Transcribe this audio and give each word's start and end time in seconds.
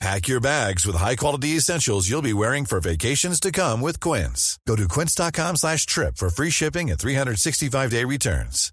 Pack 0.00 0.28
your 0.28 0.40
bags 0.40 0.86
with 0.86 0.96
high-quality 0.96 1.56
essentials 1.56 2.08
you'll 2.08 2.22
be 2.22 2.32
wearing 2.32 2.64
for 2.64 2.80
vacations 2.80 3.38
to 3.38 3.52
come 3.52 3.82
with 3.82 4.00
Quince. 4.00 4.58
Go 4.66 4.74
to 4.74 4.88
quince.com 4.88 5.56
slash 5.56 5.84
trip 5.84 6.16
for 6.16 6.30
free 6.30 6.48
shipping 6.48 6.90
and 6.90 6.98
365-day 6.98 8.04
returns. 8.04 8.72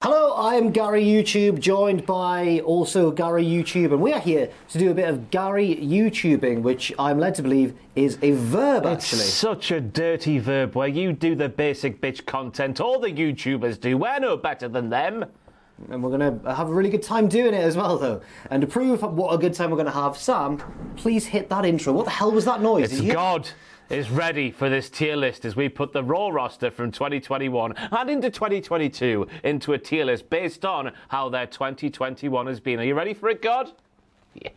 Hello, 0.00 0.32
I'm 0.36 0.70
Gary 0.70 1.04
YouTube, 1.04 1.58
joined 1.58 2.06
by 2.06 2.60
also 2.64 3.10
Gary 3.10 3.44
YouTube, 3.44 3.92
and 3.92 4.00
we 4.00 4.12
are 4.12 4.20
here 4.20 4.48
to 4.70 4.78
do 4.78 4.90
a 4.90 4.94
bit 4.94 5.08
of 5.08 5.30
Gary 5.30 5.74
YouTubing, 5.74 6.62
which 6.62 6.90
I'm 6.98 7.18
led 7.18 7.34
to 7.34 7.42
believe 7.42 7.74
is 7.94 8.16
a 8.22 8.30
verb 8.30 8.86
actually. 8.86 9.22
It's 9.22 9.34
such 9.34 9.70
a 9.70 9.82
dirty 9.82 10.38
verb 10.38 10.76
where 10.76 10.88
you 10.88 11.12
do 11.12 11.34
the 11.34 11.48
basic 11.50 12.00
bitch 12.00 12.24
content 12.24 12.80
all 12.80 13.00
the 13.00 13.12
YouTubers 13.12 13.78
do. 13.80 13.98
We're 13.98 14.20
no 14.20 14.38
better 14.38 14.68
than 14.68 14.88
them. 14.88 15.26
And 15.90 16.02
we're 16.02 16.16
going 16.16 16.40
to 16.40 16.54
have 16.54 16.68
a 16.68 16.72
really 16.72 16.90
good 16.90 17.02
time 17.02 17.28
doing 17.28 17.54
it 17.54 17.62
as 17.62 17.76
well, 17.76 17.98
though. 17.98 18.20
And 18.50 18.60
to 18.60 18.66
prove 18.66 19.02
what 19.02 19.32
a 19.32 19.38
good 19.38 19.54
time 19.54 19.70
we're 19.70 19.76
going 19.76 19.86
to 19.86 19.92
have, 19.92 20.16
Sam, 20.16 20.60
please 20.96 21.26
hit 21.26 21.48
that 21.50 21.64
intro. 21.64 21.92
What 21.92 22.04
the 22.04 22.10
hell 22.10 22.32
was 22.32 22.44
that 22.46 22.60
noise? 22.60 22.84
It's 22.84 22.94
Did 22.94 22.98
you 22.98 23.04
hear- 23.06 23.14
God 23.14 23.48
is 23.88 24.10
ready 24.10 24.50
for 24.50 24.68
this 24.68 24.90
tier 24.90 25.16
list 25.16 25.44
as 25.44 25.56
we 25.56 25.68
put 25.68 25.92
the 25.92 26.04
Raw 26.04 26.28
roster 26.28 26.70
from 26.70 26.90
2021 26.90 27.74
and 27.76 28.10
into 28.10 28.28
2022 28.28 29.26
into 29.44 29.72
a 29.72 29.78
tier 29.78 30.04
list 30.04 30.28
based 30.28 30.64
on 30.64 30.92
how 31.08 31.28
their 31.30 31.46
2021 31.46 32.46
has 32.48 32.60
been. 32.60 32.80
Are 32.80 32.84
you 32.84 32.94
ready 32.94 33.14
for 33.14 33.28
it, 33.28 33.40
God? 33.42 33.72
Yeah. 34.34 34.50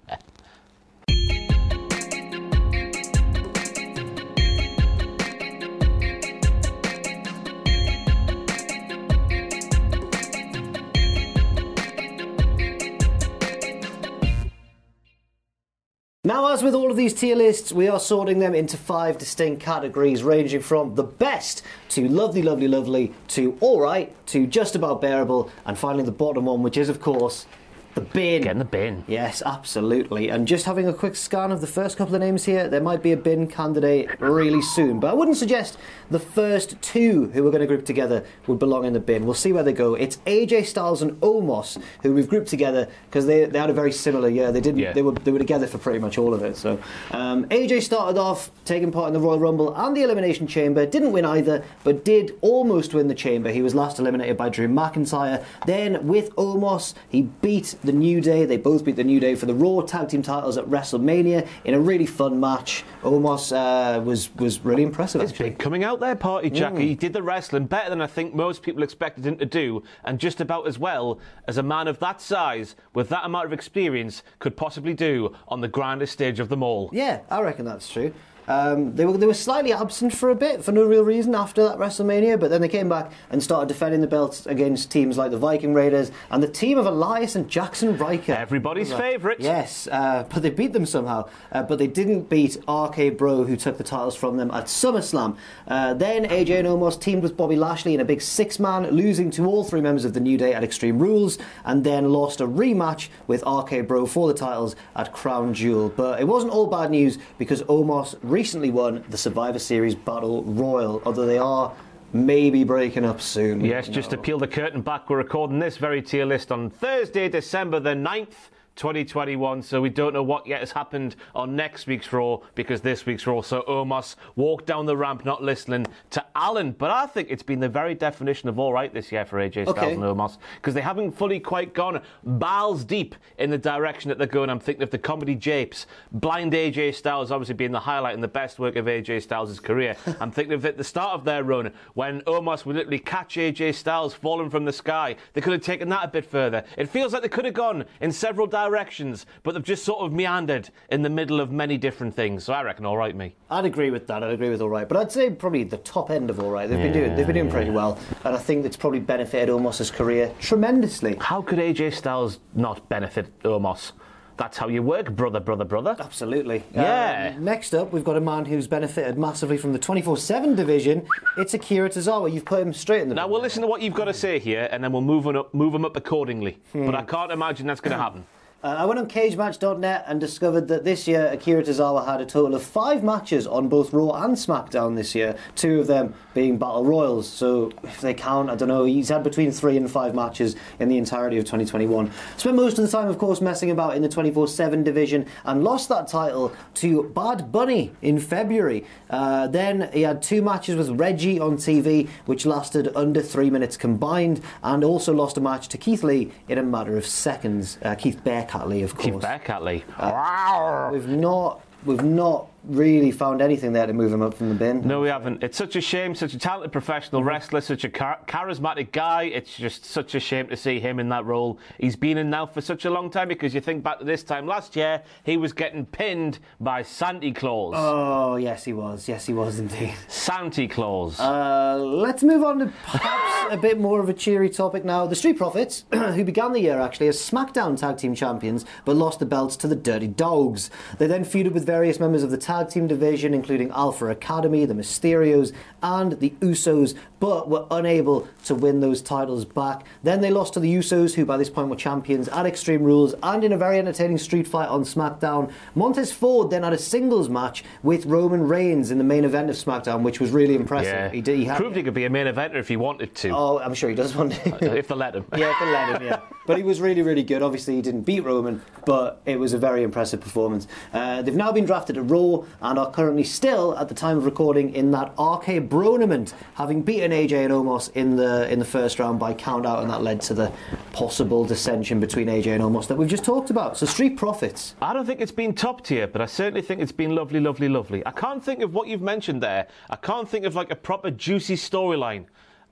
Now, 16.23 16.53
as 16.53 16.61
with 16.61 16.75
all 16.75 16.91
of 16.91 16.97
these 16.97 17.16
tier 17.16 17.36
lists, 17.36 17.72
we 17.72 17.88
are 17.88 18.00
sorting 18.00 18.38
them 18.38 18.53
into 18.53 18.77
five 18.77 19.17
distinct 19.17 19.59
categories, 19.59 20.22
ranging 20.22 20.61
from 20.61 20.94
the 20.94 21.02
best 21.02 21.64
to 21.89 22.08
lovely, 22.08 22.44
lovely, 22.44 22.67
lovely 22.67 23.11
to 23.30 23.58
alright 23.59 24.16
to 24.27 24.45
just 24.45 24.75
about 24.75 25.02
bearable, 25.02 25.49
and 25.66 25.75
finally 25.75 26.03
the 26.03 26.11
bottom 26.11 26.45
one, 26.45 26.61
which 26.61 26.77
is, 26.77 26.89
of 26.89 27.02
course, 27.02 27.47
the 27.95 28.02
bin. 28.02 28.44
Get 28.44 28.52
in 28.52 28.59
the 28.59 28.66
bin. 28.66 29.03
Yes, 29.08 29.42
absolutely. 29.45 30.30
And 30.30 30.47
just 30.47 30.66
having 30.66 30.88
a 30.88 30.93
quick 30.93 31.15
scan 31.15 31.52
of 31.52 31.61
the 31.61 31.67
first 31.67 31.98
couple 31.98 32.15
of 32.15 32.21
names 32.21 32.45
here, 32.45 32.67
there 32.67 32.82
might 32.82 33.04
be 33.04 33.11
a 33.11 33.17
bin 33.17 33.48
candidate 33.48 34.20
really 34.20 34.61
soon. 34.61 34.99
But 34.99 35.11
I 35.11 35.14
wouldn't 35.14 35.38
suggest 35.38 35.77
the 36.10 36.20
first 36.20 36.82
two 36.82 37.32
who 37.33 37.43
we're 37.43 37.52
going 37.52 37.61
to 37.61 37.67
group 37.67 37.86
together 37.86 38.23
would 38.48 38.60
belong 38.60 38.86
in 38.86 38.93
the 38.93 38.99
bin. 38.99 39.26
We'll 39.26 39.33
see 39.33 39.54
where 39.54 39.64
they 39.64 39.73
go. 39.73 39.95
It's 39.95 40.17
AJ 40.26 40.65
Styles 40.65 41.02
and 41.02 41.20
Omos 41.21 41.82
who 42.04 42.14
we've 42.14 42.30
grouped 42.30 42.48
together 42.48 42.88
because 43.05 43.26
they, 43.26 43.45
they 43.45 43.60
had 43.60 43.70
a 43.70 43.73
very 43.73 43.92
similar 43.92 44.30
year. 44.30 44.52
They 44.52 44.61
didn't. 44.61 44.80
Yeah. 44.80 44.94
They 44.94 45.02
were 45.02 45.14
they 45.14 45.32
were 45.32 45.39
together 45.39 45.67
for 45.67 45.77
pretty 45.77 45.99
much 45.99 46.17
all 46.17 46.33
of 46.33 46.44
it. 46.44 46.58
So 46.58 46.80
um, 47.11 47.45
AJ 47.45 47.83
started 47.83 48.20
off 48.20 48.52
taking 48.65 48.92
part 48.92 49.08
in 49.08 49.14
the 49.14 49.20
Royal 49.20 49.39
Rumble 49.39 49.73
and 49.76 49.95
the 49.95 50.04
Elimination 50.04 50.48
Chamber. 50.48 50.86
Didn't 50.86 51.11
win 51.11 51.26
either, 51.26 51.64
but 51.83 52.04
did 52.05 52.38
almost 52.42 52.94
win 52.94 53.08
the 53.08 53.15
Chamber. 53.15 53.52
He 53.52 53.61
was 53.61 53.76
last 53.76 53.99
eliminated 53.99 54.38
by 54.38 54.49
Drew 54.49 54.67
McIntyre. 54.67 55.44
Then 55.65 56.08
with 56.08 56.36
Omos, 56.36 56.94
he 57.10 57.23
beat 57.23 57.76
the 57.81 57.92
New 57.92 58.21
Day. 58.21 58.45
They 58.45 58.58
both 58.58 58.86
beat 58.86 58.95
the 58.95 59.03
New 59.03 59.19
Day 59.19 59.36
for 59.36 59.45
the 59.45 59.53
Raw 59.53 59.81
Tag 59.81 60.09
Team 60.09 60.21
titles 60.21 60.58
at 60.58 60.65
WrestleMania 60.65 61.47
in 61.65 61.73
a 61.73 61.80
really 61.80 62.05
fun 62.05 62.39
match. 62.39 62.83
Omos 63.03 63.52
uh, 63.52 64.02
was 64.02 64.33
was 64.36 64.64
really 64.64 64.83
impressive. 64.83 65.21
It's 65.21 65.31
actually. 65.31 65.49
big 65.49 65.59
coming 65.59 65.83
out 65.83 65.99
there 65.99 66.15
party, 66.15 66.49
Jack. 66.49 66.77
He 66.77 66.95
did 66.95 67.14
the 67.14 67.23
wrestling 67.23 67.65
better 67.65 67.89
than 67.89 68.02
I 68.02 68.08
think 68.08 68.33
most 68.33 68.61
people 68.61 68.83
expected 68.83 69.25
him 69.25 69.37
to 69.37 69.45
do, 69.45 69.83
and 70.03 70.20
just 70.20 70.41
about 70.41 70.67
as 70.67 70.77
well 70.77 71.20
as 71.47 71.58
a 71.58 71.64
man 71.64 71.87
of 71.87 71.99
that 71.99 72.21
size, 72.21 72.75
with 72.93 73.09
that 73.09 73.25
amount 73.25 73.45
of 73.45 73.53
experience, 73.53 74.23
could 74.39 74.55
possibly 74.55 74.93
do 74.93 75.36
on 75.47 75.61
the 75.61 75.67
grandest 75.67 76.14
stage 76.14 76.39
of 76.39 76.49
them 76.49 76.64
all. 76.64 76.89
Yeah, 76.93 77.21
I 77.30 77.41
reckon 77.41 77.65
that's 77.65 77.89
true. 77.89 78.14
Um, 78.47 78.95
they 78.95 79.05
were 79.05 79.17
they 79.17 79.27
were 79.27 79.33
slightly 79.33 79.73
absent 79.73 80.13
for 80.13 80.29
a 80.29 80.35
bit 80.35 80.63
for 80.63 80.71
no 80.71 80.83
real 80.83 81.03
reason 81.03 81.35
after 81.35 81.63
that 81.63 81.77
WrestleMania, 81.77 82.39
but 82.39 82.49
then 82.49 82.61
they 82.61 82.67
came 82.67 82.89
back 82.89 83.11
and 83.29 83.41
started 83.41 83.67
defending 83.67 84.02
the 84.02 84.07
belts 84.07 84.45
against 84.45 84.91
teams 84.91 85.17
like 85.17 85.31
the 85.31 85.37
Viking 85.37 85.73
Raiders 85.73 86.11
and 86.29 86.41
the 86.41 86.47
team 86.47 86.77
of 86.77 86.85
Elias 86.85 87.35
and 87.35 87.47
Jaxson 87.47 87.99
Ryker. 87.99 88.33
Everybody's 88.33 88.91
favourite. 88.91 89.39
Yes, 89.39 89.87
uh, 89.91 90.25
but 90.29 90.41
they 90.41 90.49
beat 90.49 90.73
them 90.73 90.85
somehow. 90.85 91.29
Uh, 91.52 91.63
but 91.63 91.77
they 91.77 91.87
didn't 91.87 92.29
beat 92.29 92.57
RK 92.67 93.17
Bro, 93.17 93.45
who 93.45 93.55
took 93.55 93.77
the 93.77 93.83
titles 93.83 94.15
from 94.15 94.37
them 94.37 94.52
at 94.52 94.65
SummerSlam. 94.65 95.37
Uh, 95.67 95.93
then 95.93 96.25
AJ 96.25 96.59
and 96.59 96.67
Omos 96.67 96.99
teamed 96.99 97.23
with 97.23 97.37
Bobby 97.37 97.55
Lashley 97.55 97.93
in 97.93 97.99
a 97.99 98.05
big 98.05 98.21
six-man, 98.21 98.89
losing 98.91 99.31
to 99.31 99.45
all 99.45 99.63
three 99.63 99.81
members 99.81 100.05
of 100.05 100.13
the 100.13 100.19
New 100.19 100.37
Day 100.37 100.53
at 100.53 100.63
Extreme 100.63 100.99
Rules, 100.99 101.37
and 101.65 101.83
then 101.83 102.11
lost 102.11 102.41
a 102.41 102.47
rematch 102.47 103.09
with 103.27 103.43
RK 103.45 103.87
Bro 103.87 104.08
for 104.08 104.27
the 104.27 104.33
titles 104.33 104.75
at 104.95 105.13
Crown 105.13 105.53
Jewel. 105.53 105.89
But 105.89 106.19
it 106.19 106.25
wasn't 106.25 106.52
all 106.52 106.67
bad 106.67 106.91
news 106.91 107.17
because 107.37 107.63
Omos 107.63 108.15
recently 108.31 108.71
won 108.71 109.03
the 109.09 109.17
Survivor 109.17 109.59
Series 109.59 109.93
Battle 109.93 110.43
Royal, 110.43 111.02
although 111.05 111.25
they 111.25 111.37
are 111.37 111.73
maybe 112.14 112.64
breaking 112.64 113.03
up 113.03 113.19
soon. 113.19 113.64
Yes, 113.64 113.89
just 113.89 114.09
to 114.11 114.17
peel 114.17 114.39
the 114.39 114.47
curtain 114.47 114.81
back, 114.81 115.09
we're 115.09 115.17
recording 115.17 115.59
this 115.59 115.75
very 115.75 116.02
tier 116.02 116.25
list 116.25 116.49
on 116.49 116.70
Thursday, 116.70 117.27
December 117.27 117.81
the 117.81 117.89
9th. 117.93 118.49
2021, 118.76 119.61
so 119.61 119.82
we 119.82 119.89
don't 119.89 120.14
know 120.14 120.23
what 120.23 120.48
yet 120.48 120.59
has 120.59 120.71
happened 120.71 121.15
on 121.36 121.55
next 121.55 121.87
week's 121.87 122.11
Raw 122.11 122.37
because 122.55 122.82
this 122.82 123.05
week's 123.05 123.27
Raw. 123.27 123.42
So 123.42 123.64
Omos 123.67 124.15
walked 124.36 124.65
down 124.65 124.86
the 124.86 124.98
ramp 124.98 125.26
not 125.26 125.43
listening 125.43 125.86
to 126.11 126.26
Alan, 126.36 126.71
but 126.71 126.89
I 126.92 127.05
think 127.05 127.27
it's 127.30 127.43
been 127.43 127.59
the 127.59 127.70
very 127.70 127.93
definition 127.95 128.50
of 128.50 128.57
all 128.59 128.74
right 128.74 128.94
this 128.94 129.12
year 129.12 129.25
for 129.25 129.38
AJ 129.39 129.63
Styles 129.69 129.77
Okay. 129.77 129.94
and 129.94 130.01
Omos 130.04 130.38
because 130.56 130.74
they 130.74 130.81
haven't 130.81 131.12
fully 131.12 131.39
quite 131.39 131.74
gone 131.74 132.01
balls 132.24 132.83
deep 132.83 133.15
in 133.38 133.50
the 133.50 133.57
direction 133.57 134.09
that 134.09 134.18
they're 134.18 134.27
going. 134.27 134.50
I'm 134.50 134.59
thinking 134.59 134.83
of 134.83 134.89
the 134.92 134.98
comedy 134.98 135.36
japes, 135.36 135.86
blind 136.12 136.53
AJ 136.53 136.95
Styles 136.95 137.31
obviously 137.31 137.56
being 137.56 137.71
the 137.71 137.80
highlight 137.80 138.13
and 138.13 138.24
the 138.24 138.27
best 138.27 138.57
work 138.59 138.75
of 138.75 138.86
AJ 138.86 139.21
Styles' 139.24 139.59
career. 139.59 139.95
I'm 140.19 140.31
thinking 140.31 140.53
of 140.53 140.65
at 140.65 140.77
the 140.77 140.83
start 140.83 141.12
of 141.13 141.24
their 141.25 141.44
run 141.44 141.71
when 141.94 142.21
Omos 142.21 142.65
would 142.65 142.75
literally 142.75 143.00
catch 143.00 143.36
AJ 143.36 143.75
Styles 143.75 144.13
falling 144.13 144.50
from 144.50 144.65
the 144.65 144.74
sky. 144.74 145.15
They 145.33 145.42
could 145.42 145.53
have 145.53 145.62
taken 145.62 145.89
that 145.89 146.06
a 146.06 146.07
bit 146.07 146.25
further. 146.25 146.63
It 146.77 146.89
feels 146.89 147.13
like 147.13 147.21
they 147.21 147.30
could 147.30 147.45
have 147.45 147.53
gone 147.53 147.86
in 148.00 148.12
several 148.12 148.48
directions, 148.48 148.61
but 148.69 149.54
they've 149.54 149.63
just 149.63 149.83
sort 149.83 150.01
of 150.01 150.12
meandered 150.12 150.69
in 150.89 151.01
the 151.01 151.10
middle 151.10 151.39
of 151.39 151.51
many 151.51 151.77
different 151.77 152.16
things. 152.16 152.44
So 152.44 152.54
I 152.54 152.62
reckon 152.62 152.86
all 152.86 152.98
right, 152.98 153.16
me. 153.16 153.36
I'd 153.50 153.66
agree 153.66 153.92
with 153.92 154.07
that. 154.07 154.24
I'd 154.24 154.31
agree 154.31 154.50
with 154.50 154.62
all 154.62 154.69
right, 154.69 154.88
but 154.88 154.98
I'd 154.98 155.12
say 155.12 155.30
probably 155.30 155.63
the 155.63 155.77
top 155.77 156.12
end 156.12 156.30
of 156.30 156.39
all 156.39 156.51
right. 156.51 156.69
They've 156.69 156.77
been 156.77 156.94
doing 156.94 157.16
they've 157.16 157.25
been 157.27 157.36
doing 157.36 157.50
pretty 157.51 157.71
well, 157.71 157.98
and 158.24 158.36
I 158.36 158.39
think 158.39 158.66
it's 158.66 158.77
probably 158.77 159.00
benefited 159.00 159.50
Omos's 159.50 159.91
career 159.91 160.33
tremendously. 160.39 161.18
How 161.19 161.41
could 161.41 161.59
AJ 161.59 161.94
Styles 161.94 162.39
not 162.53 162.88
benefit 162.89 163.38
Omos? 163.44 163.94
That's 164.41 164.57
how 164.57 164.69
you 164.69 164.81
work, 164.81 165.12
brother, 165.12 165.39
brother, 165.39 165.65
brother. 165.65 165.95
Absolutely. 166.00 166.63
Yeah. 166.74 167.33
Um, 167.35 167.44
next 167.44 167.75
up, 167.75 167.94
we've 167.94 168.03
got 168.03 168.18
a 168.18 168.21
man 168.21 168.45
who's 168.45 168.68
benefited 168.68 169.15
massively 169.15 169.56
from 169.56 169.71
the 169.71 169.77
24/7 169.77 170.56
division. 170.56 171.06
It's 171.38 171.53
Akira 171.53 171.89
Tozawa. 171.89 172.33
You've 172.33 172.45
put 172.45 172.59
him 172.59 172.74
straight 172.74 173.03
in 173.03 173.09
the. 173.09 173.15
Now 173.15 173.27
we'll 173.27 173.41
listen 173.41 173.62
to 173.62 173.68
what 173.68 173.83
you've 173.83 173.94
got 173.94 174.06
to 174.06 174.15
say 174.15 174.39
here, 174.39 174.68
and 174.71 174.83
then 174.83 174.91
we'll 174.91 175.03
move 175.03 175.27
on 175.27 175.35
up, 175.35 175.53
move 175.53 175.74
them 175.74 175.85
up 175.85 175.95
accordingly. 175.95 176.57
Hmm. 176.71 176.88
But 176.88 176.95
I 176.95 177.03
can't 177.03 177.31
imagine 177.31 177.68
that's 177.68 177.81
going 177.81 177.95
to 177.95 178.01
happen. 178.01 178.25
Uh, 178.63 178.75
I 178.77 178.85
went 178.85 178.99
on 178.99 179.07
cagematch.net 179.07 180.05
and 180.05 180.19
discovered 180.19 180.67
that 180.67 180.83
this 180.83 181.07
year 181.07 181.29
Akira 181.31 181.63
Tozawa 181.63 182.05
had 182.05 182.21
a 182.21 182.27
total 182.27 182.53
of 182.53 182.61
five 182.61 183.03
matches 183.03 183.47
on 183.47 183.69
both 183.69 183.91
Raw 183.91 184.11
and 184.11 184.35
SmackDown 184.35 184.95
this 184.95 185.15
year, 185.15 185.35
two 185.55 185.79
of 185.79 185.87
them 185.87 186.13
being 186.35 186.59
Battle 186.59 186.85
Royals. 186.85 187.27
So 187.27 187.71
if 187.81 188.01
they 188.01 188.13
count, 188.13 188.51
I 188.51 188.55
don't 188.55 188.67
know, 188.67 188.85
he's 188.85 189.09
had 189.09 189.23
between 189.23 189.51
three 189.51 189.77
and 189.77 189.89
five 189.89 190.13
matches 190.13 190.55
in 190.79 190.89
the 190.89 190.99
entirety 190.99 191.39
of 191.39 191.45
2021. 191.45 192.11
Spent 192.37 192.55
most 192.55 192.77
of 192.77 192.85
the 192.85 192.91
time, 192.91 193.07
of 193.07 193.17
course, 193.17 193.41
messing 193.41 193.71
about 193.71 193.95
in 193.95 194.03
the 194.03 194.09
24 194.09 194.47
7 194.47 194.83
division 194.83 195.25
and 195.43 195.63
lost 195.63 195.89
that 195.89 196.07
title 196.07 196.53
to 196.75 197.09
Bad 197.15 197.51
Bunny 197.51 197.93
in 198.03 198.19
February. 198.19 198.85
Uh, 199.09 199.47
then 199.47 199.89
he 199.91 200.03
had 200.03 200.21
two 200.21 200.43
matches 200.43 200.75
with 200.75 200.99
Reggie 200.99 201.39
on 201.39 201.57
TV, 201.57 202.07
which 202.27 202.45
lasted 202.45 202.91
under 202.95 203.23
three 203.23 203.49
minutes 203.49 203.75
combined, 203.75 204.39
and 204.61 204.83
also 204.83 205.11
lost 205.11 205.35
a 205.35 205.41
match 205.41 205.67
to 205.69 205.79
Keith 205.79 206.03
Lee 206.03 206.31
in 206.47 206.59
a 206.59 206.63
matter 206.63 206.95
of 206.95 207.07
seconds. 207.07 207.79
Uh, 207.81 207.95
Keith 207.95 208.23
Lee, 208.68 208.83
of 208.83 208.94
course. 208.95 209.06
Keep 209.06 209.19
back, 209.21 209.45
Atley. 209.48 209.83
Uh, 209.98 210.89
we've 210.92 211.07
not 211.07 211.62
we've 211.86 212.03
not 212.03 212.48
really 212.63 213.11
found 213.11 213.41
anything 213.41 213.73
there 213.73 213.87
to 213.87 213.93
move 213.93 214.13
him 214.13 214.21
up 214.21 214.33
from 214.33 214.49
the 214.49 214.55
bin. 214.55 214.81
No, 214.87 215.01
we 215.01 215.09
haven't. 215.09 215.43
It's 215.43 215.57
such 215.57 215.75
a 215.75 215.81
shame. 215.81 216.15
Such 216.15 216.33
a 216.33 216.39
talented 216.39 216.71
professional 216.71 217.23
wrestler, 217.23 217.61
such 217.61 217.83
a 217.83 217.89
char- 217.89 218.19
charismatic 218.27 218.91
guy. 218.91 219.23
It's 219.23 219.55
just 219.57 219.85
such 219.85 220.15
a 220.15 220.19
shame 220.19 220.47
to 220.49 220.57
see 220.57 220.79
him 220.79 220.99
in 220.99 221.09
that 221.09 221.25
role. 221.25 221.59
He's 221.79 221.95
been 221.95 222.17
in 222.17 222.29
now 222.29 222.45
for 222.45 222.61
such 222.61 222.85
a 222.85 222.89
long 222.89 223.09
time 223.09 223.27
because 223.27 223.53
you 223.53 223.61
think 223.61 223.83
back 223.83 223.99
to 223.99 224.05
this 224.05 224.23
time 224.23 224.45
last 224.47 224.75
year, 224.75 225.01
he 225.23 225.37
was 225.37 225.53
getting 225.53 225.85
pinned 225.85 226.39
by 226.59 226.83
Santa 226.83 227.31
Claus. 227.31 227.73
Oh 227.77 228.35
yes, 228.35 228.63
he 228.63 228.73
was. 228.73 229.07
Yes, 229.07 229.25
he 229.25 229.33
was 229.33 229.59
indeed. 229.59 229.95
Santa 230.07 230.67
Claus. 230.67 231.19
Uh, 231.19 231.77
let's 231.77 232.23
move 232.23 232.43
on 232.43 232.59
to 232.59 232.65
perhaps 232.85 233.53
a 233.53 233.57
bit 233.57 233.79
more 233.79 233.99
of 233.99 234.09
a 234.09 234.13
cheery 234.13 234.49
topic 234.49 234.85
now. 234.85 235.05
The 235.07 235.15
Street 235.15 235.37
Profits, 235.37 235.85
who 235.91 236.23
began 236.23 236.53
the 236.53 236.59
year 236.61 236.79
actually 236.79 237.07
as 237.07 237.17
SmackDown 237.17 237.77
Tag 237.79 237.97
Team 237.97 238.15
Champions, 238.15 238.65
but 238.85 238.95
lost 238.95 239.19
the 239.19 239.25
belts 239.25 239.55
to 239.57 239.67
the 239.67 239.75
Dirty 239.75 240.07
Dogs. 240.07 240.69
They 240.97 241.07
then 241.07 241.25
feuded 241.25 241.53
with 241.53 241.65
various 241.65 241.99
members 241.99 242.23
of 242.23 242.31
the 242.31 242.37
Tag 242.51 242.68
Team 242.68 242.86
division, 242.86 243.33
including 243.33 243.71
Alpha 243.71 244.07
Academy, 244.07 244.65
the 244.65 244.74
Mysterios, 244.74 245.53
and 245.81 246.19
the 246.19 246.31
Usos, 246.42 246.95
but 247.21 247.48
were 247.48 247.65
unable 247.71 248.27
to 248.44 248.53
win 248.53 248.81
those 248.81 249.01
titles 249.01 249.45
back. 249.45 249.86
Then 250.03 250.19
they 250.19 250.31
lost 250.31 250.56
to 250.56 250.59
the 250.59 250.74
Usos, 250.75 251.13
who 251.13 251.24
by 251.24 251.38
this 251.38 251.50
point 251.50 251.69
were 251.69 251.77
champions 251.77 252.27
at 252.27 252.45
Extreme 252.45 252.83
Rules 252.83 253.15
and 253.24 253.45
in 253.45 253.53
a 253.53 253.57
very 253.57 253.80
entertaining 253.80 254.18
street 254.18 254.48
fight 254.50 254.68
on 254.68 254.83
SmackDown. 254.83 255.50
Montez 255.75 256.12
Ford 256.12 256.50
then 256.50 256.63
had 256.63 256.74
a 256.74 256.77
singles 256.77 257.30
match 257.30 257.63
with 257.83 258.06
Roman 258.06 258.42
Reigns 258.42 258.92
in 258.92 258.97
the 258.97 259.04
main 259.06 259.24
event 259.24 259.50
of 259.50 259.56
SmackDown, 259.56 260.01
which 260.01 260.19
was 260.19 260.31
really 260.31 260.56
impressive. 260.56 260.94
yeah. 260.94 261.09
He, 261.09 261.21
did, 261.21 261.38
he 261.38 261.45
had, 261.45 261.56
Proved 261.56 261.77
he 261.77 261.83
could 261.83 261.94
be 261.94 262.04
a 262.04 262.09
main 262.09 262.27
eventer 262.27 262.56
if 262.56 262.68
he 262.68 262.75
wanted 262.75 263.15
to. 263.15 263.30
Oh, 263.30 263.59
I'm 263.59 263.74
sure 263.74 263.89
he 263.89 263.95
does 263.95 264.13
want 264.13 264.33
to. 264.33 264.77
if 264.77 264.89
they 264.89 264.95
let 264.95 265.15
him. 265.15 265.24
yeah, 265.38 265.57
for 265.57 265.71
let 265.71 266.01
him, 266.01 266.06
yeah. 266.06 266.19
But 266.47 266.57
he 266.57 266.63
was 266.63 266.81
really, 266.81 267.01
really 267.01 267.24
good. 267.24 267.42
Obviously, 267.42 267.75
he 267.75 267.81
didn't 267.81 268.01
beat 268.01 268.21
Roman, 268.21 268.62
but 268.86 269.21
it 269.25 269.39
was 269.39 269.54
a 269.54 269.57
very 269.57 269.83
impressive 269.83 270.19
performance. 270.19 270.68
Uh, 270.92 271.21
they've 271.21 271.36
now 271.36 271.51
been 271.51 271.65
drafted 271.65 271.95
to 271.95 272.01
Raw 272.01 272.40
and 272.61 272.79
are 272.79 272.91
currently 272.91 273.23
still, 273.23 273.77
at 273.77 273.88
the 273.88 273.95
time 273.95 274.17
of 274.17 274.25
recording, 274.25 274.73
in 274.73 274.91
that 274.91 275.09
RK 275.19 275.69
Bronament, 275.69 276.33
having 276.55 276.81
beaten 276.81 277.11
AJ 277.11 277.45
and 277.45 277.53
Omos 277.53 277.91
in 277.93 278.15
the 278.15 278.51
in 278.51 278.59
the 278.59 278.65
first 278.65 278.99
round 278.99 279.19
by 279.19 279.33
count 279.33 279.65
out, 279.65 279.81
and 279.81 279.89
that 279.89 280.03
led 280.03 280.21
to 280.21 280.33
the 280.33 280.51
possible 280.93 281.45
dissension 281.45 281.99
between 281.99 282.27
AJ 282.27 282.47
and 282.47 282.63
Omos 282.63 282.88
that 282.88 282.97
we've 282.97 283.09
just 283.09 283.23
talked 283.23 283.49
about. 283.49 283.77
So, 283.77 283.85
Street 283.85 284.17
Profits. 284.17 284.75
I 284.81 284.93
don't 284.93 285.05
think 285.05 285.21
it's 285.21 285.31
been 285.31 285.53
top 285.53 285.83
tier, 285.83 286.07
but 286.07 286.21
I 286.21 286.25
certainly 286.25 286.61
think 286.61 286.81
it's 286.81 286.91
been 286.91 287.15
lovely, 287.15 287.39
lovely, 287.39 287.69
lovely. 287.69 288.05
I 288.05 288.11
can't 288.11 288.44
think 288.44 288.61
of 288.61 288.73
what 288.73 288.87
you've 288.87 289.01
mentioned 289.01 289.41
there. 289.41 289.67
I 289.89 289.95
can't 289.95 290.27
think 290.27 290.45
of 290.45 290.55
like 290.55 290.71
a 290.71 290.75
proper 290.75 291.11
juicy 291.11 291.55
storyline. 291.55 292.25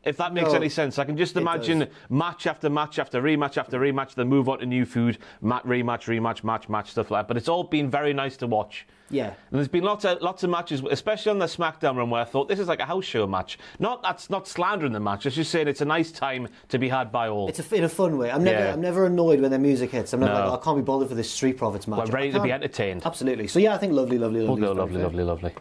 If 0.10 0.18
that 0.18 0.34
makes 0.34 0.50
No, 0.50 0.56
any 0.56 0.70
sense, 0.70 0.98
I 0.98 1.06
can 1.06 1.16
just 1.16 1.38
imagine 1.38 1.88
match 2.10 2.48
after 2.48 2.68
match 2.70 2.98
after 2.98 3.22
rematch 3.22 3.58
after 3.58 3.80
rematch, 3.80 4.16
then 4.16 4.28
move 4.28 4.50
on 4.50 4.58
to 4.60 4.66
new 4.66 4.84
food, 4.86 5.20
match, 5.42 5.64
rematch, 5.64 6.06
rematch, 6.08 6.44
match, 6.44 6.68
match, 6.68 6.90
stuff 6.92 7.12
like 7.12 7.20
that. 7.24 7.28
But 7.28 7.38
it's 7.38 7.48
all 7.48 7.64
been 7.64 7.92
very 7.92 8.12
nice 8.12 8.36
to 8.38 8.48
watch. 8.48 8.88
Yeah. 9.12 9.28
And 9.28 9.36
there's 9.60 9.68
been 9.68 9.84
lots 9.84 10.06
of 10.06 10.22
lots 10.22 10.44
of 10.44 10.50
matches, 10.50 10.82
especially 10.90 11.30
on 11.32 11.38
the 11.40 11.46
SmackDown 11.46 11.96
run, 11.96 12.10
where 12.10 12.22
I 12.22 12.26
thought 12.26 12.48
this 12.48 12.60
is 12.60 12.68
like 12.68 12.80
a 12.80 12.86
house 12.86 13.06
show 13.06 13.26
match. 13.28 13.60
Not 13.80 14.02
that's 14.02 14.30
not 14.32 14.48
slandering 14.48 14.94
the 14.94 15.00
match. 15.00 15.26
It's 15.28 15.36
just 15.36 15.52
saying 15.52 15.68
it's 15.68 15.82
a 15.82 15.86
nice 15.86 16.12
time 16.12 16.48
to 16.70 16.80
be 16.80 16.90
had 16.90 17.12
by 17.12 17.28
all. 17.28 17.48
It's 17.50 17.60
a, 17.60 17.76
in 17.76 17.84
a 17.84 17.90
fun 17.90 18.18
way. 18.18 18.32
I'm 18.32 18.44
never, 18.44 18.66
Yeah. 18.66 18.74
I'm 18.74 18.82
never 18.82 19.06
annoyed 19.06 19.42
when 19.42 19.52
their 19.52 19.60
music 19.60 19.92
hits. 19.92 20.14
I'm 20.14 20.20
never 20.22 20.34
No. 20.34 20.40
like, 20.40 20.50
oh, 20.52 20.56
I 20.56 20.64
can't 20.64 20.78
be 20.78 20.84
bothered 20.84 21.10
for 21.10 21.16
this 21.16 21.30
Street 21.32 21.58
Profits 21.58 21.88
match. 21.88 22.08
We're 22.08 22.14
ready 22.14 22.32
to 22.32 22.42
be 22.42 22.52
entertained. 22.52 23.04
Absolutely. 23.06 23.48
So 23.48 23.60
yeah, 23.60 23.74
I 23.76 23.78
think 23.78 23.94
lovely, 23.94 24.18
lovely, 24.18 24.40
We'll 24.42 24.50
lovely. 24.58 24.66
go 24.66 24.72
is 24.74 24.78
lovely, 24.78 25.02
lovely, 25.02 25.24
lovely. 25.24 25.54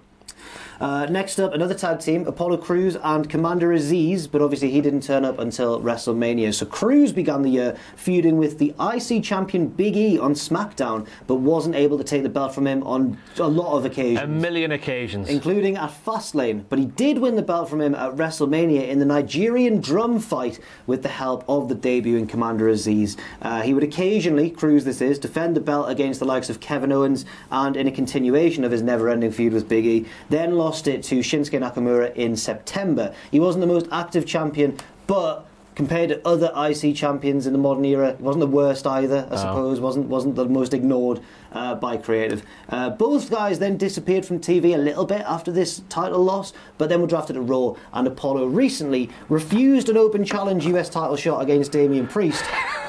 Uh, 0.81 1.07
next 1.07 1.41
up, 1.41 1.55
another 1.55 1.75
tag 1.75 1.99
team, 1.99 2.27
Apollo 2.27 2.59
Crews 2.59 2.97
and 3.03 3.29
Commander 3.29 3.71
Azeez, 3.71 4.31
but 4.31 4.41
obviously 4.41 4.71
he 4.71 4.81
didn't 4.81 5.03
turn 5.03 5.25
up 5.25 5.39
until 5.41 5.81
WrestleMania. 5.81 6.55
So 6.55 6.67
Crews 6.67 7.13
began 7.13 7.43
the 7.43 7.51
year 7.51 7.77
feuding 7.97 8.39
with 8.39 8.59
the 8.59 8.73
IC 8.81 9.25
champion 9.25 9.67
Big 9.69 9.97
E 9.97 10.19
on 10.19 10.35
SmackDown, 10.35 11.07
but 11.27 11.37
wasn't 11.37 11.75
able 11.75 11.99
to 11.99 12.05
take 12.05 12.23
the 12.23 12.29
belt 12.29 12.55
from 12.55 12.67
him 12.67 12.85
on 12.85 13.19
a 13.39 13.49
lot 13.49 13.77
of 13.77 13.85
occasions. 13.85 14.21
A 14.21 14.27
million 14.27 14.71
occasions. 14.71 15.29
including 15.29 15.77
at 15.77 15.91
Fastlane, 16.05 16.65
but 16.69 16.79
he 16.79 16.85
did 16.85 17.19
win 17.19 17.35
the 17.35 17.43
belt 17.43 17.69
from 17.69 17.81
him 17.81 17.95
at 17.97 18.15
WrestleMania 18.15 18.87
in 18.87 19.01
the 19.01 19.05
Nigerian 19.05 19.81
drum 19.81 20.21
fight 20.21 20.61
with 20.87 21.03
the 21.03 21.09
help 21.09 21.45
of 21.49 21.69
the 21.69 21.75
debuting 21.75 22.29
Commander 22.29 22.67
Azeez. 22.71 23.17
Uh, 23.43 23.63
he 23.63 23.75
would 23.75 23.83
occasionally, 23.83 24.49
Crews 24.49 24.85
this 24.85 25.01
is, 25.01 25.19
defend 25.19 25.57
the 25.57 25.61
belt 25.61 25.91
against 25.91 26.21
the 26.21 26.27
likes 26.27 26.49
of 26.49 26.61
Kevin 26.61 26.93
Owens 26.93 27.25
and 27.51 27.77
in 27.77 27.89
a 27.89 27.93
continuation 27.93 28.63
of 28.63 28.71
his 28.71 28.83
never-ending 28.83 29.33
feud 29.33 29.53
with 29.53 29.69
Big 29.69 29.85
E, 29.85 30.07
then 30.29 30.57
lost 30.57 30.68
it 30.77 31.03
to 31.05 31.21
Shinsuke 31.21 31.59
Nakamura 31.59 32.15
in 32.15 32.37
September. 32.37 33.15
He 33.31 33.41
wasn't 33.41 33.63
the 33.63 33.67
most 33.67 33.87
active 33.91 34.27
champion, 34.27 34.77
but 35.07 35.47
compared 35.75 36.09
to 36.09 36.27
other 36.27 36.53
IC 36.57 36.97
champions 36.97 37.47
in 37.47 37.53
the 37.53 37.59
modern 37.59 37.85
era, 37.85 38.15
he 38.17 38.23
wasn't 38.23 38.41
the 38.41 38.49
worst 38.49 38.85
either, 38.85 39.29
I 39.31 39.37
suppose. 39.37 39.79
wasn't 39.79 40.09
wasn't 40.09 40.35
the 40.35 40.45
most 40.45 40.75
ignored 40.75 41.21
uh, 41.53 41.77
by 41.77 41.97
creative. 41.97 42.43
Uh, 42.69 42.91
both 42.91 43.31
guys 43.31 43.61
then 43.61 43.77
disappeared 43.77 44.27
from 44.27 44.41
TV 44.41 44.75
a 44.75 44.79
little 44.79 45.07
bit 45.07 45.21
after 45.21 45.53
this 45.53 45.83
title 45.89 46.23
loss, 46.23 46.53
but 46.79 46.89
then 46.89 47.01
were 47.01 47.07
drafted 47.07 47.35
to 47.35 47.43
Raw. 47.43 47.77
And 47.93 48.07
Apollo 48.09 48.47
recently 48.49 49.09
refused 49.29 49.89
an 49.89 49.97
open 49.97 50.25
challenge 50.25 50.67
US 50.67 50.89
title 50.89 51.17
shot 51.17 51.43
against 51.43 51.73
Damian 51.73 52.09
Priest, 52.09 52.45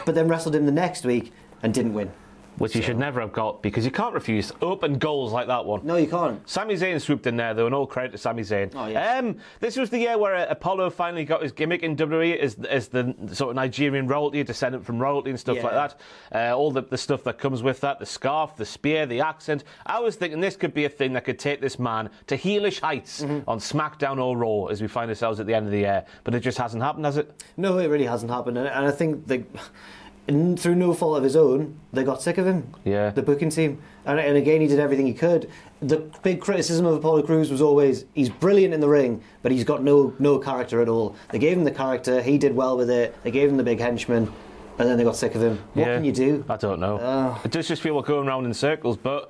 but 0.06 0.16
then 0.16 0.28
wrestled 0.28 0.56
him 0.56 0.66
the 0.66 0.72
next 0.72 1.06
week 1.06 1.32
and 1.62 1.74
didn't 1.74 1.94
win. 1.94 2.12
Which 2.60 2.76
you 2.76 2.82
should 2.82 2.98
never 2.98 3.20
have 3.22 3.32
got 3.34 3.62
because 3.62 3.84
you 3.86 3.92
can't 3.92 4.14
refuse 4.14 4.52
open 4.62 4.98
goals 4.98 5.32
like 5.34 5.48
that 5.48 5.66
one. 5.66 5.86
No, 5.86 5.96
you 5.96 6.08
can't. 6.08 6.48
Sami 6.48 6.76
Zayn 6.76 7.00
swooped 7.02 7.26
in 7.28 7.36
there, 7.38 7.54
though, 7.54 7.66
and 7.66 7.74
all 7.74 7.88
credit 7.88 8.12
to 8.12 8.18
Sami 8.18 8.44
Zayn. 8.44 8.72
Oh, 8.76 8.88
yes. 8.88 9.20
um, 9.20 9.38
this 9.60 9.76
was 9.78 9.90
the 9.90 9.98
year 10.00 10.18
where 10.18 10.36
uh, 10.36 10.46
Apollo 10.50 10.92
finally 10.92 11.26
got 11.26 11.42
his 11.42 11.52
gimmick 11.52 11.82
in 11.84 11.96
WWE 11.96 12.38
as, 12.38 12.56
as 12.66 12.88
the 12.90 13.16
sort 13.34 13.50
of 13.52 13.56
Nigerian 13.56 14.08
royalty, 14.08 14.44
descendant 14.44 14.86
from 14.86 15.00
royalty 15.00 15.30
and 15.32 15.40
stuff 15.40 15.58
Yeah. 15.58 15.64
like 15.64 15.74
that. 16.32 16.52
Uh, 16.52 16.58
all 16.58 16.72
the, 16.72 16.82
the 16.82 16.98
stuff 16.98 17.24
that 17.24 17.38
comes 17.40 17.64
with 17.64 17.80
that, 17.82 18.00
the 18.00 18.06
scarf, 18.06 18.56
the 18.56 18.66
spear, 18.66 19.06
the 19.06 19.22
accent. 19.22 19.64
I 19.86 20.00
was 20.00 20.16
thinking 20.16 20.40
this 20.40 20.56
could 20.56 20.74
be 20.74 20.86
a 20.86 20.90
thing 20.90 21.14
that 21.14 21.24
could 21.26 21.40
take 21.40 21.62
this 21.62 21.80
man 21.80 22.10
to 22.28 22.38
heelish 22.38 22.80
heights 22.82 23.22
Mm-hmm. 23.22 23.50
on 23.50 23.60
SmackDown 23.60 24.22
or 24.24 24.38
Raw 24.38 24.66
as 24.68 24.82
we 24.82 24.88
find 24.88 25.10
ourselves 25.10 25.40
at 25.40 25.46
the 25.48 25.54
end 25.54 25.66
of 25.66 25.72
the 25.72 25.80
year. 25.80 26.06
But 26.24 26.36
it 26.36 26.42
just 26.42 26.58
hasn't 26.58 26.84
happened, 26.84 27.06
has 27.06 27.18
it? 27.18 27.32
No, 27.58 27.78
it 27.78 27.88
really 27.88 28.06
hasn't 28.06 28.32
happened, 28.32 28.58
and, 28.58 28.68
and 28.68 28.86
I 28.86 28.92
think 28.92 29.26
they, 29.28 29.44
n- 30.30 30.56
through 30.58 30.76
no 30.76 30.94
fault 30.94 31.18
of 31.18 31.24
his 31.24 31.36
own, 31.36 31.78
they 31.92 32.04
got 32.04 32.22
sick 32.22 32.38
of 32.38 32.46
him. 32.48 32.74
Yeah. 32.86 33.10
The 33.10 33.22
booking 33.22 33.50
team, 33.50 33.81
and, 34.06 34.20
and 34.20 34.38
again, 34.38 34.62
he 34.62 34.68
did 34.68 34.80
everything 34.80 35.06
he 35.06 35.14
could. 35.14 35.50
The 35.81 35.98
big 36.24 36.40
criticism 36.42 36.86
of 36.86 36.96
Apollo 36.96 37.24
Crews 37.24 37.50
was 37.52 37.62
always 37.62 38.06
he's 38.14 38.30
brilliant 38.30 38.74
in 38.74 38.80
the 38.80 38.88
ring, 38.90 39.22
but 39.42 39.52
he's 39.52 39.64
got 39.64 39.84
no 39.84 40.14
no 40.20 40.40
character 40.40 40.81
at 40.81 40.88
all. 40.90 41.16
They 41.31 41.40
gave 41.40 41.58
him 41.58 41.64
the 41.64 41.72
character, 41.72 42.22
he 42.22 42.38
did 42.38 42.56
well 42.56 42.78
with 42.78 42.90
it. 42.90 43.16
They 43.24 43.31
gave 43.31 43.50
him 43.50 43.58
the 43.58 43.63
big 43.63 43.80
henchman, 43.80 44.32
and 44.77 44.88
then 44.89 44.98
they 44.98 45.03
got 45.03 45.15
sick 45.15 45.36
of 45.36 45.42
him. 45.42 45.58
What 45.74 45.88
Yeah. 45.88 45.96
can 45.96 46.06
you 46.06 46.12
do? 46.12 46.46
I 46.50 46.58
don't 46.58 46.80
know. 46.80 47.00
Oh. 47.01 47.42
It 47.44 47.51
does 47.51 47.68
just 47.68 47.82
feel 47.82 47.96
like 47.96 48.06
going 48.06 48.27
around 48.27 48.46
in 48.46 48.53
circles, 48.53 48.98
but. 48.98 49.30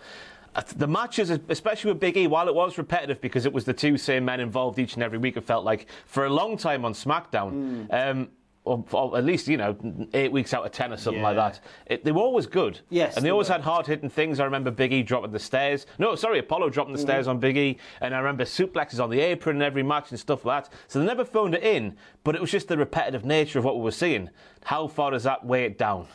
uh, 0.56 0.62
The 0.76 0.88
matches, 0.88 1.30
especially 1.50 1.92
with 1.92 2.00
Big 2.00 2.18
E, 2.18 2.26
while 2.26 2.48
it 2.48 2.56
was 2.56 2.78
repetitive 2.80 3.22
because 3.22 3.46
it 3.46 3.54
was 3.54 3.66
the 3.66 3.74
two 3.74 3.98
same 3.98 4.26
men 4.26 4.40
involved 4.40 4.80
each 4.80 4.96
and 4.96 5.04
every 5.04 5.20
week, 5.20 5.38
it 5.38 5.46
felt 5.46 5.64
like 5.64 5.86
for 6.08 6.26
a 6.26 6.30
long 6.30 6.58
time 6.58 6.84
on 6.86 6.94
SmackDown, 6.94 7.50
Hmm. 7.52 7.84
um, 7.92 8.28
or, 8.70 8.86
or 8.92 9.18
at 9.18 9.26
least 9.26 9.48
you 9.48 9.58
know 9.58 9.76
eight 10.14 10.32
weeks 10.32 10.54
out 10.54 10.66
of 10.66 10.72
ten 10.72 10.94
or 10.94 10.98
something 10.98 11.22
like 11.24 11.36
that. 11.36 11.60
It, 11.88 12.04
they 12.06 12.12
were 12.12 12.22
always 12.22 12.46
good. 12.46 12.80
Yes, 12.90 13.16
and 13.16 13.24
they, 13.24 13.28
they 13.28 13.32
always 13.32 13.48
were. 13.50 13.54
had 13.54 13.62
hard 13.62 13.88
hitting 13.88 14.10
things. 14.10 14.40
I 14.40 14.46
remember 14.46 14.72
Big 14.72 14.94
E 14.94 15.04
dropping 15.04 15.32
the 15.32 15.40
stairs. 15.40 15.86
No, 15.98 16.16
sorry, 16.16 16.40
Apollo 16.40 16.70
dropping 16.70 16.94
the 16.94 17.00
stairs 17.00 17.26
Mm-hmm. 17.26 17.30
on 17.32 17.40
Big 17.40 17.58
E, 17.58 17.78
and 18.02 18.14
I 18.16 18.20
remember 18.20 18.44
suplexes 18.46 19.04
on 19.04 19.10
the 19.10 19.20
apron 19.20 19.56
in 19.58 19.62
every 19.62 19.84
match 19.84 20.12
and 20.12 20.20
stuff 20.20 20.46
like 20.46 20.66
that. 20.66 20.74
So 20.88 21.00
they 21.00 21.06
never 21.06 21.26
phoned 21.26 21.56
it 21.56 21.64
in, 21.64 21.96
but 22.24 22.36
it 22.36 22.42
was 22.42 22.52
just 22.52 22.68
the 22.68 22.78
repetitive 22.78 23.26
nature 23.26 23.60
of 23.60 23.66
what 23.66 23.76
we 23.78 23.84
were 23.84 23.92
seeing. 23.92 24.30
How 24.64 24.88
far 24.88 25.12
does 25.12 25.24
that 25.24 25.46
weigh 25.46 25.66
it 25.66 25.78
down? 25.78 26.08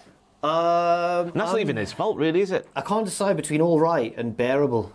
Um, 0.43 1.29
And 1.29 1.33
that's 1.41 1.53
not 1.53 1.61
even 1.61 1.77
his 1.77 1.93
fault, 1.93 2.17
really, 2.19 2.41
is 2.41 2.51
it? 2.51 2.69
I 2.77 2.83
can't 2.83 3.05
decide 3.07 3.37
between 3.37 3.61
all 3.61 3.81
right 3.81 4.15
and 4.17 4.37
bearable. 4.37 4.93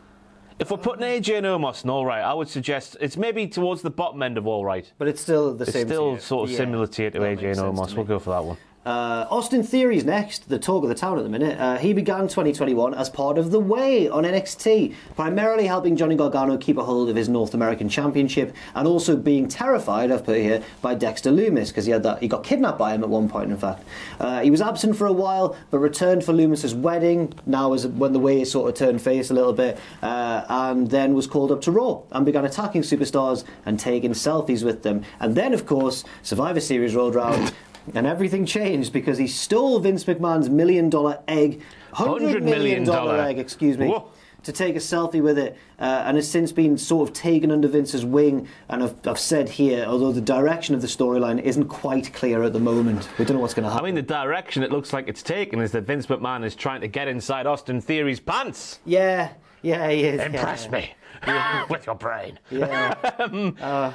If 0.60 0.72
we're 0.72 0.78
putting 0.78 1.04
AJ 1.06 1.38
and 1.38 1.46
Omos 1.46 1.86
in 1.86 1.90
all 1.90 2.06
right, 2.06 2.22
I 2.22 2.34
would 2.34 2.50
suggest 2.50 2.98
it's 3.00 3.16
maybe 3.16 3.48
towards 3.48 3.82
the 3.82 3.90
bottom 3.90 4.22
end 4.22 4.38
of 4.38 4.46
all 4.46 4.66
right. 4.66 4.92
But 4.98 5.08
it's 5.08 5.22
still 5.22 5.54
the 5.54 5.64
It's 5.64 5.72
same. 5.72 5.88
still 5.88 6.12
tier. 6.12 6.20
sort 6.20 6.44
of 6.46 6.52
Yeah, 6.52 6.58
similar 6.58 6.86
tier 6.88 7.12
to 7.12 7.20
AJ 7.20 7.44
and 7.52 7.60
Omos. 7.78 7.96
We'll 7.96 8.04
go 8.06 8.20
for 8.20 8.32
that 8.32 8.44
one. 8.44 8.58
Uh, 8.90 9.28
Austin 9.30 9.62
Theory's 9.62 10.04
next, 10.04 10.50
the 10.50 10.58
talk 10.58 10.82
of 10.82 10.90
the 10.90 10.96
town 10.96 11.20
at 11.20 11.24
the 11.24 11.30
minute. 11.30 11.60
Uh, 11.60 11.78
he 11.78 11.94
began 11.94 12.22
2021 12.22 12.96
as 12.96 13.08
part 13.08 13.38
of 13.38 13.52
The 13.52 13.60
Way 13.60 14.10
on 14.10 14.24
NXT, 14.24 14.96
primarily 15.16 15.68
helping 15.68 15.96
Johnny 15.96 16.16
Gargano 16.16 16.58
keep 16.58 16.76
a 16.76 16.84
hold 16.84 17.08
of 17.08 17.16
his 17.16 17.30
North 17.30 17.54
American 17.54 17.88
Championship 17.88 18.56
and 18.74 18.88
also 18.88 19.16
being 19.16 19.48
terrified, 19.48 20.12
I've 20.12 20.26
put 20.26 20.38
here, 20.38 20.64
by 20.82 20.96
Dexter 20.96 21.30
Lumis 21.30 21.68
because 21.68 21.86
he 21.86 21.92
had 21.92 22.02
that 22.02 22.20
he 22.20 22.28
got 22.28 22.44
kidnapped 22.44 22.80
by 22.80 22.96
him 22.96 23.04
at 23.04 23.10
one 23.10 23.30
point. 23.30 23.52
In 23.52 23.58
fact, 23.58 23.84
uh, 24.20 24.42
he 24.42 24.50
was 24.50 24.60
absent 24.60 24.98
for 24.98 25.06
a 25.06 25.14
while, 25.14 25.56
but 25.70 25.78
returned 25.78 26.24
for 26.24 26.34
Lumis's 26.34 26.74
wedding. 26.74 27.32
Now 27.46 27.74
is 27.74 27.86
when 27.86 28.12
The 28.12 28.20
Way 28.20 28.44
sort 28.44 28.70
of 28.70 28.76
turned 28.76 29.04
face 29.04 29.30
a 29.30 29.36
little 29.36 29.54
bit, 29.54 29.78
uh, 30.02 30.46
and 30.50 30.90
then 30.90 31.14
was 31.14 31.28
called 31.28 31.52
up 31.52 31.62
to 31.62 31.72
Raw 31.72 32.02
and 32.12 32.26
began 32.26 32.44
attacking 32.44 32.82
superstars 32.82 33.44
and 33.68 33.80
taking 33.80 34.14
selfies 34.14 34.64
with 34.64 34.82
them. 34.82 35.04
And 35.20 35.36
then, 35.36 35.54
of 35.54 35.68
course, 35.68 36.04
Survivor 36.24 36.60
Series 36.60 36.96
rolled 36.96 37.16
around. 37.16 37.54
And 37.96 38.06
everything 38.08 38.46
changed 38.46 38.94
because 38.94 39.18
he 39.18 39.28
stole 39.28 39.80
Vince 39.80 40.04
McMahon's 40.06 40.50
million 40.50 40.90
dollar 40.90 41.20
egg, 41.28 41.62
hundred 41.94 42.44
million 42.44 42.84
dollar 42.84 43.20
egg, 43.22 43.40
excuse 43.40 43.78
me, 43.78 43.88
Whoa. 43.90 44.12
to 44.44 44.52
take 44.52 44.76
a 44.76 44.80
selfie 44.80 45.22
with 45.22 45.38
it, 45.38 45.58
uh, 45.80 46.04
and 46.06 46.16
has 46.18 46.30
since 46.30 46.52
been 46.52 46.78
sort 46.78 47.10
of 47.10 47.16
taken 47.16 47.52
under 47.52 47.68
Vince's 47.68 48.06
wing. 48.06 48.48
And 48.70 48.84
I've, 48.84 48.96
I've 49.08 49.20
said 49.20 49.50
here, 49.50 49.86
although 49.86 50.12
the 50.12 50.22
direction 50.22 50.76
of 50.76 50.82
the 50.82 50.88
storyline 50.88 51.42
isn't 51.42 51.66
quite 51.66 52.14
clear 52.14 52.44
at 52.44 52.54
the 52.54 52.60
moment, 52.60 53.10
we 53.18 53.26
don't 53.26 53.38
know 53.38 53.42
what's 53.42 53.54
going 53.54 53.64
to 53.64 53.70
happen. 53.70 53.84
I 53.86 53.88
mean, 53.88 53.96
the 53.96 54.02
direction 54.02 54.64
it 54.64 54.72
looks 54.72 54.94
like 54.94 55.08
it's 55.08 55.24
taken 55.24 55.60
is 55.60 55.72
that 55.72 55.84
Vince 55.84 56.06
McMahon 56.08 56.44
is 56.46 56.56
trying 56.56 56.82
to 56.82 56.88
get 56.88 57.08
inside 57.08 57.46
Austin 57.48 57.82
Theory's 57.82 58.20
pants. 58.20 58.80
yeah, 58.86 59.34
yeah, 59.62 59.90
he 59.90 60.04
is. 60.06 60.22
Impress 60.22 60.66
yeah. 60.66 60.72
me 60.72 60.94
with 61.70 61.86
your 61.86 61.96
brain. 61.96 62.40
Yeah, 62.50 62.94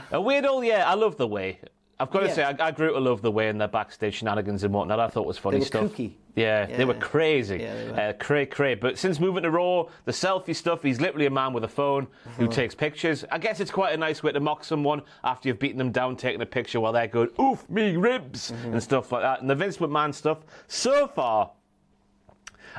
A 0.13 0.21
weird 0.21 0.45
old, 0.45 0.65
yeah, 0.67 0.91
I 0.91 0.95
love 0.95 1.17
the 1.17 1.27
way. 1.27 1.61
I've 2.05 2.11
got 2.11 2.21
to 2.21 2.27
Yeah. 2.27 2.33
say, 2.35 2.43
I, 2.45 2.55
I 2.69 2.71
grew 2.71 2.93
to 2.93 2.99
love 3.01 3.23
the 3.23 3.31
way 3.31 3.49
in 3.49 3.57
their 3.59 3.69
backstage 3.69 4.15
shenanigans 4.17 4.63
and 4.63 4.73
whatnot. 4.75 5.01
I 5.01 5.09
thought 5.09 5.27
was 5.27 5.39
funny 5.39 5.61
stuff. 5.63 5.87
kooky. 5.93 6.13
Yeah, 6.37 6.67
they 6.67 6.85
were 6.85 6.95
Yeah. 6.95 7.01
crazy. 7.01 7.59
Yeah, 7.59 7.75
they 7.77 7.91
were. 7.91 8.01
Uh, 8.01 8.13
cray, 8.15 8.45
cray. 8.45 8.75
But 8.75 8.99
since 8.99 9.19
moving 9.21 9.45
to 9.45 9.51
Raw, 9.51 9.85
the 10.05 10.13
selfie 10.13 10.55
stuff, 10.55 10.83
he's 10.83 11.01
literally 11.01 11.27
a 11.27 11.31
man 11.31 11.53
with 11.53 11.65
a 11.65 11.69
phone 11.69 12.09
who 12.37 12.45
Uh-huh. 12.45 12.53
takes 12.53 12.75
pictures. 12.75 13.25
I 13.31 13.39
guess 13.39 13.61
it's 13.61 13.71
quite 13.71 13.95
a 13.95 13.97
nice 13.97 14.23
way 14.23 14.33
to 14.33 14.41
mock 14.41 14.65
someone 14.65 15.03
after 15.23 15.49
you've 15.49 15.59
beaten 15.61 15.79
them 15.79 15.93
down, 15.93 16.17
taking 16.17 16.43
a 16.43 16.47
picture 16.47 16.81
while 16.81 16.93
they're 16.93 17.07
going, 17.07 17.31
oof, 17.41 17.69
me 17.71 17.97
ribs, 17.97 18.51
Mm-hmm. 18.51 18.73
and 18.75 18.83
stuff 18.83 19.11
like 19.13 19.23
that. 19.23 19.41
And 19.41 19.49
the 19.49 19.55
Vince 19.55 19.79
McMahon 19.79 20.13
stuff, 20.13 20.39
so 20.67 21.07
far, 21.07 21.53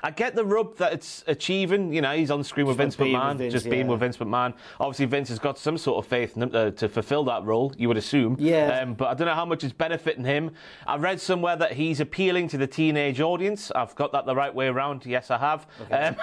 I 0.04 0.12
get 0.12 0.36
the 0.36 0.46
rub 0.46 0.78
that 0.78 0.94
it's 0.94 1.24
achieving. 1.28 1.94
You 1.94 2.02
know, 2.02 2.16
he's 2.16 2.32
on 2.32 2.44
screen 2.44 2.66
with 2.66 2.78
Vince 2.78 2.96
Just 2.96 3.00
being 3.04 3.14
with 3.14 3.22
McMahon, 3.22 3.38
Vince, 3.38 3.54
just 3.54 3.70
being 3.70 3.88
with 3.88 4.00
Vince 4.00 4.18
McMahon. 4.18 4.54
Obviously, 4.80 5.06
Vince 5.06 5.30
has 5.30 5.40
got 5.40 5.58
some 5.58 5.78
sort 5.78 6.04
of 6.04 6.10
faith 6.10 6.36
in 6.36 6.44
him 6.44 6.52
uh, 6.54 6.72
to 6.72 6.90
fulfill 6.90 7.24
that 7.25 7.44
role, 7.44 7.74
you 7.78 7.88
would 7.88 7.98
assume. 7.98 8.36
Yeah. 8.40 8.80
Um, 8.80 8.94
but 8.94 9.08
I 9.08 9.14
don't 9.14 9.28
know 9.28 9.34
how 9.34 9.46
much 9.46 9.64
is 9.64 9.74
benefiting 9.74 10.25
him. 10.25 10.52
I 10.86 10.98
read 10.98 11.20
somewhere 11.20 11.56
that 11.56 11.74
he's 11.74 12.00
appealing 12.00 12.48
to 12.50 12.58
the 12.58 12.68
teenage 12.68 13.22
audience. 13.22 13.72
I've 13.72 13.96
got 13.96 14.12
that 14.14 14.25
the 14.25 14.36
right 14.36 14.54
way 14.54 14.68
around. 14.68 15.06
Yes, 15.06 15.32
I 15.32 15.38
have. 15.38 15.68
Um, 15.92 16.16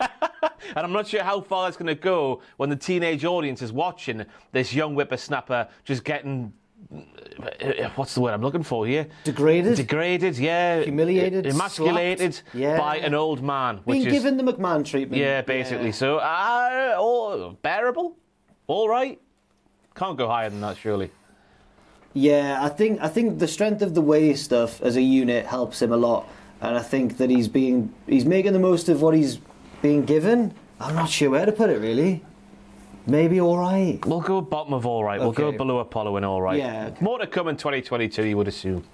and 0.76 0.78
I'm 0.78 0.92
not 0.92 1.06
sure 1.06 1.22
how 1.22 1.40
far 1.40 1.66
that's 1.66 1.76
going 1.76 1.86
to 1.88 1.94
go 1.94 2.42
when 2.56 2.70
the 2.70 2.76
teenage 2.76 3.24
audience 3.24 3.62
is 3.62 3.72
watching 3.72 4.24
this 4.52 4.74
young 4.74 4.94
whippersnapper 4.94 5.68
just 5.84 6.04
getting. 6.04 6.52
Uh, 6.92 7.88
What's 7.96 8.14
the 8.14 8.20
word 8.20 8.32
I'm 8.34 8.42
looking 8.42 8.62
for 8.62 8.86
here? 8.86 9.06
Degraded? 9.24 9.76
Degraded, 9.76 10.38
yeah. 10.38 10.82
Humiliated, 10.82 11.46
Emasculated 11.46 12.40
yeah. 12.52 12.78
by 12.78 12.98
an 12.98 13.14
old 13.14 13.42
man. 13.42 13.80
Which 13.84 13.96
being 13.96 14.06
is, 14.06 14.12
given 14.12 14.36
the 14.36 14.52
McMahon 14.52 14.84
treatment. 14.84 15.20
yeah, 15.20 15.42
basically. 15.42 15.92
So, 15.92 16.18
uh, 16.18 16.96
all, 16.98 17.58
bearable, 17.62 18.16
all 18.66 18.88
right. 18.88 19.20
Can't 19.94 20.18
go 20.18 20.28
higher 20.28 20.50
than 20.50 20.60
that, 20.60 20.76
surely. 20.76 21.10
Yeah, 22.14 22.58
I 22.62 22.68
think 22.68 23.00
I 23.02 23.08
think 23.08 23.40
the 23.40 23.48
strength 23.48 23.82
of 23.82 23.94
the 23.94 24.00
way 24.00 24.34
stuff 24.34 24.80
as 24.82 24.96
a 24.96 25.02
unit 25.02 25.46
helps 25.46 25.82
him 25.82 25.92
a 25.92 25.96
lot, 25.96 26.28
and 26.60 26.76
I 26.76 26.82
think 26.82 27.16
that 27.16 27.28
he's 27.28 27.48
being 27.48 27.92
he's 28.06 28.24
making 28.24 28.52
the 28.52 28.60
most 28.60 28.88
of 28.88 29.02
what 29.02 29.14
he's 29.14 29.40
being 29.82 30.04
given. 30.04 30.54
I'm 30.78 30.94
not 30.94 31.10
sure 31.10 31.30
where 31.30 31.44
to 31.44 31.50
put 31.52 31.70
it 31.70 31.80
really. 31.80 32.24
Maybe 33.06 33.40
all 33.40 33.58
right. 33.58 33.98
We'll 34.06 34.20
go 34.20 34.40
bottom 34.40 34.72
of 34.72 34.86
all 34.86 35.04
right. 35.04 35.20
We'll 35.20 35.32
go 35.32 35.48
Okay. 35.48 35.56
below 35.56 35.78
Apollo 35.78 36.16
and 36.16 36.24
all 36.24 36.40
right. 36.40 36.58
Yeah, 36.58 36.86
okay. 36.88 36.96
More 37.04 37.18
to 37.18 37.26
come 37.26 37.48
in 37.48 37.56
2022, 37.56 38.24
you 38.24 38.36
would 38.36 38.48
assume. 38.48 38.84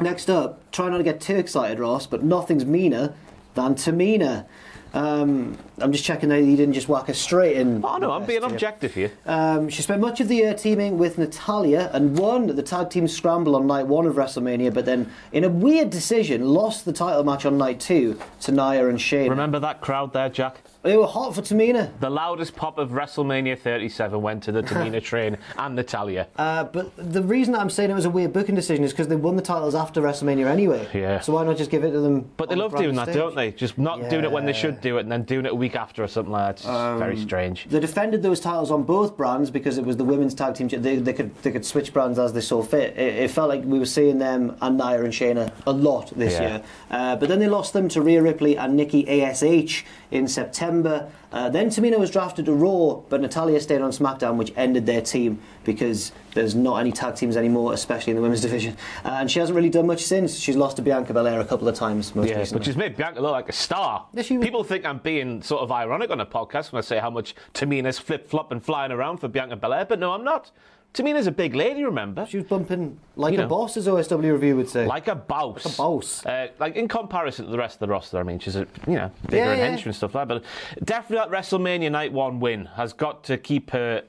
Next 0.00 0.30
up, 0.30 0.60
try 0.70 0.88
not 0.88 0.98
to 0.98 1.02
get 1.04 1.20
too 1.20 1.36
excited, 1.36 1.78
Ross, 1.80 2.06
but 2.06 2.22
nothing's 2.22 2.64
meaner 2.64 3.12
than 3.54 3.74
Tamina. 3.74 4.44
Um, 4.92 5.56
I'm 5.78 5.92
just 5.92 6.04
checking 6.04 6.30
that 6.30 6.42
you 6.42 6.56
didn't 6.56 6.74
just 6.74 6.88
whack 6.88 7.06
her 7.06 7.14
straight 7.14 7.56
in. 7.56 7.84
Oh, 7.84 7.98
no, 7.98 8.10
I'm 8.10 8.22
best 8.22 8.28
being 8.28 8.42
here. 8.42 8.50
objective 8.50 8.94
here. 8.94 9.12
Um, 9.26 9.68
she 9.68 9.82
spent 9.82 10.00
much 10.00 10.20
of 10.20 10.26
the 10.28 10.34
year 10.36 10.52
teaming 10.54 10.98
with 10.98 11.16
Natalya 11.18 11.90
and 11.92 12.18
won 12.18 12.48
the 12.48 12.62
tag 12.62 12.90
team 12.90 13.06
scramble 13.06 13.54
on 13.54 13.66
night 13.68 13.86
one 13.86 14.06
of 14.06 14.16
WrestleMania, 14.16 14.72
but 14.74 14.86
then, 14.86 15.10
in 15.32 15.44
a 15.44 15.48
weird 15.48 15.90
decision, 15.90 16.44
lost 16.48 16.84
the 16.84 16.92
title 16.92 17.22
match 17.22 17.44
on 17.46 17.56
night 17.56 17.78
two 17.78 18.18
to 18.40 18.50
Nia 18.52 18.88
and 18.88 19.00
Shane. 19.00 19.30
Remember 19.30 19.60
that 19.60 19.80
crowd 19.80 20.12
there, 20.12 20.28
Jack? 20.28 20.60
They 20.82 20.96
were 20.96 21.06
hot 21.06 21.34
for 21.34 21.42
Tamina. 21.42 21.90
The 22.00 22.08
loudest 22.08 22.56
pop 22.56 22.78
of 22.78 22.90
WrestleMania 22.90 23.58
37 23.58 24.22
went 24.22 24.42
to 24.44 24.52
the 24.52 24.62
Tamina 24.62 25.02
train 25.02 25.36
and 25.58 25.76
Natalya. 25.76 26.26
Uh, 26.36 26.64
but 26.64 26.90
the 26.96 27.22
reason 27.22 27.54
I'm 27.54 27.68
saying 27.68 27.90
it 27.90 27.94
was 27.94 28.06
a 28.06 28.10
weird 28.10 28.32
booking 28.32 28.54
decision 28.54 28.82
is 28.84 28.92
because 28.92 29.08
they 29.08 29.16
won 29.16 29.36
the 29.36 29.42
titles 29.42 29.74
after 29.74 30.00
WrestleMania 30.00 30.46
anyway. 30.46 30.88
Yeah. 30.94 31.20
So 31.20 31.34
why 31.34 31.44
not 31.44 31.58
just 31.58 31.70
give 31.70 31.84
it 31.84 31.90
to 31.90 32.00
them? 32.00 32.30
But 32.38 32.48
they 32.48 32.54
the 32.54 32.62
love 32.62 32.70
brand 32.70 32.84
doing 32.84 32.96
that, 32.96 33.04
stage? 33.08 33.16
don't 33.16 33.34
they? 33.34 33.50
Just 33.52 33.76
not 33.76 34.08
doing 34.08 34.24
it 34.24 34.32
when 34.32 34.46
they 34.46 34.54
should 34.54 34.80
do 34.80 34.96
it 34.96 35.00
and 35.02 35.12
then 35.12 35.24
doing 35.24 35.44
it 35.44 35.52
a 35.52 35.54
week 35.54 35.76
after 35.76 36.02
or 36.02 36.08
something 36.08 36.32
like 36.32 36.46
that. 36.46 36.50
It's 36.56 36.62
just 36.64 36.98
very 36.98 37.18
strange. 37.18 37.66
They 37.68 37.80
defended 37.80 38.22
those 38.22 38.40
titles 38.40 38.70
on 38.70 38.84
both 38.84 39.18
brands 39.18 39.50
because 39.50 39.76
it 39.76 39.84
was 39.84 39.98
the 39.98 40.04
women's 40.04 40.32
tag 40.32 40.54
team. 40.54 40.68
They, 40.68 40.96
they 40.96 41.12
could 41.12 41.34
they 41.42 41.52
could 41.52 41.66
switch 41.66 41.92
brands 41.92 42.18
as 42.18 42.32
they 42.32 42.40
saw 42.40 42.62
fit. 42.62 42.96
It, 42.96 43.16
it 43.16 43.30
felt 43.30 43.50
like 43.50 43.64
we 43.64 43.78
were 43.78 43.84
seeing 43.86 44.18
them 44.18 44.56
and 44.62 44.78
Nia 44.78 45.02
and 45.04 45.12
Shayna 45.12 45.52
a 45.66 45.72
lot 45.72 46.10
this 46.16 46.32
Yeah. 46.34 46.40
year. 46.48 46.62
Uh, 46.90 47.16
but 47.16 47.28
then 47.28 47.38
they 47.38 47.48
lost 47.48 47.74
them 47.74 47.86
to 47.90 48.00
Rhea 48.00 48.22
Ripley 48.22 48.56
and 48.56 48.76
Nikki 48.76 49.06
Ash 49.22 49.84
in 50.10 50.26
September. 50.26 50.69
Uh, 50.70 51.48
then 51.50 51.68
Tamina 51.68 51.98
was 51.98 52.10
drafted 52.10 52.46
to 52.46 52.52
Raw, 52.52 52.94
but 53.08 53.20
Natalya 53.20 53.60
stayed 53.60 53.80
on 53.80 53.90
SmackDown, 53.90 54.36
which 54.36 54.52
ended 54.56 54.86
their 54.86 55.00
team 55.00 55.38
because 55.64 56.12
there's 56.34 56.54
not 56.54 56.76
any 56.76 56.90
tag 56.92 57.14
teams 57.16 57.36
anymore, 57.36 57.72
especially 57.72 58.10
in 58.12 58.16
the 58.16 58.22
women's 58.22 58.40
division. 58.48 58.76
Uh, 59.04 59.10
and 59.20 59.30
she 59.30 59.38
hasn't 59.38 59.54
really 59.56 59.68
done 59.70 59.86
much 59.86 60.02
since. 60.02 60.36
She's 60.38 60.56
lost 60.56 60.76
to 60.76 60.82
Bianca 60.82 61.12
Belair 61.12 61.40
a 61.40 61.44
couple 61.44 61.68
of 61.68 61.74
times, 61.74 62.14
most 62.14 62.28
Yeah, 62.28 62.38
recently. 62.38 62.58
which 62.60 62.66
has 62.66 62.76
made 62.76 62.96
Bianca 62.96 63.20
look 63.20 63.32
like 63.32 63.48
a 63.48 63.52
star. 63.52 64.06
Yeah, 64.12 64.22
she 64.22 64.38
People 64.38 64.64
think 64.64 64.84
I'm 64.84 64.98
being 64.98 65.42
sort 65.42 65.62
of 65.62 65.70
ironic 65.70 66.10
on 66.10 66.20
a 66.20 66.26
podcast 66.26 66.72
when 66.72 66.78
I 66.78 66.82
say 66.82 66.98
how 66.98 67.10
much 67.10 67.34
Tamina's 67.54 67.98
flip 67.98 68.28
flop 68.28 68.50
and 68.52 68.62
flying 68.64 68.90
around 68.92 69.18
for 69.18 69.28
Bianca 69.28 69.56
Belair, 69.56 69.84
but 69.84 69.98
no, 69.98 70.12
I'm 70.12 70.24
not. 70.24 70.50
Tamina's 70.92 71.28
a 71.28 71.30
big 71.32 71.54
lady, 71.54 71.84
remember? 71.84 72.26
She 72.26 72.38
was 72.38 72.46
bumping 72.46 72.98
like 73.14 73.32
You 73.32 73.38
a 73.38 73.42
know. 73.42 73.48
boss, 73.48 73.76
as 73.76 73.86
OSW 73.86 74.32
review 74.32 74.56
would 74.56 74.68
say. 74.68 74.86
Like 74.86 75.06
a 75.06 75.14
bouse. 75.14 75.64
Like 75.64 75.74
a 75.74 75.76
bouse. 75.76 76.26
Uh, 76.26 76.48
like 76.58 76.74
in 76.74 76.88
comparison 76.88 77.44
to 77.44 77.50
the 77.50 77.58
rest 77.58 77.76
of 77.76 77.80
the 77.80 77.88
roster, 77.88 78.18
I 78.18 78.24
mean, 78.24 78.40
she's 78.40 78.56
a 78.56 78.66
you 78.88 78.94
know 78.96 79.10
bigger 79.28 79.44
Yeah, 79.44 79.50
and 79.52 79.58
yeah. 79.60 79.66
henchman 79.68 79.88
and 79.88 79.96
stuff 79.96 80.14
like 80.16 80.26
that. 80.28 80.42
But 80.42 80.84
definitely 80.84 81.18
that 81.30 81.30
WrestleMania 81.38 81.92
Night 81.92 82.12
One 82.12 82.40
win 82.40 82.64
has 82.66 82.92
got 82.92 83.22
to 83.24 83.38
keep 83.38 83.70
her 83.70 84.02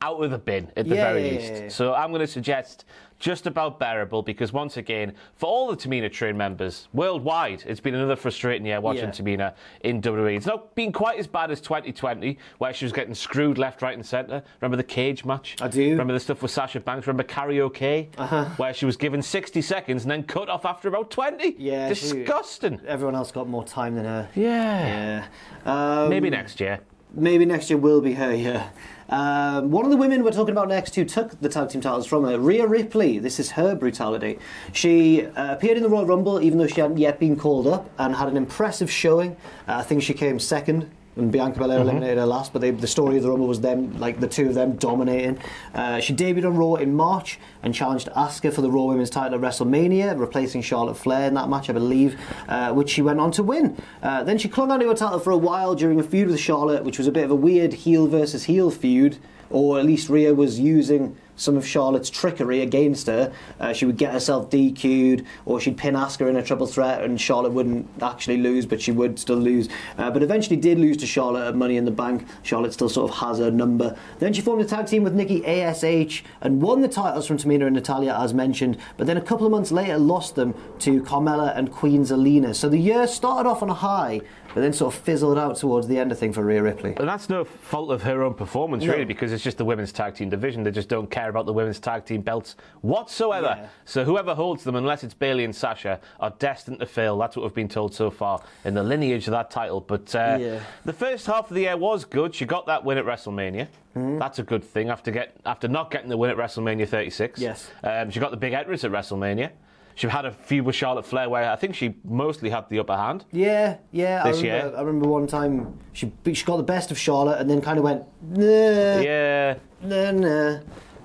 out 0.00 0.22
of 0.22 0.30
the 0.30 0.38
bin 0.38 0.70
at 0.76 0.88
the 0.88 0.94
Yeah, 0.94 1.12
very 1.12 1.22
least. 1.22 1.76
So 1.76 1.92
I'm 1.92 2.10
going 2.10 2.20
to 2.20 2.26
suggest 2.28 2.84
just 3.18 3.46
about 3.46 3.78
bearable 3.78 4.22
because 4.22 4.52
once 4.52 4.76
again, 4.76 5.12
for 5.36 5.46
all 5.46 5.68
the 5.68 5.76
Tamina 5.76 6.10
train 6.12 6.36
members 6.36 6.88
worldwide, 6.92 7.62
it's 7.66 7.80
been 7.80 7.94
another 7.94 8.16
frustrating 8.16 8.64
year 8.66 8.80
watching 8.80 9.04
Yeah. 9.06 9.10
Tamina 9.10 9.54
in 9.82 10.00
WWE. 10.00 10.36
It's 10.36 10.46
not 10.46 10.74
been 10.74 10.92
quite 10.92 11.18
as 11.18 11.26
bad 11.26 11.50
as 11.50 11.60
2020, 11.60 12.38
where 12.58 12.72
she 12.72 12.84
was 12.84 12.92
getting 12.92 13.14
screwed 13.14 13.58
left, 13.58 13.82
right, 13.82 13.94
and 13.94 14.04
centre. 14.06 14.42
Remember 14.60 14.76
the 14.76 14.84
cage 14.84 15.24
match? 15.24 15.56
I 15.60 15.68
do. 15.68 15.90
Remember 15.90 16.12
the 16.12 16.20
stuff 16.20 16.42
with 16.42 16.50
Sasha 16.50 16.80
Banks? 16.80 17.06
Remember 17.06 17.24
karaoke, 17.24 18.08
Uh-huh. 18.18 18.44
where 18.56 18.72
she 18.72 18.86
was 18.86 18.96
given 18.96 19.20
60 19.22 19.60
seconds 19.62 20.04
and 20.04 20.10
then 20.10 20.22
cut 20.22 20.48
off 20.48 20.64
after 20.64 20.88
about 20.88 21.10
20? 21.10 21.56
Yeah, 21.58 21.88
she- 21.92 21.94
disgusting. 22.24 22.80
Everyone 22.86 23.14
else 23.14 23.32
got 23.32 23.48
more 23.48 23.64
time 23.64 23.94
than 23.96 24.04
her. 24.04 24.28
Yeah. 24.34 25.24
Yeah. 25.64 26.02
Um, 26.04 26.08
Maybe 26.08 26.30
next 26.30 26.60
year. 26.60 26.80
Maybe 27.12 27.44
next 27.44 27.70
year 27.70 27.78
will 27.78 28.00
be 28.00 28.14
her 28.14 28.34
year. 28.34 28.70
Um, 29.08 29.70
one 29.70 29.84
of 29.86 29.90
the 29.90 29.96
women 29.96 30.22
we're 30.22 30.32
talking 30.32 30.52
about 30.52 30.68
next 30.68 30.94
who 30.94 31.04
took 31.04 31.40
the 31.40 31.48
tag 31.48 31.70
team 31.70 31.80
titles 31.80 32.06
from 32.06 32.24
her, 32.24 32.38
Rhea 32.38 32.66
Ripley. 32.66 33.18
This 33.18 33.40
is 33.40 33.52
her 33.52 33.74
brutality. 33.74 34.38
She 34.72 35.24
uh, 35.24 35.54
appeared 35.54 35.78
in 35.78 35.82
the 35.82 35.88
Royal 35.88 36.04
Rumble 36.04 36.42
even 36.42 36.58
though 36.58 36.66
she 36.66 36.80
hadn't 36.80 36.98
yet 36.98 37.18
been 37.18 37.36
called 37.36 37.66
up 37.66 37.88
and 37.98 38.14
had 38.14 38.28
an 38.28 38.36
impressive 38.36 38.90
showing. 38.90 39.32
Uh, 39.66 39.76
I 39.76 39.82
think 39.82 40.02
she 40.02 40.12
came 40.12 40.38
second. 40.38 40.90
And 41.18 41.32
Bianca 41.32 41.58
Belair 41.58 41.80
eliminated 41.80 42.16
her 42.16 42.26
last, 42.26 42.52
but 42.52 42.60
they, 42.60 42.70
the 42.70 42.86
story 42.86 43.16
of 43.16 43.24
the 43.24 43.28
Rumble 43.28 43.48
was 43.48 43.60
them, 43.60 43.98
like 43.98 44.20
the 44.20 44.28
two 44.28 44.48
of 44.48 44.54
them 44.54 44.76
dominating. 44.76 45.38
Uh, 45.74 45.98
she 45.98 46.14
debuted 46.14 46.46
on 46.46 46.56
Raw 46.56 46.74
in 46.74 46.94
March 46.94 47.40
and 47.64 47.74
challenged 47.74 48.08
Asuka 48.10 48.52
for 48.52 48.60
the 48.60 48.70
Raw 48.70 48.84
Women's 48.84 49.10
title 49.10 49.34
at 49.34 49.40
WrestleMania, 49.40 50.18
replacing 50.18 50.62
Charlotte 50.62 50.96
Flair 50.96 51.26
in 51.26 51.34
that 51.34 51.48
match, 51.48 51.68
I 51.68 51.72
believe, 51.72 52.20
uh, 52.48 52.72
which 52.72 52.90
she 52.90 53.02
went 53.02 53.18
on 53.18 53.32
to 53.32 53.42
win. 53.42 53.76
Uh, 54.00 54.22
then 54.22 54.38
she 54.38 54.48
clung 54.48 54.70
onto 54.70 54.86
her 54.86 54.94
title 54.94 55.18
for 55.18 55.32
a 55.32 55.36
while 55.36 55.74
during 55.74 55.98
a 55.98 56.04
feud 56.04 56.28
with 56.28 56.38
Charlotte, 56.38 56.84
which 56.84 56.98
was 56.98 57.08
a 57.08 57.12
bit 57.12 57.24
of 57.24 57.32
a 57.32 57.36
weird 57.36 57.72
heel 57.72 58.06
versus 58.06 58.44
heel 58.44 58.70
feud, 58.70 59.18
or 59.50 59.80
at 59.80 59.84
least 59.84 60.08
Rhea 60.08 60.34
was 60.34 60.60
using 60.60 61.16
some 61.38 61.56
of 61.56 61.66
Charlotte's 61.66 62.10
trickery 62.10 62.60
against 62.60 63.06
her. 63.06 63.32
Uh, 63.58 63.72
she 63.72 63.86
would 63.86 63.96
get 63.96 64.12
herself 64.12 64.50
DQ'd, 64.50 65.24
or 65.46 65.58
she'd 65.60 65.78
pin 65.78 65.94
Asuka 65.94 66.28
in 66.28 66.36
a 66.36 66.42
triple 66.42 66.66
threat, 66.66 67.02
and 67.02 67.18
Charlotte 67.18 67.52
wouldn't 67.52 67.88
actually 68.02 68.36
lose, 68.36 68.66
but 68.66 68.82
she 68.82 68.92
would 68.92 69.18
still 69.18 69.36
lose. 69.36 69.68
Uh, 69.96 70.10
but 70.10 70.22
eventually 70.22 70.56
did 70.56 70.78
lose 70.78 70.96
to 70.98 71.06
Charlotte 71.06 71.48
at 71.48 71.56
Money 71.56 71.76
in 71.76 71.86
the 71.86 71.90
Bank. 71.90 72.26
Charlotte 72.42 72.74
still 72.74 72.88
sort 72.88 73.10
of 73.10 73.16
has 73.18 73.38
her 73.38 73.50
number. 73.50 73.96
Then 74.18 74.32
she 74.32 74.42
formed 74.42 74.62
a 74.62 74.66
tag 74.66 74.86
team 74.86 75.04
with 75.04 75.14
Nikki 75.14 75.44
ASH 75.46 76.24
and 76.40 76.60
won 76.60 76.80
the 76.82 76.88
titles 76.88 77.26
from 77.26 77.38
Tamina 77.38 77.66
and 77.66 77.74
Natalya, 77.74 78.18
as 78.18 78.34
mentioned. 78.34 78.76
But 78.96 79.06
then 79.06 79.16
a 79.16 79.22
couple 79.22 79.46
of 79.46 79.52
months 79.52 79.72
later, 79.72 79.98
lost 79.98 80.34
them 80.34 80.54
to 80.80 81.02
Carmella 81.02 81.56
and 81.56 81.70
Queen 81.70 82.02
Zelina. 82.02 82.54
So 82.54 82.68
the 82.68 82.78
year 82.78 83.06
started 83.06 83.48
off 83.48 83.62
on 83.62 83.70
a 83.70 83.74
high, 83.74 84.20
but 84.58 84.62
then 84.62 84.72
sort 84.72 84.92
of 84.92 85.00
fizzled 85.00 85.38
out 85.38 85.54
towards 85.54 85.86
the 85.86 85.96
end 85.96 86.10
of 86.10 86.18
thing 86.18 86.32
for 86.32 86.42
Rhea 86.42 86.60
Ripley. 86.60 86.92
And 86.96 87.08
that's 87.08 87.28
no 87.28 87.44
fault 87.44 87.92
of 87.92 88.02
her 88.02 88.24
own 88.24 88.34
performance, 88.34 88.82
No. 88.82 88.90
really, 88.92 89.04
because 89.04 89.30
it's 89.32 89.44
just 89.44 89.56
the 89.56 89.64
women's 89.64 89.92
tag 89.92 90.16
team 90.16 90.30
division. 90.30 90.64
They 90.64 90.72
just 90.72 90.88
don't 90.88 91.08
care 91.08 91.30
about 91.30 91.46
the 91.46 91.52
women's 91.52 91.78
tag 91.78 92.04
team 92.04 92.22
belts 92.22 92.56
whatsoever. 92.80 93.54
Yeah. 93.56 93.68
So 93.84 94.02
whoever 94.04 94.34
holds 94.34 94.64
them, 94.64 94.74
unless 94.74 95.04
it's 95.04 95.14
Bayley 95.14 95.44
and 95.44 95.54
Sasha, 95.54 96.00
are 96.18 96.34
destined 96.40 96.80
to 96.80 96.86
fail. 96.86 97.16
That's 97.16 97.36
what 97.36 97.44
we've 97.44 97.54
been 97.54 97.68
told 97.68 97.94
so 97.94 98.10
far 98.10 98.42
in 98.64 98.74
the 98.74 98.82
lineage 98.82 99.28
of 99.28 99.30
that 99.30 99.48
title. 99.48 99.80
But 99.80 100.12
uh, 100.16 100.38
Yeah. 100.40 100.58
the 100.84 100.92
first 100.92 101.26
half 101.28 101.48
of 101.50 101.54
the 101.54 101.60
year 101.60 101.76
was 101.76 102.04
good. 102.04 102.34
She 102.34 102.44
got 102.44 102.66
that 102.66 102.84
win 102.84 102.98
at 102.98 103.04
WrestleMania. 103.04 103.68
Mm-hmm. 103.96 104.18
That's 104.18 104.40
a 104.40 104.42
good 104.42 104.64
thing 104.64 104.88
after 104.90 105.12
get 105.12 105.36
after 105.46 105.68
not 105.68 105.92
getting 105.92 106.08
the 106.08 106.16
win 106.16 106.30
at 106.30 106.36
WrestleMania 106.36 106.88
36. 106.88 107.38
Yes. 107.40 107.70
Um, 107.84 108.10
she 108.10 108.18
got 108.18 108.32
the 108.32 108.36
big 108.36 108.54
entrance 108.54 108.82
at 108.82 108.90
WrestleMania. 108.90 109.50
She 109.98 110.06
had 110.06 110.24
a 110.26 110.30
feud 110.30 110.64
with 110.64 110.76
Charlotte 110.76 111.04
Flair 111.04 111.28
where 111.28 111.50
I 111.50 111.56
think 111.56 111.74
she 111.74 111.96
mostly 112.04 112.50
had 112.50 112.68
the 112.68 112.78
upper 112.78 112.96
hand. 112.96 113.24
Yeah, 113.32 113.78
yeah. 113.90 114.22
I 114.24 114.30
This 114.30 114.42
remember, 114.42 114.66
year? 114.68 114.76
I 114.78 114.80
remember 114.82 115.08
one 115.08 115.26
time 115.26 115.76
she 115.92 116.12
she 116.32 116.44
got 116.44 116.56
the 116.56 116.62
best 116.62 116.92
of 116.92 116.98
Charlotte 116.98 117.40
and 117.40 117.50
then 117.50 117.60
kind 117.60 117.78
of 117.78 117.84
went 117.84 118.04
nah, 118.22 119.00
Yeah. 119.00 119.56
nah, 119.82 120.12
nah. 120.12 120.60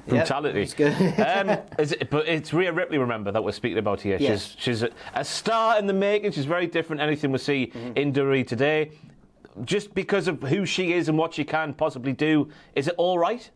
brutality. 0.07 0.59
Yep, 0.59 0.63
it's 0.63 0.73
good. 0.75 0.93
um, 1.49 1.57
is 1.79 1.93
it, 1.93 2.07
but 2.11 2.27
it's 2.27 2.53
Rhea 2.53 2.71
Ripley, 2.71 2.99
remember, 2.99 3.31
that 3.31 3.43
we're 3.43 3.51
speaking 3.51 3.79
about 3.79 3.99
here. 3.99 4.17
Yes. 4.19 4.51
She's, 4.51 4.61
she's 4.61 4.83
a, 4.83 4.89
a 5.15 5.25
star 5.25 5.79
in 5.79 5.87
the 5.87 5.93
making. 5.93 6.31
She's 6.33 6.45
very 6.45 6.67
different 6.67 6.99
than 6.99 7.07
anything 7.07 7.31
we 7.31 7.39
see 7.39 7.71
Mm-hmm. 7.73 7.97
in 7.97 8.13
Dury 8.13 8.45
today. 8.45 8.91
Just 9.65 9.95
because 9.95 10.27
of 10.27 10.39
who 10.43 10.67
she 10.67 10.93
is 10.93 11.09
and 11.09 11.17
what 11.17 11.33
she 11.33 11.43
can 11.43 11.73
possibly 11.73 12.13
do, 12.13 12.47
is 12.75 12.87
it 12.87 12.93
all 12.99 13.17
right? 13.17 13.49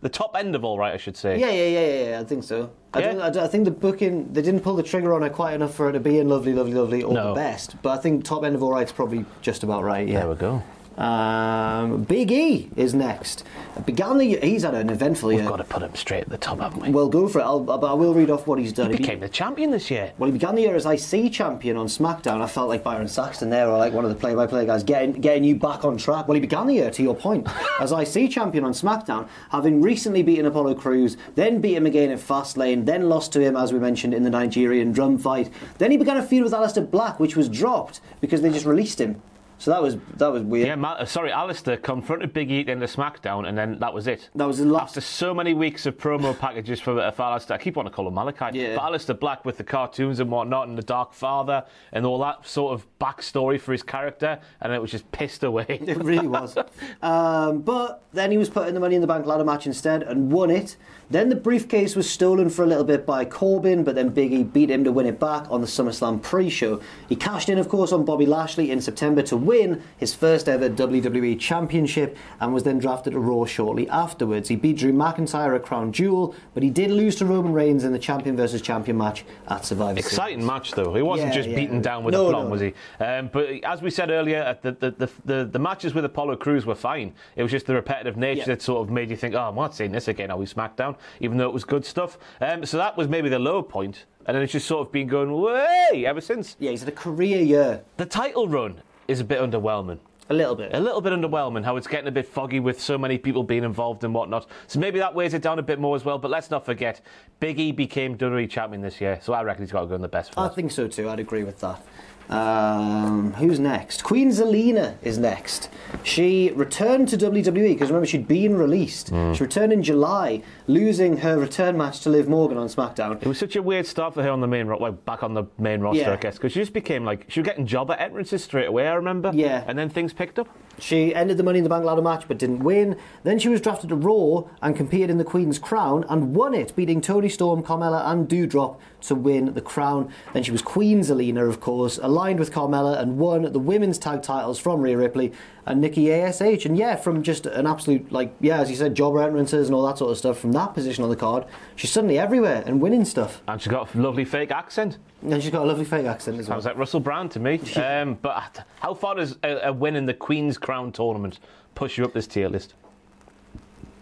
The 0.00 0.08
top 0.08 0.36
end 0.38 0.54
of 0.54 0.64
all 0.64 0.78
right, 0.78 0.94
I 0.94 0.96
should 0.96 1.16
say. 1.16 1.38
Yeah, 1.40 1.50
yeah, 1.50 1.64
yeah, 1.64 1.80
yeah, 1.86 2.10
yeah. 2.10 2.20
I 2.20 2.24
think 2.24 2.44
so. 2.44 2.70
I, 2.94 3.00
Yeah? 3.00 3.18
I, 3.18 3.44
I 3.44 3.48
think 3.48 3.64
the 3.64 3.72
booking 3.72 4.32
they 4.32 4.42
didn't 4.42 4.60
pull 4.60 4.76
the 4.76 4.82
trigger 4.82 5.12
on 5.12 5.22
her 5.22 5.30
quite 5.30 5.54
enough 5.54 5.74
for 5.74 5.86
her 5.86 5.92
to 5.92 5.98
be 6.00 6.18
in 6.20 6.28
lovely, 6.28 6.54
lovely, 6.54 6.74
lovely 6.74 7.02
or 7.02 7.12
No. 7.12 7.28
the 7.30 7.34
best. 7.34 7.74
But 7.82 7.98
I 7.98 8.00
think 8.00 8.24
top 8.24 8.44
end 8.44 8.54
of 8.54 8.62
all 8.62 8.70
right's 8.70 8.92
probably 8.92 9.24
just 9.42 9.64
about 9.64 9.82
right. 9.82 10.06
Yeah. 10.06 10.20
There 10.20 10.28
we 10.28 10.34
go. 10.36 10.62
Um, 10.98 12.02
Big 12.02 12.32
E 12.32 12.68
is 12.74 12.92
next. 12.92 13.44
Began 13.86 14.18
the 14.18 14.24
year, 14.24 14.40
he's 14.42 14.64
had 14.64 14.74
an 14.74 14.90
eventful 14.90 15.32
year. 15.32 15.42
We've 15.42 15.48
got 15.50 15.56
to 15.58 15.64
put 15.64 15.82
him 15.82 15.94
straight 15.94 16.22
at 16.22 16.28
the 16.28 16.38
top, 16.38 16.58
haven't 16.58 16.82
we? 16.82 16.90
Well, 16.90 17.08
go 17.08 17.28
for 17.28 17.38
it. 17.38 17.44
I'll, 17.44 17.60
but 17.60 17.84
I 17.84 17.92
will 17.92 18.14
read 18.14 18.30
off 18.30 18.48
what 18.48 18.58
he's 18.58 18.72
done. 18.72 18.86
he 18.90 18.94
He 18.94 18.98
be- 18.98 19.02
became 19.04 19.20
the 19.20 19.28
champion 19.28 19.70
this 19.70 19.92
year. 19.92 20.12
Well, 20.18 20.26
he 20.26 20.32
began 20.32 20.56
the 20.56 20.62
year 20.62 20.74
as 20.74 20.86
IC 20.86 21.32
champion 21.32 21.76
on 21.76 21.86
SmackDown. 21.86 22.40
I 22.40 22.48
felt 22.48 22.68
like 22.68 22.82
Byron 22.82 23.06
Saxton 23.06 23.48
there, 23.50 23.68
or 23.68 23.78
like 23.78 23.92
one 23.92 24.04
of 24.04 24.10
the 24.10 24.16
play-by-play 24.16 24.66
guys, 24.66 24.82
getting 24.82 25.12
getting 25.12 25.44
you 25.44 25.54
back 25.54 25.84
on 25.84 25.96
track. 25.96 26.26
Well, 26.26 26.34
he 26.34 26.40
began 26.40 26.66
the 26.66 26.74
year, 26.74 26.90
to 26.90 27.02
your 27.02 27.14
point, 27.14 27.46
as 27.80 27.92
IC 27.92 28.32
champion 28.32 28.64
on 28.64 28.72
SmackDown, 28.72 29.28
having 29.50 29.80
recently 29.80 30.24
beaten 30.24 30.46
Apollo 30.46 30.74
Crews, 30.74 31.16
then 31.36 31.60
beat 31.60 31.76
him 31.76 31.86
again 31.86 32.10
at 32.10 32.18
Fastlane, 32.18 32.84
then 32.86 33.08
lost 33.08 33.32
to 33.34 33.40
him, 33.40 33.56
as 33.56 33.72
we 33.72 33.78
mentioned, 33.78 34.12
in 34.14 34.24
the 34.24 34.30
Nigerian 34.30 34.90
drum 34.90 35.16
fight. 35.16 35.48
Then 35.78 35.92
he 35.92 35.96
began 35.96 36.16
a 36.16 36.22
feud 36.26 36.42
with 36.42 36.52
Aleister 36.52 36.90
Black, 36.90 37.20
which 37.20 37.36
was 37.36 37.48
dropped 37.48 38.00
because 38.20 38.42
they 38.42 38.50
just 38.50 38.66
released 38.66 39.00
him. 39.00 39.22
So 39.60 39.72
that 39.72 39.82
was 39.82 39.96
that 40.18 40.28
was 40.32 40.42
weird. 40.42 40.68
Yeah, 40.68 40.76
Ma- 40.76 40.92
uh, 40.92 41.04
sorry, 41.04 41.30
Aleister 41.30 41.82
confronted 41.82 42.32
Big 42.32 42.50
E 42.50 42.60
in 42.68 42.78
the 42.78 42.86
SmackDown, 42.86 43.48
and 43.48 43.58
then 43.58 43.78
that 43.80 43.92
was 43.92 44.06
it. 44.06 44.28
That 44.36 44.46
was 44.46 44.58
the 44.58 44.64
last. 44.66 44.90
After 44.90 45.00
so 45.00 45.34
many 45.34 45.52
weeks 45.52 45.84
of 45.84 45.96
promo 45.98 46.38
packages 46.38 46.80
for, 46.80 46.94
for 47.10 47.22
Aleister, 47.22 47.50
I 47.50 47.58
keep 47.58 47.74
wanting 47.76 47.90
to 47.90 47.96
call 47.96 48.06
him 48.06 48.14
Malakai, 48.14 48.54
Yeah. 48.54 48.76
but 48.76 48.82
Aleister 48.92 49.18
Black 49.18 49.44
with 49.44 49.58
the 49.58 49.64
cartoons 49.64 50.20
and 50.20 50.30
whatnot, 50.30 50.68
and 50.68 50.78
the 50.78 50.82
Dark 50.82 51.12
Father, 51.12 51.64
and 51.92 52.06
all 52.06 52.18
that 52.20 52.46
sort 52.46 52.72
of 52.72 52.86
backstory 53.00 53.60
for 53.60 53.72
his 53.72 53.82
character, 53.82 54.38
and 54.60 54.72
it 54.72 54.80
was 54.80 54.90
just 54.92 55.10
pissed 55.12 55.42
away. 55.42 55.66
It 55.88 55.96
really 56.04 56.28
was. 56.28 56.56
Um, 57.02 57.62
but 57.62 58.02
then 58.12 58.30
he 58.30 58.38
was 58.38 58.48
put 58.48 58.68
in 58.68 58.74
the 58.74 58.80
Money 58.80 58.94
in 58.94 59.00
the 59.00 59.06
Bank 59.06 59.26
ladder 59.26 59.44
match 59.44 59.66
instead 59.66 60.02
and 60.02 60.30
won 60.32 60.50
it. 60.50 60.76
Then 61.10 61.30
the 61.30 61.36
briefcase 61.36 61.96
was 61.96 62.08
stolen 62.08 62.50
for 62.50 62.62
a 62.64 62.66
little 62.66 62.84
bit 62.84 63.06
by 63.06 63.24
Corbin, 63.24 63.82
but 63.82 63.94
then 63.94 64.10
Biggie 64.10 64.52
beat 64.52 64.70
him 64.70 64.84
to 64.84 64.92
win 64.92 65.06
it 65.06 65.18
back 65.18 65.50
on 65.50 65.62
the 65.62 65.66
SummerSlam 65.66 66.20
pre-show. 66.20 66.80
He 67.08 67.16
cashed 67.16 67.48
in, 67.48 67.56
of 67.56 67.68
course, 67.70 67.92
on 67.92 68.04
Bobby 68.04 68.26
Lashley 68.26 68.70
in 68.70 68.82
September 68.82 69.22
to 69.22 69.36
win 69.36 69.82
his 69.96 70.14
first 70.14 70.50
ever 70.50 70.68
WWE 70.68 71.40
Championship 71.40 72.14
and 72.40 72.52
was 72.52 72.62
then 72.64 72.78
drafted 72.78 73.14
to 73.14 73.18
Raw 73.20 73.46
shortly 73.46 73.88
afterwards. 73.88 74.50
He 74.50 74.56
beat 74.56 74.76
Drew 74.76 74.92
McIntyre 74.92 75.54
at 75.56 75.62
Crown 75.62 75.92
Jewel, 75.92 76.34
but 76.52 76.62
he 76.62 76.68
did 76.68 76.90
lose 76.90 77.16
to 77.16 77.24
Roman 77.24 77.54
Reigns 77.54 77.84
in 77.84 77.92
the 77.92 77.98
champion 77.98 78.36
versus 78.36 78.60
champion 78.60 78.98
match 78.98 79.24
at 79.48 79.64
Survivor 79.64 79.94
Series. 80.02 80.06
Exciting 80.12 80.44
match 80.44 80.72
though. 80.72 80.92
He 80.94 81.00
wasn't 81.00 81.28
Yeah, 81.30 81.34
just 81.36 81.48
yeah. 81.48 81.56
beaten 81.56 81.80
down 81.80 82.04
with 82.04 82.12
No, 82.12 82.26
a 82.26 82.30
plum, 82.32 82.44
no. 82.44 82.50
was 82.50 82.60
he? 82.60 82.74
Um, 83.00 83.30
but 83.32 83.48
as 83.64 83.80
we 83.80 83.88
said 83.90 84.10
earlier, 84.10 84.42
uh, 84.42 84.54
the, 84.60 84.72
the, 84.72 84.90
the, 84.90 85.10
the, 85.24 85.44
the 85.52 85.58
matches 85.58 85.94
with 85.94 86.04
Apollo 86.04 86.36
Crews 86.36 86.66
were 86.66 86.74
fine. 86.74 87.14
It 87.34 87.42
was 87.42 87.50
just 87.50 87.64
the 87.64 87.74
repetitive 87.74 88.18
nature 88.18 88.40
Yeah. 88.40 88.44
that 88.46 88.60
sort 88.62 88.82
of 88.86 88.90
made 88.92 89.08
you 89.08 89.16
think, 89.16 89.34
oh, 89.34 89.38
I'm 89.48 89.54
not 89.54 89.74
seeing 89.74 89.90
this 89.92 90.08
again. 90.08 90.30
Are 90.30 90.36
we 90.36 90.44
SmackDown? 90.44 90.96
Even 91.20 91.38
though 91.38 91.48
it 91.48 91.52
was 91.52 91.64
good 91.64 91.84
stuff. 91.84 92.18
Um, 92.40 92.64
so 92.64 92.76
that 92.76 92.96
was 92.96 93.08
maybe 93.08 93.28
the 93.28 93.38
low 93.38 93.62
point, 93.62 94.06
and 94.26 94.34
then 94.34 94.42
it's 94.42 94.52
just 94.52 94.66
sort 94.66 94.86
of 94.86 94.92
been 94.92 95.06
going 95.08 95.32
way 95.32 96.04
ever 96.06 96.20
since. 96.20 96.56
Yeah, 96.58 96.70
he's 96.70 96.80
had 96.80 96.88
a 96.88 96.92
career 96.92 97.40
year. 97.40 97.82
The 97.96 98.06
title 98.06 98.48
run 98.48 98.82
is 99.06 99.20
a 99.20 99.24
bit 99.24 99.40
underwhelming. 99.40 99.98
A 100.30 100.34
little 100.34 100.54
bit. 100.54 100.74
A 100.74 100.80
little 100.80 101.00
bit 101.00 101.12
underwhelming 101.14 101.64
how 101.64 101.76
it's 101.76 101.86
getting 101.86 102.06
a 102.06 102.12
bit 102.12 102.26
foggy 102.26 102.60
with 102.60 102.78
so 102.80 102.98
many 102.98 103.16
people 103.16 103.42
being 103.42 103.64
involved 103.64 104.04
and 104.04 104.12
whatnot. 104.12 104.46
So 104.66 104.78
maybe 104.78 104.98
that 104.98 105.14
weighs 105.14 105.32
it 105.32 105.40
down 105.40 105.58
a 105.58 105.62
bit 105.62 105.80
more 105.80 105.96
as 105.96 106.04
well. 106.04 106.18
But 106.18 106.30
let's 106.30 106.50
not 106.50 106.66
forget, 106.66 107.00
Big 107.40 107.58
E 107.58 107.72
became 107.72 108.18
WWE 108.18 108.50
champion 108.50 108.82
this 108.82 109.00
year, 109.00 109.18
so 109.22 109.32
I 109.32 109.42
reckon 109.42 109.62
he's 109.62 109.72
got 109.72 109.80
to 109.80 109.86
go 109.86 109.94
in 109.94 110.02
the 110.02 110.08
best 110.08 110.34
for 110.34 110.40
I 110.40 110.48
think 110.50 110.70
so 110.70 110.86
too. 110.86 111.08
I'd 111.08 111.18
agree 111.20 111.44
with 111.44 111.60
that. 111.60 111.82
Um, 112.28 113.32
who's 113.34 113.58
next? 113.58 114.04
Queen 114.04 114.30
Zelina 114.30 114.96
is 115.02 115.16
next. 115.16 115.70
She 116.02 116.50
returned 116.54 117.08
to 117.08 117.16
WWE 117.16 117.72
because 117.72 117.88
remember 117.88 118.06
she'd 118.06 118.28
been 118.28 118.54
released. 118.54 119.08
Hmm. 119.08 119.32
She 119.32 119.42
returned 119.42 119.72
in 119.72 119.82
July, 119.82 120.42
losing 120.68 121.16
her 121.18 121.38
return 121.38 121.76
match 121.76 122.00
to 122.00 122.10
Liv 122.10 122.28
Morgan 122.28 122.58
on 122.58 122.68
SmackDown. 122.68 123.20
It 123.20 123.26
was 123.26 123.38
such 123.38 123.56
a 123.56 123.62
weird 123.62 123.86
start 123.86 124.14
for 124.14 124.22
her 124.22 124.30
on 124.30 124.40
the 124.40 124.46
main 124.46 124.66
ro- 124.66 124.78
well, 124.78 124.92
back 124.92 125.22
on 125.22 125.34
the 125.34 125.44
main 125.58 125.80
roster, 125.80 126.02
Yeah. 126.02 126.12
I 126.12 126.16
guess, 126.16 126.36
because 126.36 126.52
she 126.52 126.60
just 126.60 126.72
became 126.74 127.04
like 127.04 127.24
she 127.28 127.40
was 127.40 127.46
getting 127.46 127.66
jobber 127.66 127.94
entrances 127.94 128.44
straight 128.44 128.66
away. 128.68 128.86
I 128.86 128.92
remember. 128.94 129.30
Yeah. 129.34 129.64
And 129.66 129.78
then 129.78 129.88
things 129.88 130.12
picked 130.12 130.38
up. 130.38 130.48
She 130.78 131.12
ended 131.12 131.38
the 131.38 131.42
Money 131.42 131.58
in 131.58 131.64
the 131.64 131.70
Bank 131.70 131.84
ladder 131.84 132.02
match 132.02 132.26
but 132.28 132.38
didn't 132.38 132.60
win. 132.60 132.96
Then 133.24 133.38
she 133.40 133.48
was 133.48 133.60
drafted 133.60 133.88
to 133.88 133.96
Raw 133.96 134.44
and 134.62 134.76
competed 134.76 135.10
in 135.10 135.18
the 135.18 135.24
Queen's 135.24 135.58
Crown 135.58 136.04
and 136.08 136.36
won 136.36 136.54
it, 136.54 136.76
beating 136.76 137.00
Toni 137.00 137.28
Storm, 137.28 137.64
Carmella, 137.64 138.06
and 138.12 138.28
Doudrop 138.28 138.76
to 139.00 139.14
win 139.16 139.54
the 139.54 139.60
crown. 139.60 140.08
Then 140.34 140.42
she 140.44 140.52
was 140.52 140.62
Queen 140.62 141.00
Zelina, 141.00 141.48
of 141.48 141.60
course, 141.60 141.98
aligned 142.00 142.38
with 142.38 142.52
Carmella 142.52 143.00
and 143.00 143.18
won 143.18 143.42
the 143.52 143.58
women's 143.58 143.98
tag 143.98 144.22
titles 144.22 144.58
from 144.60 144.80
Rhea 144.80 144.96
Ripley 144.96 145.32
and 145.68 145.82
Nikki 145.82 146.10
ASH. 146.12 146.40
And 146.40 146.76
yeah, 146.76 146.96
from 146.96 147.22
just 147.22 147.46
an 147.46 147.66
absolute, 147.66 148.10
like, 148.10 148.34
yeah, 148.40 148.60
as 148.60 148.70
you 148.70 148.76
said, 148.76 148.94
job 148.94 149.16
entrances 149.16 149.68
and 149.68 149.74
all 149.74 149.86
that 149.86 149.98
sort 149.98 150.10
of 150.10 150.18
stuff, 150.18 150.38
from 150.38 150.52
that 150.52 150.74
position 150.74 151.04
on 151.04 151.10
the 151.10 151.16
card, 151.16 151.44
she's 151.76 151.92
suddenly 151.92 152.18
everywhere 152.18 152.62
and 152.66 152.80
winning 152.80 153.04
stuff. 153.04 153.42
And 153.46 153.60
she's 153.60 153.70
got 153.70 153.94
a 153.94 153.98
lovely 153.98 154.24
fake 154.24 154.50
accent. 154.50 154.98
And 155.22 155.42
she's 155.42 155.52
got 155.52 155.62
a 155.62 155.66
lovely 155.66 155.84
fake 155.84 156.06
accent 156.06 156.38
as 156.38 156.48
well. 156.48 156.56
Sounds 156.56 156.64
like 156.64 156.76
Russell 156.76 157.00
Brand 157.00 157.30
to 157.32 157.40
me. 157.40 157.60
um, 157.76 158.14
but 158.14 158.64
how 158.80 158.94
far 158.94 159.14
does 159.14 159.36
a, 159.44 159.68
a 159.68 159.72
win 159.72 159.94
in 159.94 160.06
the 160.06 160.14
Queen's 160.14 160.56
Crown 160.56 160.90
tournament 160.90 161.38
push 161.74 161.98
you 161.98 162.04
up 162.04 162.14
this 162.14 162.26
tier 162.26 162.48
list? 162.48 162.74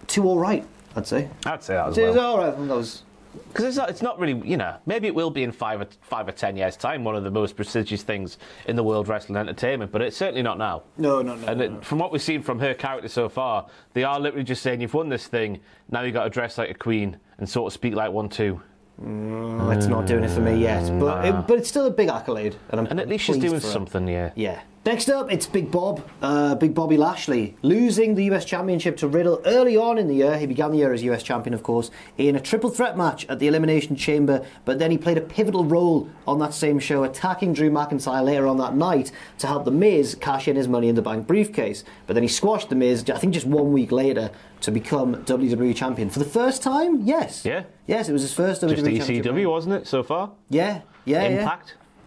Two 0.07 0.29
all 0.29 0.39
right, 0.39 0.65
I'd 0.95 1.07
say. 1.07 1.29
I'd 1.45 1.65
say 1.65 1.75
that 1.75 1.89
as 1.89 1.97
well. 1.97 2.21
all 2.21 2.39
right. 2.39 2.57
That 2.57 2.77
was 2.77 3.03
Because 3.49 3.65
it's 3.65 3.77
not, 3.77 3.91
it's 3.91 4.03
not 4.03 4.19
really, 4.19 4.47
you 4.49 4.57
know, 4.57 4.77
maybe 4.87 5.07
it 5.07 5.15
will 5.15 5.31
be 5.31 5.43
in 5.43 5.53
five 5.53 5.81
or, 5.81 5.87
five 6.03 6.29
or 6.29 6.33
ten 6.33 6.57
years' 6.57 6.77
time, 6.77 7.05
one 7.05 7.17
of 7.17 7.25
the 7.25 7.31
most 7.31 7.57
prestigious 7.57 8.03
things 8.03 8.39
in 8.67 8.77
the 8.77 8.83
world 8.83 9.09
wrestling 9.09 9.37
entertainment, 9.37 9.93
but 9.93 10.03
it's 10.03 10.17
certainly 10.17 10.43
not 10.43 10.59
now. 10.59 10.83
No, 10.97 11.23
no, 11.23 11.35
no, 11.37 11.47
And 11.47 11.59
no, 11.59 11.65
it, 11.65 11.85
from 11.85 11.99
what 11.99 12.13
we've 12.13 12.23
seen 12.23 12.43
from 12.43 12.59
her 12.61 12.75
character 12.75 13.09
so 13.09 13.29
far, 13.29 13.67
they 13.93 14.05
are 14.05 14.19
literally 14.21 14.45
just 14.45 14.63
saying, 14.63 14.81
you've 14.81 14.95
won 14.95 15.09
this 15.09 15.27
thing, 15.27 15.61
now 15.91 16.03
you've 16.03 16.15
got 16.15 16.25
to 16.25 16.31
dress 16.31 16.59
like 16.59 16.71
a 16.71 16.75
queen 16.75 17.19
and 17.39 17.49
sort 17.49 17.69
of 17.69 17.73
speak 17.73 17.95
like 17.95 18.13
one 18.13 18.29
too. 18.29 18.61
Mm, 19.03 19.77
it's 19.77 19.87
not 19.87 20.07
doing 20.07 20.25
it 20.25 20.31
for 20.31 20.41
me 20.41 20.59
yet, 20.59 20.99
but 20.99 21.25
it, 21.25 21.47
but 21.47 21.59
it's 21.59 21.69
still 21.69 21.87
a 21.87 21.91
big 21.91 22.09
accolade, 22.09 22.57
and 22.71 22.81
I'm 22.81 22.87
And 22.87 22.99
at 22.99 23.09
least 23.09 23.25
she's 23.25 23.37
doing 23.37 23.61
something, 23.61 24.09
yeah. 24.09 24.31
Yeah. 24.35 24.61
Next 24.87 25.09
up, 25.09 25.33
it's 25.33 25.49
Big 25.49 25.73
Bob, 25.73 26.09
uh, 26.23 26.55
Big 26.55 26.73
Bobby 26.73 26.97
Lashley, 26.97 27.57
losing 27.63 28.15
the 28.15 28.23
US 28.31 28.45
Championship 28.45 28.97
to 28.99 29.09
Riddle 29.09 29.43
early 29.45 29.77
on 29.77 29.99
in 29.99 30.07
the 30.07 30.15
year. 30.15 30.39
He 30.39 30.47
began 30.47 30.71
the 30.71 30.79
year 30.79 30.93
as 30.93 31.03
US 31.03 31.25
Champion, 31.25 31.55
of 31.55 31.65
course, 31.65 31.91
in 32.19 32.37
a 32.37 32.41
triple 32.41 32.71
threat 32.71 32.97
match 32.97 33.27
at 33.29 33.41
the 33.41 33.49
Elimination 33.49 33.97
Chamber, 33.97 34.47
but 34.65 34.79
then 34.79 34.93
he 34.93 34.97
played 34.97 35.19
a 35.19 35.23
pivotal 35.23 35.65
role 35.65 36.09
on 36.25 36.39
that 36.39 36.55
same 36.55 36.79
show, 36.79 37.03
attacking 37.03 37.53
Drew 37.53 37.69
McIntyre 37.69 38.25
later 38.25 38.47
on 38.47 38.59
that 38.59 38.77
night 38.77 39.11
to 39.39 39.49
help 39.49 39.65
The 39.65 39.73
Miz 39.73 40.15
cash 40.15 40.47
in 40.47 40.55
his 40.55 40.69
Money 40.69 40.89
in 40.89 40.95
the 40.95 41.03
Bank 41.03 41.27
briefcase. 41.27 41.83
But 42.07 42.15
then 42.15 42.23
he 42.23 42.29
squashed 42.29 42.69
The 42.69 42.77
Miz, 42.77 43.11
I 43.11 43.19
think 43.19 43.35
just 43.35 43.47
one 43.47 43.73
week 43.73 43.91
later, 43.91 44.31
to 44.61 44.71
become 44.71 45.17
WWE 45.25 45.75
Champion. 45.75 46.11
For 46.11 46.21
the 46.21 46.25
first 46.25 46.63
time, 46.63 47.01
yes. 47.03 47.45
Yeah. 47.45 47.65
Yes, 47.89 48.09
it 48.09 48.13
was 48.13 48.23
his 48.23 48.33
first 48.33 48.63
WWE 48.63 48.69
Just 48.69 48.85
Championship. 48.85 49.25
ECW, 49.35 49.51
wasn't 49.51 49.75
it, 49.75 49.89
so 49.89 50.05
far? 50.05 50.31
Yeah, 50.49 50.83
yeah, 51.05 51.27
yeah. 51.29 51.59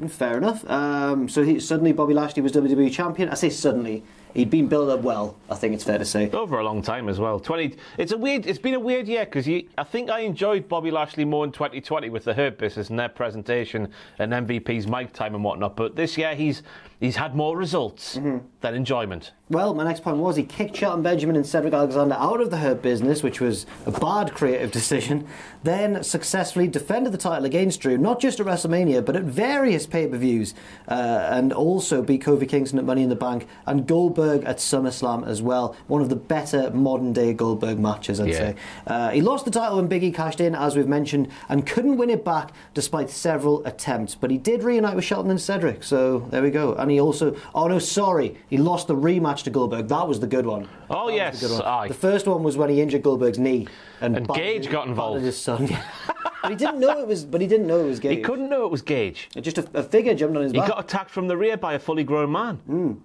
Fair 0.07 0.37
enough. 0.37 0.69
Um, 0.69 1.27
so 1.27 1.43
he, 1.43 1.59
suddenly 1.59 1.91
Bobby 1.91 2.13
Lashley 2.13 2.41
was 2.41 2.53
WWE 2.53 2.91
champion. 2.91 3.29
I 3.29 3.33
say 3.33 3.49
suddenly. 3.49 4.03
he'd 4.33 4.49
been 4.49 4.67
built 4.67 4.89
up 4.89 5.01
well. 5.01 5.35
I 5.49 5.55
think 5.55 5.73
it's 5.73 5.83
fair 5.83 5.97
to 5.97 6.05
say. 6.05 6.29
over 6.31 6.59
a 6.59 6.63
long 6.63 6.81
time 6.81 7.09
as 7.09 7.19
well. 7.19 7.39
Twenty. 7.39 7.75
It's 7.97 8.11
a 8.11 8.17
weird. 8.17 8.45
It's 8.45 8.59
been 8.59 8.75
a 8.75 8.79
weird 8.79 9.07
year 9.07 9.25
because 9.25 9.47
I 9.47 9.83
think 9.83 10.09
I 10.09 10.19
enjoyed 10.21 10.69
Bobby 10.69 10.91
Lashley 10.91 11.25
more 11.25 11.43
in 11.43 11.51
2020 11.51 12.09
with 12.09 12.23
the 12.23 12.33
Hurt 12.33 12.57
Business 12.57 12.89
and 12.89 12.97
their 12.99 13.09
presentation 13.09 13.91
and 14.19 14.31
MVP's 14.31 14.87
mic 14.87 15.11
time 15.11 15.35
and 15.35 15.43
whatnot. 15.43 15.75
But 15.75 15.95
this 15.95 16.17
year 16.17 16.33
he's 16.33 16.63
he's 16.99 17.15
had 17.15 17.35
more 17.35 17.57
results 17.57 18.15
Mm-hmm. 18.17 18.37
than 18.61 18.75
enjoyment. 18.75 19.31
Well, 19.49 19.73
my 19.73 19.83
next 19.83 20.03
point 20.03 20.17
was 20.17 20.35
he 20.35 20.43
kicked 20.43 20.75
Shelton 20.77 21.01
Benjamin 21.01 21.35
and 21.35 21.45
Cedric 21.45 21.73
Alexander 21.73 22.13
out 22.19 22.39
of 22.39 22.51
the 22.51 22.57
Hurt 22.57 22.83
business, 22.83 23.23
which 23.23 23.41
was 23.41 23.65
a 23.87 23.91
bad 23.91 24.31
creative 24.35 24.69
decision, 24.79 25.25
then 25.63 26.03
successfully 26.03 26.67
defended 26.67 27.11
the 27.13 27.17
title 27.17 27.45
against 27.45 27.79
Drew, 27.81 27.97
not 27.97 28.19
just 28.19 28.39
at 28.39 28.45
WrestleMania, 28.45 29.03
but 29.03 29.15
at 29.15 29.23
various 29.23 29.87
pay 29.87 30.05
per 30.07 30.17
views, 30.17 30.53
uh, 30.87 30.93
and 31.31 31.51
also 31.51 32.03
beat 32.03 32.21
Kofi 32.23 32.47
Kingston 32.47 32.77
at 32.77 32.85
Money 32.85 33.01
in 33.01 33.09
the 33.09 33.15
Bank 33.15 33.47
and 33.65 33.87
Goldberg 33.87 34.43
at 34.43 34.57
SummerSlam 34.57 35.25
as 35.27 35.41
well. 35.41 35.75
One 35.87 36.01
of 36.03 36.09
the 36.09 36.15
better 36.15 36.69
modern 36.69 37.11
day 37.13 37.33
Goldberg 37.33 37.79
matches, 37.79 38.19
I'd 38.19 38.27
Yeah. 38.29 38.37
say. 38.37 38.55
Uh, 38.85 39.09
he 39.09 39.21
lost 39.21 39.45
the 39.45 39.51
title 39.51 39.77
when 39.77 39.89
Biggie 39.89 40.13
cashed 40.13 40.41
in, 40.41 40.53
as 40.53 40.75
we've 40.75 40.87
mentioned, 40.87 41.27
and 41.47 41.65
couldn't 41.65 41.97
win 41.97 42.11
it 42.11 42.23
back 42.23 42.51
despite 42.75 43.09
several 43.09 43.65
attempts. 43.65 44.13
But 44.13 44.29
he 44.29 44.37
did 44.37 44.61
reunite 44.63 44.95
with 44.95 45.05
Shelton 45.05 45.31
and 45.31 45.41
Cedric, 45.41 45.83
so 45.83 46.27
there 46.29 46.43
we 46.43 46.51
go. 46.51 46.73
And 46.75 46.88
he 46.89 46.99
also, 46.99 47.35
oh 47.53 47.67
no, 47.67 47.79
sorry, 47.79 48.37
he 48.49 48.57
lost 48.57 48.87
the 48.87 48.95
rematch 48.95 49.43
to 49.43 49.49
Goldberg. 49.49 49.87
That 49.87 50.07
was 50.07 50.19
the 50.19 50.27
good 50.27 50.45
one. 50.45 50.67
Oh, 50.89 51.07
That 51.07 51.15
yes, 51.15 51.41
the, 51.41 51.61
one. 51.63 51.87
the 51.87 51.93
first 51.93 52.27
one 52.27 52.43
was 52.43 52.57
when 52.57 52.69
he 52.69 52.81
injured 52.81 53.03
Goldberg's 53.03 53.39
knee, 53.39 53.67
and, 54.01 54.17
And 54.17 54.27
Gage 54.27 54.69
got 54.69 54.87
involved. 54.87 55.23
His 55.23 55.37
son. 55.37 55.67
but 56.41 56.49
he 56.49 56.55
didn't 56.55 56.79
know 56.79 56.99
it 56.99 57.07
was. 57.07 57.25
But 57.25 57.41
he 57.41 57.47
didn't 57.47 57.67
know 57.67 57.79
it 57.81 57.87
was 57.87 57.99
Gage. 57.99 58.17
He 58.17 58.23
couldn't 58.23 58.49
know 58.49 58.65
it 58.65 58.71
was 58.71 58.81
Gage. 58.81 59.29
Just 59.41 59.57
a, 59.57 59.69
a 59.73 59.83
figure 59.83 60.13
jumped 60.13 60.35
on 60.37 60.43
his 60.43 60.51
He 60.51 60.57
back. 60.59 60.67
He 60.67 60.71
got 60.71 60.83
attacked 60.83 61.11
from 61.11 61.27
the 61.27 61.37
rear 61.37 61.57
by 61.57 61.73
a 61.73 61.79
fully 61.79 62.03
grown 62.03 62.31
man. 62.31 62.59
Mm. 62.69 62.99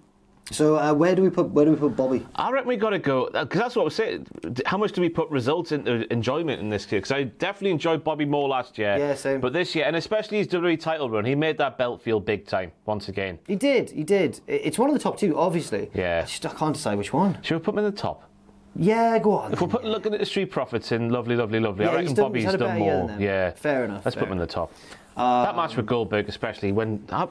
So 0.51 0.77
uh, 0.77 0.93
where 0.93 1.15
do 1.15 1.21
we 1.23 1.29
put? 1.29 1.49
Where 1.49 1.65
do 1.65 1.71
we 1.71 1.77
put 1.77 1.95
Bobby? 1.95 2.25
I 2.35 2.51
reckon 2.51 2.67
we 2.67 2.77
got 2.77 2.91
to 2.91 2.99
go 2.99 3.29
because 3.31 3.59
that's 3.59 3.75
what 3.75 3.81
I 3.81 3.85
was 3.85 3.95
saying. 3.95 4.27
How 4.65 4.77
much 4.77 4.91
do 4.91 5.01
we 5.01 5.09
put 5.09 5.29
results 5.29 5.71
into 5.71 6.11
enjoyment 6.13 6.61
in 6.61 6.69
this 6.69 6.89
year? 6.91 7.01
Because 7.01 7.11
I 7.11 7.23
definitely 7.23 7.71
enjoyed 7.71 8.03
Bobby 8.03 8.25
more 8.25 8.47
last 8.47 8.77
year. 8.77 8.95
Yeah, 8.97 9.15
same. 9.15 9.39
But 9.41 9.53
this 9.53 9.73
year, 9.73 9.85
and 9.85 9.95
especially 9.95 10.37
his 10.37 10.47
WWE 10.47 10.79
title 10.79 11.09
run, 11.09 11.25
he 11.25 11.33
made 11.35 11.57
that 11.57 11.77
belt 11.77 12.01
feel 12.01 12.19
big 12.19 12.45
time 12.45 12.71
once 12.85 13.09
again. 13.09 13.39
He 13.47 13.55
did. 13.55 13.89
He 13.89 14.03
did. 14.03 14.39
It's 14.47 14.77
one 14.77 14.89
of 14.89 14.93
the 14.93 14.99
top 15.01 15.17
two, 15.17 15.37
obviously. 15.37 15.89
Yeah. 15.93 16.21
I, 16.23 16.27
just, 16.27 16.45
I 16.45 16.53
can't 16.53 16.75
decide 16.75 16.97
which 16.97 17.11
one. 17.11 17.39
Should 17.41 17.55
we 17.55 17.63
put 17.63 17.73
him 17.73 17.79
in 17.79 17.85
the 17.85 17.91
top? 17.91 18.29
Yeah, 18.77 19.17
go 19.19 19.37
on. 19.37 19.53
If 19.53 19.61
we're 19.61 19.67
put, 19.69 19.85
looking 19.85 20.13
at 20.13 20.19
the 20.19 20.25
street 20.25 20.51
profits 20.51 20.91
in 20.91 21.09
Lovely, 21.09 21.35
Lovely, 21.35 21.59
Lovely, 21.59 21.85
Yeah, 21.85 21.91
I 21.91 21.95
reckon 21.95 22.13
done- 22.13 22.25
Bobby's 22.25 22.43
done 22.53 22.77
more. 22.79 23.15
Yeah, 23.17 23.51
Fair 23.51 23.85
enough, 23.85 24.03
Let's 24.05 24.15
fair 24.15 24.23
put 24.23 24.27
him 24.27 24.33
in 24.33 24.39
the 24.39 24.47
top. 24.47 24.71
That 25.15 25.55
match 25.55 25.75
with 25.75 25.85
Goldberg, 25.85 26.27
especially 26.29 26.71
when, 26.71 27.03
uh, 27.09 27.27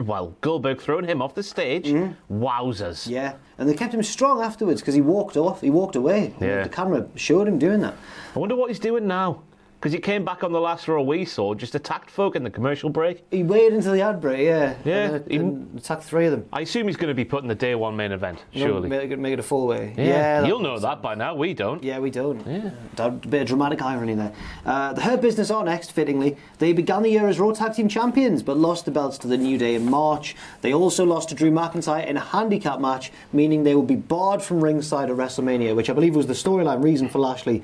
well, 0.00 0.34
Goldberg 0.40 0.80
throwing 0.80 1.04
him 1.04 1.20
off 1.20 1.34
the 1.34 1.42
stage, 1.42 1.86
wowzers. 2.30 3.02
Mm-hmm. 3.04 3.10
Yeah, 3.12 3.34
and 3.58 3.68
they 3.68 3.74
kept 3.74 3.94
him 3.94 4.02
strong 4.02 4.40
afterwards 4.42 4.80
because 4.80 4.94
he 4.94 5.00
walked 5.00 5.36
off. 5.36 5.60
He 5.60 5.70
walked 5.70 5.96
away. 5.96 6.34
Yeah. 6.40 6.62
The 6.62 6.68
camera 6.68 7.06
showed 7.16 7.48
him 7.48 7.58
doing 7.58 7.80
that. 7.80 7.94
I 8.34 8.38
wonder 8.38 8.54
what 8.54 8.70
he's 8.70 8.78
doing 8.78 9.06
now. 9.06 9.42
Because 9.84 9.92
he 9.92 10.00
came 10.00 10.24
back 10.24 10.42
on 10.42 10.50
the 10.50 10.60
last 10.62 10.88
row 10.88 11.02
we 11.02 11.26
saw, 11.26 11.52
just 11.52 11.74
attacked 11.74 12.08
folk 12.10 12.36
in 12.36 12.42
the 12.42 12.48
commercial 12.48 12.88
break. 12.88 13.22
He 13.30 13.42
waited 13.42 13.74
until 13.74 13.92
the 13.92 14.00
ad 14.00 14.18
break, 14.18 14.40
yeah. 14.46 14.76
Yeah, 14.82 15.16
And, 15.16 15.30
he- 15.30 15.36
and 15.36 15.78
attacked 15.78 16.04
three 16.04 16.24
of 16.24 16.32
them. 16.32 16.46
I 16.54 16.62
assume 16.62 16.86
he's 16.86 16.96
going 16.96 17.10
to 17.10 17.14
be 17.14 17.26
put 17.26 17.42
in 17.42 17.50
the 17.50 17.54
day 17.54 17.74
one 17.74 17.94
main 17.94 18.10
event, 18.10 18.42
surely. 18.54 18.88
Make 18.88 19.10
it, 19.10 19.18
make 19.18 19.34
it 19.34 19.40
a 19.40 19.42
full 19.42 19.66
way. 19.66 19.92
yeah, 19.98 20.40
that 20.40 20.46
you'll 20.48 20.60
know 20.60 20.78
that 20.78 21.02
by 21.02 21.14
now. 21.14 21.34
We 21.34 21.52
don't. 21.52 21.84
Yeah, 21.84 21.98
we 21.98 22.08
don't. 22.10 22.46
Yeah. 22.46 22.70
A 22.96 23.10
bit 23.10 23.42
of 23.42 23.48
dramatic 23.48 23.82
irony 23.82 24.14
there. 24.14 24.32
Uh, 24.64 24.94
the 24.94 25.02
Hurt 25.02 25.20
Business 25.20 25.50
are 25.50 25.62
next, 25.62 25.92
fittingly. 25.92 26.38
They 26.60 26.72
began 26.72 27.02
the 27.02 27.10
year 27.10 27.28
as 27.28 27.38
Raw 27.38 27.52
Tag 27.52 27.74
Team 27.74 27.90
Champions, 27.90 28.42
but 28.42 28.56
lost 28.56 28.86
the 28.86 28.90
belts 28.90 29.18
to 29.18 29.28
the 29.28 29.36
New 29.36 29.58
Day 29.58 29.74
in 29.74 29.84
March. 29.90 30.34
They 30.62 30.72
also 30.72 31.04
lost 31.04 31.28
to 31.28 31.34
Drew 31.34 31.50
McIntyre 31.50 32.06
in 32.06 32.16
a 32.16 32.20
handicap 32.20 32.80
match, 32.80 33.12
meaning 33.34 33.64
they 33.64 33.74
will 33.74 33.82
be 33.82 33.96
barred 33.96 34.40
from 34.40 34.64
ringside 34.64 35.10
at 35.10 35.16
WrestleMania, 35.16 35.76
which 35.76 35.90
I 35.90 35.92
believe 35.92 36.16
was 36.16 36.26
the 36.26 36.32
storyline 36.32 36.82
reason 36.82 37.10
for 37.10 37.18
Lashley 37.18 37.62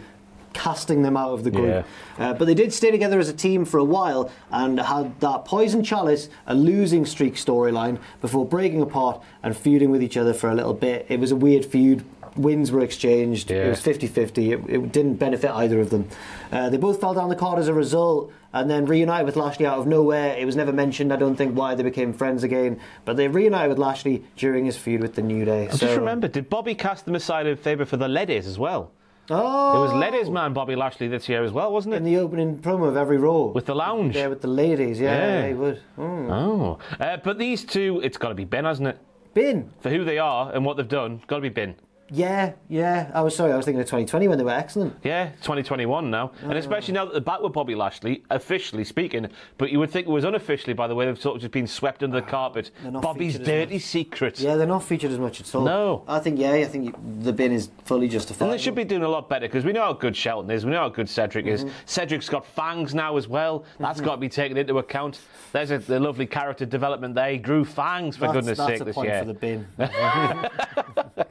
casting 0.52 1.02
them 1.02 1.16
out 1.16 1.32
of 1.32 1.44
the 1.44 1.50
group. 1.50 1.86
Uh, 2.18 2.34
but 2.34 2.44
they 2.44 2.54
did 2.54 2.72
stay 2.72 2.90
together 2.90 3.18
as 3.18 3.28
a 3.28 3.32
team 3.32 3.64
for 3.64 3.78
a 3.78 3.84
while 3.84 4.30
and 4.50 4.78
had 4.80 5.18
that 5.20 5.44
Poison 5.44 5.82
Chalice, 5.82 6.28
a 6.46 6.54
losing 6.54 7.06
streak 7.06 7.34
storyline, 7.34 7.98
before 8.20 8.44
breaking 8.44 8.82
apart 8.82 9.22
and 9.42 9.56
feuding 9.56 9.90
with 9.90 10.02
each 10.02 10.16
other 10.16 10.34
for 10.34 10.50
a 10.50 10.54
little 10.54 10.74
bit. 10.74 11.06
It 11.08 11.20
was 11.20 11.30
a 11.30 11.36
weird 11.36 11.64
feud. 11.64 12.04
Wins 12.36 12.70
were 12.70 12.80
exchanged. 12.80 13.50
It 13.50 13.68
was 13.68 13.80
50 13.80 14.06
50. 14.06 14.52
It, 14.52 14.60
it 14.68 14.92
didn't 14.92 15.14
benefit 15.14 15.50
either 15.50 15.80
of 15.80 15.90
them. 15.90 16.08
Uh, 16.52 16.68
they 16.70 16.76
both 16.76 17.00
fell 17.00 17.12
down 17.14 17.28
the 17.28 17.36
card 17.36 17.58
as 17.58 17.66
a 17.66 17.74
result 17.74 18.32
and 18.52 18.70
then 18.70 18.86
reunited 18.86 19.26
with 19.26 19.36
Lashley 19.36 19.66
out 19.66 19.78
of 19.78 19.86
nowhere. 19.86 20.36
It 20.36 20.44
was 20.44 20.56
never 20.56 20.72
mentioned, 20.72 21.12
I 21.12 21.16
don't 21.16 21.36
think, 21.36 21.56
why 21.56 21.74
they 21.74 21.82
became 21.82 22.12
friends 22.12 22.42
again. 22.44 22.80
But 23.04 23.16
they 23.16 23.28
reunited 23.28 23.68
with 23.70 23.78
Lashley 23.78 24.24
during 24.36 24.64
his 24.64 24.76
feud 24.76 25.00
with 25.00 25.14
the 25.14 25.22
New 25.22 25.44
Day. 25.44 25.68
I 25.68 25.76
just 25.76 25.96
remember, 25.96 26.28
did 26.28 26.48
Bobby 26.48 26.74
cast 26.74 27.04
them 27.04 27.14
aside 27.14 27.46
in 27.46 27.56
favour 27.56 27.84
for 27.84 27.96
the 27.96 28.08
Ladies 28.08 28.46
as 28.46 28.58
well? 28.58 28.92
Oh! 29.30 29.76
It 29.76 29.86
was 29.86 29.92
Ladies 29.92 30.28
man 30.30 30.52
Bobby 30.52 30.74
Lashley 30.76 31.08
this 31.08 31.28
year 31.28 31.44
as 31.44 31.52
well, 31.52 31.72
wasn't 31.72 31.94
it? 31.94 31.98
In 31.98 32.04
the 32.04 32.16
opening 32.18 32.58
promo 32.58 32.88
of 32.88 32.96
every 32.96 33.16
Raw. 33.18 33.46
With 33.46 33.66
the 33.66 33.74
lounge. 33.74 34.16
Yeah, 34.16 34.26
with 34.26 34.40
the 34.42 34.48
ladies. 34.48 35.00
Yeah, 35.00 35.12
Yeah. 35.16 35.40
yeah 35.42 35.48
he 35.48 35.54
would. 35.54 35.82
Mm. 35.98 36.30
Oh. 36.30 36.78
Uh, 36.98 37.16
but 37.22 37.38
these 37.38 37.64
two, 37.64 38.00
it's 38.02 38.18
got 38.18 38.30
to 38.30 38.34
be 38.34 38.44
Ben, 38.44 38.64
hasn't 38.64 38.88
it? 38.88 38.98
Bin. 39.34 39.70
For 39.80 39.90
who 39.90 40.04
they 40.04 40.18
are 40.18 40.52
and 40.52 40.64
what 40.64 40.76
they've 40.76 40.88
done, 40.88 41.22
got 41.28 41.36
to 41.36 41.42
be 41.42 41.48
Ben. 41.48 41.76
Yeah, 42.10 42.52
yeah. 42.68 43.10
I 43.14 43.20
was 43.22 43.36
sorry, 43.36 43.52
I 43.52 43.56
was 43.56 43.64
thinking 43.64 43.80
of 43.80 43.86
2020 43.86 44.28
when 44.28 44.38
they 44.38 44.44
were 44.44 44.50
excellent. 44.50 44.96
Yeah, 45.02 45.30
2021 45.42 46.10
now. 46.10 46.32
Oh. 46.42 46.48
And 46.48 46.58
especially 46.58 46.94
now 46.94 47.04
that 47.04 47.12
they're 47.12 47.20
back 47.20 47.40
with 47.40 47.52
Bobby 47.52 47.74
Lashley, 47.74 48.24
officially 48.30 48.84
speaking, 48.84 49.28
but 49.58 49.70
you 49.70 49.78
would 49.78 49.90
think 49.90 50.06
it 50.06 50.10
was 50.10 50.24
unofficially 50.24 50.74
by 50.74 50.88
the 50.88 50.94
way 50.94 51.06
they've 51.06 51.20
sort 51.20 51.36
of 51.36 51.42
just 51.42 51.52
been 51.52 51.66
swept 51.66 52.02
under 52.02 52.20
the 52.20 52.26
carpet. 52.26 52.70
Not 52.84 53.02
Bobby's 53.02 53.38
dirty 53.38 53.78
secret. 53.78 54.40
Yeah, 54.40 54.56
they're 54.56 54.66
not 54.66 54.82
featured 54.82 55.12
as 55.12 55.18
much 55.18 55.40
at 55.40 55.54
all. 55.54 55.64
No. 55.64 56.04
I 56.08 56.18
think, 56.18 56.38
yeah, 56.38 56.52
I 56.52 56.64
think 56.64 56.94
the 57.22 57.32
bin 57.32 57.52
is 57.52 57.70
fully 57.84 58.08
justified. 58.08 58.46
And 58.46 58.54
they 58.54 58.62
should 58.62 58.74
be 58.74 58.84
doing 58.84 59.02
a 59.02 59.08
lot 59.08 59.28
better 59.28 59.46
because 59.46 59.64
we 59.64 59.72
know 59.72 59.82
how 59.82 59.92
good 59.92 60.16
Shelton 60.16 60.50
is. 60.50 60.64
We 60.64 60.72
know 60.72 60.80
how 60.80 60.88
good 60.88 61.08
Cedric 61.08 61.46
is. 61.46 61.64
Mm-hmm. 61.64 61.74
Cedric's 61.86 62.28
got 62.28 62.44
fangs 62.44 62.94
now 62.94 63.16
as 63.16 63.28
well. 63.28 63.64
That's 63.78 64.00
got 64.00 64.16
to 64.16 64.20
be 64.20 64.28
taken 64.28 64.56
into 64.56 64.78
account. 64.78 65.20
There's 65.52 65.70
a, 65.70 66.00
lovely 66.00 66.26
character 66.26 66.64
development 66.64 67.14
there. 67.14 67.30
He 67.30 67.38
grew 67.38 67.64
fangs 67.64 68.16
for 68.16 68.22
that's, 68.22 68.32
goodness 68.32 68.58
that's 68.58 68.70
sake 68.70 68.80
a 68.80 68.84
this 68.84 68.94
point 68.94 69.08
year. 69.08 69.18
for 69.18 69.26
the 69.26 69.34
bin. 69.34 69.66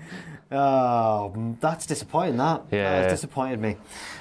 oh, 0.51 1.55
that's 1.59 1.85
disappointing. 1.85 2.37
That 2.37 2.63
Yeah. 2.71 3.01
that's 3.01 3.13
disappointed 3.13 3.59
me. 3.59 3.77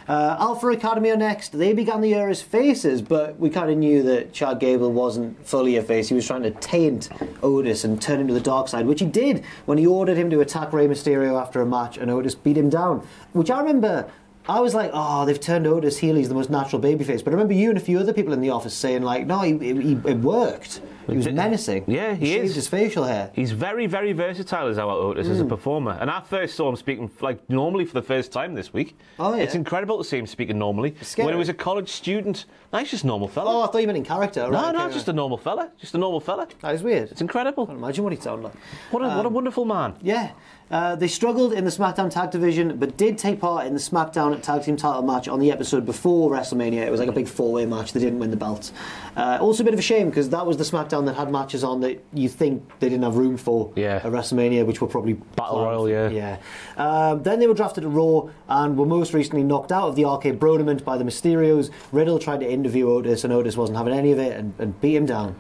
Uh, 0.09 0.37
Alpha 0.39 0.69
Academy 0.69 1.11
are 1.11 1.17
next. 1.17 1.59
They 1.59 1.73
began 1.73 2.01
the 2.01 2.09
year 2.09 2.29
as 2.29 2.41
faces, 2.41 3.03
but 3.03 3.39
we 3.39 3.51
kind 3.51 3.71
of 3.71 3.77
knew 3.77 4.03
that 4.05 4.33
Chad 4.33 4.59
Gable 4.59 4.91
wasn't 4.93 5.47
fully 5.47 5.77
a 5.77 5.83
face. 5.83 6.09
He 6.09 6.15
was 6.15 6.27
trying 6.27 6.43
to 6.45 6.51
taint 6.51 7.09
Otis 7.43 7.85
and 7.85 8.01
turn 8.01 8.21
him 8.21 8.29
to 8.29 8.35
the 8.35 8.41
dark 8.41 8.69
side, 8.69 8.87
which 8.87 9.01
he 9.01 9.07
did 9.07 9.45
when 9.67 9.79
he 9.79 9.87
ordered 9.87 10.17
him 10.17 10.31
to 10.31 10.41
attack 10.41 10.73
Rey 10.73 10.87
Mysterio 10.87 11.41
after 11.41 11.61
a 11.61 11.67
match, 11.67 11.99
and 11.99 12.11
Otis 12.11 12.35
beat 12.35 12.57
him 12.57 12.71
down. 12.71 13.07
Which 13.33 13.51
I 13.51 13.61
remember. 13.61 14.07
I 14.51 14.61
was 14.61 14.75
like, 14.75 14.91
oh, 14.95 15.27
they've 15.27 15.39
turned 15.39 15.67
Otis 15.67 15.99
heel. 15.99 16.17
He's 16.17 16.31
the 16.31 16.35
most 16.35 16.49
natural 16.49 16.81
babyface. 16.81 17.23
But 17.23 17.29
I 17.29 17.31
remember 17.33 17.53
you 17.53 17.69
and 17.69 17.77
a 17.77 17.83
few 17.83 17.99
other 17.99 18.15
people 18.15 18.33
in 18.33 18.41
the 18.41 18.49
office 18.49 18.73
saying, 18.73 19.03
like, 19.03 19.27
no, 19.27 19.41
he, 19.43 19.59
he, 19.59 19.93
it 19.93 20.21
worked. 20.21 20.81
He 21.09 21.17
was 21.17 21.29
menacing. 21.29 21.85
Yeah, 21.87 22.15
he 22.15 22.27
shaved 22.35 22.45
is. 22.45 22.55
his 22.55 22.69
facial 22.69 23.05
hair. 23.05 23.31
He's 23.35 23.53
very, 23.53 23.87
very 23.87 24.13
versatile 24.13 24.67
as 24.69 24.79
our 24.79 24.91
Otis 24.93 25.29
as 25.29 25.41
a 25.41 25.45
Mm. 25.45 25.49
performer. 25.49 25.97
And 26.01 26.11
I 26.11 26.21
first 26.21 26.55
saw 26.55 26.69
him 26.69 26.77
speaking 26.77 27.11
like 27.21 27.49
normally 27.49 27.85
for 27.85 27.95
the 27.95 28.03
first 28.03 28.31
time 28.33 28.55
this 28.55 28.73
week. 28.73 28.97
Oh, 29.19 29.35
yeah. 29.35 29.43
It's 29.43 29.55
incredible 29.55 29.99
to 29.99 30.05
see 30.05 30.19
him 30.19 30.27
speaking 30.27 30.59
normally. 30.59 30.95
scary. 31.03 31.27
When 31.27 31.35
he 31.35 31.39
was 31.39 31.49
a 31.49 31.55
college 31.55 31.89
student, 31.91 32.45
no, 32.73 32.79
he's 32.81 32.91
just 32.91 33.05
a 33.05 33.07
normal 33.07 33.29
fella. 33.29 33.51
Oh, 33.51 33.63
I 33.63 33.67
thought 33.69 33.79
you 33.81 33.87
meant 33.87 33.97
in 33.99 34.05
character. 34.05 34.43
no, 34.43 34.51
right, 34.51 34.73
no, 34.75 34.85
okay, 34.85 34.95
just 34.95 35.07
right. 35.07 35.15
a 35.15 35.17
normal 35.17 35.39
fella. 35.39 35.71
Just 35.79 35.95
a 35.95 35.99
normal 35.99 36.21
fella. 36.21 36.47
That 36.61 36.75
is 36.75 36.83
weird. 36.83 37.11
It's 37.11 37.21
incredible. 37.21 37.65
I 37.65 37.67
can't 37.69 37.79
imagine 37.79 38.05
what 38.05 38.13
he 38.13 38.21
sounded 38.21 38.45
like. 38.45 38.55
What 38.91 39.03
a, 39.03 39.09
what 39.17 39.25
a 39.27 39.29
wonderful 39.31 39.65
man. 39.65 39.95
Yeah. 40.03 40.31
Uh, 40.71 40.95
they 40.95 41.09
struggled 41.09 41.55
in 41.55 41.65
the 41.65 41.71
SmackDown 41.71 42.11
Tag 42.11 42.31
Division, 42.31 42.77
but 42.77 42.99
did 42.99 43.17
take 43.17 43.41
part 43.41 43.67
in 43.67 43.73
the 43.73 43.81
SmackDown 43.81 44.39
Tag 44.43 44.63
Team 44.65 44.77
title 44.77 45.01
match 45.01 45.27
on 45.27 45.41
the 45.41 45.51
episode 45.51 45.87
before 45.87 46.31
WrestleMania. 46.31 46.87
It 46.87 46.91
was 46.91 47.01
like 47.01 47.09
a 47.09 47.13
big 47.13 47.27
four 47.27 47.53
way 47.55 47.65
match. 47.65 47.95
They 47.95 48.01
didn't 48.01 48.19
win 48.19 48.31
the 48.31 48.37
belts. 48.37 48.73
Uh, 49.19 49.37
also, 49.41 49.63
a 49.63 49.65
bit 49.65 49.75
of 49.75 49.81
a 49.81 49.83
shame 49.83 50.09
because 50.09 50.31
that 50.31 50.47
was 50.47 50.57
the 50.57 50.63
SmackDown 50.65 51.05
that 51.07 51.17
had 51.17 51.29
matches 51.31 51.65
on 51.65 51.81
that 51.81 52.03
you 52.15 52.29
think 52.29 52.63
they 52.79 52.89
didn't 52.89 53.03
have 53.03 53.17
room 53.17 53.37
for 53.37 53.73
Yeah. 53.75 53.97
at 53.97 54.05
WrestleMania, 54.05 54.65
which 54.65 54.81
were 54.81 54.87
probably 54.87 55.15
Battle. 55.15 55.61
Royal, 55.65 55.89
yeah. 55.89 56.09
Yeah. 56.09 56.37
Um, 56.77 57.25
then 57.25 57.41
they 57.41 57.49
were 57.49 57.55
drafted 57.55 57.83
to 57.83 57.89
Raw 57.89 58.31
and 58.49 58.79
were 58.79 58.87
most 58.87 59.13
recently 59.13 59.43
knocked 59.43 59.73
out 59.73 59.89
of 59.89 59.97
the 59.97 60.05
RK 60.05 60.39
Bronament 60.39 60.85
by 60.85 60.97
the 60.97 61.03
Mysterios. 61.05 61.71
Riddle 61.91 62.21
tried 62.21 62.39
to 62.41 62.49
interview 62.49 62.89
Otis, 62.89 63.25
and 63.25 63.33
Otis 63.33 63.57
wasn't 63.57 63.77
having 63.77 63.93
any 63.93 64.13
of 64.13 64.21
it 64.21 64.37
and, 64.37 64.55
and 64.61 64.81
beat 64.81 64.95
him 64.95 65.07
down. 65.07 65.35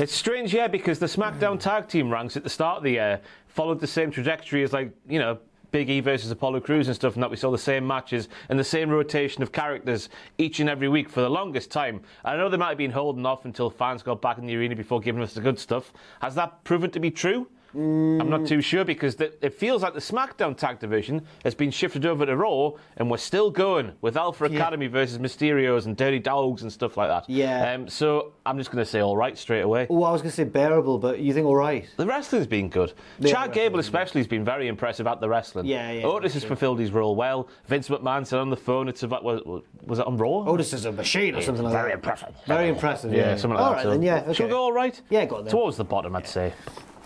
It's 0.00 0.12
strange, 0.14 0.52
yeah, 0.52 0.66
because 0.66 0.98
the 0.98 1.06
SmackDown 1.06 1.60
tag 1.60 1.86
team 1.86 2.10
ranks 2.10 2.36
at 2.36 2.42
the 2.42 2.50
start 2.50 2.78
of 2.78 2.82
the 2.82 2.92
year 2.92 3.20
followed 3.46 3.78
the 3.78 3.86
same 3.86 4.10
trajectory 4.10 4.64
as, 4.64 4.72
like, 4.72 4.90
you 5.08 5.20
know, 5.20 5.38
Big 5.72 5.90
E 5.90 6.00
versus 6.00 6.30
Apollo 6.30 6.60
Crews 6.60 6.86
and 6.86 6.94
stuff, 6.94 7.14
and 7.14 7.22
that 7.22 7.30
we 7.30 7.36
saw 7.36 7.50
the 7.50 7.58
same 7.58 7.86
matches 7.86 8.28
and 8.48 8.58
the 8.58 8.64
same 8.64 8.90
rotation 8.90 9.42
of 9.42 9.50
characters 9.50 10.08
each 10.38 10.60
and 10.60 10.68
every 10.70 10.88
week 10.88 11.08
for 11.08 11.22
the 11.22 11.30
longest 11.30 11.70
time. 11.70 12.02
I 12.24 12.36
know 12.36 12.48
they 12.48 12.58
might 12.58 12.68
have 12.68 12.78
been 12.78 12.90
holding 12.92 13.26
off 13.26 13.44
until 13.44 13.70
fans 13.70 14.02
got 14.02 14.22
back 14.22 14.38
in 14.38 14.46
the 14.46 14.54
arena 14.54 14.76
before 14.76 15.00
giving 15.00 15.22
us 15.22 15.32
the 15.32 15.40
good 15.40 15.58
stuff. 15.58 15.92
Has 16.20 16.34
that 16.36 16.62
proven 16.62 16.90
to 16.92 17.00
be 17.00 17.10
true? 17.10 17.48
I'm 17.74 18.28
not 18.30 18.46
too 18.46 18.60
sure 18.60 18.84
because 18.84 19.16
the, 19.16 19.32
it 19.44 19.54
feels 19.54 19.82
like 19.82 19.94
the 19.94 20.00
SmackDown 20.00 20.56
tag 20.56 20.78
division 20.78 21.26
has 21.44 21.54
been 21.54 21.70
shifted 21.70 22.04
over 22.04 22.26
to 22.26 22.36
Raw, 22.36 22.72
and 22.96 23.10
we're 23.10 23.16
still 23.16 23.50
going 23.50 23.92
with 24.00 24.16
Alpha 24.16 24.44
Academy 24.44 24.86
versus 24.88 25.18
Mysterios 25.18 25.86
and 25.86 25.96
Dirty 25.96 26.18
Dogs 26.18 26.62
and 26.62 26.72
stuff 26.72 26.96
like 26.96 27.08
that. 27.08 27.28
Yeah. 27.30 27.72
Um, 27.72 27.88
so 27.88 28.32
I'm 28.44 28.58
just 28.58 28.70
going 28.70 28.84
to 28.84 28.90
say 28.90 29.00
all 29.00 29.16
right 29.16 29.36
straight 29.38 29.62
away. 29.62 29.86
Oh, 29.88 30.02
I 30.02 30.12
was 30.12 30.20
going 30.22 30.30
to 30.30 30.36
say 30.36 30.44
bearable, 30.44 30.98
but 30.98 31.18
you 31.20 31.32
think 31.32 31.46
all 31.46 31.56
right? 31.56 31.88
The 31.96 32.06
wrestling's 32.06 32.46
been 32.46 32.68
good. 32.68 32.92
Yeah, 33.18 33.32
Chad 33.32 33.52
Gable 33.52 33.78
especially 33.78 34.20
has 34.20 34.28
been 34.28 34.44
very 34.44 34.68
impressive 34.68 35.06
at 35.06 35.20
the 35.20 35.28
wrestling. 35.28 35.66
Yeah, 35.66 35.90
yeah, 35.92 36.04
Otis 36.04 36.34
has 36.34 36.44
fulfilled 36.44 36.78
his 36.78 36.90
role 36.90 37.16
well. 37.16 37.48
Vince 37.66 37.88
McMahon 37.88 38.26
said 38.26 38.38
on 38.38 38.50
the 38.50 38.56
phone, 38.56 38.88
"It's 38.88 39.02
about 39.02 39.24
was, 39.24 39.40
was 39.86 39.98
it 39.98 40.06
on 40.06 40.16
Raw? 40.18 40.44
Otis 40.46 40.72
is 40.72 40.84
a 40.84 40.92
machine 40.92 41.34
or 41.34 41.42
something 41.42 41.64
like 41.64 41.72
very 41.72 41.90
that. 41.92 42.02
Very 42.02 42.12
impressive. 42.12 42.34
Very 42.46 42.68
impressive. 42.68 43.12
Yeah, 43.12 43.18
Yeah, 43.30 43.36
something 43.36 43.56
like 43.56 43.60
All 43.64 43.70
that. 43.70 43.76
right 43.76 43.82
so- 43.84 43.90
then, 43.90 44.02
yeah. 44.02 44.24
Okay. 44.28 44.44
we 44.44 44.50
go 44.50 44.62
all 44.62 44.72
right? 44.72 45.00
Yeah, 45.10 45.24
go 45.24 45.36
on 45.36 45.44
then. 45.44 45.50
Towards 45.50 45.76
the 45.76 45.84
bottom, 45.84 46.14
I'd 46.16 46.26
say. 46.26 46.52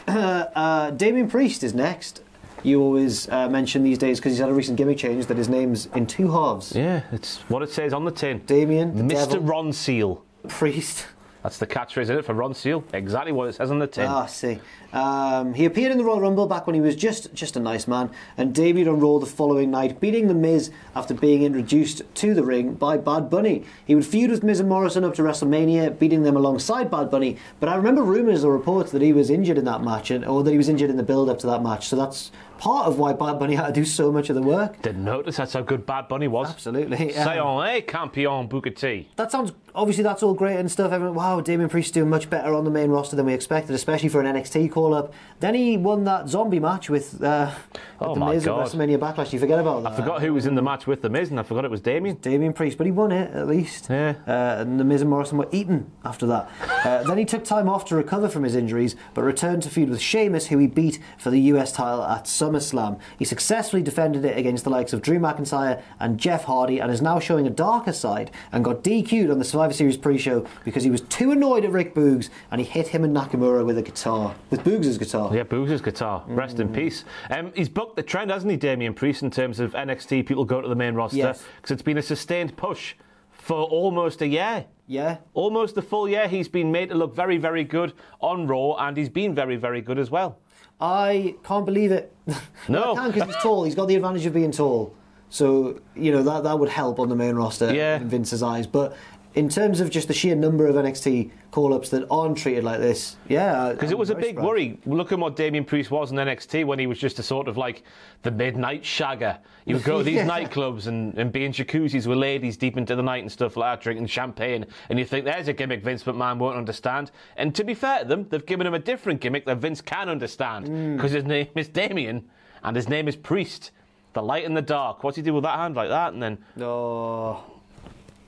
Uh, 0.09 0.91
Damian 0.93 1.29
Priest 1.29 1.63
is 1.63 1.75
next. 1.75 2.23
You 2.63 2.81
always 2.83 3.29
uh, 3.29 3.49
mention 3.49 3.85
these 3.85 3.99
days 3.99 4.19
because 4.19 4.33
he's 4.33 4.41
had 4.41 4.49
a 4.49 4.55
recent 4.55 4.77
gimmick 4.77 4.99
change 4.99 5.27
that 5.27 5.37
his 5.37 5.49
name's 5.49 5.87
in 5.95 6.07
two 6.07 6.31
halves. 6.31 6.75
Yeah, 6.75 7.03
it's 7.13 7.39
what 7.49 7.63
it 7.63 7.71
says 7.71 7.93
on 7.93 8.05
the 8.05 8.11
tin. 8.11 8.43
Damian, 8.47 8.93
Mr. 8.93 9.31
devil. 9.31 9.41
Ronseal. 9.41 10.21
Priest. 10.49 11.07
That's 11.47 11.59
the 11.59 11.67
catchphrase, 11.69 12.03
isn't 12.03 12.19
it, 12.19 12.25
for 12.25 12.35
Ronseal? 12.35 12.83
Exactly 12.93 13.31
what 13.31 13.49
it 13.49 13.55
says 13.55 13.71
on 13.71 13.79
the 13.79 13.87
tin. 13.87 14.07
Ah, 14.09 14.25
I 14.25 14.27
see. 14.27 14.59
Um, 14.93 15.55
he 15.55 15.65
appeared 15.65 15.93
in 15.93 15.99
the 15.99 16.03
Royal 16.03 16.21
Rumble 16.21 16.49
back 16.49 16.67
when 16.67 16.75
he 16.75 16.81
was 16.81 16.97
just 16.97 17.33
just 17.35 17.55
a 17.55 17.61
nice 17.61 17.87
man 17.87 18.11
and 18.37 18.53
debuted 18.53 18.93
on 18.93 18.99
Raw 18.99 19.21
the 19.21 19.27
following 19.27 19.71
night, 19.71 20.01
beating 20.01 20.27
The 20.27 20.35
Miz 20.35 20.73
after 20.97 21.15
being 21.15 21.45
introduced 21.45 22.03
to 22.17 22.35
the 22.35 22.43
ring 22.43 22.75
by 22.75 22.97
Bad 22.97 23.31
Bunny. 23.31 23.65
He 23.87 23.95
would 23.95 24.05
feud 24.05 24.33
with 24.33 24.43
Miz 24.43 24.59
and 24.59 24.69
Morrison 24.69 25.05
up 25.05 25.15
to 25.15 25.23
WrestleMania, 25.23 25.97
beating 26.01 26.25
them 26.25 26.37
alongside 26.37 26.91
Bad 26.91 27.13
Bunny. 27.13 27.37
But 27.61 27.69
I 27.69 27.77
remember 27.77 28.03
rumours 28.03 28.43
or 28.43 28.53
reports 28.53 28.91
that 28.91 29.01
he 29.01 29.13
was 29.13 29.31
injured 29.31 29.57
in 29.57 29.67
that 29.67 29.85
match, 29.85 30.11
or 30.11 30.43
that 30.43 30.51
he 30.51 30.57
was 30.57 30.69
injured 30.69 30.91
in 30.91 30.97
the 30.97 31.05
build-up 31.05 31.39
to 31.41 31.47
that 31.47 31.63
match. 31.63 31.87
So 31.87 31.95
that's 31.95 32.33
part 32.59 32.87
of 32.87 32.99
why 32.99 33.13
Bad 33.13 33.39
Bunny 33.39 33.55
had 33.55 33.67
to 33.67 33.73
do 33.73 33.85
so 33.85 34.11
much 34.13 34.29
of 34.31 34.37
the 34.37 34.43
work. 34.43 34.81
Didn't 34.83 35.05
notice 35.05 35.37
that's 35.37 35.53
how 35.53 35.63
good 35.63 35.87
Bad 35.87 36.09
Bunny 36.09 36.29
was. 36.29 36.49
Absolutely. 36.51 37.13
Say 37.13 37.39
on, 37.39 37.67
eh, 37.67 37.81
campion 37.81 38.47
Booker 38.49 38.71
T. 38.71 39.09
That 39.17 39.31
sounds 39.31 39.53
obviously 39.77 40.03
that's 40.03 40.23
all 40.23 40.35
great 40.35 40.57
and 40.57 40.71
stuff. 40.71 40.91
Everyone, 40.91 41.15
wow, 41.15 41.41
Damian 41.41 41.69
Priest 41.69 41.95
doing 41.95 42.09
much 42.09 42.29
better 42.31 42.55
on 42.55 42.65
the 42.65 42.71
main 42.71 42.91
roster 42.91 43.15
than 43.15 43.27
we 43.27 43.35
expected, 43.35 43.75
especially 43.75 44.09
for 44.09 44.21
an 44.21 44.35
NXT 44.35 44.71
call 44.73 44.95
up. 44.95 45.13
Then 45.41 45.55
he 45.55 45.77
won 45.77 46.05
that 46.05 46.29
zombie 46.29 46.59
match 46.59 46.89
with, 46.89 47.23
uh, 47.23 47.53
Oh 48.01 48.15
the 48.15 48.21
my 48.21 48.35
Miz 48.35 48.45
God. 48.45 48.61
at 48.61 48.67
WrestleMania 48.69 48.99
Backlash. 48.99 49.33
You 49.33 49.39
forget 49.39 49.59
about 49.59 49.83
that. 49.83 49.93
I 49.93 49.97
forgot 49.97 50.21
who 50.23 50.35
was 50.35 50.47
in 50.47 50.55
the 50.55 50.63
match 50.63 50.87
with 50.87 51.03
The 51.03 51.11
Miz, 51.11 51.31
and 51.31 51.39
I 51.39 51.43
forgot 51.43 51.65
it 51.65 51.71
was 51.71 51.81
Damian. 51.81 52.17
Damian 52.17 52.53
Priest, 52.53 52.77
but 52.79 52.87
he 52.87 52.93
won 52.93 53.13
it 53.13 53.33
at 53.35 53.47
least. 53.47 53.89
Yeah. 53.89 54.15
Uh, 54.27 54.61
and 54.61 54.81
the 54.81 54.85
Miz 54.85 55.03
and 55.03 55.11
Morrison 55.11 55.39
were 55.39 55.49
eaten 55.53 55.91
after 56.05 56.27
that. 56.27 56.51
Uh, 56.85 57.03
then 57.07 57.19
he 57.19 57.25
took 57.25 57.45
time 57.45 57.69
off 57.69 57.85
to 57.87 57.97
recover 57.97 58.29
from 58.29 58.43
his 58.45 58.55
injuries, 58.57 58.97
but 59.15 59.23
returned 59.23 59.63
to 59.65 59.71
feud 59.71 59.91
with 59.91 60.01
Sheamus, 60.01 60.47
who 60.49 60.59
he 60.59 60.67
beat 60.67 60.99
for 61.19 61.31
the 61.31 61.41
US 61.53 61.73
title 61.73 62.03
at 62.03 62.27
SummerSlam. 62.51 62.99
He 63.19 63.25
successfully 63.25 63.83
defended 63.83 64.25
it 64.25 64.37
against 64.39 64.65
the 64.65 64.71
likes 64.71 64.93
of 64.93 65.03
Drew 65.03 65.19
McIntyre 65.19 65.83
and 66.01 66.19
Jeff 66.19 66.45
Hardy, 66.45 66.79
and 66.81 66.91
is 66.91 67.03
now 67.03 67.19
showing 67.19 67.47
a 67.47 67.51
darker 67.51 67.93
side. 67.93 68.31
And 68.53 68.65
got 68.65 68.83
DQ'd 68.83 69.31
on 69.31 69.39
the 69.39 69.45
Survivor 69.45 69.73
Series 69.73 69.97
pre-show 69.97 70.47
because 70.65 70.85
he 70.85 70.91
was 70.91 71.01
too 71.03 71.31
annoyed 71.33 71.65
at 71.65 71.71
Rick 71.73 71.95
Boogs, 71.95 72.29
and 72.51 72.61
he 72.61 72.67
hit 72.67 72.89
him 72.89 73.05
and 73.05 73.15
Nakamura 73.17 73.65
with 73.65 73.79
a 73.79 73.83
guitar, 73.83 74.35
with 74.51 74.63
Boogs' 74.65 74.99
guitar. 74.99 75.35
Yeah, 75.35 75.43
Boogs' 75.45 75.83
guitar. 75.83 76.23
Rest 76.27 76.57
Mm. 76.57 76.61
in 76.61 76.69
peace. 76.73 77.05
Um, 77.31 77.53
he's 77.55 77.69
bucked 77.69 77.97
the 77.97 78.03
trend, 78.03 78.31
hasn't 78.31 78.51
he, 78.51 78.57
Damian 78.57 78.95
Priest, 78.95 79.23
in 79.23 79.31
terms 79.31 79.61
of 79.61 79.75
NXT 79.75 80.23
people 80.27 80.45
going 80.45 80.63
to 80.63 80.69
the 80.69 80.75
main 80.75 80.95
roster? 80.95 81.17
Yes. 81.19 81.45
Because 81.57 81.73
it's 81.73 81.83
been 81.83 81.99
a 81.99 82.03
sustained 82.03 82.57
push 82.57 82.95
for 83.31 83.63
almost 83.65 84.23
a 84.23 84.27
year. 84.27 84.65
Yeah. 84.89 85.17
Almost 85.35 85.77
a 85.77 85.83
full 85.83 86.09
year. 86.09 86.29
He's 86.29 86.49
been 86.49 86.71
made 86.71 86.91
to 86.91 86.95
look 86.95 87.15
very, 87.15 87.39
very 87.39 87.65
good 87.65 87.93
on 88.21 88.47
Raw, 88.47 88.75
and 88.75 88.97
he's 88.97 89.09
been 89.09 89.35
very, 89.35 89.57
very 89.57 89.81
good 89.81 89.99
as 89.99 90.11
well. 90.11 90.39
I 90.81 91.35
can't 91.45 91.65
believe 91.67 91.93
it. 91.93 92.13
No. 92.69 92.93
I 92.97 93.03
can 93.05 93.13
because 93.13 93.27
he's 93.35 93.43
tall. 93.43 93.65
He's 93.65 93.75
got 93.77 93.87
the 93.87 93.95
advantage 93.95 94.27
of 94.27 94.35
being 94.35 94.51
tall. 94.51 94.93
So, 95.29 95.81
you 95.95 96.11
know, 96.13 96.23
that, 96.25 96.43
that 96.45 96.59
would 96.59 96.69
help 96.69 96.99
on 96.99 97.09
the 97.09 97.15
main 97.17 97.37
roster 97.37 97.73
Yeah. 97.75 97.97
in 97.97 98.09
Vince's 98.09 98.43
eyes. 98.43 98.67
But 98.67 98.97
in 99.37 99.49
terms 99.51 99.81
of 99.81 99.91
just 99.91 100.09
the 100.09 100.15
sheer 100.15 100.35
number 100.35 100.67
of 100.67 100.75
NXT 100.75 101.31
call 101.51 101.73
ups 101.75 101.91
that 101.91 102.07
aren't 102.11 102.37
treated 102.39 102.65
like 102.65 102.81
this, 102.81 103.17
yeah. 103.29 103.71
Because 103.73 103.91
it 103.91 103.99
was 103.99 104.11
a 104.11 104.15
big 104.15 104.39
worry. 104.39 104.79
Look 104.87 105.13
at 105.13 105.19
what 105.19 105.37
Damian 105.37 105.65
Priest 105.65 105.91
was 105.91 106.11
in 106.11 106.17
NXT 106.17 106.65
when 106.65 106.79
he 106.79 106.87
was 106.87 106.99
just 106.99 107.19
a 107.19 107.23
sort 107.23 107.47
of 107.47 107.57
like 107.57 107.83
the 108.23 108.31
midnight 108.31 108.83
shagger. 108.83 109.39
He 109.67 109.75
would 109.75 109.85
go 109.85 109.99
to 109.99 110.05
these 110.11 110.17
Yeah. 110.17 110.27
nightclubs 110.27 110.87
and, 110.87 111.17
and 111.19 111.31
be 111.31 111.45
in 111.45 111.53
jacuzzis 111.53 112.07
with 112.07 112.19
ladies 112.19 112.57
deep 112.57 112.77
into 112.79 112.97
the 112.97 113.03
night 113.03 113.23
and 113.23 113.31
stuff 113.31 113.57
like 113.57 113.79
that, 113.79 113.83
drinking 113.85 114.07
champagne. 114.07 114.65
And 114.89 114.99
you 114.99 115.05
think 115.05 115.25
there's 115.27 115.49
a 115.49 115.53
gimmick 115.53 115.83
Vince 115.85 116.03
McMahon 116.05 116.39
won't 116.39 116.57
understand. 116.57 117.11
And 117.37 117.55
to 117.55 117.63
be 117.63 117.75
fair 117.75 118.01
to 118.01 118.05
them, 118.07 118.27
they've 118.31 118.45
given 118.47 118.67
him 118.67 118.75
a 118.75 118.79
different 118.79 119.21
gimmick 119.21 119.45
that 119.47 119.59
Vince 119.59 119.81
can 119.83 120.09
understand. 120.09 120.67
Mm. 120.67 120.97
Because 120.97 121.13
his 121.13 121.25
name 121.25 121.49
is 121.55 121.69
Damian 121.69 122.25
and 122.65 122.75
his 122.75 122.89
name 122.89 123.07
is 123.07 123.17
Priest. 123.17 123.71
The 124.15 124.23
light 124.23 124.47
and 124.47 124.57
the 124.57 124.63
dark. 124.63 125.05
What's 125.05 125.17
he 125.19 125.23
do 125.23 125.35
with 125.35 125.45
that 125.45 125.59
hand 125.59 125.77
like 125.77 125.91
that? 125.91 126.15
And 126.15 126.23
then 126.23 126.39
Oh. 126.59 127.43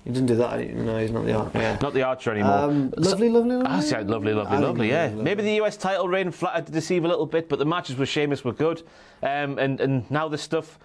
He 0.09 0.15
didn't 0.15 0.29
do 0.29 0.37
that. 0.37 0.75
No, 0.75 0.97
he's 0.97 1.11
not 1.11 1.27
the 1.27 1.35
art. 1.35 1.51
Yeah. 1.55 1.77
not 1.83 1.93
the 1.93 2.01
archer 2.01 2.31
anymore. 2.31 2.61
Um, 2.61 2.95
lovely, 2.97 3.29
lovely, 3.29 3.57
lovely. 3.57 3.83
Said 3.83 4.09
lovely, 4.09 4.33
lovely, 4.33 4.57
I 4.57 4.59
lovely, 4.59 4.89
yeah. 4.89 5.03
lovely, 5.03 5.17
lovely. 5.17 5.25
Maybe 5.25 5.43
the 5.43 5.63
US 5.67 5.77
title 5.77 6.09
reign 6.09 6.31
flattered 6.31 6.65
to 6.65 6.73
deceive 6.73 7.05
a 7.05 7.09
little 7.09 7.27
bit, 7.27 7.47
but 7.51 7.59
the 7.59 7.67
matches 7.67 7.97
with 7.97 8.09
Sheamus 8.09 8.43
were 8.43 8.55
good. 8.55 8.85
Um, 9.23 9.59
and, 9.59 9.79
and 9.83 10.11
now 10.11 10.27
the 10.27 10.39
stuff 10.39 10.79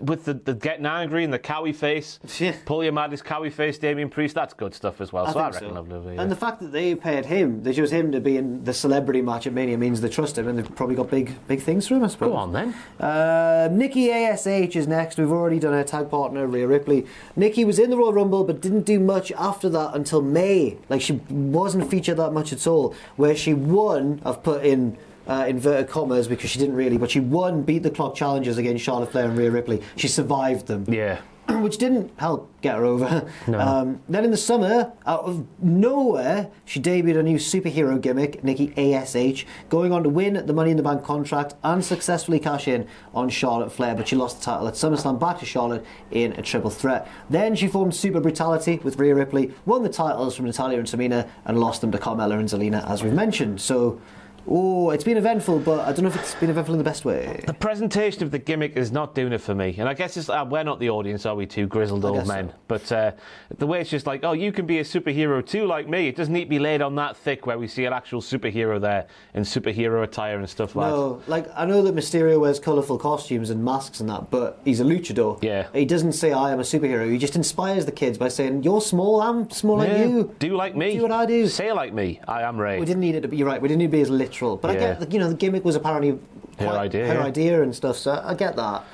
with 0.00 0.24
the, 0.26 0.34
the 0.34 0.54
getting 0.54 0.86
angry 0.86 1.24
and 1.24 1.32
the 1.32 1.38
cowie 1.38 1.72
face, 1.72 2.20
Yeah. 2.38 2.54
pull 2.64 2.84
your 2.84 2.92
madness 2.92 3.20
cowie 3.20 3.50
face, 3.50 3.78
Damian 3.78 4.08
Priest, 4.10 4.34
that's 4.34 4.54
good 4.54 4.74
stuff 4.74 5.00
as 5.00 5.12
well. 5.12 5.26
so 5.32 5.40
I 5.40 5.46
reckon 5.50 5.68
so. 5.70 5.74
lovely. 5.74 6.14
yeah. 6.14 6.22
And 6.22 6.30
the 6.30 6.36
fact 6.36 6.60
that 6.60 6.70
they 6.72 6.94
paired 6.94 7.26
him, 7.26 7.62
they 7.64 7.72
chose 7.72 7.90
him 7.90 8.12
to 8.12 8.20
be 8.20 8.36
in 8.36 8.62
the 8.62 8.72
celebrity 8.72 9.22
match 9.22 9.46
at 9.46 9.52
Mania 9.52 9.76
means 9.76 10.00
they 10.00 10.08
trust 10.08 10.38
him 10.38 10.46
and 10.46 10.56
they've 10.56 10.74
probably 10.76 10.94
got 10.94 11.10
big 11.10 11.34
big 11.48 11.60
things 11.62 11.88
for 11.88 11.94
him, 11.96 12.04
I 12.04 12.08
suppose. 12.08 12.30
Go 12.30 12.36
on 12.36 12.52
then. 12.52 12.74
Uh, 13.00 13.68
Nikki 13.72 14.10
ASH 14.12 14.46
is 14.46 14.86
next. 14.86 15.18
We've 15.18 15.30
already 15.32 15.58
done 15.58 15.72
her 15.72 15.84
tag 15.84 16.08
partner, 16.10 16.46
Rhea 16.46 16.66
Ripley. 16.68 17.06
Nikki 17.34 17.64
was 17.64 17.78
in 17.80 17.90
the 17.90 17.96
Royal 17.96 18.12
Rumble 18.12 18.44
but 18.44 18.60
didn't 18.60 18.82
do 18.82 19.00
much 19.00 19.32
after 19.32 19.68
that 19.70 19.94
until 19.94 20.22
May. 20.22 20.76
Like 20.88 21.00
she 21.00 21.14
wasn't 21.28 21.90
featured 21.90 22.18
that 22.18 22.30
much 22.32 22.52
at 22.52 22.66
all. 22.66 22.94
Where 23.16 23.34
she 23.34 23.52
won, 23.52 24.22
I've 24.24 24.42
put 24.44 24.64
in 24.64 24.96
uh, 25.26 25.44
inverted 25.48 25.88
commas 25.88 26.28
because 26.28 26.50
she 26.50 26.58
didn't 26.58 26.74
really, 26.76 26.98
but 26.98 27.10
she 27.10 27.20
won, 27.20 27.62
beat 27.62 27.82
the 27.82 27.90
clock 27.90 28.14
challenges 28.14 28.58
against 28.58 28.84
Charlotte 28.84 29.12
Flair 29.12 29.26
and 29.28 29.38
Rhea 29.38 29.50
Ripley. 29.50 29.82
She 29.96 30.08
survived 30.08 30.66
them 30.66 30.84
Yeah. 30.88 31.18
which 31.48 31.76
didn't 31.76 32.12
help 32.18 32.48
get 32.60 32.76
her 32.76 32.84
over. 32.84 33.28
Um, 33.48 34.00
then 34.08 34.24
in 34.24 34.30
the 34.30 34.36
summer, 34.36 34.92
out 35.04 35.24
of 35.24 35.44
nowhere, 35.60 36.48
she 36.64 36.80
debuted 36.80 37.18
a 37.18 37.22
new 37.22 37.36
superhero 37.36 38.00
gimmick, 38.00 38.44
Nikki 38.44 38.72
ASH, 38.76 39.44
going 39.68 39.92
on 39.92 40.04
to 40.04 40.08
win 40.08 40.46
the 40.46 40.52
Money 40.52 40.70
in 40.70 40.76
the 40.76 40.84
Bank 40.84 41.02
contract 41.02 41.54
and 41.64 41.84
successfully 41.84 42.38
cash 42.38 42.68
in 42.68 42.86
on 43.12 43.28
Charlotte 43.28 43.72
Flair. 43.72 43.96
But 43.96 44.06
she 44.06 44.14
lost 44.14 44.38
the 44.38 44.44
title 44.44 44.68
at 44.68 44.74
SummerSlam 44.74 45.18
back 45.18 45.40
to 45.40 45.44
Charlotte 45.44 45.84
in 46.12 46.32
a 46.34 46.42
triple 46.42 46.70
threat. 46.70 47.08
Then 47.28 47.56
she 47.56 47.66
formed 47.66 47.94
Super 47.94 48.20
Brutality 48.20 48.78
with 48.84 48.98
Rhea 48.98 49.14
Ripley, 49.14 49.52
won 49.66 49.82
the 49.82 49.88
titles 49.88 50.36
from 50.36 50.46
Natalya 50.46 50.78
and 50.78 50.86
Tamina, 50.86 51.28
and 51.44 51.58
lost 51.58 51.80
them 51.80 51.90
to 51.90 51.98
Carmella 51.98 52.38
and 52.38 52.48
Zelina, 52.48 52.88
as 52.88 53.02
we've 53.02 53.12
mentioned. 53.12 53.60
So. 53.60 54.00
Oh, 54.46 54.90
it's 54.90 55.04
been 55.04 55.16
eventful, 55.16 55.60
but 55.60 55.80
I 55.80 55.92
don't 55.92 56.02
know 56.02 56.08
if 56.08 56.16
it's 56.16 56.34
been 56.34 56.50
eventful 56.50 56.74
in 56.74 56.78
the 56.78 56.84
best 56.84 57.04
way. 57.04 57.42
The 57.46 57.54
presentation 57.54 58.22
of 58.22 58.30
the 58.30 58.38
gimmick 58.38 58.76
is 58.76 58.90
not 58.90 59.14
doing 59.14 59.32
it 59.32 59.40
for 59.40 59.54
me, 59.54 59.74
and 59.78 59.88
I 59.88 59.94
guess 59.94 60.16
it's, 60.16 60.28
uh, 60.28 60.44
we're 60.48 60.64
not 60.64 60.80
the 60.80 60.90
audience, 60.90 61.26
are 61.26 61.34
we? 61.34 61.46
Two 61.46 61.66
grizzled 61.66 62.04
old 62.04 62.26
men, 62.26 62.50
so. 62.50 62.54
but 62.68 62.92
uh, 62.92 63.12
the 63.58 63.66
way 63.66 63.80
it's 63.80 63.90
just 63.90 64.06
like, 64.06 64.24
oh, 64.24 64.32
you 64.32 64.52
can 64.52 64.66
be 64.66 64.78
a 64.78 64.84
superhero 64.84 65.44
too, 65.44 65.66
like 65.66 65.88
me. 65.88 66.08
It 66.08 66.16
doesn't 66.16 66.32
need 66.32 66.44
to 66.44 66.50
be 66.50 66.58
laid 66.58 66.82
on 66.82 66.94
that 66.96 67.16
thick, 67.16 67.46
where 67.46 67.58
we 67.58 67.68
see 67.68 67.84
an 67.84 67.92
actual 67.92 68.20
superhero 68.20 68.80
there 68.80 69.06
in 69.34 69.42
superhero 69.42 70.02
attire 70.02 70.38
and 70.38 70.48
stuff 70.48 70.74
like. 70.74 70.90
that. 70.90 70.96
No, 70.96 71.22
like 71.26 71.46
I 71.54 71.64
know 71.64 71.82
that 71.82 71.94
Mysterio 71.94 72.40
wears 72.40 72.58
colourful 72.58 72.98
costumes 72.98 73.50
and 73.50 73.64
masks 73.64 74.00
and 74.00 74.08
that, 74.10 74.30
but 74.30 74.60
he's 74.64 74.80
a 74.80 74.84
luchador. 74.84 75.42
Yeah. 75.42 75.68
He 75.72 75.84
doesn't 75.84 76.12
say 76.12 76.32
I 76.32 76.52
am 76.52 76.58
a 76.58 76.64
superhero. 76.64 77.10
He 77.10 77.18
just 77.18 77.36
inspires 77.36 77.86
the 77.86 77.92
kids 77.92 78.18
by 78.18 78.28
saying, 78.28 78.62
"You're 78.64 78.80
small. 78.80 79.20
I'm 79.20 79.50
small 79.50 79.78
like 79.78 79.96
you. 79.96 80.34
Do 80.38 80.56
like 80.56 80.76
me. 80.76 80.96
Do 80.96 81.02
what 81.02 81.12
I 81.12 81.26
do." 81.26 81.46
Say 81.48 81.72
like 81.72 81.92
me. 81.92 82.20
I 82.26 82.42
am 82.42 82.58
Rey. 82.60 82.80
We 82.80 82.86
didn't 82.86 83.00
need 83.00 83.14
it 83.14 83.20
to 83.22 83.28
be. 83.28 83.36
You're 83.36 83.46
right. 83.46 83.60
We 83.60 83.68
didn't 83.68 83.78
need 83.78 83.86
to 83.86 83.92
be 83.92 84.00
as 84.00 84.10
literal. 84.32 84.56
But 84.56 84.70
I 84.70 84.74
get, 84.74 85.12
you 85.12 85.18
know, 85.18 85.28
the 85.28 85.34
gimmick 85.34 85.64
was 85.64 85.76
apparently 85.76 86.18
Her 86.58 86.68
idea, 86.68 87.06
her 87.06 87.14
yeah. 87.14 87.24
idea 87.24 87.62
and 87.62 87.74
stuff. 87.74 87.96
So 87.96 88.22
I 88.24 88.34
get 88.34 88.56
that. 88.56 88.84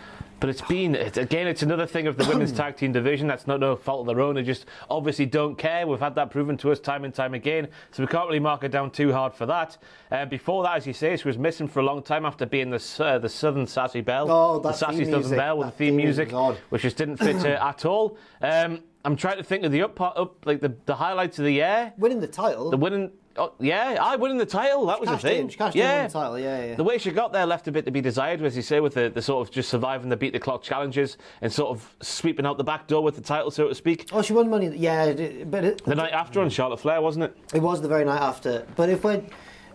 But 0.40 0.50
it's 0.50 0.62
been, 0.62 0.94
it's, 0.94 1.18
again, 1.18 1.48
it's 1.48 1.62
another 1.62 1.84
thing 1.84 2.06
of 2.06 2.16
the 2.16 2.24
women's 2.24 2.52
tag 2.60 2.76
team 2.76 2.92
division. 2.92 3.26
That's 3.26 3.48
not 3.48 3.58
no 3.58 3.74
fault 3.74 4.02
of 4.02 4.06
their 4.06 4.22
own. 4.22 4.36
They 4.36 4.44
just 4.44 4.66
obviously 4.88 5.26
don't 5.26 5.56
care. 5.56 5.84
We've 5.84 5.98
had 5.98 6.14
that 6.14 6.30
proven 6.30 6.56
to 6.58 6.70
us 6.70 6.78
time 6.78 7.04
and 7.04 7.12
time 7.12 7.34
again. 7.34 7.66
So 7.90 8.04
we 8.04 8.06
can't 8.06 8.28
really 8.28 8.38
mark 8.38 8.62
her 8.62 8.68
down 8.68 8.92
too 8.92 9.12
hard 9.12 9.34
for 9.34 9.46
that. 9.46 9.78
Uh, 10.12 10.26
before 10.26 10.62
that, 10.62 10.76
as 10.76 10.86
you 10.86 10.92
say, 10.92 11.16
she 11.16 11.26
was 11.26 11.38
missing 11.38 11.66
for 11.66 11.80
a 11.80 11.82
long 11.82 12.04
time 12.04 12.24
after 12.24 12.46
being 12.46 12.70
the, 12.70 12.96
uh, 13.00 13.18
the 13.18 13.28
Southern 13.28 13.66
Sassy 13.66 14.00
Belle. 14.00 14.30
Oh, 14.30 14.60
the 14.60 14.72
Sassy 14.72 14.98
theme 14.98 15.06
Southern 15.06 15.20
music. 15.22 15.38
Belle 15.38 15.58
with 15.58 15.66
the 15.68 15.72
theme 15.72 15.88
theme 15.88 15.96
music, 15.96 16.32
which 16.68 16.82
just 16.82 16.96
didn't 16.96 17.16
fit 17.16 17.42
her 17.42 17.56
at 17.56 17.84
all. 17.84 18.16
Um, 18.40 18.84
I'm 19.04 19.16
trying 19.16 19.38
to 19.38 19.44
think 19.44 19.64
of 19.64 19.72
the 19.72 19.82
up, 19.82 19.96
part, 19.96 20.16
up 20.16 20.46
like 20.46 20.60
the, 20.60 20.72
the 20.86 20.94
highlights 20.94 21.38
of 21.40 21.46
the 21.46 21.52
year. 21.52 21.92
Winning 21.98 22.20
the 22.20 22.26
title. 22.28 22.70
The 22.70 22.76
winning, 22.76 23.10
oh, 23.38 23.52
yeah, 23.60 23.98
I 24.00 24.16
winning 24.16 24.38
the 24.38 24.46
title. 24.46 24.86
That 24.86 25.00
was 25.00 25.08
the 25.08 25.18
thing. 25.18 25.42
in, 25.42 25.48
she 25.48 25.56
cashed 25.56 25.76
yeah, 25.76 26.06
the 26.06 26.12
title, 26.12 26.38
yeah, 26.38 26.66
yeah. 26.66 26.74
The 26.74 26.84
way 26.84 26.98
she 26.98 27.10
got 27.10 27.32
there 27.32 27.46
left 27.46 27.68
a 27.68 27.72
bit 27.72 27.84
to 27.86 27.90
be 27.90 28.00
desired, 28.00 28.42
as 28.42 28.56
you 28.56 28.62
say, 28.62 28.80
with 28.80 28.94
the, 28.94 29.08
the 29.08 29.22
sort 29.22 29.46
of 29.46 29.52
just 29.52 29.68
surviving 29.68 30.08
the 30.08 30.16
beat 30.16 30.32
the 30.32 30.38
clock 30.40 30.62
challenges 30.62 31.16
and 31.40 31.52
sort 31.52 31.70
of 31.70 31.94
sweeping 32.02 32.44
out 32.46 32.58
the 32.58 32.64
back 32.64 32.86
door 32.86 33.02
with 33.02 33.16
the 33.16 33.22
title, 33.22 33.50
so 33.50 33.68
to 33.68 33.74
speak. 33.74 34.08
oh, 34.12 34.22
she 34.22 34.32
won 34.32 34.50
money. 34.50 34.68
Yeah, 34.76 35.12
but 35.44 35.64
it, 35.64 35.84
The 35.84 35.94
night 35.94 36.12
after 36.12 36.40
on 36.40 36.50
Charlotte 36.50 36.80
Flair, 36.80 37.00
wasn't 37.00 37.24
it? 37.24 37.36
It 37.54 37.62
was 37.62 37.80
the 37.80 37.88
very 37.88 38.04
night 38.04 38.20
after. 38.20 38.66
But 38.76 38.88
if 38.88 39.04
we're 39.04 39.22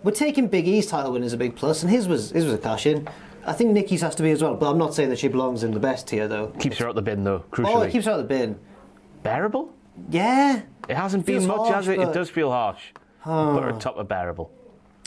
we're 0.04 0.12
taking 0.12 0.47
Big 0.47 0.67
E's 0.67 0.88
title 0.88 1.13
win 1.13 1.23
as 1.23 1.34
a 1.34 1.38
big 1.38 1.56
plus, 1.56 1.82
and 1.82 1.91
his 1.91 2.08
was 2.08 2.32
his 2.32 2.45
was 2.45 2.54
a 2.54 2.58
cash 2.58 2.86
in. 2.86 3.08
I 3.45 3.54
think 3.54 3.71
Nikki's 3.71 4.02
has 4.02 4.15
to 4.15 4.23
be 4.23 4.32
as 4.32 4.41
well, 4.41 4.56
but 4.56 4.69
I'm 4.69 4.78
not 4.78 4.93
saying 4.93 5.10
that 5.10 5.19
she 5.19 5.28
belongs 5.28 5.63
in 5.63 5.71
the 5.71 5.80
best 5.80 6.08
tier 6.08 6.28
though. 6.28 6.47
Keeps 6.60 6.78
her 6.78 6.88
out 6.88 6.95
the 6.95 7.02
bin 7.02 7.23
though, 7.23 7.43
oh, 7.45 7.56
crucially. 7.56 7.76
Oh, 7.76 7.82
it 7.82 7.91
keeps 7.91 8.06
her 8.06 8.12
out 8.12 8.19
of 8.19 8.28
the 8.28 8.34
bin. 8.34 8.58
bearable? 9.21 9.73
Yeah, 10.10 10.62
It 10.89 10.95
hasn't 10.95 11.26
been 11.26 11.36
Feels 11.39 11.47
much, 11.47 11.58
harsh, 11.69 11.71
has 11.71 11.88
it? 11.88 11.99
It 11.99 12.13
does 12.13 12.30
feel 12.30 12.52
harsh. 12.52 12.91
Put 13.23 13.63
her 13.63 13.71
top 13.79 13.97
of 13.97 14.07
bearable. 14.07 14.51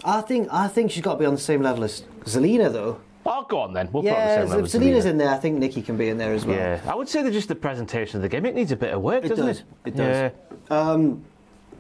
I 0.05 0.21
think 0.21 0.49
I 0.53 0.69
think 0.69 0.91
she's 0.91 1.03
got 1.03 1.15
to 1.15 1.19
be 1.19 1.27
on 1.27 1.35
the 1.35 1.41
same 1.41 1.63
level 1.63 1.85
as 1.85 2.03
Zelina 2.25 2.73
though. 2.73 3.01
Oh, 3.29 3.45
go 3.49 3.59
on 3.61 3.73
then. 3.73 3.89
We'll 3.93 4.03
put 4.05 4.13
her 4.13 4.17
on 4.19 4.27
the 4.29 4.35
same 4.43 4.49
level 4.51 4.67
Zelina's 4.67 5.05
Zelina. 5.05 5.11
in 5.11 5.19
there, 5.19 5.31
I 5.31 5.37
think 5.37 5.59
Nikki 5.59 5.83
can 5.83 5.97
be 5.97 6.09
in 6.09 6.19
there 6.19 6.33
as 6.33 6.45
well. 6.47 6.57
Yeah, 6.57 6.81
I 6.87 6.95
would 6.95 7.09
say 7.09 7.23
that 7.23 7.33
just 7.33 7.49
the 7.49 7.55
presentation 7.55 8.17
of 8.19 8.23
the 8.23 8.29
gimmick 8.29 8.55
needs 8.55 8.73
a 8.73 8.77
bit 8.77 8.93
of 8.95 9.01
work, 9.03 9.25
It 9.25 9.29
doesn't 9.29 9.47
does, 9.47 9.59
it? 9.61 9.65
it 9.87 9.97
does. 9.97 10.33
Yeah. 10.71 11.07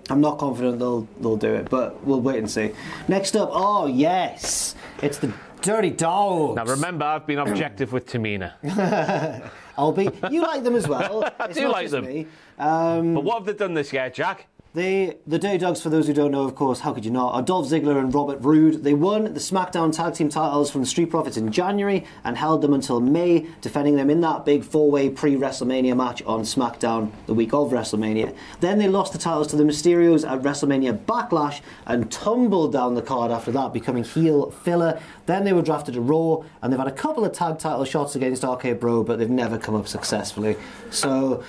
I'm 0.08 0.20
not 0.20 0.38
confident 0.38 0.78
they'll 0.78 1.08
they'll 1.20 1.36
do 1.36 1.52
it, 1.54 1.68
but 1.68 2.04
we'll 2.04 2.20
wait 2.20 2.38
and 2.38 2.48
see. 2.50 2.72
Next 3.08 3.34
up, 3.36 3.48
oh 3.52 3.86
yes, 3.86 4.76
it's 5.02 5.18
the 5.18 5.32
Dirty 5.62 5.90
Dogs. 5.90 6.54
Now 6.56 6.64
remember, 6.64 7.04
I've 7.04 7.26
been 7.26 7.38
objective 7.40 7.92
with 7.92 8.06
Tamina. 8.06 8.52
I'll 9.78 9.92
be. 9.92 10.08
You 10.30 10.42
like 10.42 10.62
them 10.62 10.76
as 10.76 10.86
well. 10.86 11.24
I 11.40 11.46
It's 11.46 11.56
do 11.58 11.64
not 11.64 11.72
like 11.72 11.84
just 11.84 11.92
them. 11.92 12.04
Me. 12.06 12.26
Um, 12.58 13.14
But 13.14 13.24
what 13.24 13.38
have 13.38 13.46
they 13.46 13.52
done 13.54 13.74
this 13.74 13.92
year, 13.92 14.08
Jack? 14.10 14.46
The 14.76 15.16
the 15.26 15.38
Dirty 15.38 15.56
Dogs, 15.56 15.80
for 15.80 15.88
those 15.88 16.06
who 16.06 16.12
don't 16.12 16.32
know, 16.32 16.42
of 16.42 16.54
course, 16.54 16.80
how 16.80 16.92
could 16.92 17.06
you 17.06 17.10
not? 17.10 17.32
Are 17.32 17.40
Dolph 17.40 17.66
Ziggler 17.66 17.98
and 17.98 18.14
Robert 18.14 18.40
Roode. 18.42 18.84
They 18.84 18.92
won 18.92 19.24
the 19.24 19.40
SmackDown 19.40 19.90
Tag 19.90 20.12
Team 20.12 20.28
titles 20.28 20.70
from 20.70 20.82
the 20.82 20.86
Street 20.86 21.08
Profits 21.08 21.38
in 21.38 21.50
January 21.50 22.04
and 22.24 22.36
held 22.36 22.60
them 22.60 22.74
until 22.74 23.00
May, 23.00 23.46
defending 23.62 23.96
them 23.96 24.10
in 24.10 24.20
that 24.20 24.44
big 24.44 24.64
four-way 24.64 25.08
pre-WrestleMania 25.08 25.96
match 25.96 26.22
on 26.24 26.42
SmackDown 26.42 27.10
the 27.24 27.32
week 27.32 27.54
of 27.54 27.70
WrestleMania. 27.70 28.36
Then 28.60 28.78
they 28.78 28.86
lost 28.86 29.14
the 29.14 29.18
titles 29.18 29.46
to 29.48 29.56
the 29.56 29.64
Mysterios 29.64 30.30
at 30.30 30.42
WrestleMania 30.42 31.06
Backlash 31.06 31.62
and 31.86 32.12
tumbled 32.12 32.74
down 32.74 32.96
the 32.96 33.00
card 33.00 33.30
after 33.30 33.50
that, 33.52 33.72
becoming 33.72 34.04
heel 34.04 34.50
filler. 34.50 35.00
Then 35.24 35.44
they 35.44 35.54
were 35.54 35.62
drafted 35.62 35.94
to 35.94 36.02
Raw, 36.02 36.44
and 36.60 36.70
they've 36.70 36.78
had 36.78 36.86
a 36.86 36.92
couple 36.92 37.24
of 37.24 37.32
tag 37.32 37.58
title 37.58 37.86
shots 37.86 38.14
against 38.14 38.44
RK 38.44 38.78
Bro, 38.78 39.04
but 39.04 39.18
they've 39.18 39.30
never 39.30 39.56
come 39.56 39.74
up 39.74 39.88
successfully. 39.88 40.54
So. 40.90 41.42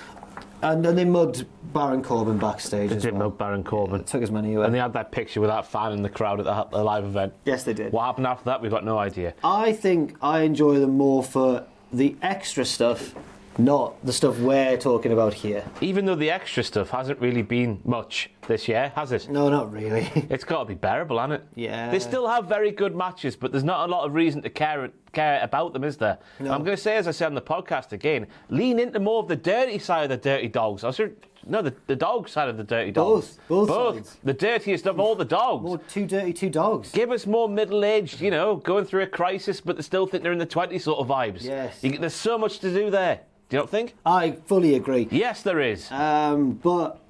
Uh, 0.62 0.66
and 0.72 0.84
then 0.84 0.96
they 0.96 1.04
mugged 1.04 1.46
Baron 1.72 2.02
Corbin 2.02 2.38
backstage. 2.38 2.90
as 2.92 3.02
Did 3.02 3.12
well. 3.14 3.28
mug 3.30 3.38
Baron 3.38 3.62
Corbin. 3.62 4.04
Took 4.04 4.20
his 4.22 4.30
money 4.30 4.54
away. 4.54 4.66
And 4.66 4.74
they 4.74 4.78
had 4.78 4.92
that 4.94 5.12
picture 5.12 5.40
with 5.40 5.50
that 5.50 5.66
fan 5.66 5.92
in 5.92 6.02
the 6.02 6.08
crowd 6.08 6.40
at 6.40 6.44
the, 6.46 6.76
the 6.76 6.82
live 6.82 7.04
event. 7.04 7.32
Yes, 7.44 7.62
they 7.64 7.74
did. 7.74 7.92
What 7.92 8.04
happened 8.06 8.26
after 8.26 8.44
that, 8.46 8.60
we've 8.62 8.70
got 8.70 8.84
no 8.84 8.98
idea. 8.98 9.34
I 9.44 9.72
think 9.72 10.16
I 10.22 10.40
enjoy 10.40 10.78
them 10.80 10.96
more 10.96 11.22
for 11.22 11.64
the 11.92 12.16
extra 12.22 12.64
stuff, 12.64 13.14
not 13.58 14.04
the 14.06 14.12
stuff 14.12 14.38
we're 14.38 14.76
talking 14.76 15.12
about 15.12 15.34
here. 15.34 15.64
Even 15.80 16.06
though 16.06 16.14
the 16.14 16.30
extra 16.30 16.62
stuff 16.62 16.90
hasn't 16.90 17.20
really 17.20 17.42
been 17.42 17.80
much 17.84 18.30
this 18.46 18.68
year, 18.68 18.92
has 18.94 19.12
it? 19.12 19.28
No, 19.28 19.48
not 19.48 19.72
really. 19.72 20.10
It's 20.30 20.44
got 20.44 20.60
to 20.60 20.64
be 20.66 20.74
bearable, 20.74 21.18
hasn't 21.18 21.42
it? 21.42 21.48
Yeah. 21.54 21.90
They 21.90 21.98
still 21.98 22.28
have 22.28 22.46
very 22.46 22.70
good 22.70 22.94
matches, 22.94 23.34
but 23.34 23.50
there's 23.50 23.64
not 23.64 23.88
a 23.88 23.92
lot 23.92 24.06
of 24.06 24.14
reason 24.14 24.42
to 24.42 24.50
care 24.50 24.90
care 25.12 25.40
about 25.42 25.72
them, 25.72 25.84
is 25.84 25.96
there? 25.96 26.18
No. 26.38 26.52
I'm 26.52 26.62
going 26.62 26.76
to 26.76 26.82
say, 26.82 26.96
as 26.96 27.08
I 27.08 27.12
said 27.12 27.26
on 27.26 27.34
the 27.34 27.40
podcast 27.42 27.92
again, 27.92 28.26
lean 28.50 28.78
into 28.78 29.00
more 29.00 29.22
of 29.22 29.28
the 29.28 29.36
dirty 29.36 29.78
side 29.78 30.04
of 30.04 30.10
the 30.10 30.16
dirty 30.16 30.48
dogs. 30.48 30.84
I 30.84 30.90
should, 30.90 31.16
no, 31.46 31.62
the, 31.62 31.74
the 31.86 31.96
dog 31.96 32.28
side 32.28 32.48
of 32.48 32.56
the 32.58 32.64
dirty 32.64 32.90
dogs. 32.92 33.38
Both, 33.48 33.68
both 33.68 33.94
sides. 33.94 34.18
The 34.22 34.34
dirtiest 34.34 34.86
of 34.86 35.00
all 35.00 35.14
the 35.14 35.24
dogs. 35.24 35.64
more 35.64 35.78
too 35.78 36.06
dirty, 36.06 36.32
two 36.32 36.50
dogs. 36.50 36.92
Give 36.92 37.10
us 37.10 37.26
more 37.26 37.48
middle-aged, 37.48 38.20
you 38.20 38.30
know, 38.30 38.56
going 38.56 38.84
through 38.84 39.02
a 39.02 39.06
crisis, 39.06 39.60
but 39.60 39.76
they 39.76 39.82
still 39.82 40.06
think 40.06 40.22
they're 40.22 40.32
in 40.32 40.38
the 40.38 40.46
20s 40.46 40.82
sort 40.82 40.98
of 41.00 41.08
vibes. 41.08 41.42
Yes. 41.42 41.82
You, 41.82 41.96
there's 41.98 42.14
so 42.14 42.36
much 42.38 42.58
to 42.60 42.72
do 42.72 42.90
there. 42.90 43.20
Do 43.48 43.56
you 43.56 43.62
not 43.62 43.70
think? 43.70 43.94
I 44.04 44.32
fully 44.32 44.74
agree. 44.74 45.08
Yes, 45.10 45.42
there 45.42 45.58
is. 45.58 45.90
Um, 45.90 46.52
but 46.52 47.00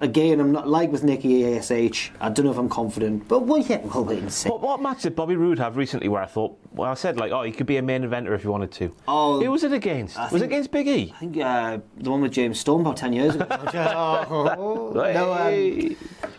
again, 0.00 0.40
I'm 0.40 0.50
not 0.50 0.66
like 0.66 0.90
with 0.90 1.04
Nikki 1.04 1.56
Ash. 1.56 2.10
I 2.20 2.30
don't 2.30 2.46
know 2.46 2.50
if 2.50 2.56
I'm 2.56 2.70
confident, 2.70 3.28
but 3.28 3.40
well, 3.40 3.58
yeah, 3.58 3.78
we'll 3.84 4.04
wait 4.04 4.20
and 4.20 4.32
see. 4.32 4.48
What, 4.48 4.62
what 4.62 4.80
match 4.80 5.02
did 5.02 5.14
Bobby 5.14 5.36
Roode 5.36 5.58
have 5.58 5.76
recently 5.76 6.08
where 6.08 6.22
I 6.22 6.26
thought, 6.26 6.58
well, 6.72 6.90
I 6.90 6.94
said, 6.94 7.18
like, 7.18 7.32
oh, 7.32 7.42
he 7.42 7.52
could 7.52 7.66
be 7.66 7.76
a 7.76 7.82
main 7.82 8.02
eventer 8.02 8.34
if 8.34 8.42
he 8.42 8.48
wanted 8.48 8.72
to? 8.72 8.94
Oh, 9.06 9.42
Who 9.42 9.50
was 9.50 9.62
it 9.62 9.74
against? 9.74 10.18
I 10.18 10.30
Was 10.32 10.40
it 10.40 10.46
against 10.46 10.70
Big 10.70 10.88
E? 10.88 11.12
I 11.14 11.18
think 11.18 11.36
uh, 11.36 11.78
the 11.98 12.10
one 12.10 12.22
with 12.22 12.32
James 12.32 12.58
Storm 12.58 12.80
about 12.80 12.96
ten 12.96 13.12
years 13.12 13.34
ago. 13.34 13.46
Oh, 13.78 14.92
no, 14.94 15.32
um, 15.32 15.96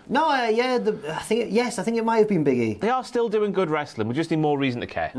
no, 0.08 0.30
uh, 0.30 0.48
yeah, 0.48 0.80
the, 0.80 0.98
I 1.16 1.22
think 1.22 1.52
yes, 1.54 1.78
I 1.78 1.84
think 1.84 1.98
it 1.98 2.04
might 2.06 2.18
have 2.18 2.28
been 2.28 2.44
Big 2.44 2.58
E. 2.58 2.74
They 2.76 2.90
are 2.90 3.04
still 3.04 3.30
doing 3.30 3.52
good 3.52 3.70
wrestling. 3.70 4.08
We 4.08 4.16
just 4.16 4.32
need 4.32 4.40
more 4.40 4.58
reason 4.58 4.82
to 4.82 4.88
care. 4.88 5.12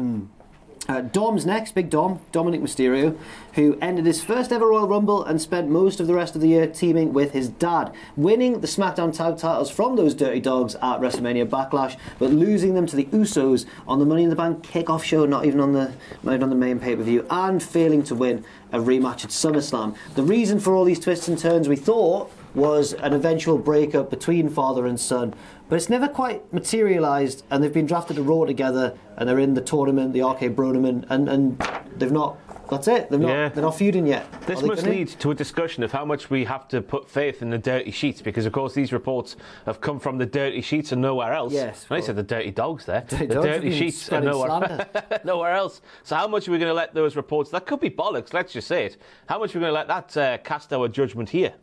Uh, 0.88 1.02
Dom's 1.02 1.44
next, 1.44 1.74
Big 1.74 1.90
Dom, 1.90 2.20
Dominic 2.32 2.60
Mysterio, 2.60 3.16
who 3.54 3.78
ended 3.80 4.06
his 4.06 4.22
first 4.22 4.50
ever 4.50 4.66
Royal 4.66 4.88
Rumble 4.88 5.22
and 5.22 5.40
spent 5.40 5.68
most 5.68 6.00
of 6.00 6.06
the 6.06 6.14
rest 6.14 6.34
of 6.34 6.40
the 6.40 6.48
year 6.48 6.66
teaming 6.66 7.12
with 7.12 7.32
his 7.32 7.48
dad, 7.48 7.92
winning 8.16 8.60
the 8.60 8.66
SmackDown 8.66 9.14
tag 9.14 9.36
titles 9.36 9.70
from 9.70 9.96
those 9.96 10.14
Dirty 10.14 10.40
Dogs 10.40 10.74
at 10.76 11.00
WrestleMania 11.00 11.46
Backlash, 11.46 11.96
but 12.18 12.30
losing 12.30 12.74
them 12.74 12.86
to 12.86 12.96
the 12.96 13.04
Usos 13.06 13.66
on 13.86 13.98
the 13.98 14.06
Money 14.06 14.24
in 14.24 14.30
the 14.30 14.36
Bank 14.36 14.66
kickoff 14.66 15.04
show, 15.04 15.26
not 15.26 15.44
even 15.44 15.60
on 15.60 15.74
the 15.74 15.92
not 16.22 16.32
even 16.32 16.44
on 16.44 16.50
the 16.50 16.56
main 16.56 16.80
pay 16.80 16.96
per 16.96 17.02
view, 17.02 17.26
and 17.30 17.62
failing 17.62 18.02
to 18.04 18.14
win 18.14 18.44
a 18.72 18.78
rematch 18.78 19.24
at 19.24 19.30
SummerSlam. 19.30 19.94
The 20.14 20.22
reason 20.22 20.60
for 20.60 20.74
all 20.74 20.84
these 20.84 21.00
twists 21.00 21.28
and 21.28 21.38
turns, 21.38 21.68
we 21.68 21.76
thought, 21.76 22.32
was 22.54 22.94
an 22.94 23.12
eventual 23.12 23.58
breakup 23.58 24.10
between 24.10 24.48
father 24.48 24.86
and 24.86 24.98
son. 24.98 25.34
But 25.68 25.76
it's 25.76 25.88
never 25.88 26.08
quite 26.08 26.52
materialised, 26.52 27.44
and 27.50 27.62
they've 27.62 27.72
been 27.72 27.86
drafted 27.86 28.16
to 28.16 28.22
Raw 28.22 28.44
together, 28.44 28.98
and 29.16 29.28
they're 29.28 29.38
in 29.38 29.54
the 29.54 29.60
tournament, 29.60 30.12
the 30.12 30.22
RK 30.22 30.56
Bronament, 30.56 31.06
and, 31.08 31.28
and 31.28 31.62
they've 31.96 32.10
not. 32.10 32.38
That's 32.68 32.86
it. 32.86 33.10
They're 33.10 33.18
not. 33.18 33.28
Yeah. 33.28 33.48
They're 33.48 33.62
not 33.62 33.76
feuding 33.76 34.06
yet. 34.06 34.30
This 34.42 34.62
must 34.62 34.84
lead 34.84 35.08
to 35.08 35.32
a 35.32 35.34
discussion 35.34 35.82
of 35.82 35.90
how 35.90 36.04
much 36.04 36.30
we 36.30 36.44
have 36.44 36.68
to 36.68 36.80
put 36.80 37.08
faith 37.08 37.42
in 37.42 37.50
the 37.50 37.58
dirty 37.58 37.90
sheets 37.90 38.22
because, 38.22 38.46
of 38.46 38.52
course, 38.52 38.74
these 38.74 38.92
reports 38.92 39.36
have 39.66 39.80
come 39.80 39.98
from 39.98 40.18
the 40.18 40.26
dirty 40.26 40.60
sheets 40.60 40.92
and 40.92 41.02
nowhere 41.02 41.32
else. 41.32 41.52
Yes, 41.52 41.86
I 41.90 42.00
said 42.00 42.14
the 42.14 42.22
dirty 42.22 42.52
dogs 42.52 42.84
there. 42.84 43.00
Dirty 43.08 43.26
the 43.26 43.34
dogs 43.34 43.46
dirty 43.46 43.76
sheets 43.76 44.08
and 44.08 44.24
nowhere, 44.24 44.88
nowhere 45.24 45.52
else. 45.52 45.82
So, 46.04 46.14
how 46.14 46.28
much 46.28 46.46
are 46.46 46.52
we 46.52 46.58
going 46.58 46.70
to 46.70 46.74
let 46.74 46.94
those 46.94 47.16
reports? 47.16 47.50
That 47.50 47.66
could 47.66 47.80
be 47.80 47.90
bollocks. 47.90 48.32
Let's 48.32 48.52
just 48.52 48.68
say 48.68 48.86
it. 48.86 48.96
How 49.28 49.40
much 49.40 49.54
are 49.54 49.58
we 49.58 49.62
going 49.62 49.70
to 49.70 49.74
let 49.74 49.88
that 49.88 50.16
uh, 50.16 50.38
cast 50.38 50.72
our 50.72 50.86
judgment 50.86 51.28
here? 51.28 51.54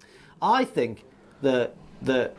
I 0.41 0.65
think 0.65 1.04
that 1.41 1.76
that 2.02 2.36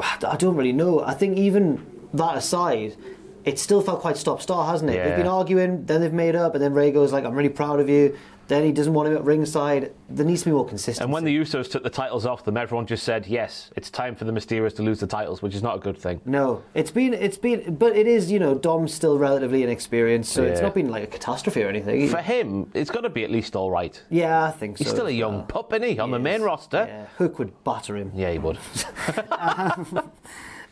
I 0.00 0.36
don't 0.36 0.56
really 0.56 0.72
know. 0.72 1.00
I 1.00 1.14
think 1.14 1.38
even 1.38 1.84
that 2.14 2.36
aside, 2.36 2.96
it 3.44 3.58
still 3.58 3.80
felt 3.80 4.00
quite 4.00 4.16
stop 4.16 4.42
start, 4.42 4.68
hasn't 4.68 4.90
it? 4.90 4.94
Yeah. 4.94 5.08
They've 5.08 5.16
been 5.16 5.26
arguing, 5.26 5.86
then 5.86 6.00
they've 6.00 6.12
made 6.12 6.36
up, 6.36 6.54
and 6.54 6.62
then 6.62 6.74
Rey 6.74 6.92
goes 6.92 7.12
like, 7.12 7.24
"I'm 7.24 7.34
really 7.34 7.48
proud 7.48 7.80
of 7.80 7.88
you." 7.88 8.16
Then 8.48 8.64
he 8.64 8.72
doesn't 8.72 8.92
want 8.92 9.08
him 9.08 9.14
at 9.16 9.24
ringside. 9.24 9.92
There 10.10 10.26
needs 10.26 10.42
to 10.42 10.50
be 10.50 10.52
more 10.52 10.66
consistency. 10.66 11.02
And 11.02 11.12
when 11.12 11.24
the 11.24 11.34
Usos 11.34 11.70
took 11.70 11.82
the 11.82 11.90
titles 11.90 12.26
off 12.26 12.44
them, 12.44 12.56
everyone 12.56 12.86
just 12.86 13.02
said, 13.04 13.26
yes, 13.26 13.70
it's 13.76 13.88
time 13.88 14.14
for 14.14 14.24
the 14.24 14.32
Mysterios 14.32 14.74
to 14.76 14.82
lose 14.82 15.00
the 15.00 15.06
titles, 15.06 15.40
which 15.40 15.54
is 15.54 15.62
not 15.62 15.76
a 15.76 15.78
good 15.78 15.96
thing. 15.96 16.20
No, 16.26 16.62
it's 16.74 16.90
been 16.90 17.14
it's 17.14 17.38
been, 17.38 17.76
but 17.76 17.96
it 17.96 18.06
is 18.06 18.30
you 18.30 18.38
know 18.38 18.54
Dom's 18.54 18.92
still 18.92 19.16
relatively 19.18 19.62
inexperienced, 19.62 20.32
so 20.32 20.42
it's 20.42 20.60
not 20.60 20.74
been 20.74 20.90
like 20.90 21.04
a 21.04 21.06
catastrophe 21.06 21.62
or 21.62 21.68
anything. 21.68 22.08
For 22.08 22.20
him, 22.20 22.70
it's 22.74 22.90
got 22.90 23.02
to 23.02 23.08
be 23.10 23.24
at 23.24 23.30
least 23.30 23.56
all 23.56 23.70
right. 23.70 24.02
yeah, 24.10 24.44
I 24.44 24.50
think 24.50 24.76
so. 24.78 24.84
He's 24.84 24.92
still 24.92 25.06
a 25.06 25.10
young 25.10 25.36
well. 25.38 25.44
pup, 25.46 25.72
isn't 25.72 25.88
he, 25.88 25.98
on 25.98 26.08
He 26.10 26.12
the 26.14 26.18
main 26.18 26.36
is. 26.36 26.42
roster? 26.42 26.84
Yeah, 26.88 27.06
Hook 27.18 27.38
would 27.38 27.64
batter 27.64 27.96
him. 27.96 28.12
Yeah, 28.14 28.32
he 28.32 28.38
would. 28.38 28.58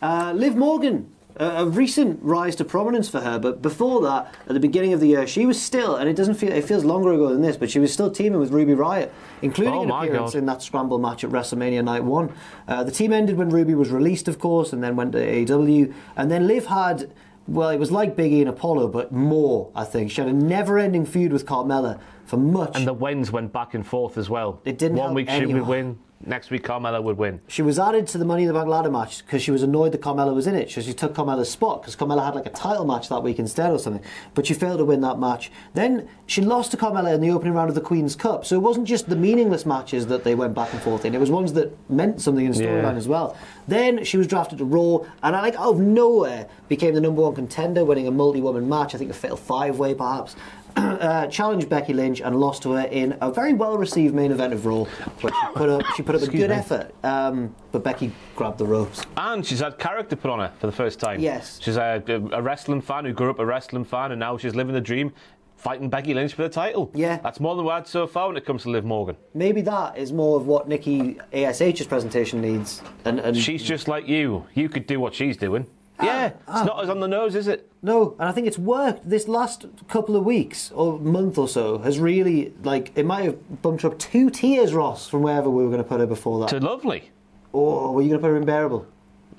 Uh, 0.03 0.33
Liv 0.35 0.57
Morgan, 0.57 1.13
a, 1.41 1.63
a 1.63 1.67
recent 1.67 2.21
rise 2.23 2.55
to 2.57 2.65
prominence 2.65 3.09
for 3.09 3.21
her, 3.21 3.39
but 3.39 3.61
before 3.63 4.03
that, 4.03 4.33
at 4.47 4.53
the 4.53 4.61
beginning 4.61 4.93
of 4.93 5.01
the 5.01 5.09
year, 5.09 5.27
she 5.27 5.47
was 5.47 5.61
still, 5.61 5.97
and 5.97 6.09
it 6.09 6.15
doesn't 6.15 6.35
feel, 6.35 6.53
it 6.53 6.65
feels 6.65 6.85
longer 6.85 7.13
ago 7.13 7.31
than 7.31 7.43
this, 7.43 7.57
but 7.57 7.71
she 7.71 7.79
was 7.81 7.93
still 7.93 8.11
teaming 8.11 8.39
with 8.39 8.51
Ruby 8.53 8.75
Riott, 8.75 9.11
including 9.43 9.75
Oh 9.75 9.83
an 9.83 9.91
appearance 9.91 10.33
God. 10.35 10.39
in 10.39 10.47
that 10.47 10.63
scramble 10.63 10.99
match 10.99 11.25
at 11.25 11.31
WrestleMania 11.31 11.83
Night 11.83 12.05
One. 12.05 12.33
Uh, 12.69 12.85
the 12.85 12.93
team 12.93 13.13
ended 13.13 13.37
when 13.37 13.49
Ruby 13.49 13.75
was 13.75 13.91
released, 13.91 14.29
of 14.29 14.39
course, 14.39 14.73
and 14.73 14.85
then 14.85 14.95
went 14.95 15.13
to 15.13 15.19
AEW, 15.19 15.93
and 16.17 16.31
then 16.31 16.47
Liv 16.47 16.67
had. 16.67 17.11
Well, 17.49 17.71
it 17.71 17.79
was 17.79 17.91
like 17.91 18.15
Biggie 18.15 18.41
and 18.41 18.49
Apollo, 18.49 18.89
but 18.89 19.11
more, 19.11 19.73
I 19.75 19.83
think. 19.83 20.13
She 20.13 20.21
had 20.21 20.31
a 20.31 20.33
never 20.33 20.79
ending 20.79 21.05
feud 21.05 21.33
with 21.33 21.47
Carmella 21.47 21.99
for 22.25 22.37
much. 22.37 22.77
And 22.77 22.87
the 22.87 22.93
wins 22.93 23.33
went 23.33 23.53
back 23.53 23.75
and 23.75 23.85
forth 23.85 24.17
as 24.17 24.31
well. 24.31 24.61
It 24.65 24.79
didn't 24.79 24.99
One 24.99 25.15
week 25.15 25.29
she 25.29 25.47
would 25.47 25.67
win, 25.67 25.99
next 26.25 26.51
week 26.51 26.63
Carmella 26.65 27.03
would 27.03 27.17
win. 27.17 27.41
She 27.49 27.63
was 27.63 27.79
added 27.79 28.07
to 28.09 28.19
the 28.19 28.25
Money 28.25 28.43
in 28.43 28.49
the 28.49 28.55
Bank 28.55 28.69
ladder 28.69 28.91
match 28.91 29.25
because 29.25 29.43
she 29.43 29.51
was 29.51 29.63
annoyed 29.63 29.93
that 29.93 30.01
Carmella 30.01 30.35
was 30.35 30.47
in 30.47 30.55
it. 30.55 30.71
So 30.71 30.81
she 30.81 30.93
took 30.93 31.15
Carmella's 31.15 31.51
spot 31.51 31.81
because 31.83 31.97
Carmella 31.97 32.25
had 32.25 32.35
like 32.35 32.47
a 32.47 32.51
title 32.51 32.85
match 32.85 33.09
that 33.09 33.23
week 33.23 33.39
instead 33.39 33.71
or 33.73 33.79
something. 33.79 34.03
But 34.35 34.47
she 34.47 34.55
failed 34.55 34.79
to 34.79 34.85
win 34.85 35.01
that 35.01 35.19
match. 35.19 35.51
Then 35.75 36.09
she 36.27 36.43
lost 36.43 36.71
to 36.73 36.77
Carmella 36.77 37.15
in 37.15 37.21
the 37.21 37.31
opening 37.31 37.55
round 37.55 37.69
of 37.69 37.75
the 37.75 37.81
Queen's 37.81 38.15
Cup. 38.15 38.45
So 38.45 38.55
it 38.57 38.61
wasn't 38.61 38.87
just 38.87 39.09
the 39.09 39.17
meaningless 39.17 39.65
matches 39.65 40.07
that 40.09 40.25
they 40.25 40.35
went 40.35 40.55
back 40.55 40.73
and 40.73 40.83
forth 40.83 41.05
in. 41.05 41.15
It 41.15 41.21
was 41.21 41.31
ones 41.31 41.53
that 41.55 41.77
meant 41.91 42.21
something 42.21 42.45
in 42.45 42.53
storyline 42.53 42.83
Yeah. 42.83 42.95
as 42.95 43.09
well. 43.09 43.37
Then 43.67 44.05
she 44.05 44.17
was 44.17 44.27
drafted 44.27 44.59
to 44.59 44.65
Raw 44.65 44.99
and 45.23 45.35
like 45.35 45.55
out 45.55 45.75
of 45.75 45.81
nowhere 45.81 46.47
became 46.69 46.95
the 46.95 47.01
number 47.01 47.23
one 47.23 47.35
contender, 47.35 47.85
winning 47.85 48.07
a 48.07 48.11
multi-woman 48.11 48.69
match. 48.69 48.95
I 48.95 48.99
think 48.99 49.11
a 49.11 49.15
fatal 49.15 49.37
five-way 49.37 49.95
perhaps. 49.95 50.37
Uh, 51.01 51.27
challenged 51.29 51.69
Becky 51.71 51.95
Lynch 51.95 52.21
and 52.21 52.39
lost 52.39 52.63
to 52.63 52.73
her 52.73 52.83
in 52.89 53.17
a 53.23 53.33
very 53.33 53.55
well 53.55 53.79
received 53.79 54.15
main 54.15 54.31
event 54.33 54.53
of 54.53 54.67
Raw, 54.67 54.85
where 54.85 55.33
she 55.33 55.47
put 55.55 55.69
up 55.71 55.83
she 55.97 56.03
put 56.03 56.15
up 56.15 56.21
a 56.21 56.25
Excuse 56.25 56.43
good 56.43 56.51
me. 56.51 56.57
effort, 56.57 56.95
um, 57.03 57.55
but 57.73 57.83
Becky 57.83 58.13
grabbed 58.37 58.59
the 58.59 58.67
ropes. 58.67 59.03
And 59.17 59.45
she's 59.45 59.61
had 59.61 59.79
character 59.79 60.15
put 60.15 60.31
on 60.31 60.41
her 60.41 60.53
for 60.61 60.67
the 60.67 60.73
first 60.73 61.01
time. 61.01 61.21
Yes. 61.21 61.59
She's 61.63 61.79
a, 61.79 62.03
a 62.33 62.43
wrestling 62.43 62.83
fan 62.83 63.07
who 63.07 63.15
grew 63.15 63.31
up 63.31 63.39
a 63.39 63.47
wrestling 63.47 63.85
fan, 63.85 64.13
and 64.13 64.21
now 64.21 64.37
she's 64.37 64.55
living 64.55 64.75
the 64.75 64.81
dream, 64.83 65.11
fighting 65.57 65.89
Becky 65.89 66.13
Lynch 66.13 66.35
for 66.35 66.43
the 66.43 66.51
title. 66.51 66.91
Yeah. 66.95 67.17
That's 67.23 67.41
more 67.41 67.57
than 67.57 67.65
we've 67.65 67.73
had 67.75 67.87
so 67.87 68.07
far 68.07 68.29
when 68.29 68.37
it 68.37 68.45
comes 68.45 68.65
to 68.65 68.71
Liv 68.71 68.85
Morgan. 68.85 69.17
Maybe 69.33 69.63
that 69.63 69.97
is 69.97 70.13
more 70.13 70.37
of 70.39 70.47
what 70.47 70.69
Nikki 70.69 71.19
Ash's 71.33 71.87
presentation 71.87 72.43
needs, 72.43 72.83
and, 73.07 73.21
and 73.21 73.35
She's 73.35 73.63
just 73.63 73.89
like 73.89 74.07
you. 74.07 74.47
You 74.55 74.69
could 74.69 74.87
do 74.87 75.01
what 75.01 75.15
she's 75.15 75.39
doing. 75.39 75.67
Ah, 76.01 76.05
yeah, 76.05 76.27
it's 76.27 76.37
ah. 76.49 76.65
not 76.65 76.83
as 76.83 76.91
on 76.91 77.01
the 77.01 77.09
nose, 77.09 77.35
is 77.35 77.47
it? 77.47 77.71
No, 77.83 78.15
and 78.19 78.29
I 78.29 78.33
think 78.33 78.47
it's 78.47 78.59
worked. 78.59 79.09
This 79.09 79.29
last 79.29 79.67
couple 79.89 80.17
of 80.17 80.25
weeks 80.25 80.71
or 80.73 80.99
month 80.99 81.39
or 81.39 81.49
so 81.49 81.79
has 81.79 81.99
really 81.99 82.53
like 82.63 82.93
it 82.97 83.07
might 83.07 83.25
have 83.25 83.63
bumped 83.63 83.85
up 83.85 83.99
two 83.99 84.31
tiers, 84.31 84.75
Ross, 84.75 85.09
from 85.09 85.23
wherever 85.23 85.49
we 85.51 85.63
were 85.63 85.71
going 85.71 85.83
to 85.83 85.89
put 85.89 86.01
her 86.01 86.07
before 86.07 86.41
that. 86.41 86.49
To 86.51 86.61
lovely. 86.61 87.11
or 87.53 87.95
were 87.95 88.03
you 88.03 88.09
going 88.09 88.21
to 88.21 88.23
put 88.23 88.31
her 88.31 88.37
in 88.37 88.45
bearable? 88.45 88.87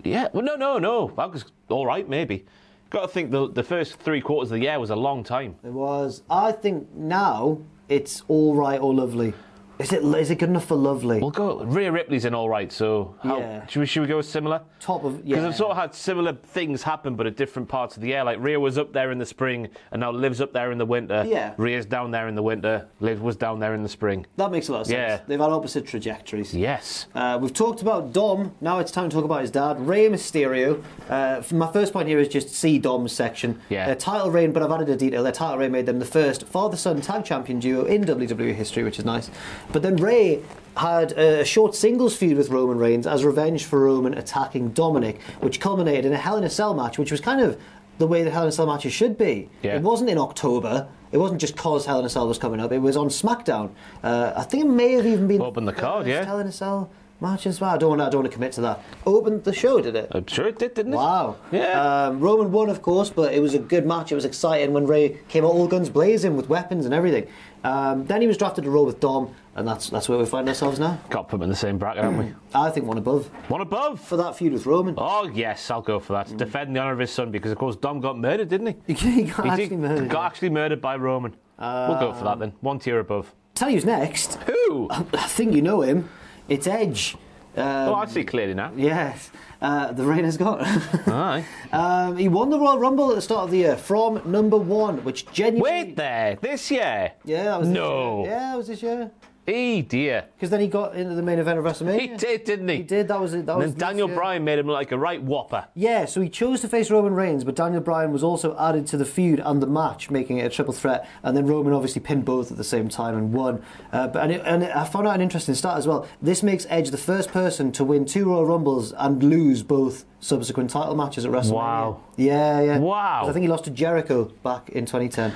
Yeah, 0.03 0.29
well, 0.33 0.43
no, 0.43 0.55
no, 0.55 0.79
no. 0.79 1.13
That 1.17 1.31
was 1.31 1.45
all 1.69 1.85
right, 1.85 2.07
maybe. 2.07 2.45
Got 2.89 3.01
to 3.03 3.07
think 3.07 3.31
the 3.31 3.47
the 3.49 3.63
first 3.63 3.99
three 3.99 4.21
quarters 4.21 4.51
of 4.51 4.59
the 4.59 4.63
year 4.63 4.79
was 4.79 4.89
a 4.89 4.95
long 4.95 5.23
time. 5.23 5.55
It 5.63 5.71
was. 5.71 6.23
I 6.29 6.51
think 6.51 6.93
now 6.93 7.59
it's 7.89 8.23
all 8.27 8.55
right 8.55 8.79
or 8.81 8.93
lovely. 8.93 9.33
Is 9.81 9.91
it? 9.93 10.03
Is 10.03 10.31
it 10.31 10.35
good 10.39 10.49
enough 10.49 10.65
for 10.65 10.75
lovely? 10.75 11.19
We'll 11.19 11.31
go. 11.31 11.63
Rhea 11.63 11.91
Ripley's 11.91 12.25
in 12.25 12.33
all 12.33 12.49
right, 12.49 12.71
so 12.71 13.15
how, 13.23 13.39
Yeah. 13.39 13.65
should 13.67 13.79
we 13.79 13.85
should 13.85 14.01
we 14.01 14.07
go 14.07 14.21
similar? 14.21 14.61
Top 14.79 15.03
of 15.03 15.23
Because 15.25 15.41
yeah. 15.41 15.47
I've 15.47 15.55
sort 15.55 15.71
of 15.71 15.77
had 15.77 15.93
similar 15.95 16.33
things 16.33 16.83
happen, 16.83 17.15
but 17.15 17.25
at 17.27 17.35
different 17.35 17.67
parts 17.67 17.95
of 17.95 18.01
the 18.01 18.09
year. 18.09 18.23
Like 18.23 18.37
Rhea 18.39 18.59
was 18.59 18.77
up 18.77 18.93
there 18.93 19.11
in 19.11 19.17
the 19.17 19.25
spring, 19.25 19.69
and 19.91 19.99
now 19.99 20.11
Liv's 20.11 20.41
up 20.41 20.53
there 20.53 20.71
in 20.71 20.77
the 20.77 20.85
winter. 20.85 21.25
Yeah. 21.27 21.53
Rhea's 21.57 21.85
down 21.85 22.11
there 22.11 22.27
in 22.27 22.35
the 22.35 22.43
winter. 22.43 22.87
Liv 22.99 23.21
was 23.21 23.35
down 23.35 23.59
there 23.59 23.73
in 23.73 23.83
the 23.83 23.89
spring. 23.89 24.25
that 24.37 24.51
makes 24.51 24.69
a 24.69 24.71
lot 24.73 24.81
of 24.81 24.87
sense. 24.87 24.97
Yeah. 24.97 25.19
They've 25.27 25.39
had 25.39 25.49
opposite 25.51 25.85
trajectories. 25.87 26.53
Yes. 26.53 27.07
Uh, 27.15 27.37
we've 27.41 27.53
talked 27.53 27.81
about 27.81 28.13
Dom. 28.13 28.53
Now 28.61 28.79
it's 28.79 28.91
time 28.91 29.09
to 29.09 29.15
talk 29.15 29.25
about 29.25 29.41
his 29.41 29.51
dad, 29.51 29.79
Rey 29.87 30.07
Mysterio. 30.09 30.83
Uh, 31.09 31.41
my 31.53 31.71
first 31.71 31.93
point 31.93 32.07
here 32.07 32.19
is 32.19 32.27
just 32.27 32.49
see 32.49 32.77
Dom's 32.79 33.11
section. 33.11 33.59
Yeah. 33.69 33.85
Their 33.87 33.95
title 33.95 34.31
reign, 34.31 34.51
but 34.51 34.61
I've 34.63 34.71
added 34.71 34.89
a 34.89 34.95
detail. 34.95 35.23
Their 35.23 35.31
title 35.31 35.57
reign 35.57 35.71
made 35.71 35.85
them 35.85 35.99
the 35.99 36.05
first 36.05 36.47
father-son 36.47 37.01
tag 37.01 37.25
champion 37.25 37.59
duo 37.59 37.85
in 37.85 38.03
WWE 38.03 38.53
history, 38.53 38.83
which 38.83 38.99
is 38.99 39.05
nice. 39.05 39.29
But 39.71 39.83
then 39.83 39.95
Rey 39.95 40.41
had 40.77 41.11
a 41.13 41.45
short 41.45 41.75
singles 41.75 42.15
feud 42.15 42.37
with 42.37 42.49
Roman 42.49 42.77
Reigns 42.77 43.07
as 43.07 43.23
revenge 43.23 43.65
for 43.65 43.79
Roman 43.79 44.13
attacking 44.13 44.69
Dominic, 44.69 45.21
which 45.39 45.59
culminated 45.59 46.05
in 46.05 46.13
a 46.13 46.17
Hell 46.17 46.37
in 46.37 46.43
a 46.43 46.49
Cell 46.49 46.73
match, 46.73 46.97
which 46.97 47.11
was 47.11 47.21
kind 47.21 47.41
of 47.41 47.59
the 47.97 48.07
way 48.07 48.23
the 48.23 48.31
Hell 48.31 48.43
in 48.43 48.49
a 48.49 48.51
Cell 48.51 48.65
matches 48.67 48.93
should 48.93 49.17
be. 49.17 49.49
Yeah. 49.61 49.75
It 49.75 49.81
wasn't 49.81 50.09
in 50.09 50.17
October. 50.17 50.87
It 51.11 51.17
wasn't 51.17 51.41
just 51.41 51.55
cause 51.57 51.85
Hell 51.85 51.99
in 51.99 52.05
a 52.05 52.09
Cell 52.09 52.27
was 52.27 52.37
coming 52.37 52.59
up. 52.59 52.71
It 52.71 52.79
was 52.79 52.97
on 52.97 53.07
SmackDown. 53.09 53.71
Uh, 54.03 54.33
I 54.35 54.43
think 54.43 54.65
it 54.65 54.69
may 54.69 54.93
have 54.93 55.05
even 55.05 55.27
been 55.27 55.41
Opened 55.41 55.67
the 55.67 55.73
card, 55.73 56.07
yeah. 56.07 56.25
Hell 56.25 56.39
in 56.39 56.47
a 56.47 56.51
Cell 56.51 56.89
match 57.19 57.45
as 57.45 57.61
well. 57.61 57.69
I 57.69 57.77
don't 57.77 57.89
want. 57.89 57.99
To, 57.99 58.05
I 58.05 58.09
don't 58.09 58.21
want 58.21 58.31
to 58.31 58.35
commit 58.35 58.53
to 58.53 58.61
that. 58.61 58.83
Opened 59.05 59.43
the 59.43 59.53
show, 59.53 59.79
did 59.81 59.95
it? 59.95 60.07
I'm 60.11 60.25
sure 60.25 60.47
it 60.47 60.57
did, 60.57 60.73
didn't 60.73 60.93
it? 60.93 60.97
Wow. 60.97 61.35
Yeah. 61.51 62.07
Um, 62.07 62.19
Roman 62.19 62.51
won, 62.51 62.69
of 62.69 62.81
course, 62.81 63.09
but 63.09 63.33
it 63.33 63.41
was 63.41 63.53
a 63.53 63.59
good 63.59 63.85
match. 63.85 64.11
It 64.11 64.15
was 64.15 64.25
exciting 64.25 64.73
when 64.73 64.87
Rey 64.87 65.19
came 65.27 65.45
out 65.45 65.51
all 65.51 65.67
guns 65.67 65.89
blazing 65.89 66.35
with 66.35 66.49
weapons 66.49 66.85
and 66.85 66.93
everything. 66.93 67.27
Um, 67.63 68.07
then 68.07 68.21
he 68.21 68.27
was 68.27 68.37
drafted 68.37 68.63
to 68.63 68.71
roll 68.71 68.87
with 68.87 68.99
Dom, 68.99 69.35
and 69.55 69.67
that's 69.67 69.89
that's 69.89 70.07
where 70.07 70.17
we 70.17 70.25
find 70.25 70.47
ourselves 70.47 70.79
now. 70.79 70.99
Got 71.09 71.23
to 71.23 71.23
put 71.25 71.31
them 71.37 71.43
in 71.43 71.49
the 71.49 71.55
same 71.55 71.77
bracket, 71.77 72.03
haven't 72.03 72.19
we? 72.19 72.33
I 72.53 72.69
think 72.69 72.85
one 72.85 72.97
above 72.97 73.27
One 73.49 73.61
above. 73.61 73.99
for 73.99 74.17
that 74.17 74.35
feud 74.37 74.53
with 74.53 74.65
Roman. 74.65 74.95
Oh 74.97 75.27
yes, 75.27 75.69
I'll 75.69 75.81
go 75.81 75.99
for 75.99 76.13
that. 76.13 76.35
Defending 76.37 76.73
the 76.73 76.79
honour 76.79 76.93
of 76.93 76.99
his 76.99 77.11
son 77.11 77.31
because 77.31 77.51
of 77.51 77.57
course 77.57 77.75
Dom 77.75 77.99
got 77.99 78.17
murdered, 78.17 78.49
didn't 78.49 78.75
he? 78.87 78.93
he 78.93 79.23
got 79.23 79.43
He 79.43 79.49
actually 79.49 79.67
did- 79.67 79.79
murdered. 79.79 80.09
Got 80.09 80.25
actually 80.25 80.49
murdered 80.49 80.81
by 80.81 80.95
Roman. 80.95 81.35
we'll 81.59 81.99
go 81.99 82.13
for 82.13 82.23
that 82.25 82.39
then. 82.39 82.53
One 82.61 82.79
tier 82.79 82.99
above. 82.99 83.33
Tell 83.55 83.69
you 83.69 83.75
who's 83.75 83.85
next. 83.85 84.35
Who? 84.43 84.87
I 84.89 85.03
think 85.27 85.53
you 85.53 85.61
know 85.61 85.81
him. 85.81 86.09
It's 86.47 86.65
Edge. 86.67 87.15
Um, 87.57 87.65
oh, 87.89 87.95
I 87.95 88.05
see 88.05 88.23
clearly 88.23 88.53
now. 88.53 88.71
Yes, 88.77 89.29
uh, 89.61 89.91
the 89.91 90.05
rain 90.05 90.23
has 90.23 90.37
got. 90.37 90.61
Aye. 91.07 91.45
um, 91.73 92.15
he 92.15 92.29
won 92.29 92.49
the 92.49 92.57
Royal 92.57 92.79
Rumble 92.79 93.09
at 93.09 93.15
the 93.15 93.21
start 93.21 93.43
of 93.43 93.51
the 93.51 93.57
year 93.57 93.75
from 93.75 94.21
number 94.25 94.55
one, 94.55 95.03
which 95.03 95.29
genuinely. 95.33 95.69
Wait 95.69 95.95
there, 95.97 96.37
this 96.41 96.71
year. 96.71 97.11
Yeah, 97.25 97.43
that 97.43 97.59
was 97.59 97.67
this 97.67 97.75
No. 97.75 98.21
year. 98.23 98.31
Yeah, 98.31 98.39
that 98.51 98.57
was 98.57 98.67
this 98.67 98.81
year. 98.81 99.11
Eh 99.47 99.81
dear. 99.81 100.25
Because 100.35 100.51
then 100.51 100.59
he 100.61 100.67
got 100.67 100.95
into 100.95 101.15
the 101.15 101.23
main 101.23 101.39
event 101.39 101.57
of 101.57 101.65
WrestleMania. 101.65 101.99
He 101.99 102.07
did, 102.09 102.43
didn't 102.43 102.67
he? 102.67 102.77
He 102.77 102.83
did. 102.83 103.07
That 103.07 103.19
was 103.19 103.33
it. 103.33 103.47
That 103.47 103.53
And 103.53 103.63
was 103.63 103.71
then 103.73 103.89
Daniel 103.89 104.07
year. 104.07 104.15
Bryan 104.15 104.43
made 104.43 104.59
him 104.59 104.67
look 104.67 104.75
like 104.75 104.91
a 104.91 104.97
right 104.99 105.21
whopper. 105.21 105.67
Yeah, 105.73 106.05
so 106.05 106.21
he 106.21 106.29
chose 106.29 106.61
to 106.61 106.67
face 106.67 106.91
Roman 106.91 107.15
Reigns, 107.15 107.43
but 107.43 107.55
Daniel 107.55 107.81
Bryan 107.81 108.11
was 108.11 108.23
also 108.23 108.55
added 108.57 108.85
to 108.87 108.97
the 108.97 109.05
feud 109.05 109.39
and 109.43 109.59
the 109.61 109.65
match, 109.67 110.11
making 110.11 110.37
it 110.37 110.45
a 110.45 110.49
triple 110.49 110.73
threat. 110.73 111.09
And 111.23 111.35
then 111.35 111.47
Roman 111.47 111.73
obviously 111.73 112.01
pinned 112.01 112.23
both 112.23 112.51
at 112.51 112.57
the 112.57 112.63
same 112.63 112.87
time 112.87 113.17
and 113.17 113.33
won. 113.33 113.63
Uh, 113.91 114.07
but 114.09 114.23
and, 114.23 114.31
it, 114.31 114.41
and 114.45 114.63
I 114.63 114.85
found 114.85 115.07
out 115.07 115.15
an 115.15 115.21
interesting 115.21 115.55
stat 115.55 115.75
as 115.75 115.87
well. 115.87 116.07
This 116.21 116.43
makes 116.43 116.67
Edge 116.69 116.91
the 116.91 116.97
first 116.97 117.31
person 117.31 117.71
to 117.73 117.83
win 117.83 118.05
two 118.05 118.25
Royal 118.25 118.45
Rumbles 118.45 118.93
and 118.93 119.23
lose 119.23 119.63
both 119.63 120.05
subsequent 120.19 120.69
title 120.69 120.95
matches 120.95 121.25
at 121.25 121.31
WrestleMania. 121.31 121.53
Wow. 121.53 121.99
Yeah, 122.15 122.61
yeah. 122.61 122.77
Wow. 122.77 123.25
I 123.27 123.33
think 123.33 123.41
he 123.41 123.49
lost 123.49 123.63
to 123.63 123.71
Jericho 123.71 124.25
back 124.43 124.69
in 124.69 124.85
2010. 124.85 125.33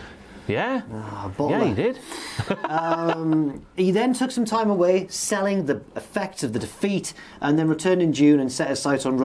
Yeah. 0.47 0.81
Ah, 0.93 1.31
yeah, 1.49 1.63
he 1.63 1.73
did. 1.73 1.99
He 3.75 3.91
then 3.91 4.13
took 4.13 4.31
some 4.31 4.45
time 4.45 4.69
away, 4.69 5.07
selling 5.09 5.65
the 5.65 5.81
effects 5.95 6.43
of 6.43 6.53
the 6.53 6.59
defeat, 6.59 7.13
and 7.41 7.57
then 7.59 7.67
returned 7.67 8.01
in 8.01 8.13
June 8.13 8.39
and 8.39 8.51
set 8.51 8.69
his 8.69 8.79
sights 8.79 9.05
on 9.05 9.24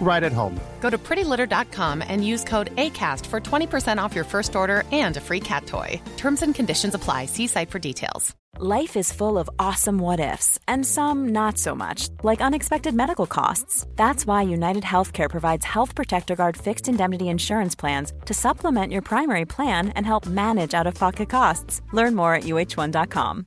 right 0.00 0.22
at 0.22 0.32
home. 0.32 0.60
Go 0.80 0.90
to 0.90 0.98
prettylitter.com 0.98 2.02
and 2.06 2.24
use 2.24 2.44
code 2.44 2.74
ACAST 2.76 3.26
for 3.26 3.40
20% 3.40 3.98
off 3.98 4.14
your 4.14 4.24
first 4.24 4.54
order 4.54 4.84
and 4.92 5.16
a 5.16 5.20
free 5.20 5.40
cat 5.40 5.66
toy. 5.66 6.00
Terms 6.16 6.42
and 6.42 6.54
conditions 6.54 6.94
apply. 6.94 7.26
See 7.26 7.48
site 7.48 7.70
for 7.70 7.80
details. 7.80 8.36
Life 8.58 8.96
is 8.96 9.12
full 9.12 9.36
of 9.36 9.50
awesome 9.58 9.98
what 9.98 10.18
ifs, 10.18 10.58
and 10.66 10.86
some 10.86 11.28
not 11.28 11.58
so 11.58 11.74
much, 11.74 12.08
like 12.22 12.40
unexpected 12.40 12.94
medical 12.94 13.26
costs. 13.26 13.86
That's 13.96 14.26
why 14.26 14.42
United 14.42 14.82
Healthcare 14.82 15.28
provides 15.28 15.66
Health 15.66 15.94
Protector 15.94 16.34
Guard 16.36 16.56
fixed 16.56 16.88
indemnity 16.88 17.28
insurance 17.28 17.74
plans 17.74 18.14
to 18.24 18.32
supplement 18.32 18.94
your 18.94 19.02
primary 19.02 19.44
plan 19.44 19.90
and 19.90 20.06
help 20.06 20.24
manage 20.24 20.72
out 20.72 20.86
of 20.86 20.94
pocket 20.94 21.28
costs. 21.28 21.82
Learn 21.92 22.14
more 22.14 22.34
at 22.34 22.44
uh1.com. 22.44 23.46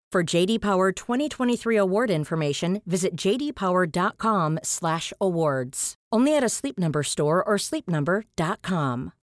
For 0.11 0.23
JD 0.25 0.59
Power 0.59 0.91
2023 0.91 1.77
award 1.77 2.11
information, 2.11 2.81
visit 2.85 3.15
jdpower.com/awards. 3.15 5.95
Only 6.11 6.35
at 6.35 6.43
a 6.43 6.49
Sleep 6.49 6.77
Number 6.77 7.01
store 7.01 7.41
or 7.41 7.55
sleepnumber.com. 7.55 9.13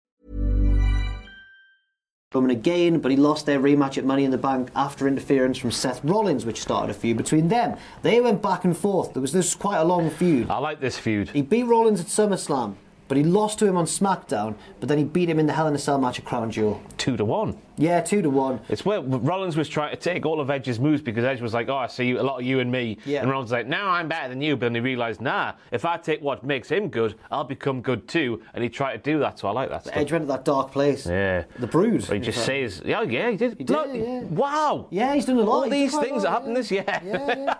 Roman 2.33 2.49
again, 2.49 2.97
but 2.99 3.11
he 3.11 3.17
lost 3.17 3.45
their 3.45 3.59
rematch 3.59 3.99
at 3.99 4.05
Money 4.05 4.23
in 4.23 4.31
the 4.31 4.39
Bank 4.39 4.71
after 4.75 5.07
interference 5.07 5.59
from 5.59 5.69
Seth 5.69 6.03
Rollins, 6.03 6.43
which 6.43 6.59
started 6.59 6.89
a 6.89 6.95
feud 6.95 7.17
between 7.17 7.49
them. 7.49 7.77
They 8.01 8.19
went 8.19 8.41
back 8.41 8.65
and 8.65 8.75
forth. 8.75 9.13
There 9.13 9.21
was 9.21 9.31
this 9.31 9.53
quite 9.53 9.77
a 9.77 9.83
long 9.83 10.09
feud. 10.09 10.49
I 10.49 10.57
like 10.57 10.79
this 10.79 10.97
feud. 10.97 11.29
He 11.29 11.43
beat 11.43 11.65
Rollins 11.65 12.01
at 12.01 12.07
SummerSlam, 12.07 12.73
but 13.07 13.17
he 13.17 13.23
lost 13.23 13.59
to 13.59 13.67
him 13.67 13.77
on 13.77 13.85
SmackDown. 13.85 14.55
But 14.79 14.89
then 14.89 14.97
he 14.97 15.03
beat 15.03 15.29
him 15.29 15.37
in 15.37 15.45
the 15.45 15.53
Hell 15.53 15.67
in 15.67 15.75
a 15.75 15.77
Cell 15.77 15.99
match 15.99 16.17
at 16.17 16.25
Crown 16.25 16.49
Jewel. 16.49 16.81
Two 16.97 17.15
to 17.15 17.25
one. 17.25 17.59
Yeah, 17.79 18.01
two 18.01 18.21
to 18.21 18.29
one. 18.29 18.59
It's 18.69 18.83
where 18.85 19.01
Rollins 19.01 19.55
was 19.57 19.69
trying 19.69 19.91
to 19.91 19.97
take 19.97 20.25
all 20.25 20.39
of 20.41 20.49
Edge's 20.49 20.79
moves 20.79 21.01
because 21.01 21.23
Edge 21.23 21.41
was 21.41 21.53
like, 21.53 21.69
"Oh, 21.69 21.77
I 21.77 21.87
see 21.87 22.05
you, 22.05 22.19
a 22.19 22.21
lot 22.21 22.39
of 22.39 22.45
you 22.45 22.59
and 22.59 22.69
me," 22.71 22.97
Yeah. 23.05 23.21
and 23.21 23.29
Rollins 23.31 23.45
was 23.47 23.53
like, 23.53 23.67
"No, 23.67 23.85
I'm 23.85 24.07
better 24.07 24.27
than 24.29 24.41
you." 24.41 24.55
But 24.57 24.65
then 24.67 24.75
he 24.75 24.81
realised, 24.81 25.21
"Nah, 25.21 25.53
if 25.71 25.85
I 25.85 25.97
take 25.97 26.21
what 26.21 26.43
makes 26.43 26.69
him 26.69 26.89
good, 26.89 27.15
I'll 27.31 27.45
become 27.45 27.81
good 27.81 28.07
too." 28.07 28.41
And 28.53 28.63
he 28.63 28.69
tried 28.69 29.03
to 29.03 29.11
do 29.11 29.19
that, 29.19 29.39
so 29.39 29.47
I 29.47 29.51
like 29.51 29.69
that 29.69 29.83
stuff. 29.83 29.95
Edge 29.95 30.11
went 30.11 30.23
to 30.23 30.27
that 30.27 30.43
dark 30.45 30.71
place. 30.71 31.05
Yeah. 31.07 31.45
The 31.57 31.67
Brood. 31.67 32.05
But 32.05 32.17
he 32.17 32.19
just 32.19 32.37
fact. 32.39 32.47
says, 32.47 32.81
"Yeah, 32.85 33.01
yeah, 33.03 33.31
he 33.31 33.37
did." 33.37 33.57
He 33.57 33.63
did, 33.63 33.73
Look, 33.73 33.87
yeah. 33.93 34.21
Wow. 34.23 34.87
Yeah, 34.89 35.15
he's 35.15 35.25
done 35.25 35.37
a 35.37 35.41
lot. 35.43 35.49
All 35.49 35.61
He's 35.63 35.91
these 35.91 35.99
things 35.99 36.23
that 36.23 36.29
happened 36.31 36.51
yeah. 36.55 36.59
this 36.59 36.71
year. 36.71 36.85
Yeah, 36.87 37.55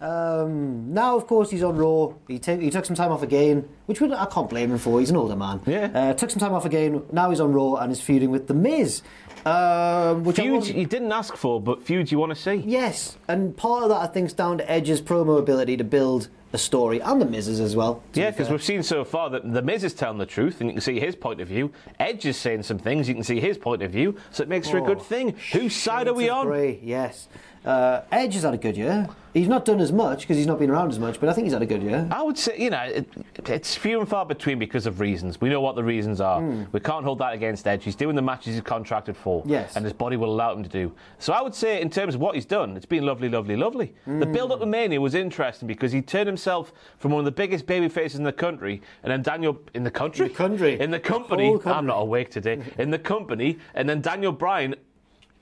um, 0.00 0.92
now, 0.92 1.16
of 1.16 1.26
course, 1.26 1.50
he's 1.50 1.62
on 1.62 1.76
Raw. 1.76 2.12
He, 2.28 2.38
ta- 2.38 2.56
he 2.56 2.70
took 2.70 2.84
some 2.84 2.96
time 2.96 3.12
off 3.12 3.22
again, 3.22 3.68
which 3.86 4.00
would, 4.00 4.12
I 4.12 4.26
can't 4.26 4.48
blame 4.48 4.72
him 4.72 4.78
for. 4.78 4.98
He's 5.00 5.10
an 5.10 5.16
older 5.16 5.36
man. 5.36 5.60
Yeah. 5.66 5.90
Uh, 5.94 6.14
took 6.14 6.30
some 6.30 6.40
time 6.40 6.52
off 6.54 6.64
again. 6.64 7.02
Now 7.12 7.30
he's 7.30 7.40
on 7.40 7.52
Raw 7.52 7.74
and 7.76 7.92
is 7.92 8.00
feuding 8.00 8.30
with 8.30 8.46
The 8.48 8.54
Miz. 8.54 9.02
Um, 9.46 10.24
which 10.24 10.38
I 10.38 10.42
Feud 10.42 10.66
you 10.68 10.86
didn't 10.86 11.12
ask 11.12 11.34
for, 11.36 11.60
but 11.60 11.82
feud 11.82 12.10
you 12.12 12.18
want 12.18 12.30
to 12.34 12.40
see. 12.40 12.54
Yes, 12.66 13.16
and 13.28 13.56
part 13.56 13.82
of 13.84 13.88
that 13.90 14.00
I 14.02 14.06
think 14.06 14.26
is 14.26 14.32
down 14.32 14.58
to 14.58 14.70
Edge's 14.70 15.00
promo 15.00 15.38
ability 15.38 15.76
to 15.78 15.84
build 15.84 16.28
a 16.52 16.58
story, 16.58 17.00
and 17.00 17.20
the 17.20 17.24
Miz's 17.24 17.60
as 17.60 17.76
well. 17.76 18.02
Yeah, 18.14 18.30
because 18.30 18.50
we've 18.50 18.62
seen 18.62 18.82
so 18.82 19.04
far 19.04 19.30
that 19.30 19.52
the 19.52 19.62
Miz 19.62 19.84
is 19.84 19.94
telling 19.94 20.18
the 20.18 20.26
truth, 20.26 20.60
and 20.60 20.68
you 20.68 20.74
can 20.74 20.80
see 20.80 20.98
his 20.98 21.14
point 21.14 21.40
of 21.40 21.48
view. 21.48 21.70
Edge 22.00 22.26
is 22.26 22.36
saying 22.36 22.64
some 22.64 22.78
things, 22.78 23.08
you 23.08 23.14
can 23.14 23.22
see 23.22 23.38
his 23.40 23.56
point 23.56 23.82
of 23.82 23.90
view, 23.92 24.16
so 24.32 24.42
it 24.42 24.48
makes 24.48 24.68
for 24.68 24.78
a 24.78 24.82
good 24.82 24.98
Oh, 24.98 25.00
thing. 25.00 25.36
Whose 25.52 25.74
side 25.76 26.08
are 26.08 26.14
we 26.14 26.28
on? 26.28 26.46
grey, 26.46 26.80
yes. 26.82 27.28
Uh, 27.64 28.00
Edge 28.10 28.34
has 28.34 28.42
had 28.42 28.54
a 28.54 28.58
good 28.58 28.76
year. 28.76 29.08
He's 29.32 29.46
not 29.46 29.64
done 29.64 29.80
as 29.80 29.92
much 29.92 30.22
because 30.22 30.36
he's 30.36 30.46
not 30.46 30.58
been 30.58 30.70
around 30.70 30.90
as 30.90 30.98
much, 30.98 31.20
but 31.20 31.28
I 31.28 31.32
think 31.32 31.44
he's 31.44 31.52
had 31.52 31.62
a 31.62 31.66
good 31.66 31.82
year. 31.82 32.06
I 32.10 32.22
would 32.22 32.36
say, 32.36 32.58
you 32.58 32.70
know, 32.70 32.82
it, 32.82 33.08
it's 33.46 33.76
few 33.76 34.00
and 34.00 34.08
far 34.08 34.26
between 34.26 34.58
because 34.58 34.86
of 34.86 34.98
reasons. 34.98 35.40
We 35.40 35.48
know 35.48 35.60
what 35.60 35.76
the 35.76 35.84
reasons 35.84 36.20
are. 36.20 36.40
Hmm. 36.40 36.64
We 36.72 36.80
can't 36.80 37.04
hold 37.04 37.18
that 37.18 37.34
against 37.34 37.66
Edge. 37.66 37.84
He's 37.84 37.94
doing 37.94 38.16
the 38.16 38.22
matches 38.22 38.54
he's 38.54 38.62
contracted 38.62 39.16
for, 39.16 39.42
Yes. 39.46 39.76
and 39.76 39.84
his 39.84 39.92
body 39.92 40.16
will 40.16 40.32
allow 40.32 40.52
him 40.52 40.64
to 40.64 40.68
do. 40.68 40.92
So 41.18 41.32
I 41.32 41.42
would 41.42 41.54
say, 41.54 41.80
in 41.80 41.90
terms 41.90 42.14
of 42.16 42.20
what 42.20 42.34
he's 42.34 42.44
done, 42.44 42.76
it's 42.76 42.86
been 42.86 43.06
lovely, 43.06 43.28
lovely, 43.28 43.56
lovely. 43.56 43.94
The 44.06 44.26
hmm. 44.26 44.32
build 44.32 44.50
up 44.50 44.60
to 44.60 44.66
Mania 44.66 45.00
was 45.00 45.14
interesting 45.14 45.68
because 45.68 45.92
he 45.92 46.02
turned 46.02 46.26
himself 46.26 46.72
from 46.98 47.12
one 47.12 47.20
of 47.20 47.24
the 47.24 47.30
biggest 47.30 47.66
baby 47.66 47.88
faces 47.88 48.18
in 48.18 48.24
the 48.24 48.32
country, 48.32 48.82
and 49.04 49.12
then 49.12 49.22
Daniel 49.22 49.60
in 49.74 49.84
the 49.84 49.90
country, 49.90 50.26
In 50.26 50.32
the 50.32 50.36
country. 50.36 50.80
in 50.80 50.90
the 50.90 50.98
The 50.98 51.08
company. 51.08 51.56
I'm 51.66 51.86
not 51.86 52.00
awake 52.00 52.30
today. 52.30 52.60
in 52.78 52.90
the 52.90 52.98
company, 52.98 53.58
and 53.74 53.88
then 53.88 54.00
Daniel 54.00 54.32
Bryan 54.32 54.74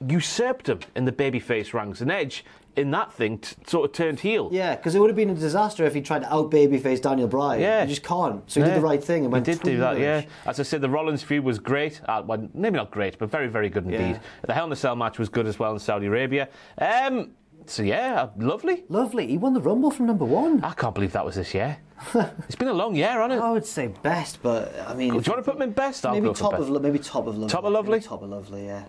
usurped 0.06 0.68
him 0.68 0.80
in 0.94 1.04
the 1.04 1.12
babyface 1.12 1.72
ranks, 1.72 2.00
and 2.00 2.10
Edge 2.10 2.44
in 2.78 2.90
that 2.92 3.12
thing 3.12 3.38
t- 3.38 3.56
sort 3.66 3.90
of 3.90 3.92
turned 3.92 4.20
heel. 4.20 4.48
Yeah, 4.52 4.76
because 4.76 4.94
it 4.94 5.00
would 5.00 5.10
have 5.10 5.16
been 5.16 5.30
a 5.30 5.34
disaster 5.34 5.84
if 5.84 5.94
he 5.94 6.00
tried 6.00 6.20
to 6.20 6.32
out 6.32 6.50
babyface 6.50 7.02
Daniel 7.02 7.28
Bryan. 7.28 7.60
Yeah. 7.60 7.82
You 7.82 7.88
just 7.88 8.02
can't. 8.02 8.48
So 8.50 8.60
he 8.60 8.66
did 8.66 8.76
the 8.76 8.80
right 8.80 9.02
thing 9.02 9.24
and 9.24 9.32
He 9.32 9.32
went 9.32 9.44
did 9.46 9.60
do 9.60 9.78
that, 9.78 9.98
yeah. 9.98 10.24
As 10.46 10.60
I 10.60 10.62
said, 10.62 10.80
the 10.80 10.88
Rollins 10.90 11.22
feud 11.22 11.44
was 11.44 11.58
great. 11.58 12.00
Uh, 12.08 12.22
well, 12.24 12.48
maybe 12.54 12.76
not 12.76 12.90
great, 12.90 13.18
but 13.18 13.30
very, 13.30 13.48
very 13.48 13.68
good 13.68 13.84
indeed. 13.84 13.98
Yeah. 13.98 14.18
The 14.46 14.54
Hell 14.54 14.66
in 14.66 14.72
a 14.72 14.76
Cell 14.76 14.96
match 14.96 15.18
was 15.18 15.28
good 15.28 15.46
as 15.46 15.58
well 15.58 15.72
in 15.72 15.78
Saudi 15.78 16.06
Arabia. 16.06 16.48
Um, 16.78 17.32
so 17.66 17.82
yeah, 17.82 18.22
uh, 18.22 18.30
lovely. 18.38 18.84
Lovely. 18.88 19.26
He 19.26 19.36
won 19.36 19.52
the 19.52 19.60
Rumble 19.60 19.90
from 19.90 20.06
number 20.06 20.24
one. 20.24 20.64
I 20.64 20.72
can't 20.72 20.94
believe 20.94 21.12
that 21.12 21.24
was 21.24 21.34
this 21.34 21.52
year. 21.54 21.78
it's 22.14 22.54
been 22.54 22.68
a 22.68 22.72
long 22.72 22.94
year, 22.94 23.08
hasn't 23.08 23.32
it? 23.32 23.40
I 23.40 23.50
would 23.50 23.66
say 23.66 23.88
best, 23.88 24.40
but 24.42 24.72
I 24.86 24.94
mean, 24.94 25.08
Do 25.08 25.14
you 25.14 25.14
want 25.14 25.24
to 25.24 25.42
put 25.42 25.56
him 25.56 25.62
in 25.62 25.72
best? 25.72 26.06
I'll 26.06 26.14
maybe 26.14 26.32
top 26.32 26.52
best. 26.52 26.70
of 26.70 26.82
maybe 26.82 26.98
top 26.98 27.26
of 27.26 27.36
lovely. 27.36 27.48
Top 27.48 27.64
of 27.64 27.72
lovely? 27.72 27.92
Maybe 27.98 28.04
top 28.04 28.22
of 28.22 28.30
lovely, 28.30 28.66
yeah. 28.66 28.84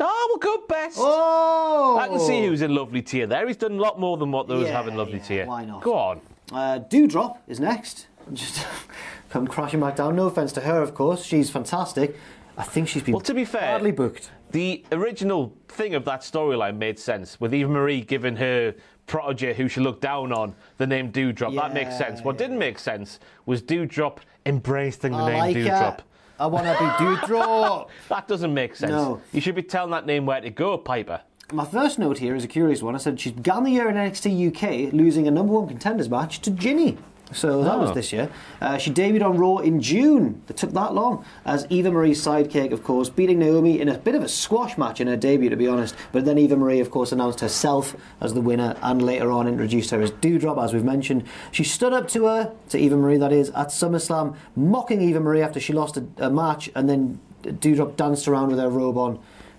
Oh, 0.00 0.26
we'll 0.28 0.56
go 0.56 0.64
best. 0.66 0.96
Oh, 1.00 1.98
I 1.98 2.08
can 2.08 2.20
see 2.20 2.44
who's 2.46 2.62
in 2.62 2.74
lovely 2.74 3.02
tier 3.02 3.26
there. 3.26 3.46
He's 3.46 3.56
done 3.56 3.72
a 3.72 3.80
lot 3.80 3.98
more 3.98 4.16
than 4.16 4.30
what 4.30 4.48
those 4.48 4.66
Yeah, 4.66 4.72
have 4.76 4.88
in 4.88 4.96
lovely 4.96 5.18
yeah, 5.18 5.24
tier. 5.24 5.46
why 5.46 5.64
not? 5.64 5.82
Go 5.82 5.94
on. 5.94 6.20
Uh, 6.52 6.80
Doudrop 6.88 7.38
is 7.46 7.60
next. 7.60 8.06
Just 8.32 8.66
come 9.30 9.46
crashing 9.46 9.80
back 9.80 9.96
down. 9.96 10.16
No 10.16 10.26
offense 10.26 10.52
to 10.52 10.60
her, 10.60 10.80
of 10.82 10.94
course. 10.94 11.24
She's 11.24 11.50
fantastic. 11.50 12.16
I 12.56 12.62
think 12.64 12.88
she's 12.88 13.02
been 13.02 13.12
Well, 13.12 13.20
to 13.20 13.34
be 13.34 13.44
fair, 13.44 13.60
badly 13.60 13.92
booked. 13.92 14.30
The 14.50 14.84
original 14.92 15.54
thing 15.68 15.94
of 15.94 16.04
that 16.06 16.22
storyline 16.22 16.76
made 16.76 16.98
sense 16.98 17.38
with 17.40 17.54
Eva 17.54 17.70
Marie 17.70 18.00
giving 18.00 18.36
her 18.36 18.74
protege, 19.06 19.54
who 19.54 19.68
she 19.68 19.80
looked 19.80 20.00
down 20.00 20.32
on, 20.32 20.54
the 20.78 20.86
name 20.86 21.12
Doudrop. 21.12 21.54
that 21.54 21.72
makes 21.74 21.96
sense. 21.96 22.22
What 22.22 22.34
yeah. 22.34 22.38
didn't 22.46 22.58
make 22.58 22.78
sense 22.78 23.20
was 23.46 23.62
Doudrop 23.62 24.18
embracing 24.46 25.12
the 25.12 25.18
I 25.18 25.30
name 25.30 25.38
like 25.38 25.56
Doudrop. 25.56 25.98
I 26.38 26.46
want 26.46 26.66
to 26.66 26.72
be 26.72 26.84
Doudrop. 27.04 27.88
That 28.08 28.28
doesn't 28.28 28.54
make 28.54 28.76
sense. 28.76 28.92
No. 28.92 29.20
You 29.32 29.40
should 29.40 29.54
be 29.54 29.62
telling 29.62 29.90
that 29.90 30.06
name 30.06 30.24
where 30.26 30.40
to 30.40 30.50
go, 30.50 30.78
Piper. 30.78 31.20
My 31.52 31.64
first 31.64 31.98
note 31.98 32.18
here 32.18 32.34
is 32.36 32.44
a 32.44 32.48
curious 32.48 32.82
one. 32.82 32.94
I 32.94 32.98
said 32.98 33.18
she 33.18 33.32
began 33.32 33.64
the 33.64 33.70
year 33.70 33.88
in 33.88 33.96
NXT 33.96 34.88
UK 34.88 34.92
losing 34.92 35.26
a 35.26 35.30
number 35.30 35.54
one 35.54 35.66
contenders 35.66 36.08
match 36.08 36.40
to 36.42 36.50
Jinny. 36.50 36.98
So 37.32 37.62
that 37.62 37.78
was 37.78 37.90
Oh. 37.90 37.94
this 37.94 38.12
year. 38.12 38.30
Uh, 38.60 38.78
she 38.78 38.90
debuted 38.90 39.22
on 39.22 39.36
Raw 39.36 39.58
in 39.58 39.80
June. 39.82 40.40
It 40.48 40.56
took 40.56 40.72
that 40.72 40.94
long. 40.94 41.24
As 41.44 41.66
Eva 41.68 41.90
Marie's 41.90 42.24
sidekick, 42.24 42.72
of 42.72 42.82
course, 42.82 43.10
beating 43.10 43.38
Naomi 43.38 43.78
in 43.80 43.88
a 43.88 43.98
bit 43.98 44.14
of 44.14 44.22
a 44.22 44.28
squash 44.28 44.78
match 44.78 44.98
in 45.00 45.08
her 45.08 45.16
debut, 45.16 45.50
to 45.50 45.56
be 45.56 45.66
honest. 45.68 45.94
But 46.10 46.24
then 46.24 46.38
Eva 46.38 46.56
Marie, 46.56 46.80
of 46.80 46.90
course, 46.90 47.12
announced 47.12 47.40
herself 47.40 47.94
as 48.20 48.32
the 48.32 48.40
winner 48.40 48.76
and 48.82 49.02
later 49.02 49.30
on 49.30 49.46
introduced 49.46 49.90
her 49.90 50.00
as 50.00 50.10
Doudrop, 50.10 50.62
as 50.62 50.72
we've 50.72 50.84
mentioned. 50.84 51.24
She 51.52 51.64
stood 51.64 51.92
up 51.92 52.08
to 52.08 52.24
her, 52.24 52.52
to 52.70 52.78
Eva 52.78 52.96
Marie, 52.96 53.18
that 53.18 53.32
is, 53.32 53.50
at 53.50 53.68
SummerSlam, 53.68 54.34
mocking 54.56 55.02
Eva 55.02 55.20
Marie 55.20 55.42
after 55.42 55.60
she 55.60 55.72
lost 55.74 55.98
a, 55.98 56.04
a 56.16 56.30
match, 56.30 56.70
and 56.74 56.88
then 56.88 57.20
Doudrop 57.42 57.96
danced 57.96 58.26
around 58.26 58.48
with 58.48 58.58
her 58.58 58.68
robe 58.70 58.96
on. 58.96 59.18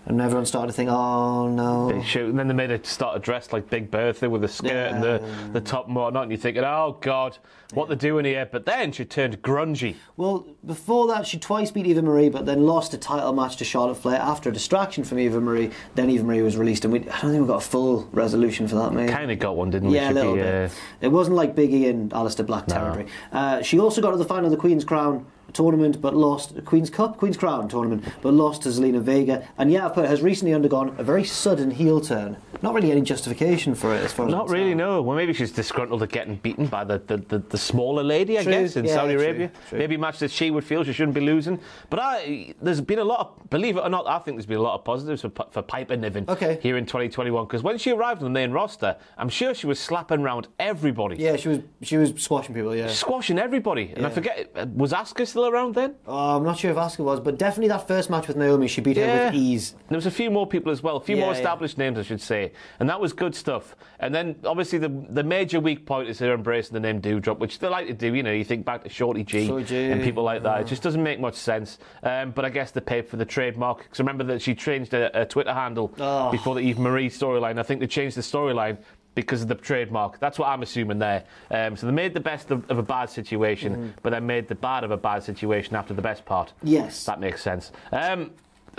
And 0.09 0.19
everyone 0.19 0.47
started 0.47 0.71
to 0.71 0.73
think, 0.73 0.89
oh 0.91 1.47
no. 1.47 1.91
Big 1.93 2.03
shoot. 2.03 2.29
And 2.31 2.39
then 2.39 2.47
they 2.47 2.53
made 2.55 2.71
her 2.71 2.79
start 2.81 3.21
dressed 3.21 3.53
like 3.53 3.69
Big 3.69 3.91
Bertha 3.91 4.27
with 4.27 4.41
the 4.41 4.47
skirt 4.47 4.91
and 4.91 5.03
the, 5.03 5.23
the 5.53 5.61
top 5.61 5.85
and 5.85 5.95
whatnot. 5.95 6.23
And 6.23 6.31
you're 6.31 6.39
thinking, 6.41 6.63
oh, 6.63 6.97
God, 6.99 7.37
what 7.75 7.89
they're 7.89 7.95
doing 7.95 8.25
here. 8.25 8.49
But 8.51 8.65
then 8.65 8.91
she 8.91 9.05
turned 9.05 9.39
grungy. 9.43 9.97
Well, 10.17 10.47
before 10.65 11.05
that, 11.09 11.27
she 11.27 11.37
twice 11.37 11.69
beat 11.69 11.85
Eva 11.85 12.01
Marie, 12.01 12.29
but 12.29 12.47
then 12.47 12.65
lost 12.65 12.91
a 12.95 12.97
title 12.97 13.33
match 13.33 13.57
to 13.57 13.63
Charlotte 13.65 13.97
Flair 13.97 14.19
after 14.19 14.49
a 14.49 14.51
distraction 14.51 15.03
from 15.03 15.19
Eva 15.19 15.39
Marie. 15.39 15.69
Then 15.93 16.09
Eva 16.09 16.23
Marie 16.23 16.41
was 16.41 16.57
released, 16.57 16.85
and 16.85 16.91
we, 16.91 17.01
I 17.01 17.21
don't 17.21 17.29
think 17.29 17.41
we 17.41 17.47
got 17.47 17.63
a 17.63 17.67
full 17.67 18.09
resolution 18.11 18.67
for 18.67 18.77
that, 18.77 18.93
mate. 18.93 19.11
Kind 19.11 19.29
of 19.29 19.37
got 19.37 19.55
one, 19.55 19.69
didn't 19.69 19.89
we? 19.89 19.95
Yeah, 19.95 20.09
a 20.09 20.13
little 20.13 20.33
be, 20.33 20.41
bit. 20.41 20.71
uh, 20.71 20.73
It 21.01 21.09
wasn't 21.09 21.35
like 21.35 21.55
Biggie 21.55 21.87
and 21.87 22.09
Aleister 22.09 22.43
Black 22.43 22.65
territory. 22.65 23.05
Uh, 23.31 23.61
she 23.61 23.79
also 23.79 24.01
got 24.01 24.09
to 24.09 24.17
the 24.17 24.25
final 24.25 24.45
of 24.45 24.51
the 24.51 24.57
Queen's 24.57 24.83
Crown 24.83 25.27
tournament, 25.53 26.01
but 26.01 26.15
lost 26.15 26.53
Queen's 26.65 26.89
Cup, 26.89 27.17
Queen's 27.17 27.37
Crown 27.37 27.67
tournament, 27.69 28.03
but 28.21 28.33
lost 28.33 28.63
to 28.63 28.69
Zelina 28.69 29.01
Vega. 29.01 29.47
And 29.57 29.71
yeah, 29.71 29.89
but 29.93 30.07
has 30.07 30.21
recently 30.21 30.53
undergone 30.53 30.95
a 30.97 31.03
very 31.03 31.23
sudden 31.23 31.71
heel 31.71 32.01
turn. 32.01 32.37
Not 32.61 32.73
really 32.73 32.91
any 32.91 33.01
justification 33.01 33.73
for 33.73 33.95
it, 33.95 34.03
as 34.03 34.11
far 34.11 34.25
as 34.25 34.31
Not 34.31 34.49
really, 34.49 34.75
no. 34.75 35.01
Well, 35.01 35.15
maybe 35.15 35.31
she's 35.33 35.51
disgruntled 35.51 36.03
at 36.03 36.09
getting 36.11 36.35
beaten 36.35 36.65
by 36.67 36.83
the, 36.83 36.99
the, 36.99 37.17
the, 37.17 37.39
the 37.39 37.57
smaller 37.57 38.03
lady, 38.03 38.37
I 38.37 38.43
True, 38.43 38.51
guess, 38.51 38.75
in 38.75 38.83
yeah, 38.85 38.93
Saudi 38.95 39.13
true, 39.15 39.23
Arabia. 39.23 39.51
true. 39.69 39.79
Maybe 39.79 39.95
a 39.95 39.99
match 39.99 40.19
that 40.19 40.29
she 40.31 40.51
would 40.51 40.63
feel 40.65 40.83
she 40.83 40.91
shouldn't 40.91 41.15
be 41.15 41.21
losing. 41.21 41.59
But 41.89 41.99
I, 42.01 42.53
there's 42.61 42.81
been 42.81 42.99
a 42.99 43.03
lot 43.03 43.19
of, 43.21 43.49
believe 43.49 43.77
it 43.77 43.81
or 43.81 43.89
not, 43.89 44.07
I 44.07 44.19
think 44.19 44.35
there's 44.37 44.45
been 44.45 44.57
a 44.57 44.61
lot 44.61 44.75
of 44.75 44.83
positives 44.83 45.21
for, 45.21 45.31
for 45.51 45.61
Piper 45.61 45.95
Niven 45.95 46.25
Okay. 46.27 46.59
here 46.61 46.75
in 46.75 46.85
2021. 46.85 47.45
Because 47.45 47.63
when 47.63 47.77
she 47.77 47.91
arrived 47.91 48.19
on 48.21 48.25
the 48.25 48.29
main 48.29 48.51
roster, 48.51 48.97
I'm 49.17 49.29
sure 49.29 49.53
she 49.53 49.65
was 49.67 49.79
slapping 49.79 50.19
around 50.19 50.47
everybody. 50.59 51.15
Yeah, 51.17 51.37
she 51.37 51.47
was 51.49 51.59
she 51.81 51.95
was 51.97 52.13
squashing 52.17 52.53
people. 52.53 52.75
Yeah. 52.75 52.87
Squashing 52.87 53.39
everybody. 53.39 53.93
And 53.95 54.05
I 54.05 54.09
forget, 54.09 54.51
uh, 54.55 54.65
was 54.75 54.91
Asuka 54.91 55.25
still 55.39 55.49
around 55.51 55.75
then? 55.75 55.95
Oh, 56.05 56.37
I'm 56.37 56.43
not 56.43 56.57
sure 56.59 56.71
if 56.71 56.77
Asuka 56.77 56.99
was, 57.03 57.19
but 57.19 57.37
definitely 57.37 57.69
that 57.69 57.87
first 57.87 58.09
match 58.09 58.27
with 58.27 58.35
Naomi, 58.37 58.67
she 58.67 58.81
beat 58.81 58.97
her 58.97 59.25
with 59.25 59.33
ease. 59.33 59.75
There 59.87 59.97
was 59.97 60.05
a 60.05 60.11
few 60.11 60.29
more 60.29 60.45
people 60.45 60.71
as 60.71 60.83
well, 60.83 60.97
a 60.97 60.99
few 61.01 61.15
Yeah, 61.15 61.23
more 61.23 61.31
yeah. 61.31 61.37
established 61.39 61.77
names, 61.77 61.97
I 61.97 62.03
should 62.03 62.21
say, 62.21 62.51
and 62.79 62.89
that 62.89 62.99
was 62.99 63.13
good 63.13 63.33
stuff. 63.33 63.75
And 63.99 64.13
then 64.13 64.35
obviously 64.45 64.79
the 64.79 64.89
the 65.09 65.23
major 65.23 65.59
weak 65.59 65.85
point 65.85 66.09
is 66.09 66.19
her 66.19 66.33
embracing 66.33 66.73
the 66.73 66.79
name 66.79 67.01
Doudrop, 67.01 67.39
which 67.39 67.59
they 67.59 67.67
like 67.69 67.87
to 67.87 67.93
do. 67.93 68.13
You 68.13 68.23
know, 68.23 68.31
you 68.33 68.43
think 68.43 68.65
back 68.65 68.83
to 68.83 68.89
Shorty 68.89 69.23
G, 69.23 69.47
Shorty 69.47 69.65
G, 69.65 69.91
and 69.91 70.01
people 70.03 70.23
like 70.23 70.43
that. 70.43 70.61
It 70.61 70.67
just 70.67 70.81
doesn't 70.83 71.01
make 71.03 71.19
much 71.19 71.35
sense. 71.35 71.77
Um, 72.03 72.31
but 72.31 72.43
I 72.45 72.49
guess 72.49 72.71
they 72.71 72.81
paid 72.81 73.07
for 73.07 73.17
the 73.17 73.25
trademark 73.25 73.83
because 73.83 73.99
remember 73.99 74.23
that 74.25 74.41
she 74.41 74.53
changed 74.55 74.91
her, 74.91 75.09
her 75.13 75.25
Twitter 75.25 75.53
handle 75.53 75.93
Oh. 75.99 76.31
before 76.31 76.55
the 76.55 76.61
Eve 76.61 76.79
Marie 76.79 77.09
storyline. 77.09 77.59
I 77.59 77.63
think 77.63 77.79
they 77.79 77.87
changed 77.87 78.17
the 78.17 78.21
storyline. 78.21 78.77
Because 79.15 79.41
of 79.41 79.47
the 79.49 79.55
trademark. 79.55 80.19
That's 80.19 80.39
what 80.39 80.47
I'm 80.47 80.61
assuming 80.61 80.99
there. 80.99 81.23
Um, 81.51 81.75
so 81.75 81.87
they 81.87 81.91
made 81.91 82.13
the 82.13 82.19
best 82.21 82.51
of, 82.51 82.69
of 82.71 82.77
a 82.77 82.83
bad 82.83 83.09
situation, 83.09 83.73
Mm-hmm. 83.73 83.87
but 84.01 84.11
then 84.11 84.25
made 84.25 84.47
the 84.47 84.55
bad 84.55 84.83
of 84.83 84.91
a 84.91 84.97
bad 84.97 85.23
situation 85.23 85.75
after 85.75 85.93
the 85.93 86.01
best 86.01 86.23
part. 86.25 86.53
Yes. 86.63 87.03
That 87.05 87.19
makes 87.19 87.41
sense. 87.41 87.71
Um, 87.91 88.31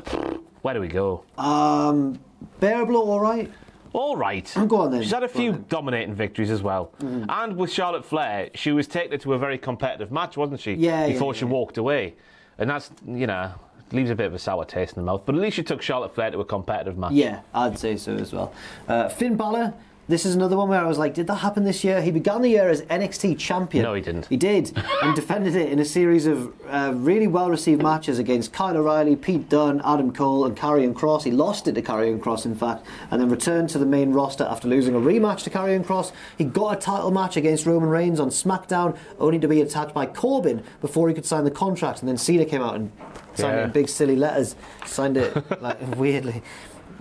where 0.62 0.74
do 0.74 0.80
we 0.80 0.88
go? 0.88 1.24
Um, 1.36 2.18
bearable, 2.60 3.10
all 3.10 3.20
right. 3.20 3.50
All 3.92 4.16
right. 4.16 4.50
Go 4.68 4.76
on 4.82 4.92
then. 4.92 5.02
She's 5.02 5.10
had 5.10 5.24
a 5.24 5.28
few 5.28 5.64
dominating 5.68 6.14
victories 6.14 6.50
as 6.50 6.62
well. 6.62 6.92
And 7.00 7.56
with 7.56 7.72
Charlotte 7.72 8.04
Flair, 8.04 8.48
she 8.54 8.70
was 8.72 8.86
taken 8.86 9.18
to 9.18 9.34
a 9.34 9.38
very 9.38 9.58
competitive 9.58 10.12
match, 10.12 10.36
wasn't 10.36 10.60
she? 10.60 10.74
Yeah, 10.74 11.06
yeah, 11.06 11.12
Before 11.12 11.34
she 11.34 11.44
yeah. 11.44 11.50
walked 11.50 11.76
away. 11.76 12.14
And 12.58 12.70
that's, 12.70 12.90
you 13.06 13.26
know, 13.26 13.50
leaves 13.90 14.10
a 14.10 14.14
bit 14.14 14.26
of 14.26 14.34
a 14.34 14.38
sour 14.38 14.64
taste 14.64 14.96
in 14.96 15.02
the 15.02 15.06
mouth. 15.06 15.22
But 15.26 15.34
at 15.34 15.40
least 15.40 15.56
she 15.56 15.64
took 15.64 15.82
Charlotte 15.82 16.14
Flair 16.14 16.30
to 16.30 16.38
a 16.38 16.44
competitive 16.44 16.96
match. 16.96 17.12
Yeah, 17.12 17.40
I'd 17.52 17.78
say 17.78 17.96
so 17.96 18.14
as 18.14 18.32
well. 18.32 18.54
Uh, 18.86 19.08
Finn 19.08 19.36
Balor. 19.36 19.74
This 20.10 20.26
is 20.26 20.34
another 20.34 20.56
one 20.56 20.68
where 20.68 20.80
I 20.80 20.88
was 20.88 20.98
like, 20.98 21.14
did 21.14 21.28
that 21.28 21.36
happen 21.36 21.62
this 21.62 21.84
year? 21.84 22.02
He 22.02 22.10
began 22.10 22.42
the 22.42 22.48
year 22.48 22.68
as 22.68 22.82
NXT 22.82 23.38
champion. 23.38 23.84
No, 23.84 23.94
he 23.94 24.02
didn't. 24.02 24.26
He 24.26 24.36
did, 24.36 24.76
and 25.02 25.14
defended 25.14 25.54
it 25.54 25.70
in 25.70 25.78
a 25.78 25.84
series 25.84 26.26
of 26.26 26.52
uh, 26.68 26.92
really 26.96 27.28
well-received 27.28 27.80
matches 27.80 28.18
against 28.18 28.52
Kyle 28.52 28.76
O'Reilly, 28.76 29.14
Pete 29.14 29.48
Dunne, 29.48 29.80
Adam 29.84 30.12
Cole, 30.12 30.46
and 30.46 30.56
Karrion 30.56 30.94
Kross. 30.94 31.22
He 31.22 31.30
lost 31.30 31.68
it 31.68 31.76
to 31.76 31.82
Karrion 31.82 32.18
Kross, 32.18 32.44
in 32.44 32.56
fact, 32.56 32.84
and 33.12 33.20
then 33.20 33.28
returned 33.28 33.68
to 33.68 33.78
the 33.78 33.86
main 33.86 34.10
roster 34.10 34.42
after 34.42 34.66
losing 34.66 34.96
a 34.96 34.98
rematch 34.98 35.44
to 35.44 35.50
Karrion 35.50 35.84
Kross. 35.84 36.10
He 36.36 36.42
got 36.42 36.76
a 36.76 36.80
title 36.80 37.12
match 37.12 37.36
against 37.36 37.64
Roman 37.64 37.88
Reigns 37.88 38.18
on 38.18 38.30
SmackDown, 38.30 38.96
only 39.20 39.38
to 39.38 39.46
be 39.46 39.60
attacked 39.60 39.94
by 39.94 40.06
Corbin 40.06 40.64
before 40.80 41.08
he 41.08 41.14
could 41.14 41.24
sign 41.24 41.44
the 41.44 41.52
contract. 41.52 42.00
And 42.00 42.08
then 42.08 42.18
Cena 42.18 42.44
came 42.44 42.62
out 42.62 42.74
and 42.74 42.90
signed 43.34 43.60
it 43.60 43.62
in 43.62 43.70
big 43.70 43.88
silly 43.88 44.16
letters. 44.16 44.56
Signed 44.86 45.18
it 45.18 45.36
like 45.62 45.78
weirdly. 45.96 46.42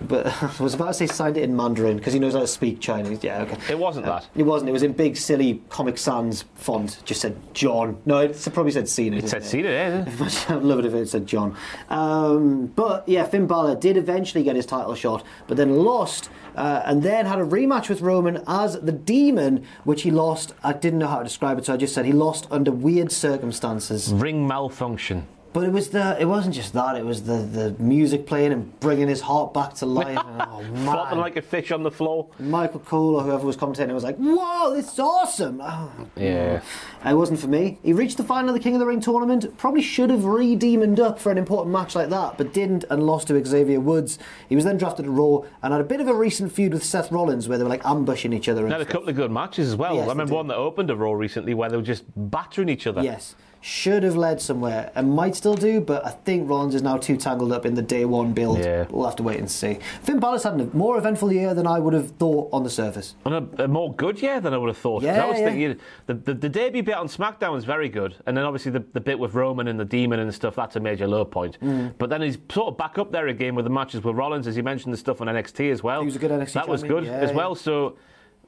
But 0.07 0.27
I 0.43 0.63
was 0.63 0.73
about 0.73 0.87
to 0.87 0.93
say 0.93 1.07
signed 1.07 1.37
it 1.37 1.43
in 1.43 1.55
Mandarin 1.55 1.97
because 1.97 2.13
he 2.13 2.19
knows 2.19 2.33
how 2.33 2.39
to 2.39 2.47
speak 2.47 2.79
Chinese. 2.79 3.23
Yeah, 3.23 3.41
okay. 3.41 3.57
It 3.73 3.79
wasn't 3.79 4.05
that. 4.05 4.27
It 4.35 4.43
wasn't. 4.43 4.69
It 4.69 4.73
was 4.73 4.83
in 4.83 4.93
big, 4.93 5.17
silly 5.17 5.61
Comic 5.69 5.97
Sans 5.97 6.43
font. 6.55 7.01
Just 7.05 7.21
said 7.21 7.37
John. 7.53 8.01
No, 8.05 8.19
it 8.19 8.47
probably 8.53 8.71
said 8.71 8.87
Cena. 8.87 9.17
It 9.17 9.29
said 9.29 9.43
Cena, 9.43 9.69
yeah. 9.69 10.05
I'd 10.49 10.63
love 10.63 10.79
it 10.79 10.85
if 10.85 10.93
it 10.93 11.09
said 11.09 11.27
John. 11.27 11.55
Um, 11.89 12.67
but 12.67 13.07
yeah, 13.07 13.25
Finn 13.25 13.47
Balor 13.47 13.75
did 13.75 13.97
eventually 13.97 14.43
get 14.43 14.55
his 14.55 14.65
title 14.65 14.95
shot, 14.95 15.25
but 15.47 15.57
then 15.57 15.75
lost, 15.75 16.29
uh, 16.55 16.81
and 16.85 17.03
then 17.03 17.25
had 17.25 17.39
a 17.39 17.45
rematch 17.45 17.89
with 17.89 18.01
Roman 18.01 18.43
as 18.47 18.79
the 18.79 18.91
Demon, 18.91 19.65
which 19.83 20.03
he 20.03 20.11
lost. 20.11 20.53
I 20.63 20.73
didn't 20.73 20.99
know 20.99 21.07
how 21.07 21.19
to 21.19 21.23
describe 21.23 21.57
it, 21.57 21.65
so 21.65 21.73
I 21.73 21.77
just 21.77 21.93
said 21.93 22.05
he 22.05 22.13
lost 22.13 22.47
under 22.51 22.71
weird 22.71 23.11
circumstances. 23.11 24.13
Ring 24.13 24.47
malfunction. 24.47 25.27
But 25.51 25.63
it 25.63 25.71
was 25.71 25.89
the 25.89 26.15
it 26.19 26.25
wasn't 26.25 26.53
just 26.55 26.73
that. 26.73 26.95
It 26.95 27.03
was 27.05 27.23
the, 27.23 27.37
the 27.37 27.75
music 27.81 28.27
playing 28.27 28.51
and 28.53 28.79
bringing 28.79 29.07
his 29.07 29.21
heart 29.21 29.53
back 29.53 29.73
to 29.75 29.85
life. 29.85 30.17
And, 30.17 30.41
oh 30.41 30.63
Flopping 30.83 31.19
like 31.19 31.37
a 31.37 31.41
fish 31.41 31.71
on 31.71 31.83
the 31.83 31.91
floor. 31.91 32.29
Michael 32.39 32.81
Cole 32.81 33.15
or 33.15 33.23
whoever 33.23 33.45
was 33.45 33.57
commentating 33.57 33.93
was 33.93 34.03
like, 34.03 34.17
"Whoa, 34.17 34.75
this 34.75 34.93
is 34.93 34.99
awesome!" 34.99 35.59
Oh, 35.63 35.91
Yeah. 36.15 36.61
It 37.05 37.13
wasn't 37.13 37.39
for 37.39 37.47
me. 37.47 37.79
He 37.81 37.93
reached 37.93 38.17
the 38.17 38.23
final 38.23 38.49
of 38.49 38.53
the 38.55 38.59
King 38.59 38.75
of 38.75 38.79
the 38.79 38.85
Ring 38.85 38.99
tournament. 38.99 39.57
Probably 39.57 39.81
should 39.81 40.09
have 40.09 40.25
redeemed 40.25 40.99
up 40.99 41.17
for 41.17 41.31
an 41.31 41.37
important 41.37 41.71
match 41.71 41.95
like 41.95 42.09
that, 42.09 42.37
but 42.37 42.53
didn't 42.53 42.83
and 42.89 43.03
lost 43.03 43.29
to 43.29 43.45
Xavier 43.45 43.79
Woods. 43.79 44.19
He 44.49 44.55
was 44.55 44.65
then 44.65 44.77
drafted 44.77 45.05
to 45.05 45.11
Raw 45.11 45.43
and 45.63 45.71
had 45.73 45.81
a 45.81 45.85
bit 45.85 46.01
of 46.01 46.07
a 46.07 46.13
recent 46.13 46.51
feud 46.51 46.73
with 46.73 46.83
Seth 46.83 47.11
Rollins 47.11 47.47
where 47.47 47.57
they 47.57 47.63
were 47.63 47.69
like 47.69 47.85
ambushing 47.85 48.33
each 48.33 48.49
other. 48.49 48.63
And 48.63 48.71
They 48.71 48.77
had 48.77 48.81
a 48.81 48.89
couple 48.91 49.09
of 49.09 49.15
good 49.15 49.31
matches 49.31 49.69
as 49.69 49.75
well. 49.75 49.95
Yes, 49.95 50.05
I 50.05 50.09
remember 50.09 50.35
one 50.35 50.47
that 50.47 50.57
opened 50.57 50.89
a 50.89 50.95
Raw 50.95 51.13
recently 51.13 51.53
where 51.53 51.69
they 51.69 51.77
were 51.77 51.81
just 51.81 52.03
battering 52.15 52.69
each 52.69 52.85
other. 52.85 53.01
Yes. 53.01 53.35
Should 53.61 54.03
have 54.03 54.15
led 54.15 54.41
somewhere 54.41 54.91
and 54.95 55.13
might 55.13 55.35
still 55.35 55.55
do, 55.55 55.81
but 55.81 56.05
I 56.05 56.11
think 56.11 56.49
Rollins 56.49 56.75
is 56.75 56.81
now 56.81 56.97
too 56.97 57.17
tangled 57.17 57.51
up 57.51 57.65
in 57.65 57.73
the 57.73 57.81
day 57.81 58.05
one 58.05 58.31
build. 58.31 58.59
Yeah. 58.59 58.85
We'll 58.89 59.05
have 59.05 59.17
to 59.17 59.23
wait 59.23 59.39
and 59.39 59.51
see. 59.51 59.79
Finn 60.01 60.19
Balor's 60.19 60.43
had 60.43 60.59
a 60.59 60.65
more 60.75 60.97
eventful 60.97 61.33
year 61.33 61.53
than 61.53 61.67
I 61.67 61.79
would 61.79 61.93
have 61.93 62.11
thought 62.11 62.49
on 62.53 62.63
the 62.63 62.69
surface. 62.69 63.15
And 63.25 63.33
a, 63.33 63.65
a 63.65 63.67
more 63.67 63.93
good 63.93 64.21
year 64.21 64.39
than 64.39 64.53
I 64.53 64.57
would 64.57 64.69
have 64.69 64.77
thought. 64.77 65.03
Yeah, 65.03 65.25
I 65.25 65.29
was 65.29 65.39
yeah. 65.39 65.49
thinking 65.49 65.79
the, 66.05 66.13
the, 66.13 66.33
the 66.33 66.49
debut 66.49 66.83
bit 66.83 66.95
on 66.95 67.07
SmackDown 67.07 67.51
was 67.51 67.65
very 67.65 67.89
good, 67.89 68.15
and 68.25 68.37
then 68.37 68.45
obviously 68.45 68.71
the, 68.71 68.83
the 68.93 69.01
bit 69.01 69.19
with 69.19 69.33
Roman 69.33 69.67
and 69.67 69.77
the 69.77 69.85
Demon 69.85 70.19
and 70.19 70.33
stuff 70.33 70.55
that's 70.55 70.77
a 70.77 70.79
major 70.79 71.07
low 71.07 71.25
point. 71.25 71.59
Mm. 71.61 71.93
But 71.97 72.09
then 72.09 72.21
he's 72.21 72.37
sort 72.49 72.69
of 72.69 72.77
back 72.77 72.97
up 72.97 73.11
there 73.11 73.27
again 73.27 73.55
with 73.55 73.65
the 73.65 73.71
matches 73.71 74.03
with 74.03 74.15
Rollins, 74.15 74.47
as 74.47 74.55
you 74.55 74.63
mentioned 74.63 74.93
the 74.93 74.97
stuff 74.97 75.19
on 75.19 75.27
NXT 75.27 75.71
as 75.71 75.83
well. 75.83 75.99
He 75.99 76.05
was 76.05 76.15
a 76.15 76.19
good 76.19 76.31
NXT 76.31 76.53
That 76.53 76.69
was 76.69 76.83
good 76.83 77.05
yeah, 77.05 77.11
as 77.11 77.33
well. 77.33 77.55
So. 77.55 77.97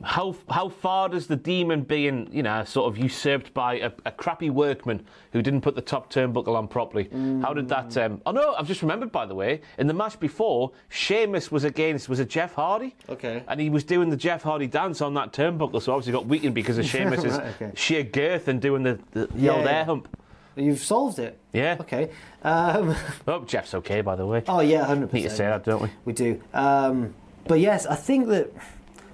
How 0.04 0.36
how 0.50 0.70
far 0.70 1.10
does 1.10 1.28
the 1.28 1.36
demon 1.36 1.82
being 1.84 2.28
you 2.32 2.44
know 2.44 2.64
sort 2.64 2.92
of 2.92 2.98
usurped 2.98 3.54
by 3.54 3.76
a, 3.76 3.92
a 4.06 4.12
crappy 4.12 4.50
workman 4.50 5.06
who 5.34 5.42
didn't 5.42 5.62
put 5.62 5.76
the 5.76 5.82
top 5.82 6.12
turnbuckle 6.12 6.56
on 6.56 6.68
properly? 6.68 7.10
How 7.42 7.54
did 7.54 7.68
that? 7.70 7.96
Um, 7.98 8.22
oh 8.26 8.32
no, 8.32 8.54
I've 8.56 8.68
just 8.68 8.82
remembered 8.82 9.12
by 9.12 9.26
the 9.26 9.36
way. 9.36 9.62
In 9.78 9.88
the 9.88 9.94
match 9.94 10.20
before, 10.20 10.72
Sheamus 10.90 11.52
was 11.52 11.64
against 11.64 12.10
was 12.10 12.20
it 12.20 12.30
Jeff 12.30 12.54
Hardy? 12.54 12.96
Okay. 13.10 13.44
And 13.48 13.60
he 13.60 13.70
was 13.70 13.84
doing 13.84 14.10
the 14.10 14.18
Jeff 14.18 14.44
Hardy 14.44 14.68
dance 14.68 15.02
on 15.02 15.14
that 15.16 15.34
turnbuckle, 15.34 15.82
so 15.82 15.94
obviously 15.94 16.14
got 16.14 16.26
weakened 16.26 16.56
because 16.56 16.78
of 16.78 16.86
Sheamus's 16.92 17.38
Right, 17.38 17.54
okay. 17.62 17.72
sheer 17.76 18.04
girth 18.04 18.48
and 18.48 18.62
doing 18.62 18.84
the, 18.84 19.00
the, 19.12 19.28
the 19.28 19.40
Yeah, 19.40 19.52
old 19.52 19.66
yeah. 19.66 19.72
air 19.72 19.86
hump. 19.86 20.18
You've 20.56 20.80
solved 20.80 21.18
it. 21.20 21.40
Yeah. 21.54 21.78
Okay. 21.80 22.10
Um, 22.44 22.96
Oh, 23.28 23.44
Jeff's 23.46 23.74
okay, 23.76 24.02
by 24.02 24.16
the 24.16 24.26
way. 24.26 24.44
oh 24.48 24.60
yeah, 24.62 24.84
hundred 24.86 25.08
percent. 25.12 25.24
Need 25.24 25.30
to 25.30 25.36
say 25.36 25.46
that, 25.46 25.64
don't 25.64 25.82
we? 25.82 25.90
We 26.06 26.14
do. 26.14 26.42
Um, 26.54 27.14
but 27.48 27.60
yes, 27.60 27.86
I 27.86 27.96
think 27.96 28.28
that. 28.28 28.52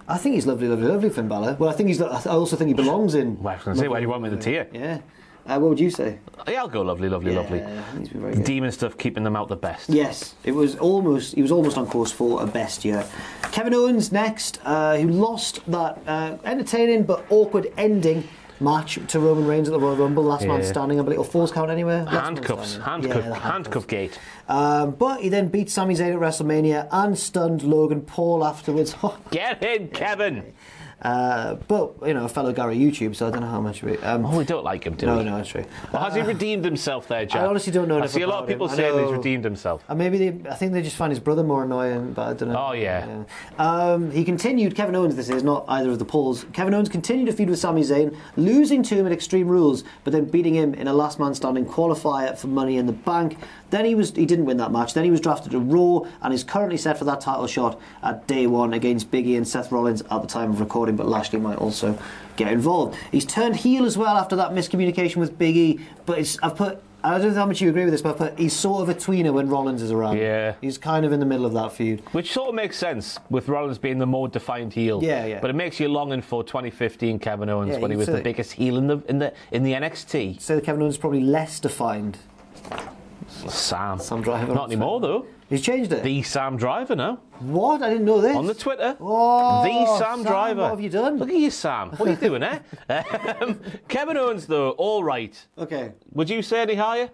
I 0.08 0.18
think 0.18 0.36
he's 0.36 0.46
lovely, 0.46 0.68
lovely, 0.68 0.88
lovely, 0.88 1.10
Finn 1.10 1.28
Balor. 1.28 1.58
Well, 1.60 1.70
I 1.70 1.74
think 1.74 1.90
he's. 1.90 2.02
I 2.02 2.32
also 2.32 2.56
think 2.56 2.70
he 2.70 2.74
belongs 2.74 3.14
in. 3.14 3.42
Well, 3.42 3.60
I 3.66 3.70
was 3.70 3.80
say, 3.80 3.88
where 3.88 4.00
do 4.00 4.06
you 4.06 4.10
want 4.10 4.24
me 4.24 4.30
to 4.30 4.38
tear? 4.38 4.68
Yeah. 4.72 5.00
Uh, 5.46 5.58
what 5.60 5.70
would 5.70 5.80
you 5.80 5.90
say? 5.90 6.20
Yeah, 6.48 6.60
I'll 6.60 6.68
go 6.68 6.82
lovely, 6.82 7.08
lovely, 7.08 7.34
lovely. 7.34 7.60
Yeah, 7.60 7.80
I 7.80 7.92
think 7.92 8.00
he's 8.00 8.10
been 8.10 8.22
very 8.22 8.36
The 8.36 8.44
demon 8.44 8.72
stuff 8.72 8.98
keeping 8.98 9.24
them 9.24 9.38
out 9.38 9.48
the 9.48 9.56
best. 9.56 9.90
Yes, 9.90 10.36
it 10.44 10.52
was 10.52 10.76
almost. 10.78 11.36
He 11.36 11.42
was 11.42 11.52
almost 11.52 11.78
on 11.78 11.88
course 11.88 12.12
for 12.12 12.44
a 12.44 12.48
best 12.48 12.84
year. 12.84 13.06
Kevin 13.52 13.74
Owens 13.74 14.12
next, 14.12 14.60
uh, 14.66 14.98
who 14.98 15.08
lost 15.08 15.60
that 15.72 16.02
uh, 16.06 16.38
entertaining 16.44 17.04
but 17.04 17.26
awkward 17.30 17.72
ending 17.78 18.28
match 18.60 19.00
to 19.08 19.20
Roman 19.20 19.46
Reigns 19.48 19.68
at 19.68 19.72
the 19.72 19.80
Royal 19.80 19.96
Rumble. 19.96 20.24
Last 20.24 20.46
man 20.46 20.64
standing. 20.64 21.00
I 21.00 21.04
believe. 21.04 21.20
Or 21.20 21.26
falls 21.26 21.52
count 21.52 21.70
anywhere. 21.72 22.04
Last 22.04 22.14
Handcuffs, 22.26 22.78
handcuff, 22.78 23.24
Yeah, 23.26 23.34
handcuff 23.40 23.88
gate. 23.88 24.20
Um, 24.48 24.92
but 24.92 25.22
he 25.22 25.30
then 25.30 25.50
beat 25.50 25.70
Sami 25.70 25.96
Zayn 25.96 26.14
at 26.14 26.20
WrestleMania 26.20 26.88
and 26.92 27.18
stunned 27.18 27.64
Logan 27.64 28.02
Paul 28.02 28.46
afterwards. 28.46 28.96
Get 29.32 29.64
in, 29.64 29.90
Kevin. 29.90 30.54
Uh, 31.02 31.56
but 31.68 31.94
you 32.06 32.14
know, 32.14 32.26
a 32.26 32.30
fellow 32.30 32.52
Gary 32.52 32.78
YouTube, 32.78 33.16
so 33.16 33.28
I 33.28 33.32
don't 33.32 33.42
know 33.42 33.48
how 33.48 33.62
much. 33.62 33.84
We, 33.84 33.98
um, 34.00 34.26
Oh, 34.26 34.38
we 34.38 34.44
don't 34.46 34.64
like 34.64 34.84
him, 34.84 34.96
do 34.96 35.06
no, 35.06 35.18
we? 35.18 35.24
no, 35.24 35.38
that's 35.38 35.50
true. 35.50 35.64
Well, 35.94 36.04
has 36.04 36.16
he 36.16 36.22
redeemed 36.22 36.66
himself 36.66 37.08
there, 37.08 37.26
Jack? 37.26 37.42
I 37.42 37.46
honestly 37.46 37.72
don't 37.72 37.88
know 37.88 38.02
I 38.02 38.08
see 38.08 38.22
a 38.22 38.28
lot 38.28 38.44
of 38.44 38.50
people 38.50 38.68
saying 38.68 38.98
he's 39.04 39.12
redeemed 39.12 39.44
himself. 39.44 39.84
Uh, 39.88 39.96
maybe 39.96 40.18
they, 40.30 40.50
I 40.50 40.56
think 40.56 40.74
they 40.74 40.82
just 40.82 40.96
find 40.96 41.12
his 41.12 41.20
brother 41.20 41.44
more 41.44 41.64
annoying, 41.64 42.14
but 42.14 42.28
I 42.28 42.34
don't 42.34 42.50
know. 42.50 42.68
Oh, 42.70 42.72
yeah. 42.74 43.06
Yeah. 43.08 43.24
Um, 43.60 44.12
he 44.12 44.24
continued, 44.24 44.76
Kevin 44.76 44.96
Owens, 44.96 45.16
this 45.16 45.30
is 45.30 45.44
not 45.44 45.66
either 45.68 45.92
of 45.92 46.00
the 46.00 46.06
polls. 46.06 46.46
Kevin 46.54 46.74
Owens 46.74 46.90
continued 46.90 47.28
to 47.28 47.32
feud 47.34 47.50
with 47.50 47.60
Sami 47.60 47.82
Zayn, 47.82 48.16
losing 48.36 48.82
to 48.84 48.96
him 48.96 49.06
at 49.06 49.12
Extreme 49.12 49.48
Rules, 49.48 49.84
but 50.04 50.14
then 50.14 50.26
beating 50.26 50.56
him 50.56 50.74
in 50.74 50.88
a 50.88 50.94
last 50.94 51.20
man 51.20 51.34
standing 51.36 51.66
qualifier 51.66 52.38
for 52.38 52.48
Money 52.48 52.78
in 52.78 52.86
the 52.88 52.94
Bank. 52.94 53.38
Then 53.70 53.86
he 53.86 53.96
was 53.96 54.12
he 54.12 54.26
didn't 54.26 54.46
win 54.46 54.58
that 54.58 54.72
match. 54.72 54.94
Then 54.94 55.04
he 55.04 55.12
was 55.12 55.22
drafted 55.22 55.52
to 55.52 55.60
Raw 55.60 56.10
and 56.22 56.34
is 56.34 56.44
currently 56.44 56.78
set 56.78 56.98
for 56.98 57.06
that 57.06 57.22
title 57.22 57.48
shot 57.48 57.80
at 58.04 58.26
day 58.28 58.48
one 58.48 58.74
against 58.74 59.12
Biggie 59.12 59.36
and 59.36 59.48
Seth 59.48 59.72
Rollins 59.72 60.02
at 60.04 60.22
the 60.22 60.28
time 60.28 60.52
of 60.52 60.60
recording, 60.60 60.96
but 60.96 61.08
Lashley 61.08 61.40
might 61.40 61.58
also 61.58 61.98
get 62.38 62.52
involved. 62.52 62.98
He's 63.12 63.26
turned 63.26 63.58
heel 63.58 63.86
as 63.86 63.98
well 63.98 64.18
after 64.18 64.36
that 64.38 64.52
miscommunication 64.52 65.18
with 65.18 65.38
Biggie, 65.38 65.82
but 66.06 66.20
it's, 66.20 66.38
I've 66.42 66.56
put. 66.56 66.82
I 67.04 67.20
don't 67.20 67.30
know 67.30 67.36
how 67.36 67.46
much 67.46 67.62
you 67.62 67.70
agree 67.70 67.84
with 67.84 67.94
this, 67.94 68.02
but 68.02 68.20
I've 68.20 68.38
he's 68.38 68.54
sort 68.54 68.82
of 68.82 68.90
a 68.90 68.96
tweener 68.96 69.32
when 69.32 69.48
Rollins 69.48 69.82
is 69.82 69.92
around. 69.92 70.18
Yeah. 70.18 70.56
He's 70.60 70.78
kind 70.78 71.06
of 71.06 71.14
in 71.14 71.20
the 71.20 71.28
middle 71.28 71.46
of 71.46 71.54
that 71.54 71.72
feud. 71.72 72.02
Which 72.12 72.34
sort 72.34 72.50
of 72.50 72.56
makes 72.56 72.76
sense 72.76 73.20
with 73.30 73.48
Rollins 73.48 73.78
being 73.78 74.00
the 74.00 74.08
more 74.08 74.28
defined 74.28 74.74
heel. 74.74 75.02
Yeah, 75.04 75.26
yeah. 75.26 75.40
But 75.40 75.52
it 75.52 75.56
makes 75.56 75.80
you 75.80 75.88
longing 75.90 76.22
for 76.22 76.44
2015 76.44 77.20
Kevin 77.20 77.50
Owens 77.50 77.74
Yeah, 77.76 77.80
when 77.80 77.92
he 77.92 77.98
was 77.98 78.08
the 78.08 78.22
biggest 78.22 78.54
heel 78.54 78.78
in 78.78 78.88
the 78.88 78.98
in 79.08 79.20
the 79.20 79.32
in 79.52 79.64
the 79.64 79.74
NXT. 79.74 80.42
So 80.42 80.60
Kevin 80.60 80.82
Owens 80.82 80.96
is 80.96 80.98
probably 80.98 81.22
less 81.22 81.60
defined. 81.60 82.18
Sam. 83.28 84.00
Sam 84.00 84.22
Driver. 84.22 84.54
Not 84.54 84.66
anymore 84.66 85.00
though. 85.00 85.26
He's 85.50 85.62
changed 85.62 85.92
it. 85.94 86.04
The 86.04 86.22
Sam 86.24 86.58
Driver 86.58 86.96
now 86.96 87.20
what? 87.40 87.82
I 87.82 87.90
didn't 87.90 88.06
know 88.06 88.20
this. 88.22 88.36
on 88.36 88.48
the 88.48 88.54
Twitter. 88.54 88.98
Oh, 89.00 89.64
the 89.64 89.98
Sam, 89.98 90.18
Sam, 90.18 90.24
Driver. 90.24 90.62
what 90.62 90.70
have 90.72 90.82
you 90.82 90.90
done? 90.90 91.18
Look 91.18 91.30
at 91.30 91.36
you, 91.36 91.52
Sam. 91.52 91.92
What 91.92 92.08
are 92.08 92.12
you 92.12 92.18
doing, 92.18 92.44
eh? 92.44 92.60
Um, 93.42 93.60
Kevin 93.88 94.18
Owens 94.18 94.48
though, 94.48 94.72
all 94.72 95.04
right. 95.04 95.38
Okay. 95.58 95.92
Would 96.14 96.30
you 96.30 96.42
say 96.42 96.62
any 96.62 96.76
higher? 96.76 97.10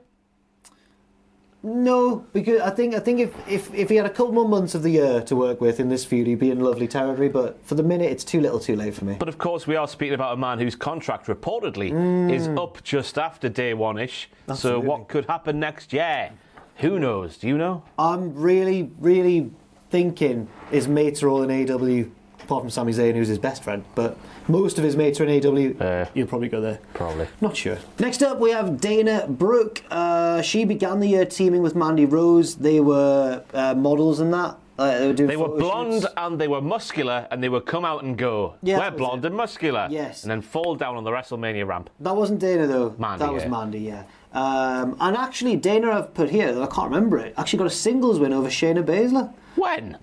No, 1.65 2.25
because 2.33 2.59
I 2.59 2.71
think 2.71 2.93
I 2.93 2.99
think 2.99 3.21
if, 3.21 3.47
if, 3.47 3.73
if 3.73 3.89
he 3.89 3.95
had 3.95 4.05
a 4.05 4.09
couple 4.09 4.33
more 4.33 4.47
months 4.47 4.75
of 4.75 4.83
the 4.83 4.89
year 4.89 5.21
to 5.21 5.35
work 5.35 5.61
with 5.61 5.79
in 5.79 5.87
this 5.87 6.03
feud, 6.03 6.27
he'd 6.27 6.39
be 6.39 6.51
in 6.51 6.59
lovely 6.59 6.89
territory. 6.89 7.29
But 7.29 7.65
for 7.65 7.75
the 7.75 7.83
minute, 7.83 8.11
it's 8.11 8.25
too 8.25 8.41
little, 8.41 8.59
too 8.59 8.75
late 8.75 8.93
for 8.93 9.05
me. 9.05 9.15
But 9.17 9.29
of 9.29 9.37
course, 9.37 9.65
we 9.65 9.77
are 9.77 9.87
speaking 9.87 10.13
about 10.13 10.33
a 10.33 10.37
man 10.37 10.59
whose 10.59 10.75
contract 10.75 11.27
reportedly 11.27 11.91
mm. 11.91 12.33
is 12.33 12.49
up 12.49 12.83
just 12.83 13.17
after 13.17 13.47
day 13.47 13.73
one 13.73 13.97
ish. 13.97 14.29
So 14.53 14.77
what 14.77 15.07
could 15.07 15.25
happen 15.25 15.57
next 15.57 15.93
year? 15.93 16.31
Who 16.77 16.99
knows? 16.99 17.37
Do 17.37 17.47
you 17.47 17.57
know? 17.57 17.83
I'm 17.97 18.35
really, 18.35 18.91
really 18.99 19.51
thinking 19.89 20.49
his 20.69 20.89
mates 20.89 21.23
are 21.23 21.29
all 21.29 21.43
in 21.43 21.71
AW, 21.71 22.09
apart 22.43 22.63
from 22.63 22.69
Sami 22.69 22.93
Zayn, 22.93 23.15
who's 23.15 23.27
his 23.27 23.39
best 23.39 23.63
friend. 23.63 23.83
But 23.95 24.17
most 24.47 24.77
of 24.77 24.83
his 24.83 24.95
mates 24.95 25.19
are 25.19 25.25
in 25.25 25.45
AW. 25.45 25.83
Uh, 25.83 26.05
You'll 26.13 26.27
probably 26.27 26.49
go 26.49 26.61
there. 26.61 26.79
Probably. 26.93 27.27
Not 27.41 27.55
sure. 27.57 27.77
Next 27.99 28.21
up, 28.23 28.39
we 28.39 28.51
have 28.51 28.79
Dana 28.79 29.25
Brooke. 29.27 29.81
Uh, 29.89 30.41
she 30.41 30.65
began 30.65 30.99
the 30.99 31.07
year 31.07 31.25
teaming 31.25 31.61
with 31.61 31.75
Mandy 31.75 32.05
Rose. 32.05 32.55
They 32.55 32.79
were 32.79 33.43
uh, 33.53 33.73
models 33.75 34.19
and 34.19 34.33
that. 34.33 34.57
Uh, 34.77 34.97
they 34.99 35.07
were, 35.07 35.13
doing 35.13 35.29
They 35.29 35.37
were 35.37 35.49
blonde 35.49 36.01
shoots. 36.01 36.13
and 36.17 36.41
they 36.41 36.47
were 36.47 36.59
muscular 36.59 37.27
and 37.29 37.43
they 37.43 37.49
would 37.49 37.67
come 37.67 37.85
out 37.85 38.03
and 38.03 38.17
go. 38.17 38.55
Yeah, 38.63 38.79
we're 38.79 38.97
blonde 38.97 39.23
it. 39.23 39.27
and 39.27 39.35
muscular. 39.37 39.87
Yes. 39.91 40.23
And 40.23 40.31
then 40.31 40.41
fall 40.41 40.75
down 40.75 40.95
on 40.95 41.03
the 41.03 41.11
WrestleMania 41.11 41.67
ramp. 41.67 41.91
That 41.99 42.15
wasn't 42.15 42.39
Dana 42.39 42.65
though. 42.65 42.95
Mandy, 42.97 43.23
that 43.23 43.31
was. 43.31 43.45
Mandy, 43.45 43.79
yeah. 43.81 44.03
Um, 44.33 44.97
and 44.99 45.15
actually, 45.15 45.57
Dana 45.57 45.91
I've 45.91 46.13
put 46.15 46.31
here. 46.31 46.59
I 46.59 46.65
can't 46.65 46.89
remember 46.91 47.19
it. 47.19 47.35
Actually, 47.37 47.59
got 47.59 47.67
a 47.67 47.69
singles 47.69 48.17
win 48.19 48.33
over 48.33 48.49
Shayna 48.49 48.83
Baszler 48.83 49.31
When? 49.55 49.99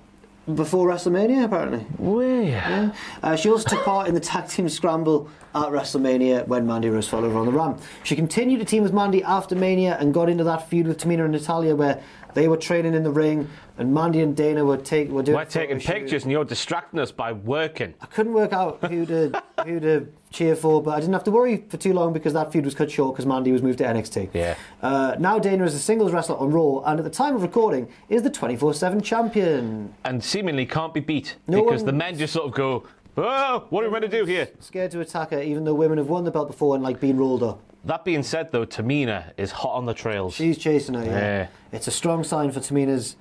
Before 0.55 0.89
WrestleMania, 0.89 1.45
apparently. 1.45 1.81
Where? 1.99 2.93
Uh, 3.23 3.37
she 3.37 3.51
also 3.51 3.69
took 3.69 3.85
part 3.85 4.09
in 4.09 4.15
the 4.15 4.21
tag 4.21 4.49
team 4.49 4.69
scramble 4.69 5.29
at 5.55 5.67
WrestleMania 5.69 6.47
when 6.49 6.67
Mandy 6.67 6.89
Rose 6.89 7.07
followed 7.07 7.31
her 7.31 7.39
on 7.39 7.47
the 7.47 7.53
ramp. 7.53 7.81
She 8.03 8.17
continued 8.17 8.59
to 8.59 8.65
team 8.65 8.83
with 8.83 8.93
Mandy 8.93 9.23
after 9.23 9.55
Mania 9.55 9.97
and 10.01 10.13
got 10.15 10.29
into 10.29 10.43
that 10.45 10.69
feud 10.69 10.89
with 10.89 10.99
Tamina 10.99 11.25
and 11.25 11.33
Natalya 11.33 11.77
where 11.77 12.03
they 12.35 12.49
were 12.49 12.57
training 12.57 12.95
in 12.95 13.03
the 13.03 13.11
ring 13.11 13.49
and 13.79 13.93
Mandy 13.93 14.21
and 14.23 14.35
Dana 14.37 14.65
were, 14.65 14.77
take, 14.77 15.11
were 15.11 15.23
doing 15.23 15.37
We're 15.37 15.45
taking 15.45 15.79
photo 15.79 15.93
shoot. 15.93 16.01
pictures 16.01 16.23
and 16.25 16.33
you're 16.33 16.45
distracting 16.45 17.01
us 17.01 17.13
by 17.13 17.33
working. 17.33 17.95
I 18.01 18.07
couldn't 18.07 18.33
work 18.33 18.53
out 18.53 18.83
who 18.91 19.07
to 19.07 19.43
who 19.65 19.79
to 19.81 20.09
cheer 20.31 20.55
for, 20.57 20.83
but 20.83 20.93
I 20.93 21.01
didn't 21.01 21.13
have 21.13 21.25
to 21.25 21.31
worry 21.31 21.65
for 21.69 21.77
too 21.77 21.93
long 21.93 22.13
because 22.13 22.33
that 22.35 22.53
feud 22.53 22.65
was 22.65 22.75
cut 22.75 22.91
short 22.91 23.15
because 23.15 23.27
Mandy 23.27 23.53
was 23.53 23.63
moved 23.63 23.79
to 23.79 23.85
NXT. 23.85 24.31
Yeah. 24.33 24.55
Uh, 24.81 25.17
now 25.19 25.39
Dana 25.39 25.65
is 25.65 25.75
a 25.75 25.79
singles 25.79 26.13
wrestler 26.13 26.37
on 26.37 26.51
Raw, 26.51 26.81
and 26.85 26.99
at 27.01 27.05
the 27.05 27.11
time 27.11 27.35
of 27.35 27.43
recording, 27.43 27.89
is 28.09 28.23
the 28.23 28.31
24/7 28.31 29.03
champion. 29.03 29.93
And 30.05 30.23
seemingly 30.23 30.67
can't 30.67 30.95
be 30.95 31.01
beat 31.01 31.37
No 31.49 31.63
because 31.63 31.81
one- 31.83 31.87
the 31.87 31.93
men 31.93 32.17
just 32.17 32.33
sort 32.33 32.47
of 32.47 32.53
go, 32.55 32.85
oh, 33.17 33.65
what 33.71 33.83
are 33.85 33.89
we 33.89 33.91
going 33.99 34.09
to 34.11 34.19
do 34.19 34.25
here? 34.25 34.49
Scared 34.61 34.91
to 34.93 35.01
attack 35.01 35.31
her, 35.31 35.43
even 35.43 35.65
though 35.65 35.75
women 35.75 35.99
have 35.99 36.09
won 36.09 36.25
the 36.25 36.31
belt 36.31 36.47
before 36.49 36.75
and 36.75 36.85
like 36.85 37.01
been 37.01 37.17
rolled 37.17 37.43
up. 37.43 37.61
That 37.85 38.05
being 38.05 38.23
said, 38.23 38.53
though, 38.53 38.67
Tamina 38.67 39.33
is 39.39 39.51
hot 39.53 39.73
on 39.75 39.87
the 39.87 39.95
trails. 39.95 40.35
She's 40.35 40.59
chasing 40.59 40.95
her. 40.95 41.05
Yeah. 41.05 41.11
Yeah. 41.19 41.47
It's 41.73 41.87
a 41.89 41.91
strong 41.91 42.25
sign 42.25 42.51
for 42.53 42.61
Tamina's 42.61 43.17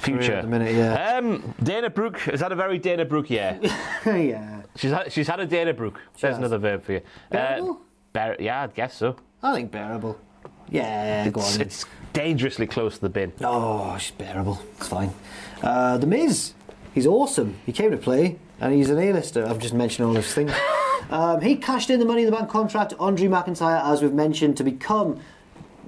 Future. 0.00 0.34
at 0.34 0.42
the 0.42 0.48
minute, 0.48 0.74
yeah. 0.74 1.16
Um, 1.18 1.54
Dana 1.62 1.90
Brooke 1.90 2.18
has 2.20 2.40
had 2.40 2.52
a 2.52 2.56
very 2.56 2.78
Dana 2.78 3.04
Brooke 3.04 3.30
year. 3.30 3.58
yeah. 4.06 4.62
she's 4.76 4.90
had, 4.90 5.12
she's 5.12 5.28
had 5.28 5.40
a 5.40 5.46
Dana 5.46 5.74
Brooke. 5.74 6.00
There's 6.20 6.32
has. 6.32 6.38
another 6.38 6.58
verb 6.58 6.82
for 6.82 6.92
you. 6.92 7.00
Bearable? 7.30 7.80
bear, 8.12 8.36
yeah, 8.40 8.62
I'd 8.62 8.74
guess 8.74 8.96
so. 8.96 9.16
I 9.42 9.54
think 9.54 9.70
bearable. 9.70 10.18
Yeah, 10.70 11.28
go 11.30 11.40
It's, 11.40 11.54
on. 11.56 11.60
it's 11.60 11.84
dangerously 12.12 12.66
close 12.66 12.94
to 12.96 13.00
the 13.02 13.08
bin. 13.10 13.32
Oh, 13.42 13.96
she's 13.98 14.12
bearable. 14.12 14.60
It's 14.78 14.88
fine. 14.88 15.12
Uh, 15.62 15.98
the 15.98 16.06
Miz, 16.06 16.54
he's 16.94 17.06
awesome. 17.06 17.56
He 17.66 17.72
came 17.72 17.90
to 17.90 17.96
play, 17.98 18.38
and 18.60 18.72
he's 18.72 18.88
an 18.88 18.98
A-lister. 18.98 19.44
I've 19.46 19.58
just 19.58 19.74
mentioned 19.74 20.06
all 20.08 20.14
those 20.14 20.32
things. 20.32 20.52
um, 21.10 21.40
he 21.40 21.56
cashed 21.56 21.90
in 21.90 21.98
the 22.00 22.06
Money 22.06 22.22
in 22.22 22.30
the 22.30 22.36
Bank 22.36 22.48
contract 22.48 22.94
on 22.98 23.14
Drew 23.14 23.28
McIntyre, 23.28 23.84
as 23.84 24.00
we've 24.02 24.14
mentioned, 24.14 24.56
to 24.58 24.64
become 24.64 25.20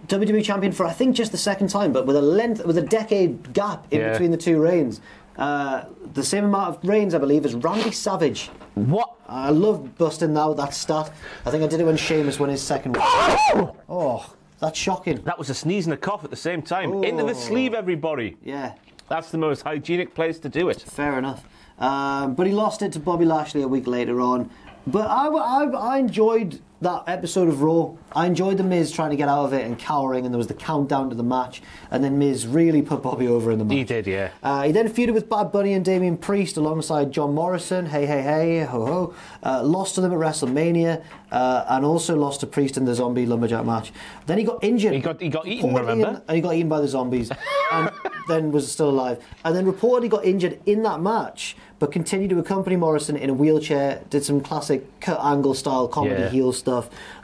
WWE 0.09 0.44
champion 0.44 0.72
for 0.72 0.86
I 0.86 0.92
think 0.92 1.16
just 1.16 1.32
the 1.32 1.38
second 1.38 1.68
time, 1.68 1.92
but 1.92 2.07
with 2.07 2.16
a 2.16 2.22
length, 2.22 2.64
with 2.64 2.78
a 2.78 2.82
decade 2.82 3.52
gap 3.52 3.86
in 3.90 4.00
Yeah. 4.00 4.12
between 4.12 4.30
the 4.30 4.36
two 4.36 4.61
reigns. 4.61 5.00
Uh, 5.36 5.84
the 6.12 6.22
same 6.22 6.44
amount 6.44 6.76
of 6.76 6.88
reigns, 6.88 7.12
I 7.14 7.18
believe, 7.18 7.44
as 7.44 7.55
Randy 7.55 7.90
Savage. 7.90 8.50
What? 8.74 9.11
I 9.28 9.50
love 9.50 9.96
busting 9.98 10.32
now 10.32 10.52
that 10.55 10.74
stat. 10.74 11.11
I 11.44 11.50
think 11.50 11.64
I 11.64 11.66
did 11.66 11.80
it 11.80 11.84
when 11.86 11.96
Sheamus 11.96 12.38
won 12.38 12.50
his 12.50 12.62
second. 12.62 12.96
oh, 13.00 14.32
that's 14.61 14.78
shocking. 14.78 15.20
That 15.24 15.38
was 15.38 15.50
a 15.50 15.55
sneeze 15.55 15.86
and 15.86 15.94
a 15.94 15.96
cough 15.96 16.22
at 16.24 16.30
the 16.30 16.36
same 16.36 16.62
time. 16.62 17.02
Into 17.02 17.24
the 17.24 17.34
sleeve, 17.34 17.74
everybody. 17.74 18.36
Yeah, 18.44 18.74
That's 19.09 19.30
the 19.30 19.38
most 19.38 19.62
hygienic 19.62 20.14
place 20.14 20.38
to 20.40 20.48
do 20.48 20.68
it. 20.68 20.80
fair 20.82 21.18
enough. 21.18 21.44
Um, 21.78 22.34
but 22.34 22.46
he 22.46 22.52
lost 22.52 22.82
it 22.82 22.92
to 22.92 23.00
Bobby 23.00 23.24
Lashley 23.24 23.62
a 23.62 23.68
week 23.68 23.86
later 23.88 24.20
on. 24.20 24.48
But 24.86 25.09
I, 25.11 25.26
I, 25.28 25.64
I 25.94 25.98
enjoyed 25.98 26.61
that 26.85 27.03
episode 27.09 27.49
of 27.49 27.61
Raw. 27.62 27.93
I 28.14 28.26
enjoyed 28.26 28.57
the 28.59 28.62
Miz 28.62 28.93
trying 28.93 29.11
to 29.11 29.16
get 29.16 29.28
out 29.28 29.45
of 29.47 29.53
it 29.53 29.64
and 29.66 29.78
cowering, 29.78 30.24
and 30.24 30.32
there 30.32 30.39
was 30.39 30.47
the 30.47 30.55
countdown 30.55 31.11
to 31.11 31.16
the 31.16 31.22
match, 31.24 31.61
and 31.91 32.03
then 32.05 32.18
Miz 32.18 32.47
really 32.47 32.80
put 32.80 33.03
Bobby 33.03 33.26
over 33.26 33.51
in 33.51 33.59
the 33.59 33.64
match. 33.64 33.76
He 33.76 33.85
did, 33.85 34.07
yeah. 34.07 34.30
Uh, 34.43 34.62
he 34.62 34.72
then 34.72 34.89
feuded 34.89 35.12
with 35.14 35.28
Bad 35.28 35.51
Bunny 35.53 35.72
and 35.72 35.85
Damian 35.85 36.16
Priest 36.16 36.57
alongside 36.57 37.11
John 37.12 37.35
Morrison. 37.35 37.87
Hey, 37.87 38.07
hey, 38.07 38.22
hey, 38.22 38.61
ho, 38.64 38.87
ho. 38.87 39.14
Uh, 39.43 39.62
lost 39.64 39.97
to 39.97 40.01
them 40.01 40.12
at 40.12 40.18
WrestleMania, 40.18 41.03
uh, 41.32 41.64
and 41.68 41.85
also 41.85 42.14
lost 42.16 42.41
to 42.41 42.47
Priest 42.47 42.76
in 42.76 42.85
the 42.85 42.95
Zombie 42.95 43.26
Lumberjack 43.26 43.64
match. 43.66 43.93
Then 44.26 44.39
he 44.39 44.45
got 44.45 44.62
injured. 44.62 44.93
He 44.95 45.01
got- 45.01 45.20
he 45.20 45.28
got 45.28 45.47
eaten, 45.47 45.74
remember? 45.74 46.09
in- 46.09 46.22
and 46.28 46.37
he 46.37 46.41
got 46.41 46.55
eaten 46.55 46.68
by 46.68 46.80
the 46.80 46.89
zombies, 46.89 47.30
and 47.72 47.91
then 48.28 48.53
was 48.53 48.70
still 48.70 48.91
alive. 48.91 49.22
And 49.45 49.57
then 49.57 49.66
reportedly 49.70 50.09
got 50.11 50.24
injured 50.24 50.61
in 50.66 50.82
that 50.85 51.01
match, 51.01 51.57
but 51.80 51.91
continued 51.93 52.30
to 52.30 52.39
accompany 52.39 52.76
Morrison 52.76 53.16
in 53.16 53.28
a 53.30 53.35
wheelchair. 53.35 54.01
Did 54.09 54.24
some 54.24 54.41
classic 54.41 55.01
Kurt 55.01 55.18
Angle 55.20 55.55
style 55.55 55.89
comedy 55.89 56.14
Yeah. 56.22 56.28
heel 56.30 56.53
stuff. 56.53 56.74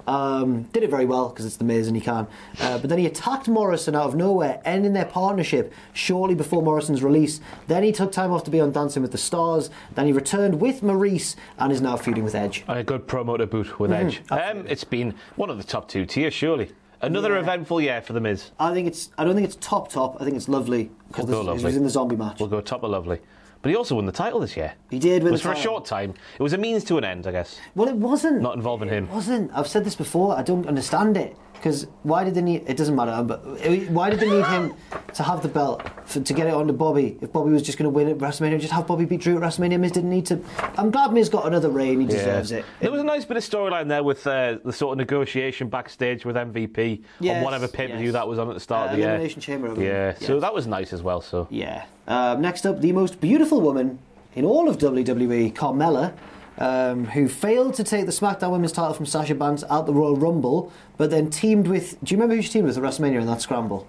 Um, 0.07 0.62
did 0.72 0.82
it 0.82 0.90
very 0.90 1.05
well 1.07 1.28
because 1.28 1.44
it's 1.46 1.57
the 1.57 1.64
Miz 1.64 1.86
and 1.86 1.96
he 1.96 2.03
can. 2.03 2.26
Uh, 2.61 2.78
but 2.78 2.88
then 2.90 2.98
he 2.98 3.07
attacked 3.07 3.48
Morrison 3.48 3.94
out 3.94 4.05
of 4.05 4.14
nowhere, 4.14 4.61
ending 4.64 4.92
their 4.92 5.05
partnership 5.05 5.72
shortly 5.92 6.34
before 6.34 6.62
Morrison's 6.62 7.03
release. 7.03 7.40
Then 7.68 7.82
he 7.82 7.92
took 7.92 8.11
time 8.12 8.32
off 8.32 8.44
to 8.44 8.51
be 8.51 8.61
on 8.61 8.72
Dancing 8.72 9.03
with 9.03 9.12
the 9.12 9.18
Stars. 9.18 9.70
Then 9.94 10.07
he 10.07 10.12
returned 10.12 10.61
with 10.61 10.80
Maryse 10.82 11.36
and 11.59 11.72
is 11.72 11.80
now 11.80 11.96
feuding 11.96 12.24
with 12.24 12.34
Edge. 12.34 12.64
A 12.68 12.82
good 12.82 13.07
promo 13.07 13.38
to 13.38 13.46
boot 13.46 13.78
with 13.78 13.90
Mm-hmm. 13.90 14.07
Edge. 14.07 14.22
Um, 14.57 14.66
it's 14.68 14.84
been 14.84 15.14
one 15.36 15.51
of 15.51 15.59
the 15.59 15.64
top 15.64 15.88
two 15.88 16.07
tiers, 16.07 16.34
surely. 16.34 16.72
Another 17.03 17.32
Yeah. 17.34 17.40
eventful 17.40 17.80
year 17.80 18.03
for 18.03 18.12
The 18.12 18.20
Miz. 18.20 18.51
I 18.59 18.74
think 18.74 18.86
it's. 18.86 19.11
I 19.16 19.24
don't 19.24 19.34
think 19.34 19.46
it's 19.46 19.57
top 19.61 19.90
top. 19.90 20.20
I 20.20 20.24
think 20.24 20.36
it's 20.36 20.48
lovely 20.48 20.90
because 21.09 21.26
We'll 21.26 21.44
go 21.44 21.57
he 21.57 21.64
was 21.64 21.76
in 21.76 21.82
the 21.82 21.88
zombie 21.90 22.16
match. 22.16 22.38
We'll 22.40 22.48
go 22.51 22.61
top 22.61 22.82
of 22.82 22.90
lovely. 22.90 23.20
But 23.62 23.68
he 23.68 23.76
also 23.76 23.94
won 23.94 24.06
the 24.06 24.12
title 24.12 24.40
this 24.40 24.56
year. 24.56 24.72
He 24.90 24.98
did 24.98 25.22
It 25.22 25.30
was 25.30 25.42
for 25.42 25.52
a 25.52 25.56
short 25.56 25.84
time. 25.84 26.14
It 26.38 26.42
was 26.42 26.54
a 26.54 26.58
means 26.58 26.82
to 26.84 26.96
an 26.96 27.04
end, 27.04 27.26
I 27.26 27.32
guess. 27.32 27.58
Well, 27.74 27.88
it 27.88 27.96
wasn't. 27.96 28.40
Not 28.40 28.56
involving 28.56 28.88
him. 28.88 29.04
It 29.04 29.11
wasn't. 29.11 29.50
I've 29.54 29.68
said 29.68 29.84
this 29.84 29.94
before. 29.94 30.36
I 30.36 30.42
don't 30.42 30.66
understand 30.66 31.16
it. 31.18 31.36
Because 31.61 31.86
why 32.04 32.24
did 32.24 32.34
they 32.34 32.40
need? 32.40 32.64
It 32.66 32.78
doesn't 32.78 32.96
matter. 32.96 33.22
But 33.22 33.44
why 33.90 34.08
did 34.08 34.18
they 34.18 34.30
need 34.30 34.46
him 34.46 34.72
to 35.12 35.22
have 35.22 35.42
the 35.42 35.48
belt 35.48 35.82
for, 36.06 36.18
to 36.20 36.32
get 36.32 36.46
it 36.46 36.54
onto 36.54 36.72
Bobby? 36.72 37.18
If 37.20 37.34
Bobby 37.34 37.50
was 37.52 37.62
just 37.62 37.76
going 37.76 37.84
to 37.84 37.90
win 37.90 38.08
at 38.08 38.16
WrestleMania, 38.16 38.58
just 38.58 38.72
have 38.72 38.86
Bobby 38.86 39.04
beat 39.04 39.20
Drew 39.20 39.36
at 39.36 39.42
WrestleMania. 39.42 39.78
Miz 39.78 39.92
didn't 39.92 40.08
need 40.08 40.24
to. 40.26 40.40
I'm 40.78 40.90
glad 40.90 41.12
Miz 41.12 41.28
got 41.28 41.46
another 41.46 41.68
reign. 41.68 42.00
He 42.00 42.06
deserves 42.06 42.50
it. 42.50 42.64
There 42.80 42.90
was 42.90 43.02
a 43.02 43.04
nice 43.04 43.26
bit 43.26 43.36
of 43.36 43.42
storyline 43.42 43.88
there 43.88 44.02
with 44.02 44.26
uh, 44.26 44.56
the 44.64 44.72
sort 44.72 44.92
of 44.92 44.98
negotiation 44.98 45.68
backstage 45.68 46.24
with 46.24 46.36
MVP 46.36 47.02
Yes, 47.20 47.36
on 47.36 47.44
whatever 47.44 47.68
pay 47.68 47.88
per 47.88 47.96
view 47.98 48.06
yes. 48.06 48.12
that 48.14 48.26
was 48.26 48.38
on 48.38 48.48
at 48.48 48.54
the 48.54 48.61
start 48.61 48.88
Uh, 48.88 48.90
of 48.92 48.96
the 48.96 49.02
year. 49.02 49.08
Elimination 49.11 49.42
Chamber, 49.42 49.68
believe. 49.68 49.86
Yeah, 49.86 50.14
so 50.14 50.40
that 50.40 50.54
was 50.54 50.66
nice 50.66 50.94
as 50.94 51.02
well. 51.02 51.20
So 51.20 51.46
Yeah. 51.50 51.84
Um, 52.08 52.40
next 52.40 52.64
up, 52.64 52.80
the 52.80 52.92
most 52.92 53.20
beautiful 53.20 53.61
woman 53.61 53.98
in 54.34 54.46
all 54.46 54.66
of 54.66 54.78
WWE, 54.78 55.52
Carmella, 55.52 56.14
um, 56.61 57.06
who 57.06 57.28
failed 57.28 57.74
to 57.74 57.84
take 57.84 58.06
the 58.06 58.12
SmackDown 58.12 58.52
Women's 58.52 58.72
title 58.72 58.94
from 58.94 59.06
Sasha 59.06 59.34
Banks 59.34 59.64
at 59.68 59.86
the 59.86 59.94
Royal 59.94 60.16
Rumble, 60.16 60.72
but 60.96 61.11
then 61.11 61.30
teamed 61.30 61.66
with. 61.66 61.98
Do 62.04 62.14
you 62.14 62.18
remember 62.18 62.36
who 62.36 62.42
she 62.42 62.50
teamed 62.50 62.66
with 62.66 62.76
at 62.76 62.82
WrestleMania 62.82 63.20
in 63.20 63.26
that 63.26 63.40
scramble? 63.40 63.88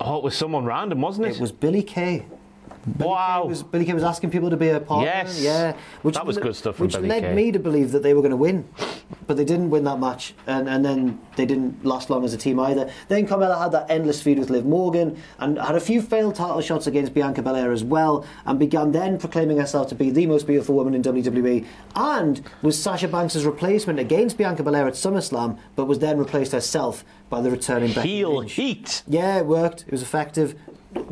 oh, 0.00 0.18
it 0.18 0.24
was 0.24 0.36
someone 0.36 0.64
random, 0.64 1.00
wasn't 1.00 1.26
it? 1.26 1.36
It 1.36 1.40
was 1.40 1.52
Billie 1.52 1.82
Kay. 1.82 2.26
Billy 2.86 3.08
wow. 3.10 3.42
Kay 3.42 3.48
was, 3.48 3.62
Billie 3.62 3.84
Kay 3.84 3.92
was 3.94 4.02
asking 4.04 4.30
people 4.30 4.50
to 4.50 4.56
be 4.56 4.68
a 4.68 4.80
partner. 4.80 5.06
Yes. 5.06 5.40
Yeah. 5.40 5.74
Which, 6.02 6.14
That 6.14 6.26
was 6.26 6.38
good 6.38 6.54
stuff 6.56 6.76
from 6.76 6.86
Which 6.86 6.94
Billy 6.94 7.08
led 7.08 7.22
Kay. 7.22 7.34
me 7.34 7.52
to 7.52 7.58
believe 7.58 7.92
that 7.92 8.02
they 8.02 8.14
were 8.14 8.20
going 8.20 8.30
to 8.30 8.36
win. 8.36 8.68
But 9.26 9.36
they 9.36 9.44
didn't 9.44 9.70
win 9.70 9.84
that 9.84 9.98
match. 9.98 10.34
And, 10.46 10.68
and 10.68 10.84
then 10.84 11.20
they 11.36 11.46
didn't 11.46 11.84
last 11.84 12.10
long 12.10 12.24
as 12.24 12.34
a 12.34 12.36
team 12.38 12.60
either. 12.60 12.90
Then 13.08 13.26
Carmella 13.26 13.58
had 13.60 13.72
that 13.72 13.90
endless 13.90 14.20
feud 14.22 14.38
with 14.38 14.50
Liv 14.50 14.66
Morgan 14.66 15.16
and 15.38 15.58
had 15.58 15.74
a 15.74 15.80
few 15.80 16.02
failed 16.02 16.34
title 16.34 16.60
shots 16.60 16.86
against 16.86 17.14
Bianca 17.14 17.42
Belair 17.42 17.72
as 17.72 17.82
well. 17.84 18.26
And 18.44 18.58
began 18.58 18.92
then 18.92 19.18
proclaiming 19.18 19.58
herself 19.58 19.88
to 19.88 19.94
be 19.94 20.10
the 20.10 20.26
most 20.26 20.46
beautiful 20.46 20.74
woman 20.74 20.94
in 20.94 21.02
WWE. 21.02 21.66
And 21.96 22.42
was 22.62 22.80
Sasha 22.80 23.08
Banks' 23.08 23.42
replacement 23.44 23.98
against 23.98 24.36
Bianca 24.36 24.62
Belair 24.62 24.86
at 24.86 24.94
SummerSlam, 24.94 25.58
but 25.76 25.86
was 25.86 25.98
then 26.00 26.18
replaced 26.18 26.52
herself 26.52 27.04
by 27.30 27.40
the 27.40 27.50
returning 27.50 27.92
Becky 27.92 28.08
heel 28.08 28.36
Lynch. 28.36 28.52
heat. 28.52 29.02
Yeah, 29.06 29.38
it 29.38 29.46
worked. 29.46 29.82
It 29.82 29.90
was 29.92 30.02
effective. 30.02 30.54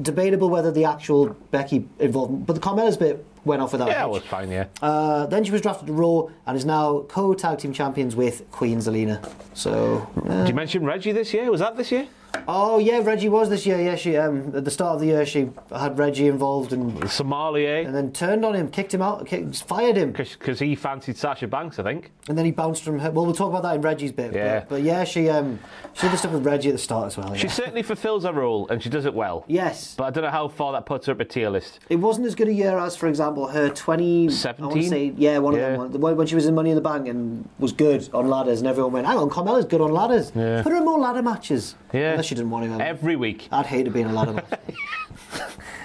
Debatable 0.01 0.49
whether 0.49 0.71
the 0.71 0.85
actual 0.85 1.37
Becky 1.51 1.89
involvement, 1.99 2.47
but 2.47 2.55
the 2.55 2.61
Carmella's 2.61 2.97
bit 2.97 3.25
went 3.45 3.61
off 3.63 3.73
without. 3.73 3.89
a 3.89 3.91
Yeah, 3.91 4.05
it 4.05 4.11
was 4.11 4.23
fine. 4.25 4.51
Yeah. 4.51 4.67
Uh, 4.81 5.27
then 5.27 5.45
she 5.45 5.51
was 5.51 5.61
drafted 5.61 5.89
to 5.89 5.93
Raw 5.93 6.29
and 6.47 6.57
is 6.57 6.65
now 6.65 7.01
co-tag 7.09 7.59
team 7.59 7.73
champions 7.73 8.15
with 8.15 8.49
Queen 8.51 8.79
Zelina. 8.79 9.29
So, 9.55 10.09
uh, 10.29 10.39
Did 10.39 10.49
you 10.49 10.55
mention 10.55 10.85
Reggie 10.85 11.13
this 11.13 11.35
year? 11.35 11.51
Was 11.51 11.61
that 11.61 11.77
this 11.77 11.91
year? 11.91 12.07
Oh 12.49 12.79
yeah, 12.79 13.01
Reggie 13.03 13.29
was 13.29 13.49
this 13.51 13.67
year. 13.67 13.81
Yeah, 13.81 13.97
she 13.97 14.17
um, 14.17 14.55
at 14.55 14.65
the 14.65 14.71
start 14.71 14.95
of 14.95 15.01
the 15.01 15.07
year 15.07 15.25
she 15.27 15.51
had 15.75 15.99
Reggie 15.99 16.29
involved 16.29 16.73
and 16.73 16.93
Somalia. 17.03 17.85
and 17.87 17.95
then 17.95 18.13
turned 18.13 18.45
on 18.45 18.55
him, 18.55 18.69
kicked 18.71 18.93
him 18.95 19.03
out, 19.03 19.27
kicked, 19.27 19.63
fired 19.65 19.97
him, 19.97 20.13
Because 20.13 20.59
he 20.59 20.75
fancied 20.75 21.17
Sasha 21.17 21.47
Banks, 21.47 21.79
I 21.79 21.83
think. 21.83 22.11
and 22.29 22.37
then 22.37 22.45
he 22.45 22.51
bounced 22.51 22.83
from 22.85 22.99
her. 22.99 23.11
Well, 23.11 23.25
we'll 23.27 23.35
talk 23.35 23.49
about 23.51 23.63
that 23.63 23.75
in 23.77 23.81
Reggie's 23.83 24.13
bit. 24.13 24.33
Yeah. 24.35 24.61
But, 24.61 24.69
but 24.69 24.83
yeah, 24.83 25.05
she 25.05 25.29
um, 25.29 25.59
she 25.95 26.09
did 26.09 26.19
stuff 26.19 26.33
with 26.33 26.45
Reggie 26.47 26.69
at 26.71 26.73
the 26.73 26.79
start 26.79 27.07
as 27.07 27.17
well. 27.17 27.35
She 27.35 27.49
certainly 27.49 27.83
fulfills 27.83 28.25
her 28.25 28.33
role 28.33 28.69
and 28.69 28.83
she 28.83 28.89
does 28.89 29.05
it 29.07 29.15
well. 29.15 29.45
Yes. 29.49 29.95
But 29.97 30.05
I 30.05 30.11
don't 30.11 30.25
know 30.25 30.31
how 30.31 30.49
far 30.49 30.73
that 30.73 30.87
puts 30.87 31.07
her 31.07 31.13
up 31.13 31.21
a 31.21 31.25
tier 31.25 31.51
list. 31.51 31.81
It 31.89 31.97
wasn't 31.97 32.27
as 32.27 32.35
good 32.35 32.49
a 32.49 32.53
year 32.53 32.79
as, 32.79 32.97
for 32.97 33.07
example, 33.09 33.49
her 33.49 33.69
20... 33.71 34.03
I 34.03 34.21
wanna 34.23 34.33
17? 34.33 34.89
say, 34.89 35.13
yeah, 35.17 35.39
one 35.39 35.55
Yeah. 35.55 35.69
of 35.83 35.93
them. 35.93 36.01
one- 36.01 36.17
When 36.17 36.27
she 36.27 36.35
was 36.35 36.47
in 36.47 36.55
Money 36.55 36.71
in 36.71 36.77
the 36.77 36.83
Bank 36.83 37.09
and 37.09 37.49
was 37.59 37.73
good 37.73 38.09
on 38.13 38.29
ladders, 38.29 38.59
and 38.61 38.69
everyone 38.69 38.93
went, 38.93 39.07
hang 39.07 39.19
on, 39.19 39.31
Carmella's 39.31 39.65
good 39.65 39.81
on 39.81 39.93
ladders. 39.93 40.33
Yeah. 40.35 40.63
Put 40.63 40.73
her 40.73 40.79
in 40.79 40.85
more 40.85 40.99
ladder 40.99 41.23
matches. 41.23 41.75
Yeah. 41.93 42.11
Unless 42.13 42.27
she 42.27 42.35
didn't 42.35 42.51
want 42.51 42.67
to. 42.67 42.73
um, 42.75 42.81
Every 42.81 43.17
week. 43.17 43.49
I'd 43.53 43.67
hate 43.67 43.85
to 43.85 43.91
be 43.91 44.01
in 44.01 44.09
a 44.09 44.13
ladder 44.13 44.33
match. 44.35 44.49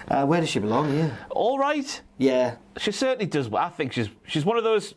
Uh, 0.09 0.25
where 0.25 0.39
does 0.39 0.49
she 0.49 0.59
belong? 0.59 0.95
Yeah. 0.97 1.09
All 1.31 1.57
right. 1.59 2.01
Yeah. 2.19 2.55
She 2.77 2.91
certainly 2.91 3.25
does. 3.27 3.51
I 3.53 3.69
think 3.69 3.91
she's 3.93 4.09
she's 4.25 4.43
one 4.45 4.57
of 4.57 4.63
those 4.63 4.93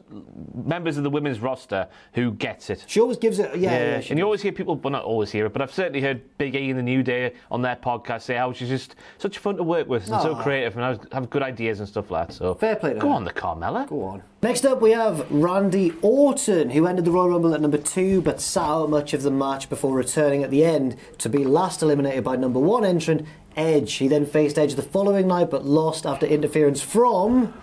members 0.54 0.96
of 0.96 1.02
the 1.02 1.10
women's 1.10 1.40
roster 1.40 1.88
who 2.14 2.32
gets 2.32 2.70
it. 2.70 2.84
She 2.86 3.00
always 3.00 3.16
gives 3.18 3.38
it. 3.38 3.56
Yeah. 3.56 3.70
yeah, 3.72 4.00
she 4.00 4.10
and 4.10 4.18
you 4.18 4.22
does. 4.22 4.26
always 4.26 4.42
hear 4.42 4.52
people, 4.52 4.76
well, 4.76 4.90
not 4.90 5.04
always 5.04 5.30
hear 5.30 5.46
it, 5.46 5.52
but 5.52 5.60
I've 5.62 5.72
certainly 5.72 6.00
heard 6.00 6.22
Big 6.38 6.54
E 6.54 6.70
and 6.70 6.78
the 6.78 6.82
New 6.82 7.02
Day 7.02 7.34
on 7.50 7.60
their 7.62 7.76
podcast 7.76 8.22
say 8.22 8.36
how 8.36 8.52
she's 8.52 8.68
just 8.68 8.96
such 9.18 9.38
fun 9.38 9.56
to 9.56 9.62
work 9.62 9.88
with 9.88 10.10
and 10.10 10.20
so 10.22 10.34
creative 10.34 10.76
and 10.76 10.84
has, 10.84 10.98
have 11.12 11.28
good 11.30 11.42
ideas 11.42 11.80
and 11.80 11.88
stuff 11.88 12.10
like 12.10 12.28
that. 12.28 12.34
So 12.34 12.54
Fair 12.54 12.76
play 12.76 12.94
to 12.94 12.98
Go 13.00 13.08
her. 13.08 13.14
on, 13.14 13.24
the 13.24 13.32
Carmella. 13.32 13.86
Go 13.88 14.02
on. 14.04 14.22
Next 14.42 14.64
up, 14.64 14.80
we 14.80 14.92
have 14.92 15.30
Randy 15.30 15.92
Orton, 16.00 16.70
who 16.70 16.86
ended 16.86 17.04
the 17.04 17.10
Royal 17.10 17.28
Rumble 17.30 17.54
at 17.54 17.60
number 17.60 17.76
two, 17.76 18.22
but 18.22 18.40
sat 18.40 18.62
out 18.62 18.88
much 18.88 19.12
of 19.12 19.22
the 19.22 19.30
match 19.30 19.68
before 19.68 19.94
returning 19.94 20.42
at 20.42 20.50
the 20.50 20.64
end 20.64 20.96
to 21.18 21.28
be 21.28 21.44
last 21.44 21.82
eliminated 21.82 22.24
by 22.24 22.36
number 22.36 22.58
one 22.60 22.84
entrant 22.84 23.26
Edge. 23.56 23.94
He 23.94 24.08
then 24.08 24.26
faced 24.26 24.58
Edge 24.58 24.74
the 24.74 24.82
following 24.82 25.28
night, 25.28 25.50
but 25.50 25.64
lost 25.64 26.06
after 26.06 26.26
interference 26.26 26.80
from. 26.82 27.54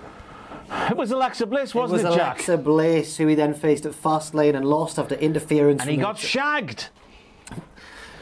It 0.89 0.97
was 0.97 1.11
Alexa 1.11 1.45
Bliss, 1.45 1.73
wasn't 1.73 2.01
it 2.01 2.05
it, 2.05 2.07
was 2.09 2.15
Jack? 2.17 2.35
Alexa 2.35 2.57
Bliss, 2.57 3.17
who 3.17 3.27
he 3.27 3.35
then 3.35 3.53
faced 3.53 3.85
at 3.85 3.93
Fastlane 3.93 4.55
and 4.55 4.65
lost 4.65 4.99
after 4.99 5.15
interference. 5.15 5.81
And 5.81 5.89
he 5.89 5.97
got 5.97 6.17
shagged. 6.17 6.89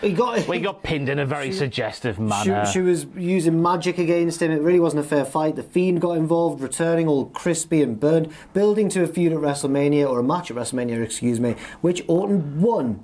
He 0.01 0.13
got. 0.13 0.47
We 0.47 0.59
got 0.59 0.83
pinned 0.83 1.09
in 1.09 1.17
a 1.17 1.25
very 1.25 1.51
suggestive 1.51 2.17
She, 2.17 2.21
manner. 2.21 2.65
she 2.67 2.81
was 2.81 3.07
using 3.15 3.61
magic 3.61 3.97
against 3.97 4.41
him. 4.41 4.51
It 4.51 4.61
really 4.61 4.79
wasn't 4.79 5.03
a 5.05 5.07
fair 5.07 5.25
fight. 5.25 5.55
The 5.55 5.63
Fiend 5.63 6.01
got 6.01 6.17
involved, 6.17 6.61
returning 6.61 7.07
all 7.07 7.25
crispy 7.27 7.81
and 7.81 7.99
burned, 7.99 8.31
building 8.53 8.89
to 8.89 9.03
a 9.03 9.07
feud 9.07 9.31
at 9.31 9.39
WrestleMania, 9.39 10.07
or 10.07 10.19
a 10.19 10.23
match 10.23 10.51
at 10.51 10.57
WrestleMania, 10.57 11.01
excuse 11.03 11.39
me, 11.39 11.55
which 11.81 12.03
Orton 12.07 12.61
won. 12.61 13.03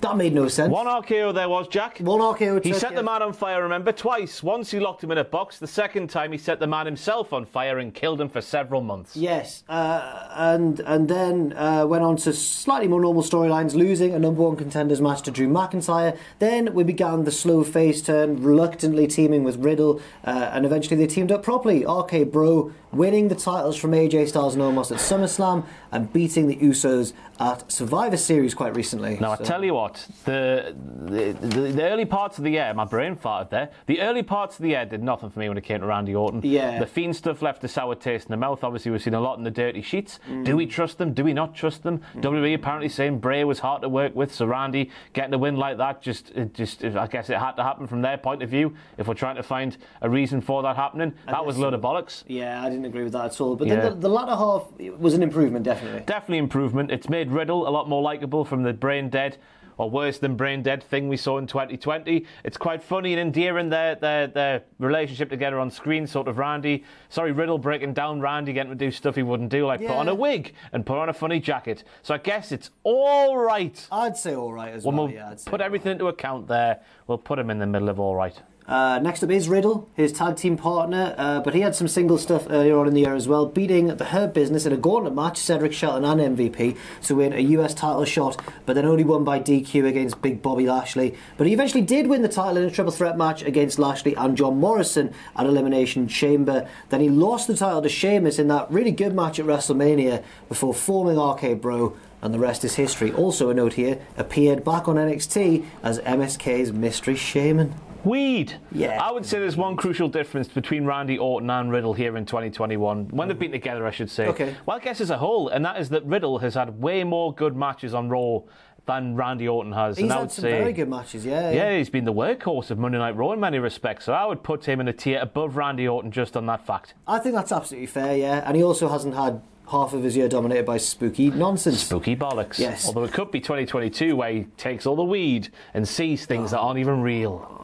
That 0.00 0.16
made 0.16 0.32
no 0.32 0.48
sense. 0.48 0.70
One 0.70 0.86
RKO 0.86 1.34
there 1.34 1.48
was, 1.48 1.68
Jack. 1.68 1.98
One 1.98 2.20
RKO 2.20 2.64
He 2.64 2.72
set 2.72 2.94
the 2.94 3.02
man 3.02 3.20
on 3.20 3.34
fire, 3.34 3.62
remember, 3.62 3.92
twice. 3.92 4.42
Once 4.42 4.70
he 4.70 4.80
locked 4.80 5.04
him 5.04 5.10
in 5.10 5.18
a 5.18 5.24
box, 5.24 5.58
the 5.58 5.66
second 5.66 6.08
time 6.08 6.32
he 6.32 6.38
set 6.38 6.58
the 6.58 6.66
man 6.66 6.86
himself 6.86 7.34
on 7.34 7.44
fire 7.44 7.78
and 7.78 7.92
killed 7.92 8.18
him 8.18 8.30
for 8.30 8.40
several 8.40 8.80
months. 8.80 9.14
Yes, 9.14 9.62
uh, 9.68 10.28
and 10.30 10.80
and 10.80 11.08
then 11.08 11.52
uh, 11.52 11.84
went 11.86 12.02
on 12.02 12.16
to 12.18 12.32
slightly 12.32 12.88
more 12.88 13.00
normal 13.00 13.22
storylines, 13.22 13.74
losing 13.74 14.14
a 14.14 14.18
number 14.18 14.42
one 14.42 14.56
contenders 14.56 15.02
match 15.02 15.20
to 15.22 15.30
Drew 15.30 15.48
McIntyre. 15.48 16.16
Then 16.38 16.72
we 16.72 16.82
began 16.82 17.24
the 17.24 17.32
slow 17.32 17.62
face 17.62 18.00
turn, 18.00 18.42
reluctantly 18.42 19.06
teaming 19.06 19.44
with 19.44 19.56
Riddle, 19.58 20.00
uh, 20.24 20.50
and 20.52 20.64
eventually 20.64 20.96
they 20.96 21.06
teamed 21.06 21.30
up 21.30 21.42
properly. 21.42 21.84
RK 21.84 22.32
Bro 22.32 22.72
winning 22.92 23.28
the 23.28 23.34
titles 23.34 23.76
from 23.76 23.92
AJ 23.92 24.28
Styles 24.28 24.54
and 24.54 24.62
Omos 24.62 24.90
at 24.90 24.98
SummerSlam 24.98 25.64
and 25.92 26.12
beating 26.12 26.46
the 26.46 26.56
Usos 26.56 27.12
at 27.38 27.70
Survivor 27.70 28.16
Series 28.16 28.54
quite 28.54 28.76
recently. 28.76 29.16
Now, 29.18 29.32
I 29.32 29.36
tell 29.36 29.64
you 29.64 29.74
what? 29.74 30.06
The, 30.24 30.74
the 31.04 31.32
the 31.32 31.60
the 31.72 31.82
early 31.84 32.04
parts 32.04 32.38
of 32.38 32.44
the 32.44 32.50
year, 32.50 32.72
my 32.74 32.84
brain 32.84 33.16
farted 33.16 33.50
there. 33.50 33.70
The 33.86 34.00
early 34.00 34.22
parts 34.22 34.56
of 34.56 34.62
the 34.62 34.70
year 34.70 34.84
did 34.84 35.02
nothing 35.02 35.30
for 35.30 35.38
me 35.38 35.48
when 35.48 35.56
it 35.56 35.64
came 35.64 35.80
to 35.80 35.86
Randy 35.86 36.14
Orton. 36.14 36.42
Yeah. 36.44 36.78
The 36.78 36.86
Fiend 36.86 37.16
stuff 37.16 37.42
left 37.42 37.64
a 37.64 37.68
sour 37.68 37.94
taste 37.94 38.26
in 38.26 38.30
the 38.30 38.36
mouth. 38.36 38.62
Obviously, 38.62 38.90
we've 38.90 39.02
seen 39.02 39.14
a 39.14 39.20
lot 39.20 39.38
in 39.38 39.44
the 39.44 39.50
dirty 39.50 39.82
sheets. 39.82 40.20
Mm. 40.28 40.44
Do 40.44 40.56
we 40.56 40.66
trust 40.66 40.98
them? 40.98 41.14
Do 41.14 41.24
we 41.24 41.32
not 41.32 41.54
trust 41.54 41.82
them? 41.82 42.00
WWE 42.16 42.54
apparently 42.54 42.88
saying 42.88 43.20
Bray 43.20 43.44
was 43.44 43.60
hard 43.60 43.82
to 43.82 43.88
work 43.88 44.14
with. 44.14 44.34
So 44.34 44.46
Randy 44.46 44.90
getting 45.12 45.32
a 45.32 45.38
win 45.38 45.56
like 45.56 45.78
that, 45.78 46.02
just, 46.02 46.30
it 46.30 46.54
just, 46.54 46.84
I 46.84 47.06
guess 47.06 47.30
it 47.30 47.38
had 47.38 47.52
to 47.52 47.62
happen 47.62 47.86
from 47.86 48.02
their 48.02 48.18
point 48.18 48.42
of 48.42 48.50
view. 48.50 48.74
If 48.98 49.08
we're 49.08 49.14
trying 49.14 49.36
to 49.36 49.42
find 49.42 49.76
a 50.02 50.10
reason 50.10 50.40
for 50.40 50.62
that 50.62 50.76
happening, 50.76 51.14
that 51.26 51.44
was 51.44 51.56
a 51.56 51.60
load 51.60 51.74
of 51.74 51.80
bollocks. 51.80 52.24
Yeah, 52.26 52.62
I 52.62 52.68
didn't 52.68 52.79
agree 52.84 53.04
with 53.04 53.12
that 53.12 53.26
at 53.26 53.40
all. 53.40 53.56
But 53.56 53.68
Yeah. 53.68 53.76
then 53.76 53.94
the, 53.94 54.00
the 54.00 54.08
latter 54.08 54.34
half 54.36 54.64
was 54.98 55.14
an 55.14 55.22
improvement, 55.22 55.64
definitely. 55.64 56.00
Definitely 56.06 56.38
improvement. 56.38 56.90
It's 56.90 57.08
made 57.08 57.30
Riddle 57.30 57.68
a 57.68 57.70
lot 57.70 57.88
more 57.88 58.02
likable 58.02 58.44
from 58.44 58.62
the 58.62 58.72
brain 58.72 59.08
dead. 59.10 59.36
Or 59.76 59.88
worse 59.88 60.18
than 60.18 60.36
brain 60.36 60.62
dead 60.62 60.82
thing 60.82 61.08
we 61.08 61.16
saw 61.16 61.38
in 61.38 61.46
2020. 61.46 62.26
It's 62.44 62.58
quite 62.58 62.82
funny 62.82 63.14
and 63.14 63.20
endearing 63.20 63.70
their, 63.70 63.94
their 63.94 64.26
their 64.26 64.62
relationship 64.78 65.30
together 65.30 65.58
on 65.58 65.70
screen. 65.70 66.06
Sort 66.06 66.28
of 66.28 66.36
Randy, 66.36 66.84
sorry 67.08 67.32
Riddle 67.32 67.56
breaking 67.56 67.94
down 67.94 68.20
Randy, 68.20 68.52
getting 68.52 68.72
to 68.72 68.76
do 68.76 68.90
stuff 68.90 69.14
he 69.16 69.22
wouldn't 69.22 69.48
do, 69.48 69.66
like 69.66 69.80
put 69.80 69.88
on 69.96 70.08
a 70.08 70.14
wig 70.14 70.52
and 70.74 70.84
put 70.84 70.98
on 70.98 71.08
a 71.08 71.14
funny 71.14 71.40
jacket. 71.40 71.82
So 72.02 72.12
I 72.12 72.18
guess 72.18 72.52
it's 72.52 72.68
all 72.82 73.38
right. 73.38 73.88
I'd 73.90 74.18
say 74.18 74.34
all 74.34 74.52
right 74.52 74.74
as 74.74 74.84
We'll 74.84 74.94
well. 74.94 75.08
yeah, 75.08 75.30
I'd 75.30 75.40
say 75.40 75.50
put 75.50 75.62
everything 75.62 75.92
into 75.92 76.08
account 76.08 76.46
there. 76.46 76.80
We'll 77.06 77.16
put 77.16 77.38
him 77.38 77.48
in 77.48 77.58
the 77.58 77.66
middle 77.66 77.88
of 77.88 77.98
all 77.98 78.14
right. 78.14 78.38
Uh, 78.70 79.00
next 79.00 79.20
up 79.24 79.30
is 79.32 79.48
Riddle, 79.48 79.88
his 79.94 80.12
tag 80.12 80.36
team 80.36 80.56
partner, 80.56 81.12
uh, 81.18 81.40
but 81.40 81.54
he 81.54 81.60
had 81.60 81.74
some 81.74 81.88
single 81.88 82.16
stuff 82.16 82.46
earlier 82.48 82.78
on 82.78 82.86
in 82.86 82.94
the 82.94 83.00
year 83.00 83.16
as 83.16 83.26
well, 83.26 83.44
beating 83.44 83.88
the 83.88 84.04
Hurt 84.04 84.32
Business 84.32 84.64
in 84.64 84.72
a 84.72 84.76
gauntlet 84.76 85.12
match, 85.12 85.38
Cedric 85.38 85.72
Shelton 85.72 86.04
and 86.04 86.38
MVP, 86.38 86.76
to 87.02 87.16
win 87.16 87.32
a 87.32 87.40
US 87.40 87.74
title 87.74 88.04
shot, 88.04 88.40
but 88.66 88.74
then 88.74 88.84
only 88.84 89.02
won 89.02 89.24
by 89.24 89.40
DQ 89.40 89.88
against 89.88 90.22
Big 90.22 90.40
Bobby 90.40 90.68
Lashley. 90.68 91.16
But 91.36 91.48
he 91.48 91.52
eventually 91.52 91.82
did 91.82 92.06
win 92.06 92.22
the 92.22 92.28
title 92.28 92.58
in 92.58 92.62
a 92.62 92.70
triple 92.70 92.92
threat 92.92 93.18
match 93.18 93.42
against 93.42 93.80
Lashley 93.80 94.14
and 94.14 94.36
John 94.36 94.60
Morrison 94.60 95.12
at 95.34 95.46
Elimination 95.46 96.06
Chamber. 96.06 96.68
Then 96.90 97.00
he 97.00 97.08
lost 97.08 97.48
the 97.48 97.56
title 97.56 97.82
to 97.82 97.88
Sheamus 97.88 98.38
in 98.38 98.46
that 98.48 98.70
really 98.70 98.92
good 98.92 99.16
match 99.16 99.40
at 99.40 99.46
WrestleMania 99.46 100.22
before 100.48 100.74
forming 100.74 101.18
RK 101.18 101.60
Bro. 101.60 101.96
And 102.22 102.32
the 102.32 102.38
rest 102.38 102.64
is 102.64 102.76
history. 102.76 103.10
Also, 103.12 103.50
a 103.50 103.54
note 103.54 103.72
here 103.72 103.98
appeared 104.16 104.62
back 104.62 104.86
on 104.86 104.94
NXT 104.94 105.64
as 105.82 105.98
MSK's 106.00 106.70
Mystery 106.70 107.16
Shaman. 107.16 107.74
Weed. 108.04 108.54
Yeah. 108.72 109.02
I 109.02 109.12
would 109.12 109.26
say 109.26 109.38
there's 109.38 109.56
one 109.56 109.76
crucial 109.76 110.08
difference 110.08 110.48
between 110.48 110.84
Randy 110.84 111.18
Orton 111.18 111.50
and 111.50 111.70
Riddle 111.70 111.94
here 111.94 112.16
in 112.16 112.26
2021. 112.26 113.08
When 113.08 113.28
they've 113.28 113.38
been 113.38 113.52
together, 113.52 113.86
I 113.86 113.90
should 113.90 114.10
say. 114.10 114.26
Okay. 114.28 114.56
Well, 114.66 114.76
I 114.76 114.80
guess 114.80 115.00
as 115.00 115.10
a 115.10 115.18
whole, 115.18 115.48
and 115.48 115.64
that 115.64 115.80
is 115.80 115.90
that 115.90 116.04
Riddle 116.04 116.38
has 116.38 116.54
had 116.54 116.80
way 116.80 117.04
more 117.04 117.34
good 117.34 117.56
matches 117.56 117.94
on 117.94 118.08
Raw 118.08 118.40
than 118.86 119.14
Randy 119.14 119.46
Orton 119.46 119.72
has. 119.72 119.96
He's 119.96 120.04
and 120.04 120.12
I 120.12 120.16
had 120.16 120.20
would 120.22 120.32
some 120.32 120.42
say, 120.42 120.50
very 120.50 120.72
good 120.72 120.88
matches, 120.88 121.24
yeah. 121.24 121.50
Yeah, 121.50 121.76
he's 121.76 121.90
been 121.90 122.04
the 122.04 122.12
workhorse 122.12 122.70
of 122.70 122.78
Monday 122.78 122.98
Night 122.98 123.16
Raw 123.16 123.32
in 123.32 123.40
many 123.40 123.58
respects. 123.58 124.06
So 124.06 124.12
I 124.12 124.24
would 124.26 124.42
put 124.42 124.64
him 124.64 124.80
in 124.80 124.88
a 124.88 124.92
tier 124.92 125.20
above 125.20 125.56
Randy 125.56 125.86
Orton 125.86 126.10
just 126.10 126.36
on 126.36 126.46
that 126.46 126.66
fact. 126.66 126.94
I 127.06 127.18
think 127.18 127.34
that's 127.34 127.52
absolutely 127.52 127.86
fair, 127.86 128.16
yeah. 128.16 128.42
And 128.46 128.56
he 128.56 128.62
also 128.62 128.88
hasn't 128.88 129.14
had 129.14 129.42
half 129.70 129.92
of 129.92 130.02
his 130.02 130.16
year 130.16 130.28
dominated 130.28 130.66
by 130.66 130.76
spooky 130.76 131.30
nonsense. 131.30 131.84
Spooky 131.84 132.16
bollocks. 132.16 132.58
Yes. 132.58 132.86
Although 132.86 133.04
it 133.04 133.12
could 133.12 133.30
be 133.30 133.40
2022 133.40 134.16
where 134.16 134.32
he 134.32 134.44
takes 134.56 134.84
all 134.84 134.96
the 134.96 135.04
weed 135.04 135.48
and 135.74 135.86
sees 135.86 136.26
things 136.26 136.52
oh. 136.52 136.56
that 136.56 136.60
aren't 136.60 136.80
even 136.80 137.00
real. 137.00 137.59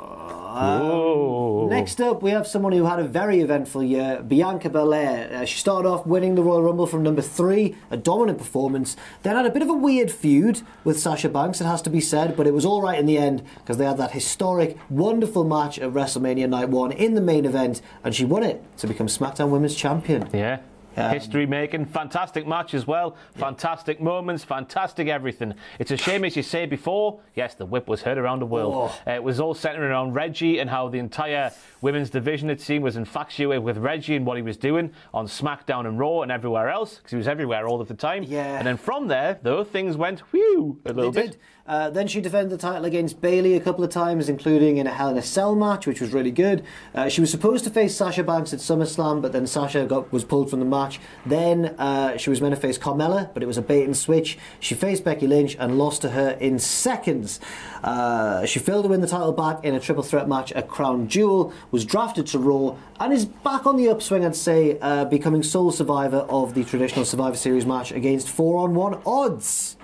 Whoa. 0.57 1.69
Next 1.69 2.01
up, 2.01 2.23
we 2.23 2.31
have 2.31 2.47
someone 2.47 2.73
who 2.73 2.85
had 2.85 2.99
a 2.99 3.05
very 3.05 3.41
eventful 3.41 3.83
year, 3.83 4.23
Bianca 4.23 4.71
Belair. 4.71 5.31
Uh, 5.33 5.45
she 5.45 5.59
started 5.59 5.89
off 5.89 6.07
winning 6.07 6.35
the 6.35 6.43
Royal 6.43 6.63
Rumble 6.63 6.87
from 6.87 7.03
number 7.03 7.23
three, 7.23 7.77
a 7.91 7.97
dominant 7.97 8.39
performance. 8.39 8.97
Then 9.23 9.37
had 9.37 9.47
a 9.47 9.51
bit 9.51 9.63
of 9.63 9.69
a 9.69 9.75
weird 9.75 10.11
feud 10.11 10.63
with 10.85 10.99
Sasha 10.99 11.29
Banks, 11.29 11.61
it 11.61 11.65
has 11.65 11.83
to 11.83 11.91
be 11.91 12.01
said, 12.01 12.37
but 12.37 12.47
it 12.47 12.55
was 12.55 12.65
all 12.65 12.83
right 12.83 12.99
in 12.99 13.07
the 13.07 13.19
end 13.19 13.43
because 13.57 13.77
they 13.77 13.85
had 13.85 13.99
that 13.99 14.13
historic, 14.13 14.79
wonderful 14.89 15.45
match 15.45 15.79
at 15.79 15.91
WrestleMania 15.91 16.49
Night 16.49 16.69
1 16.69 16.93
in 16.93 17.15
the 17.15 17.21
main 17.21 17.45
event, 17.45 17.83
and 18.03 18.15
she 18.15 18.25
won 18.25 18.43
it 18.43 18.63
to 18.79 18.87
become 18.87 19.09
SmackDown 19.09 19.51
Women's 19.51 19.75
Champion. 19.75 20.29
Yeah. 20.33 20.61
Um, 20.97 21.13
History 21.13 21.45
making, 21.47 21.85
fantastic 21.85 22.47
match 22.47 22.73
as 22.73 22.87
well, 22.87 23.17
fantastic 23.35 24.01
moments, 24.01 24.45
fantastic 24.45 25.09
everything. 25.09 25.55
It's 25.79 25.91
a 25.91 25.97
shame, 25.97 26.25
as 26.25 26.37
you 26.37 26.43
say 26.43 26.65
before, 26.65 27.21
yes, 27.35 27.55
the 27.55 27.67
whip 27.67 27.87
was 27.87 28.03
heard 28.03 28.17
around 28.17 28.41
the 28.41 28.47
world. 28.47 28.75
Oh. 28.75 29.01
Uh, 29.07 29.15
it 29.15 29.23
was 29.23 29.39
all 29.41 29.53
centering 29.53 29.91
around 29.91 30.15
Reggie 30.15 30.59
and 30.59 30.71
how 30.71 30.89
the 30.89 30.99
entire 30.99 31.53
women's 31.83 32.09
division, 32.09 32.49
it 32.49 32.61
seemed, 32.61 32.83
was 32.83 32.97
infatuated 32.97 33.63
with 33.63 33.77
Reggie 33.77 34.17
and 34.17 34.25
what 34.25 34.37
he 34.37 34.43
was 34.43 34.57
doing 34.57 34.93
on 35.13 35.27
SmackDown 35.27 35.87
and 35.87 35.99
Raw 35.99 36.23
and 36.23 36.33
everywhere 36.33 36.71
else, 36.71 36.97
because 36.97 37.11
he 37.11 37.17
was 37.17 37.29
everywhere 37.29 37.69
all 37.69 37.81
of 37.81 37.89
the 37.89 37.95
time. 37.95 38.23
Yeah. 38.23 38.57
And 38.57 38.67
then 38.67 38.79
from 38.79 39.09
there, 39.09 39.39
though, 39.43 39.65
things 39.65 39.97
went 39.97 40.21
whew 40.33 40.81
a 40.87 40.93
little 40.93 41.13
bit. 41.13 41.37
Uh, 41.67 41.91
then 41.91 42.07
she 42.07 42.21
defended 42.21 42.51
the 42.51 42.61
title 42.61 42.85
against 42.85 43.21
Bayley 43.21 43.55
a 43.55 43.61
couple 43.61 43.83
of 43.83 43.91
times, 43.91 44.29
including 44.29 44.77
in 44.77 44.87
a 44.87 44.91
Hell 44.93 45.11
in 45.11 45.19
a 45.19 45.23
Cell 45.23 45.55
match, 45.55 45.87
which 45.87 46.01
was 46.01 46.13
really 46.13 46.31
good. 46.31 46.63
Uh, 46.95 47.09
she 47.09 47.21
was 47.21 47.31
supposed 47.31 47.65
to 47.65 47.71
face 47.71 47.95
Sasha 47.95 48.23
Banks 48.23 48.53
at 48.53 48.61
SummerSlam, 48.61 49.21
but 49.21 49.33
then 49.33 49.47
Sasha 49.47 49.85
got 49.85 50.13
was 50.13 50.25
pulled 50.25 50.49
from 50.51 50.61
the 50.61 50.67
match. 50.67 51.01
Then 51.25 51.75
uh, 51.79 52.17
she 52.17 52.31
was 52.31 52.41
meant 52.41 52.55
to 52.55 52.61
face 52.61 52.79
Carmella, 52.79 53.33
but 53.35 53.43
it 53.43 53.47
was 53.47 53.59
a 53.59 53.63
bait 53.63 53.85
and 53.85 53.97
switch. 53.97 54.39
She 54.61 54.75
faced 54.75 55.05
Becky 55.05 55.27
Lynch 55.27 55.57
and 55.59 55.79
lost 55.79 56.03
to 56.03 56.11
her 56.11 56.31
in 56.41 56.59
seconds. 56.59 57.41
Uh, 57.83 58.47
she 58.47 58.59
failed 58.59 58.85
to 58.85 58.89
win 58.89 59.01
the 59.01 59.07
title 59.07 59.33
back 59.33 59.65
in 59.65 59.75
a 59.75 59.81
triple 59.81 60.03
threat 60.03 60.29
match 60.29 60.53
at 60.53 60.69
Crown 60.69 61.09
Jewel, 61.09 61.53
was 61.71 61.85
drafted 61.85 62.27
to 62.29 62.39
Raw, 62.39 62.77
and 63.01 63.13
is 63.13 63.25
back 63.25 63.67
on 63.67 63.77
the 63.77 63.89
upswing, 63.89 64.25
I'd 64.25 64.37
say, 64.37 64.79
uh, 64.81 65.05
becoming 65.05 65.43
sole 65.43 65.73
survivor 65.73 66.19
of 66.29 66.55
the 66.55 66.65
traditional 66.65 67.05
Survivor 67.05 67.37
Series 67.37 67.67
match 67.67 67.93
against 67.93 68.29
four 68.29 68.59
on 68.59 68.75
one 68.75 69.01
odds. 69.05 69.77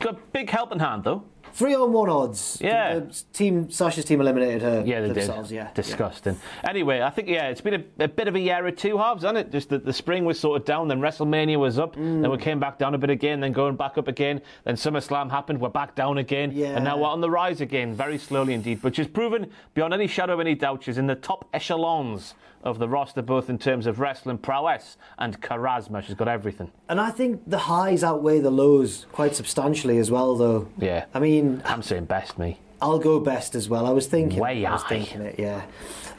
Got 0.00 0.14
a 0.14 0.18
big 0.32 0.50
helping 0.50 0.78
hand, 0.78 1.04
though. 1.04 1.24
Three 1.52 1.74
on 1.74 1.92
one 1.92 2.08
odds. 2.08 2.58
Yeah. 2.60 2.94
The, 2.94 3.00
uh, 3.00 3.04
the 3.06 3.22
team 3.32 3.70
Sasha's 3.70 4.04
team 4.04 4.20
eliminated 4.20 4.62
her 4.62 4.82
Yeah, 4.86 5.00
they 5.02 5.08
themselves, 5.10 5.50
did. 5.50 5.56
yeah. 5.56 5.70
Disgusting. 5.74 6.36
Anyway, 6.64 7.02
I 7.02 7.10
think 7.10 7.28
yeah, 7.28 7.48
it's 7.48 7.60
been 7.60 7.84
a, 7.98 8.04
a 8.04 8.08
bit 8.08 8.28
of 8.28 8.34
a 8.34 8.40
year 8.40 8.66
of 8.66 8.76
two 8.76 8.96
halves, 8.98 9.22
hasn't 9.22 9.38
it? 9.38 9.52
Just 9.52 9.68
that 9.68 9.84
the 9.84 9.92
spring 9.92 10.24
was 10.24 10.40
sort 10.40 10.60
of 10.60 10.66
down, 10.66 10.88
then 10.88 11.00
WrestleMania 11.00 11.58
was 11.58 11.78
up, 11.78 11.96
mm. 11.96 12.22
then 12.22 12.30
we 12.30 12.38
came 12.38 12.58
back 12.58 12.78
down 12.78 12.94
a 12.94 12.98
bit 12.98 13.10
again, 13.10 13.40
then 13.40 13.52
going 13.52 13.76
back 13.76 13.98
up 13.98 14.08
again, 14.08 14.40
then 14.64 14.76
SummerSlam 14.76 15.30
happened, 15.30 15.60
we're 15.60 15.68
back 15.68 15.94
down 15.94 16.18
again, 16.18 16.52
Yeah. 16.52 16.68
and 16.76 16.84
now 16.84 16.96
we're 16.98 17.06
on 17.08 17.20
the 17.20 17.30
rise 17.30 17.60
again, 17.60 17.94
very 17.94 18.18
slowly 18.18 18.54
indeed. 18.54 18.80
But 18.82 18.96
she's 18.96 19.08
proven 19.08 19.50
beyond 19.74 19.92
any 19.94 20.06
shadow 20.06 20.34
of 20.34 20.40
any 20.40 20.54
doubt, 20.54 20.84
she's 20.84 20.98
in 20.98 21.06
the 21.06 21.16
top 21.16 21.48
echelons 21.52 22.34
of 22.64 22.78
the 22.78 22.88
roster, 22.88 23.22
both 23.22 23.50
in 23.50 23.58
terms 23.58 23.86
of 23.86 23.98
wrestling 23.98 24.38
prowess 24.38 24.96
and 25.18 25.40
charisma. 25.40 26.00
She's 26.02 26.14
got 26.14 26.28
everything. 26.28 26.70
And 26.88 27.00
I 27.00 27.10
think 27.10 27.42
the 27.44 27.58
highs 27.58 28.04
outweigh 28.04 28.38
the 28.38 28.52
lows 28.52 29.06
quite 29.12 29.34
substantially 29.34 29.98
as 29.98 30.12
well, 30.12 30.36
though. 30.36 30.68
Yeah. 30.78 31.06
I 31.12 31.18
mean, 31.18 31.31
I'm 31.40 31.82
saying 31.82 32.06
best 32.06 32.38
me. 32.38 32.58
I'll 32.80 32.98
go 32.98 33.20
best 33.20 33.54
as 33.54 33.68
well. 33.68 33.86
I 33.86 33.90
was 33.90 34.06
thinking. 34.06 34.40
Way 34.40 34.66
I 34.66 34.72
was 34.72 34.82
high. 34.82 34.88
thinking 34.88 35.22
it, 35.22 35.38
yeah. 35.38 35.62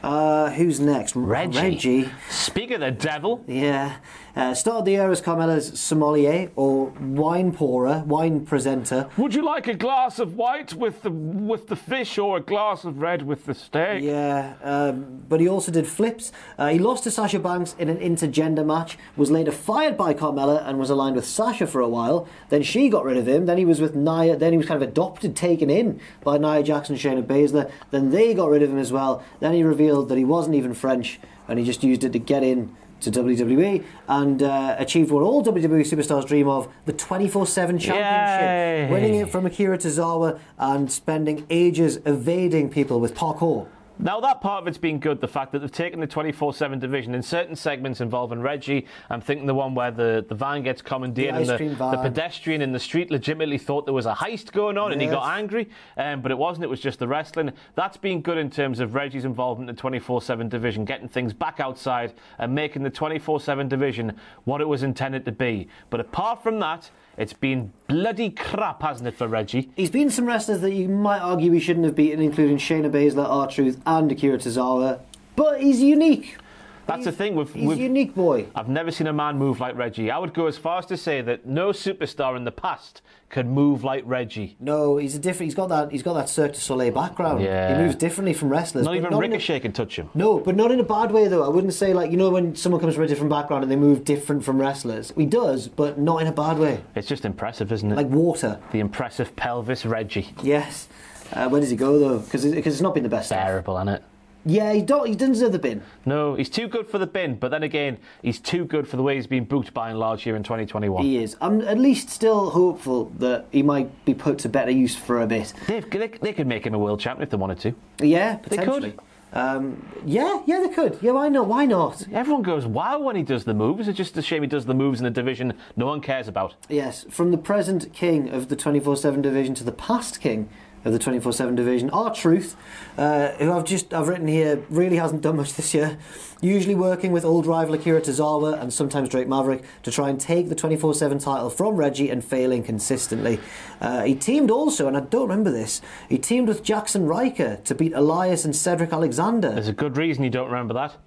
Uh, 0.01 0.49
who's 0.51 0.79
next? 0.79 1.15
Reggie. 1.15 1.59
Reggie. 1.59 2.09
Speak 2.29 2.71
of 2.71 2.79
the 2.79 2.91
devil. 2.91 3.43
Yeah. 3.47 3.97
Uh, 4.35 4.51
started 4.51 4.85
the 4.85 4.91
year 4.91 5.11
as 5.11 5.21
Carmella's 5.21 5.79
sommelier 5.79 6.49
or 6.55 6.87
wine 6.99 7.51
pourer, 7.51 8.03
wine 8.07 8.43
presenter. 8.43 9.07
Would 9.15 9.35
you 9.35 9.45
like 9.45 9.67
a 9.67 9.75
glass 9.75 10.17
of 10.17 10.35
white 10.35 10.73
with 10.73 11.03
the 11.03 11.11
with 11.11 11.67
the 11.67 11.75
fish 11.75 12.17
or 12.17 12.37
a 12.37 12.39
glass 12.39 12.83
of 12.83 12.99
red 12.99 13.21
with 13.21 13.45
the 13.45 13.53
steak? 13.53 14.01
Yeah, 14.01 14.55
um, 14.63 15.23
but 15.29 15.39
he 15.39 15.47
also 15.47 15.71
did 15.71 15.85
flips. 15.85 16.31
Uh, 16.57 16.69
he 16.69 16.79
lost 16.79 17.03
to 17.03 17.11
Sasha 17.11 17.37
Banks 17.37 17.75
in 17.77 17.89
an 17.89 17.97
intergender 17.97 18.65
match, 18.65 18.97
was 19.15 19.29
later 19.29 19.51
fired 19.51 19.95
by 19.95 20.15
Carmella 20.15 20.67
and 20.67 20.79
was 20.79 20.89
aligned 20.89 21.15
with 21.15 21.27
Sasha 21.27 21.67
for 21.67 21.81
a 21.81 21.87
while. 21.87 22.27
Then 22.49 22.63
she 22.63 22.89
got 22.89 23.05
rid 23.05 23.17
of 23.17 23.27
him. 23.27 23.45
Then 23.45 23.59
he 23.59 23.65
was 23.65 23.79
with 23.79 23.95
Nia. 23.95 24.35
Then 24.35 24.51
he 24.51 24.57
was 24.57 24.65
kind 24.65 24.81
of 24.81 24.89
adopted, 24.89 25.35
taken 25.35 25.69
in 25.69 25.99
by 26.23 26.39
Nia 26.39 26.63
Jackson, 26.63 26.95
Shayna 26.95 27.21
Baszler. 27.21 27.69
Then 27.91 28.09
they 28.09 28.33
got 28.33 28.49
rid 28.49 28.63
of 28.63 28.71
him 28.71 28.79
as 28.79 28.91
well. 28.91 29.23
Then 29.41 29.53
he 29.53 29.61
revealed 29.61 30.09
that 30.09 30.17
he 30.17 30.25
wasn't 30.25 30.55
even 30.55 30.73
French 30.73 31.19
and 31.47 31.59
he 31.59 31.65
just 31.65 31.83
used 31.83 32.03
it 32.03 32.13
to 32.13 32.19
get 32.19 32.43
in 32.43 32.75
to 33.03 33.11
WWE 33.11 33.83
and 34.07 34.41
uh, 34.43 34.75
achieved 34.79 35.11
what 35.11 35.23
all 35.23 35.43
WWE 35.43 35.81
superstars 35.81 36.27
dream 36.27 36.47
of 36.47 36.67
the 36.85 36.93
24 36.93 37.45
7 37.47 37.77
championship. 37.79 38.41
Yay. 38.41 38.87
Winning 38.91 39.15
it 39.15 39.29
from 39.29 39.45
Akira 39.45 39.77
Tozawa 39.77 40.39
and 40.57 40.91
spending 40.91 41.45
ages 41.49 41.99
evading 42.05 42.69
people 42.69 42.99
with 42.99 43.13
parkour. 43.15 43.67
Now 43.99 44.19
that 44.21 44.41
part 44.41 44.61
of 44.61 44.67
it's 44.67 44.77
been 44.77 44.99
good, 44.99 45.21
the 45.21 45.27
fact 45.27 45.51
that 45.51 45.59
they've 45.59 45.71
taken 45.71 45.99
the 45.99 46.07
24-7 46.07 46.79
division 46.79 47.13
in 47.13 47.21
certain 47.21 47.55
segments 47.55 48.01
involving 48.01 48.41
Reggie. 48.41 48.87
I'm 49.09 49.21
thinking 49.21 49.45
the 49.45 49.53
one 49.53 49.75
where 49.75 49.91
the, 49.91 50.25
the 50.27 50.35
van 50.35 50.63
gets 50.63 50.81
commandeered 50.81 51.35
The 51.35 51.39
and 51.39 51.77
the, 51.77 51.91
the 51.91 51.97
pedestrian 52.01 52.61
in 52.61 52.71
the 52.71 52.79
street 52.79 53.11
legitimately 53.11 53.59
thought 53.59 53.85
there 53.85 53.93
was 53.93 54.07
a 54.07 54.13
heist 54.13 54.51
going 54.51 54.77
on 54.77 54.91
and 54.91 55.01
he 55.01 55.07
got 55.07 55.37
angry, 55.37 55.69
um, 55.97 56.21
but 56.21 56.31
it 56.31 56.37
wasn't, 56.37 56.63
it 56.63 56.69
was 56.69 56.79
just 56.79 56.99
the 56.99 57.07
wrestling. 57.07 57.51
That's 57.75 57.97
been 57.97 58.21
good 58.21 58.37
in 58.37 58.49
terms 58.49 58.79
of 58.79 58.95
Reggie's 58.95 59.25
involvement 59.25 59.69
in 59.69 59.75
the 59.75 59.81
24-7 59.81 60.49
division, 60.49 60.85
getting 60.85 61.07
things 61.07 61.31
back 61.31 61.59
outside 61.59 62.13
and 62.39 62.53
making 62.53 62.83
the 62.83 62.91
24-7 62.91 63.69
division 63.69 64.17
what 64.45 64.59
it 64.59 64.67
was 64.67 64.83
intended 64.83 65.23
to 65.25 65.31
be. 65.31 65.67
But 65.91 65.99
apart 65.99 66.41
from 66.41 66.59
that, 66.59 66.89
it's 67.17 67.33
been 67.33 67.73
bloody 67.87 68.29
crap, 68.29 68.81
hasn't 68.81 69.07
it, 69.07 69.15
for 69.15 69.27
Reggie? 69.27 69.69
He's 69.75 69.89
beaten 69.89 70.09
some 70.09 70.25
wrestlers 70.25 70.61
that 70.61 70.73
you 70.73 70.87
might 70.87 71.19
argue 71.19 71.51
he 71.51 71.59
shouldn't 71.59 71.85
have 71.85 71.95
beaten, 71.95 72.21
including 72.21 72.57
Shayna 72.57 72.89
Baszler, 72.89 73.27
R-Truth, 73.27 73.81
and 73.85 74.11
Akira 74.11 74.37
Tozawa. 74.37 74.99
But 75.35 75.61
he's 75.61 75.81
unique. 75.81 76.37
That's 76.85 77.05
the 77.05 77.11
thing. 77.11 77.35
We've, 77.35 77.51
He's 77.53 77.67
we've, 77.67 77.77
a 77.77 77.81
unique 77.81 78.13
boy. 78.13 78.47
I've 78.55 78.67
never 78.67 78.91
seen 78.91 79.07
a 79.07 79.13
man 79.13 79.37
move 79.37 79.59
like 79.59 79.75
Reggie. 79.75 80.11
I 80.11 80.17
would 80.17 80.33
go 80.33 80.47
as 80.47 80.57
far 80.57 80.79
as 80.79 80.85
to 80.87 80.97
say 80.97 81.21
that 81.21 81.45
no 81.45 81.69
superstar 81.69 82.35
in 82.35 82.43
the 82.43 82.51
past 82.51 83.01
could 83.29 83.47
move 83.47 83.83
like 83.83 84.03
Reggie. 84.05 84.55
No, 84.59 84.97
he's 84.97 85.15
a 85.15 85.19
different. 85.19 85.47
He's 85.47 85.55
got 85.55 85.69
that. 85.69 85.91
He's 85.91 86.03
got 86.03 86.13
that 86.13 86.29
Cirque 86.29 86.53
du 86.53 86.59
Soleil 86.59 86.93
background. 86.93 87.41
Yeah. 87.41 87.75
He 87.75 87.83
moves 87.83 87.95
differently 87.95 88.33
from 88.33 88.49
wrestlers. 88.49 88.85
Not 88.85 88.95
even 88.95 89.13
a- 89.13 89.17
Ricochet 89.17 89.61
can 89.61 89.71
touch 89.71 89.95
him. 89.97 90.09
No, 90.13 90.39
but 90.39 90.55
not 90.55 90.71
in 90.71 90.79
a 90.79 90.83
bad 90.83 91.11
way 91.11 91.27
though. 91.27 91.43
I 91.43 91.49
wouldn't 91.49 91.73
say 91.73 91.93
like 91.93 92.11
you 92.11 92.17
know 92.17 92.29
when 92.29 92.55
someone 92.55 92.81
comes 92.81 92.95
from 92.95 93.03
a 93.03 93.07
different 93.07 93.29
background 93.31 93.63
and 93.63 93.71
they 93.71 93.75
move 93.75 94.03
different 94.03 94.43
from 94.43 94.59
wrestlers. 94.59 95.13
He 95.15 95.25
does, 95.25 95.67
but 95.67 95.97
not 95.97 96.21
in 96.21 96.27
a 96.27 96.31
bad 96.31 96.59
way. 96.59 96.83
It's 96.95 97.07
just 97.07 97.25
impressive, 97.25 97.71
isn't 97.71 97.91
it? 97.91 97.95
Like 97.95 98.07
water. 98.07 98.59
the 98.71 98.79
impressive 98.79 99.35
pelvis 99.35 99.85
Reggie. 99.85 100.33
Yes. 100.43 100.87
Uh, 101.31 101.49
where 101.49 101.61
does 101.61 101.71
he 101.71 101.75
go 101.75 101.97
though? 101.97 102.19
Because 102.19 102.45
it's 102.45 102.81
not 102.81 102.93
been 102.93 103.03
the 103.03 103.09
best. 103.09 103.29
Terrible, 103.29 103.77
isn't 103.77 103.89
it? 103.89 104.03
Yeah, 104.45 104.73
he 104.73 104.81
don't. 104.81 105.07
He 105.07 105.15
doesn't 105.15 105.33
deserve 105.33 105.53
the 105.53 105.59
bin. 105.59 105.81
No, 106.05 106.35
he's 106.35 106.49
too 106.49 106.67
good 106.67 106.87
for 106.87 106.97
the 106.97 107.07
bin, 107.07 107.35
but 107.35 107.49
then 107.51 107.63
again, 107.63 107.97
he's 108.21 108.39
too 108.39 108.65
good 108.65 108.87
for 108.87 108.97
the 108.97 109.03
way 109.03 109.15
he's 109.15 109.27
been 109.27 109.45
booked 109.45 109.73
by 109.73 109.89
and 109.89 109.97
large 109.99 110.23
here 110.23 110.35
in 110.35 110.43
2021. 110.43 111.03
He 111.03 111.17
is. 111.23 111.37
I'm 111.39 111.61
at 111.61 111.77
least 111.77 112.09
still 112.09 112.49
hopeful 112.49 113.05
that 113.19 113.45
he 113.51 113.63
might 113.63 114.03
be 114.05 114.13
put 114.13 114.39
to 114.39 114.49
better 114.49 114.71
use 114.71 114.95
for 114.95 115.21
a 115.21 115.27
bit. 115.27 115.53
They've, 115.67 115.89
they, 115.89 116.07
they 116.07 116.33
could 116.33 116.47
make 116.47 116.65
him 116.65 116.73
a 116.73 116.79
world 116.79 116.99
champion 116.99 117.23
if 117.23 117.29
they 117.29 117.37
wanted 117.37 117.59
to. 117.61 117.75
Yeah, 118.05 118.37
They 118.47 118.57
could. 118.57 118.65
potentially. 118.65 118.93
Um, 119.31 119.83
yeah, 120.05 120.43
yeah, 120.45 120.59
they 120.59 120.69
could. 120.69 120.99
Yeah, 121.01 121.11
why 121.13 121.27
not? 121.27 121.47
Why 121.47 121.65
not? 121.65 122.05
Everyone 122.13 122.43
goes 122.43 122.67
wow 122.67 122.99
when 122.99 123.15
he 123.15 123.23
does 123.23 123.45
the 123.45 123.53
moves. 123.55 123.87
It's 123.87 123.97
just 123.97 124.15
a 124.15 124.21
shame 124.21 124.43
he 124.43 124.47
does 124.47 124.65
the 124.65 124.75
moves 124.75 124.99
in 124.99 125.07
a 125.07 125.09
division 125.09 125.53
no 125.75 125.87
one 125.87 126.01
cares 126.01 126.27
about. 126.27 126.53
Yes, 126.69 127.05
from 127.09 127.31
the 127.31 127.37
present 127.39 127.91
king 127.93 128.29
of 128.29 128.49
the 128.49 128.55
24 128.55 128.95
7 128.95 129.21
division 129.23 129.55
to 129.55 129.63
the 129.63 129.71
past 129.71 130.21
king 130.21 130.49
of 130.85 130.93
the 130.93 130.99
24 130.99 131.33
7 131.33 131.55
division, 131.55 131.89
R-Truth, 131.89 132.55
uh, 132.97 133.29
who 133.33 133.51
I've 133.51 133.65
just 133.65 133.93
I've 133.93 134.07
written 134.07 134.27
here, 134.27 134.63
really 134.69 134.97
hasn't 134.97 135.21
done 135.21 135.37
much 135.37 135.53
this 135.53 135.73
year. 135.73 135.97
Usually 136.41 136.75
working 136.75 137.11
with 137.11 137.23
old 137.23 137.45
rival 137.45 137.75
Akira 137.75 138.01
Tozawa 138.01 138.61
and 138.61 138.73
sometimes 138.73 139.09
Drake 139.09 139.27
Maverick 139.27 139.63
to 139.83 139.91
try 139.91 140.09
and 140.09 140.19
take 140.19 140.49
the 140.49 140.55
24 140.55 140.93
7 140.93 141.19
title 141.19 141.49
from 141.49 141.75
Reggie 141.75 142.09
and 142.09 142.23
failing 142.23 142.63
consistently. 142.63 143.39
Uh, 143.79 144.03
he 144.03 144.15
teamed 144.15 144.51
also, 144.51 144.87
and 144.87 144.97
I 144.97 145.01
don't 145.01 145.29
remember 145.29 145.51
this, 145.51 145.81
he 146.09 146.17
teamed 146.17 146.47
with 146.47 146.63
Jaxson 146.63 147.07
Ryker 147.07 147.61
to 147.63 147.75
beat 147.75 147.93
Elias 147.93 148.45
and 148.45 148.55
Cedric 148.55 148.91
Alexander. 148.91 149.51
There's 149.51 149.67
a 149.67 149.73
good 149.73 149.97
reason 149.97 150.23
you 150.23 150.29
don't 150.29 150.47
remember 150.47 150.73
that. 150.73 150.97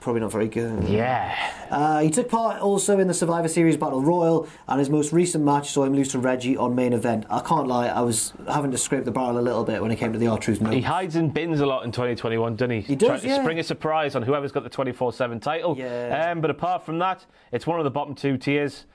Probably 0.00 0.20
not 0.20 0.30
very 0.30 0.48
good. 0.48 0.88
Yeah. 0.88 1.34
Uh, 1.70 2.00
he 2.00 2.10
took 2.10 2.28
part 2.28 2.60
also 2.60 2.98
in 2.98 3.08
the 3.08 3.14
Survivor 3.14 3.48
Series 3.48 3.76
Battle 3.76 4.00
Royal, 4.02 4.48
and 4.68 4.78
his 4.78 4.88
most 4.88 5.12
recent 5.12 5.44
match 5.44 5.70
saw 5.70 5.84
him 5.84 5.94
lose 5.94 6.08
to 6.12 6.18
Reggie 6.18 6.56
on 6.56 6.74
main 6.74 6.92
event. 6.92 7.26
I 7.28 7.40
can't 7.40 7.66
lie, 7.66 7.88
I 7.88 8.00
was 8.02 8.32
having 8.46 8.70
to 8.70 8.78
scrape 8.78 9.04
the 9.04 9.10
barrel 9.10 9.38
a 9.38 9.40
little 9.40 9.64
bit 9.64 9.82
when 9.82 9.90
it 9.90 9.96
came 9.96 10.12
to 10.12 10.18
the 10.18 10.28
R 10.28 10.38
Truth. 10.38 10.66
He 10.70 10.80
hides 10.80 11.16
in 11.16 11.30
bins 11.30 11.60
a 11.60 11.66
lot 11.66 11.84
in 11.84 11.92
2021, 11.92 12.56
doesn't 12.56 12.70
he? 12.70 12.80
He 12.80 12.96
does, 12.96 13.22
Trying 13.22 13.34
to 13.36 13.42
spring 13.42 13.58
a 13.58 13.64
surprise 13.64 14.14
on 14.14 14.22
whoever's 14.22 14.52
got 14.52 14.62
the 14.62 14.70
24 14.70 15.12
7 15.12 15.40
title. 15.40 15.76
Yeah. 15.76 16.30
Um, 16.30 16.40
but 16.40 16.50
apart 16.50 16.86
from 16.86 16.98
that, 17.00 17.26
it's 17.52 17.66
one 17.66 17.78
of 17.80 17.84
the 17.84 17.90
bottom 17.90 18.14
two 18.14 18.36
tiers. 18.38 18.86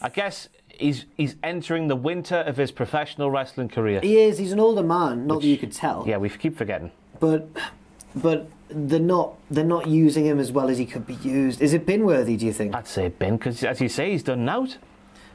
I 0.00 0.08
guess 0.08 0.48
he's 0.68 1.06
he's 1.16 1.36
entering 1.42 1.88
the 1.88 1.96
winter 1.96 2.36
of 2.36 2.56
his 2.56 2.70
professional 2.70 3.30
wrestling 3.30 3.68
career. 3.68 4.00
He 4.00 4.18
is, 4.18 4.38
he's 4.38 4.52
an 4.52 4.60
older 4.60 4.82
man, 4.82 5.26
not 5.26 5.40
that 5.40 5.46
you 5.46 5.58
could 5.58 5.72
tell. 5.72 6.04
Yeah, 6.06 6.18
we 6.18 6.28
keep 6.30 6.56
forgetting. 6.56 6.92
But 7.20 7.48
but 8.14 8.48
they're 8.70 9.00
not 9.00 9.36
they're 9.50 9.64
not 9.64 9.86
using 9.86 10.24
him 10.24 10.38
as 10.38 10.52
well 10.52 10.68
as 10.68 10.78
he 10.78 10.86
could 10.86 11.06
be 11.06 11.14
used. 11.14 11.60
Is 11.60 11.72
it 11.72 11.86
bin 11.86 12.04
worthy, 12.04 12.36
do 12.36 12.46
you 12.46 12.52
think? 12.52 12.74
I'd 12.74 12.86
say 12.86 13.08
Ben, 13.08 13.36
because 13.36 13.64
as 13.64 13.80
you 13.80 13.88
say, 13.88 14.12
he's 14.12 14.22
done 14.22 14.48
out. 14.48 14.76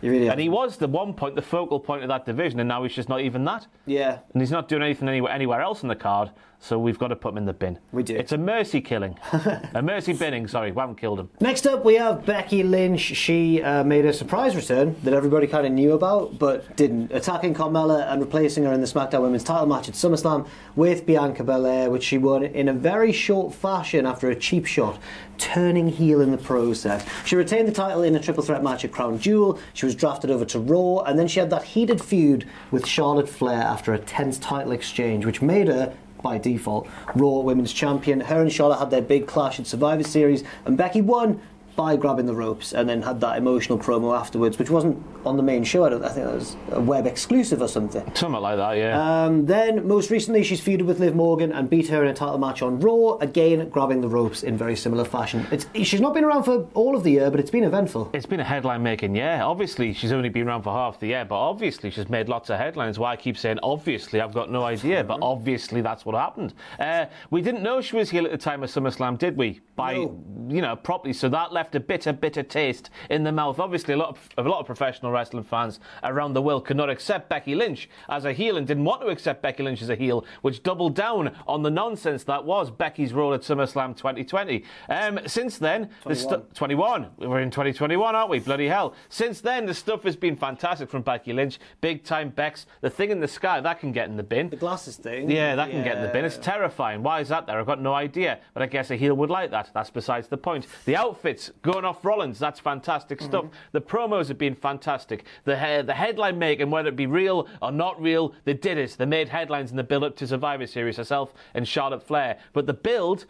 You 0.04 0.12
really 0.12 0.28
And 0.28 0.40
he 0.40 0.50
was 0.50 0.76
the 0.76 0.88
one 0.88 1.14
point, 1.14 1.36
the 1.36 1.42
focal 1.42 1.80
point 1.80 2.04
of 2.04 2.10
that 2.10 2.26
division, 2.26 2.60
and 2.60 2.68
now 2.68 2.84
he's 2.84 2.94
just 2.94 3.08
not 3.08 3.22
even 3.22 3.46
that. 3.46 3.68
Yeah. 3.86 4.20
And 4.34 4.42
he's 4.42 4.52
not 4.52 4.68
doing 4.68 4.84
anything 4.84 5.08
anywhere, 5.08 5.32
anywhere 5.32 5.62
else 5.62 5.82
in 5.82 5.88
the 5.88 5.96
card, 5.96 6.30
so 6.64 6.80
we've 6.80 6.98
got 6.98 7.10
to 7.10 7.16
put 7.16 7.34
him 7.34 7.40
in 7.40 7.46
the 7.46 7.54
bin. 7.54 7.78
We 7.92 8.04
do. 8.04 8.16
It's 8.16 8.32
a 8.32 8.38
mercy 8.38 8.80
killing. 8.80 9.20
a 9.74 9.82
mercy 9.82 10.14
binning, 10.14 10.48
sorry, 10.48 10.72
we 10.72 10.80
haven't 10.80 10.96
killed 10.96 11.20
him. 11.20 11.30
Next 11.42 11.66
up, 11.68 11.84
we 11.84 11.96
have 11.96 12.26
Becky 12.26 12.64
Lynch. 12.64 13.02
She 13.02 13.62
uh, 13.62 13.84
made 13.84 14.06
a 14.06 14.14
surprise 14.14 14.56
return 14.56 14.96
that 15.04 15.14
everybody 15.14 15.46
kind 15.46 15.66
of 15.66 15.74
knew 15.74 15.92
about, 15.92 16.40
but 16.40 16.76
didn't. 16.78 17.12
Attacking 17.12 17.54
Carmella 17.54 18.10
and 18.12 18.22
replacing 18.22 18.64
her 18.64 18.72
in 18.72 18.80
the 18.80 18.88
SmackDown 18.88 19.22
Women's 19.24 19.44
title 19.44 19.68
match 19.68 19.90
at 19.90 19.96
SummerSlam 19.96 20.48
with 20.76 21.06
Bianca 21.06 21.44
Belair, 21.44 21.90
which 21.90 22.04
she 22.04 22.18
won 22.18 22.44
in 22.44 22.70
a 22.70 22.74
very 22.74 23.12
short 23.12 23.54
fashion 23.54 24.06
after 24.06 24.30
a 24.30 24.36
cheap 24.36 24.66
shot, 24.66 25.00
turning 25.38 25.90
heel 25.90 26.22
in 26.22 26.32
the 26.32 26.38
process. 26.38 27.06
She 27.26 27.36
retained 27.36 27.68
the 27.68 27.74
title 27.74 28.04
in 28.04 28.16
a 28.16 28.22
triple 28.22 28.44
threat 28.44 28.64
match 28.64 28.86
at 28.86 28.94
Crown 28.94 29.20
Jewel. 29.20 29.60
She 29.74 29.86
was 29.86 29.93
drafted 29.96 30.32
over 30.32 30.46
to 30.46 30.60
Raw, 30.60 31.00
and 31.00 31.18
then 31.18 31.28
she 31.28 31.40
had 31.40 31.50
that 31.50 31.64
heated 31.64 32.02
feud 32.02 32.48
with 32.72 32.86
Charlotte 32.86 33.30
Flair 33.30 33.62
after 33.62 33.94
a 33.94 34.00
tense 34.00 34.38
title 34.38 34.72
exchange, 34.72 35.26
which 35.26 35.42
made 35.42 35.68
her 35.68 35.96
by 36.22 36.38
default, 36.38 36.88
Raw 37.16 37.40
Women's 37.40 37.74
Champion. 37.74 38.22
Her 38.22 38.42
and 38.42 38.52
Charlotte 38.52 38.80
had 38.80 38.90
their 38.90 39.02
big 39.02 39.28
clash 39.28 39.60
in 39.60 39.66
Survivor 39.66 40.04
Series, 40.04 40.44
and 40.66 40.78
Becky 40.78 41.02
won 41.02 41.42
by 41.76 41.96
grabbing 41.96 42.26
the 42.26 42.36
ropes 42.36 42.74
and 42.74 42.88
then 42.88 43.02
had 43.02 43.20
that 43.22 43.38
emotional 43.38 43.78
promo 43.78 44.18
afterwards, 44.18 44.60
which 44.60 44.70
wasn't 44.70 45.02
on 45.26 45.38
the 45.38 45.44
main 45.44 45.64
show. 45.64 45.86
I, 45.86 45.90
don't, 45.90 46.04
I 46.04 46.10
think 46.10 46.26
that 46.26 46.36
was 46.36 46.56
a 46.72 46.80
web 46.82 47.08
exclusive 47.08 47.62
or 47.62 47.68
something. 47.68 48.04
Something 48.16 48.42
like 48.42 48.58
that, 48.58 48.78
yeah. 48.78 49.24
Um, 49.26 49.46
then, 49.46 49.88
most 49.88 50.10
recently, 50.12 50.44
she's 50.44 50.62
feuded 50.62 50.84
with 50.86 51.00
Liv 51.00 51.16
Morgan 51.16 51.52
and 51.52 51.70
beat 51.70 51.88
her 51.90 52.04
in 52.04 52.10
a 52.10 52.14
title 52.14 52.38
match 52.38 52.62
on 52.62 52.80
Raw, 52.80 53.18
again 53.20 53.70
grabbing 53.70 54.02
the 54.02 54.08
ropes 54.10 54.44
in 54.44 54.58
very 54.58 54.76
similar 54.76 55.06
fashion. 55.06 55.46
It's, 55.52 55.66
she's 55.84 56.02
not 56.02 56.14
been 56.14 56.24
around 56.24 56.44
for 56.44 56.68
all 56.74 56.96
of 56.96 57.04
the 57.04 57.12
year, 57.12 57.32
but 57.32 57.40
it's 57.40 57.52
been 57.52 57.64
eventful. 57.64 58.10
It's 58.14 58.26
been 58.26 58.40
a 58.40 58.44
headline 58.44 58.84
making 58.84 59.16
year. 59.16 59.40
Obviously, 59.42 59.94
she's 59.94 60.12
only 60.12 60.30
been 60.30 60.48
around 60.48 60.64
for 60.64 60.74
half 60.74 61.00
the 61.00 61.08
year, 61.08 61.26
but 61.26 61.36
obviously 61.36 61.90
she's 61.90 62.10
made 62.10 62.30
lots 62.30 62.50
of 62.50 62.58
headlines. 62.58 63.00
Why 63.00 63.14
I 63.14 63.16
keep 63.16 63.38
saying 63.38 63.60
obviously, 63.64 64.22
I've 64.22 64.34
got 64.34 64.52
no 64.52 64.64
idea, 64.64 65.04
but 65.04 65.20
obviously 65.22 65.82
that's 65.82 66.06
what 66.06 66.16
happened. 66.16 66.54
Uh, 66.80 67.06
we 67.30 67.42
didn't 67.42 67.64
know 67.64 67.82
she 67.82 67.96
was 67.96 68.10
here 68.10 68.24
at 68.24 68.32
the 68.32 68.38
time 68.38 68.64
of 68.64 68.70
SummerSlam, 68.70 69.18
did 69.18 69.38
we? 69.38 69.62
By 69.76 69.94
No. 69.96 70.24
you 70.50 70.62
know 70.62 70.76
properly, 70.76 71.14
so 71.14 71.30
that 71.30 71.52
left 71.54 71.63
a 71.74 71.80
bitter, 71.80 72.14
bitter 72.14 72.44
taste 72.44 72.90
in 73.10 73.24
the 73.24 73.32
mouth. 73.32 73.60
Obviously, 73.60 73.94
a 73.94 73.98
lot 73.98 74.10
of 74.10 74.30
a 74.38 74.50
lot 74.50 74.60
of 74.60 74.66
professional 74.66 75.12
wrestling 75.12 75.44
fans 75.44 75.80
around 76.04 76.34
the 76.34 76.42
world 76.42 76.66
could 76.66 76.78
not 76.78 76.90
accept 76.90 77.30
Becky 77.30 77.56
Lynch 77.56 77.90
as 78.10 78.26
a 78.26 78.34
heel 78.34 78.58
and 78.58 78.68
didn't 78.68 78.84
want 78.86 79.02
to 79.02 79.08
accept 79.08 79.42
Becky 79.42 79.64
Lynch 79.64 79.82
as 79.82 79.90
a 79.90 79.96
heel, 79.96 80.26
which 80.42 80.64
doubled 80.64 80.96
down 80.96 81.36
on 81.48 81.64
the 81.64 81.72
nonsense 81.72 82.24
that 82.26 82.44
was 82.44 82.70
Becky's 82.72 83.14
role 83.14 83.34
at 83.34 83.42
SummerSlam 83.42 83.96
2020. 83.96 84.64
Um, 84.90 85.20
since 85.26 85.58
then, 85.58 85.90
the 86.06 86.16
stu- 86.16 86.44
21. 86.54 87.08
We're 87.18 87.40
in 87.40 87.52
2021, 87.52 88.16
aren't 88.16 88.30
we? 88.30 88.40
Bloody 88.40 88.68
hell. 88.68 88.94
Since 89.10 89.42
then, 89.42 89.66
the 89.66 89.74
stuff 89.74 90.04
has 90.04 90.16
been 90.16 90.36
fantastic 90.36 90.90
from 90.90 91.02
Becky 91.02 91.34
Lynch. 91.34 91.60
Big 91.82 92.04
time 92.04 92.30
Bex. 92.30 92.66
The 92.82 92.90
thing 92.90 93.12
in 93.12 93.20
the 93.20 93.28
sky, 93.28 93.62
that 93.62 93.80
can 93.80 93.92
get 93.92 94.10
in 94.10 94.18
the 94.18 94.24
bin. 94.24 94.50
The 94.50 94.56
glasses 94.56 94.98
thing. 94.98 95.30
Yeah, 95.30 95.56
that 95.56 95.70
can 95.70 95.84
get 95.84 95.98
in 95.98 96.04
the 96.04 96.10
bin. 96.10 96.26
It's 96.26 96.38
terrifying. 96.38 97.04
Why 97.04 97.20
is 97.20 97.30
that 97.30 97.48
there? 97.48 97.60
I've 97.60 97.66
got 97.66 97.82
no 97.82 97.94
idea. 97.94 98.40
But 98.54 98.64
I 98.64 98.66
guess 98.68 98.92
a 98.92 98.96
heel 98.96 99.16
would 99.16 99.30
like 99.30 99.52
that. 99.52 99.70
That's 99.74 99.90
besides 99.90 100.28
the 100.28 100.38
point. 100.38 100.68
The 100.86 100.96
outfits 100.96 101.52
going 101.62 101.86
off 101.86 102.04
Rollins, 102.04 102.40
that's 102.40 102.60
fantastic 102.60 103.20
mm-hmm. 103.20 103.28
stuff. 103.28 103.46
The 103.72 103.82
promos 103.82 104.28
have 104.28 104.38
been 104.38 104.56
fantastic. 104.56 105.26
The 105.46 105.58
he- 105.58 105.82
the 105.82 105.94
headline 105.94 106.40
making, 106.40 106.70
whether 106.70 106.90
it 106.90 106.96
be 106.96 107.08
real 107.08 107.48
or 107.62 107.72
not 107.72 108.02
real, 108.02 108.34
they 108.46 108.54
did 108.54 108.78
it. 108.78 108.96
They 108.98 109.06
made 109.06 109.30
headlines 109.30 109.72
in 109.72 109.78
the 109.78 109.84
build 109.84 110.04
up 110.04 110.16
to 110.18 110.28
Survivor 110.28 110.68
Series 110.68 110.98
herself 110.98 111.34
and 111.54 111.68
Charlotte 111.68 112.04
Flair. 112.04 112.38
But 112.54 112.66
the 112.66 112.74
build 112.74 113.26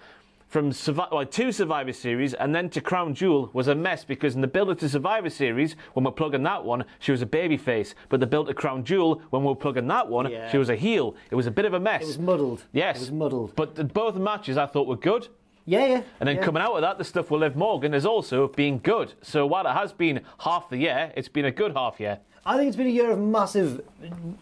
from 0.53 0.69
Survi- 0.69 1.11
well, 1.11 1.25
to 1.25 1.51
Survivor 1.51 1.91
Series 1.91 2.35
and 2.35 2.53
then 2.53 2.69
to 2.69 2.79
Crown 2.79 3.15
Jewel 3.15 3.49
was 3.53 3.67
a 3.67 3.73
mess 3.73 4.05
because 4.05 4.35
in 4.35 4.41
the 4.41 4.47
build 4.47 4.69
up 4.69 4.77
to 4.79 4.87
Survivor 4.87 5.31
Series, 5.31 5.75
when 5.93 6.05
we're 6.05 6.11
plugging 6.11 6.43
that 6.43 6.63
one, 6.63 6.85
she 6.99 7.11
was 7.11 7.23
a 7.23 7.25
babyface. 7.25 7.95
But 8.09 8.19
the 8.19 8.27
build 8.27 8.45
to 8.47 8.53
Crown 8.53 8.83
Jewel, 8.83 9.19
when 9.31 9.43
we're 9.43 9.55
plugging 9.55 9.87
that 9.87 10.07
one, 10.07 10.29
Yeah. 10.29 10.51
she 10.51 10.59
was 10.59 10.69
a 10.69 10.75
heel. 10.75 11.15
It 11.31 11.35
was 11.35 11.47
a 11.47 11.51
bit 11.51 11.65
of 11.65 11.73
a 11.73 11.79
mess. 11.79 12.03
It 12.03 12.07
was 12.07 12.19
muddled. 12.19 12.65
Yes. 12.71 12.97
It 12.97 12.99
was 12.99 13.11
muddled. 13.11 13.55
But 13.55 13.73
the, 13.73 13.83
both 13.83 14.15
matches 14.15 14.55
I 14.55 14.67
thought 14.67 14.87
were 14.87 14.95
good. 14.95 15.27
Yeah, 15.65 15.85
yeah. 15.85 16.01
And 16.19 16.27
then 16.27 16.35
yeah. 16.37 16.43
coming 16.43 16.61
out 16.61 16.73
of 16.73 16.81
that, 16.81 16.97
the 16.97 17.03
stuff 17.05 17.31
with 17.31 17.41
Liv 17.41 17.55
Morgan 17.55 17.93
has 17.93 18.05
also 18.05 18.47
been 18.49 18.79
good. 18.79 19.13
So 19.21 19.45
while 19.47 19.65
it 19.65 19.71
has 19.73 19.93
been 19.93 20.21
half 20.39 20.69
the 20.69 20.77
year, 20.77 21.11
it's 21.15 21.29
been 21.29 21.45
a 21.45 21.51
good 21.51 21.73
half 21.73 21.99
year. 21.99 22.19
I 22.45 22.57
think 22.57 22.67
it's 22.67 22.75
been 22.75 22.87
a 22.87 22.89
year 22.89 23.11
of 23.11 23.19
massive 23.19 23.81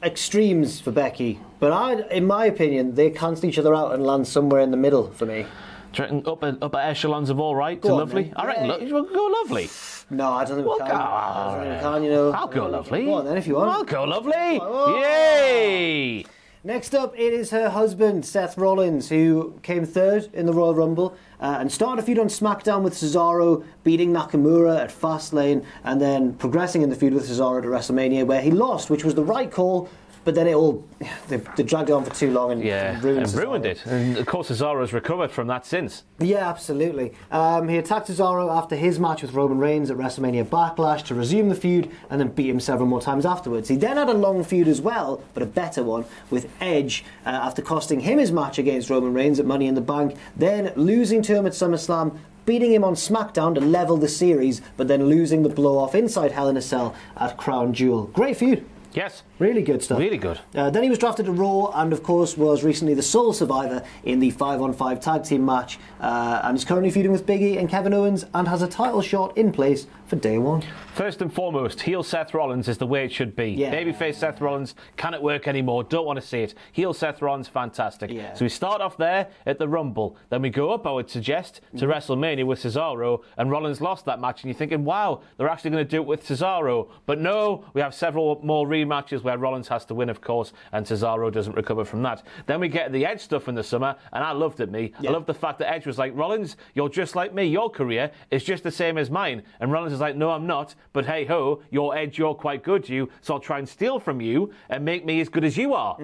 extremes 0.01 0.79
for 0.79 0.89
Becky, 0.91 1.39
but 1.59 1.71
I, 1.71 2.01
in 2.09 2.25
my 2.25 2.45
opinion, 2.45 2.95
they 2.95 3.11
cancel 3.11 3.45
each 3.47 3.59
other 3.59 3.75
out 3.75 3.93
and 3.93 4.03
land 4.03 4.27
somewhere 4.27 4.61
in 4.61 4.71
the 4.71 4.77
middle 4.77 5.11
for 5.11 5.25
me. 5.27 5.45
Do 5.93 5.97
you 5.97 6.03
reckon 6.05 6.23
upper, 6.25 6.57
upper 6.61 6.79
echelons 6.79 7.29
of 7.29 7.39
all 7.39 7.55
right 7.55 7.79
to 7.81 7.89
on, 7.89 7.97
lovely? 7.99 8.23
then. 8.23 8.33
I 8.37 8.45
reckon 8.47 8.65
Yeah. 8.65 8.71
lo- 8.71 9.03
we'll 9.03 9.13
go 9.13 9.25
lovely. 9.41 9.69
No, 10.09 10.29
I 10.31 10.45
don't 10.45 10.55
think 10.55 10.65
we 10.65 10.69
Well, 10.69 10.77
can. 10.79 10.87
go 10.87 10.93
I 10.95 11.53
don't 11.53 11.61
think 11.63 11.75
we 11.75 11.79
can, 11.81 12.03
you 12.03 12.09
know. 12.09 12.31
I'll 12.31 12.47
go 12.47 12.65
lovely. 12.65 13.05
Go 13.05 13.13
on 13.13 13.25
then 13.25 13.37
if 13.37 13.45
you 13.45 13.55
want. 13.55 13.69
I'll 13.69 13.83
go 13.83 14.03
lovely. 14.05 14.33
Oh. 14.61 14.99
Yay! 15.01 16.25
Next 16.63 16.93
up, 16.93 17.17
it 17.17 17.33
is 17.33 17.49
her 17.49 17.71
husband, 17.71 18.23
Seth 18.23 18.55
Rollins, 18.55 19.09
who 19.09 19.55
came 19.63 19.83
third 19.83 20.29
in 20.31 20.45
the 20.45 20.53
Royal 20.53 20.75
Rumble 20.75 21.15
uh, 21.39 21.57
and 21.59 21.71
started 21.71 22.03
a 22.03 22.05
feud 22.05 22.19
on 22.19 22.27
SmackDown 22.27 22.83
with 22.83 22.93
Cesaro, 22.93 23.65
beating 23.83 24.13
Nakamura 24.13 24.79
at 24.79 24.91
Fastlane, 24.91 25.65
and 25.83 25.99
then 25.99 26.33
progressing 26.35 26.83
in 26.83 26.91
the 26.91 26.95
feud 26.95 27.15
with 27.15 27.27
Cesaro 27.27 27.57
at 27.57 27.63
WrestleMania, 27.63 28.27
where 28.27 28.43
he 28.43 28.51
lost, 28.51 28.91
which 28.91 29.03
was 29.03 29.15
the 29.15 29.23
right 29.23 29.49
call, 29.49 29.89
but 30.23 30.35
then 30.35 30.47
it 30.47 30.53
all 30.53 30.87
they, 31.29 31.37
they 31.37 31.63
dragged 31.63 31.89
it 31.89 31.93
on 31.93 32.03
for 32.03 32.13
too 32.13 32.31
long 32.31 32.51
and 32.51 32.63
Yeah, 32.63 32.99
ruined, 33.01 33.25
and 33.25 33.33
ruined 33.33 33.65
it. 33.65 33.85
And 33.85 34.17
of 34.17 34.25
course, 34.25 34.49
Cesaro's 34.49 34.93
recovered 34.93 35.31
from 35.31 35.47
that 35.47 35.65
since. 35.65 36.03
Yeah, 36.19 36.47
absolutely. 36.49 37.13
Um, 37.31 37.67
he 37.67 37.77
attacked 37.77 38.07
Cesaro 38.07 38.55
after 38.55 38.75
his 38.75 38.99
match 38.99 39.21
with 39.21 39.33
Roman 39.33 39.57
Reigns 39.57 39.89
at 39.89 39.97
WrestleMania 39.97 40.45
Backlash 40.45 41.03
to 41.05 41.15
resume 41.15 41.49
the 41.49 41.55
feud 41.55 41.89
and 42.09 42.19
then 42.19 42.29
beat 42.29 42.49
him 42.49 42.59
several 42.59 42.87
more 42.87 43.01
times 43.01 43.25
afterwards. 43.25 43.69
He 43.69 43.75
then 43.75 43.97
had 43.97 44.09
a 44.09 44.13
long 44.13 44.43
feud 44.43 44.67
as 44.67 44.81
well, 44.81 45.23
but 45.33 45.43
a 45.43 45.47
better 45.47 45.83
one, 45.83 46.05
with 46.29 46.49
Edge 46.61 47.03
uh, 47.25 47.29
after 47.29 47.61
costing 47.61 48.01
him 48.01 48.19
his 48.19 48.31
match 48.31 48.57
against 48.57 48.89
Roman 48.89 49.13
Reigns 49.13 49.39
at 49.39 49.45
Money 49.45 49.67
in 49.67 49.75
the 49.75 49.81
Bank, 49.81 50.15
then 50.35 50.71
losing 50.75 51.21
to 51.23 51.35
him 51.35 51.45
at 51.45 51.53
SummerSlam 51.53 52.17
beating 52.45 52.73
him 52.73 52.83
on 52.83 52.95
SmackDown 52.95 53.53
to 53.55 53.61
level 53.61 53.97
the 53.97 54.07
series, 54.07 54.61
but 54.75 54.87
then 54.87 55.05
losing 55.05 55.43
the 55.43 55.49
blow 55.49 55.77
off 55.77 55.93
inside 55.93 56.31
Hell 56.31 56.49
in 56.49 56.57
a 56.57 56.61
Cell 56.61 56.95
at 57.17 57.37
Crown 57.37 57.73
Jewel. 57.73 58.07
Great 58.07 58.37
feud. 58.37 58.65
Yes. 58.93 59.23
Really 59.41 59.63
good 59.63 59.81
stuff. 59.81 59.97
Really 59.97 60.17
good. 60.17 60.39
Uh, 60.53 60.69
then 60.69 60.83
he 60.83 60.89
was 60.89 60.99
drafted 60.99 61.25
to 61.25 61.31
Raw 61.31 61.71
and, 61.81 61.91
of 61.93 62.03
course, 62.03 62.37
was 62.37 62.63
recently 62.63 62.93
the 62.93 63.01
sole 63.01 63.33
survivor 63.33 63.83
in 64.03 64.19
the 64.19 64.29
5 64.29 64.61
on 64.61 64.71
5 64.73 64.99
tag 64.99 65.23
team 65.23 65.43
match. 65.45 65.79
Uh, 65.99 66.41
and 66.43 66.55
is 66.55 66.63
currently 66.63 66.91
feuding 66.91 67.11
with 67.11 67.25
Biggie 67.25 67.57
and 67.57 67.67
Kevin 67.67 67.93
Owens 67.93 68.25
and 68.35 68.47
has 68.47 68.61
a 68.61 68.67
title 68.67 69.01
shot 69.01 69.35
in 69.35 69.51
place 69.51 69.87
for 70.05 70.15
day 70.17 70.37
one. 70.37 70.63
First 70.93 71.21
and 71.21 71.33
foremost, 71.33 71.81
heel 71.81 72.03
Seth 72.03 72.33
Rollins 72.33 72.67
is 72.67 72.77
the 72.77 72.85
way 72.85 73.05
it 73.05 73.11
should 73.13 73.33
be. 73.35 73.51
Yeah. 73.51 73.73
Babyface 73.73 74.15
Seth 74.15 74.41
Rollins 74.41 74.75
cannot 74.97 75.23
work 75.23 75.47
anymore. 75.47 75.83
Don't 75.85 76.05
want 76.05 76.19
to 76.21 76.25
see 76.25 76.41
it. 76.41 76.53
Heel 76.73 76.93
Seth 76.93 77.21
Rollins, 77.21 77.47
fantastic. 77.47 78.11
Yeah. 78.11 78.33
So 78.33 78.45
we 78.45 78.49
start 78.49 78.81
off 78.81 78.97
there 78.97 79.27
at 79.45 79.57
the 79.57 79.67
Rumble. 79.67 80.17
Then 80.29 80.41
we 80.41 80.49
go 80.49 80.69
up, 80.71 80.85
I 80.85 80.91
would 80.91 81.09
suggest, 81.09 81.61
to 81.77 81.85
Mm-hmm. 81.85 81.91
WrestleMania 81.91 82.45
with 82.45 82.61
Cesaro, 82.61 83.21
and 83.37 83.49
Rollins 83.49 83.79
lost 83.81 84.05
that 84.05 84.19
match. 84.19 84.43
And 84.43 84.49
you're 84.51 84.57
thinking, 84.57 84.83
wow, 84.83 85.21
they're 85.37 85.49
actually 85.49 85.71
going 85.71 85.85
to 85.85 85.89
do 85.89 85.97
it 86.01 86.05
with 86.05 86.25
Cesaro. 86.27 86.89
But 87.05 87.19
no, 87.19 87.65
we 87.73 87.81
have 87.81 87.93
several 87.95 88.39
more 88.43 88.67
rematches 88.67 89.23
where 89.31 89.37
Rollins 89.37 89.69
has 89.69 89.85
to 89.85 89.95
win, 89.95 90.09
of 90.09 90.19
course, 90.19 90.51
and 90.73 90.85
Cesaro 90.85 91.31
doesn't 91.31 91.55
recover 91.55 91.85
from 91.85 92.03
that. 92.03 92.23
Then 92.47 92.59
we 92.59 92.67
get 92.67 92.91
the 92.91 93.05
Edge 93.05 93.21
stuff 93.21 93.47
in 93.47 93.55
the 93.55 93.63
summer, 93.63 93.95
and 94.11 94.23
I 94.23 94.31
loved 94.31 94.59
it, 94.59 94.69
me. 94.69 94.91
I 94.99 95.03
loved 95.11 95.27
the 95.27 95.33
fact 95.33 95.59
that 95.59 95.71
Edge 95.71 95.87
was 95.87 95.97
like, 95.97 96.11
Rollins, 96.15 96.57
you're 96.73 96.89
just 96.89 97.15
like 97.15 97.33
me. 97.33 97.45
Your 97.45 97.69
career 97.69 98.11
is 98.29 98.43
just 98.43 98.63
the 98.63 98.71
same 98.71 98.97
as 98.97 99.09
mine. 99.09 99.43
And 99.61 99.71
Rollins 99.71 99.93
is 99.93 99.99
like, 100.01 100.15
no, 100.17 100.31
I'm 100.31 100.45
not. 100.45 100.75
But 100.91 101.05
hey 101.05 101.23
ho, 101.25 101.61
your 101.71 101.95
Edge, 101.95 102.17
you're 102.17 102.35
quite 102.35 102.63
good, 102.63 102.89
you. 102.89 103.09
So 103.21 103.35
I'll 103.35 103.39
try 103.39 103.59
and 103.59 103.67
steal 103.69 103.99
from 103.99 104.19
you 104.19 104.53
and 104.69 104.83
make 104.83 105.05
me 105.05 105.21
as 105.21 105.29
good 105.29 105.45
as 105.45 105.55
you 105.57 105.73
are. 105.73 105.97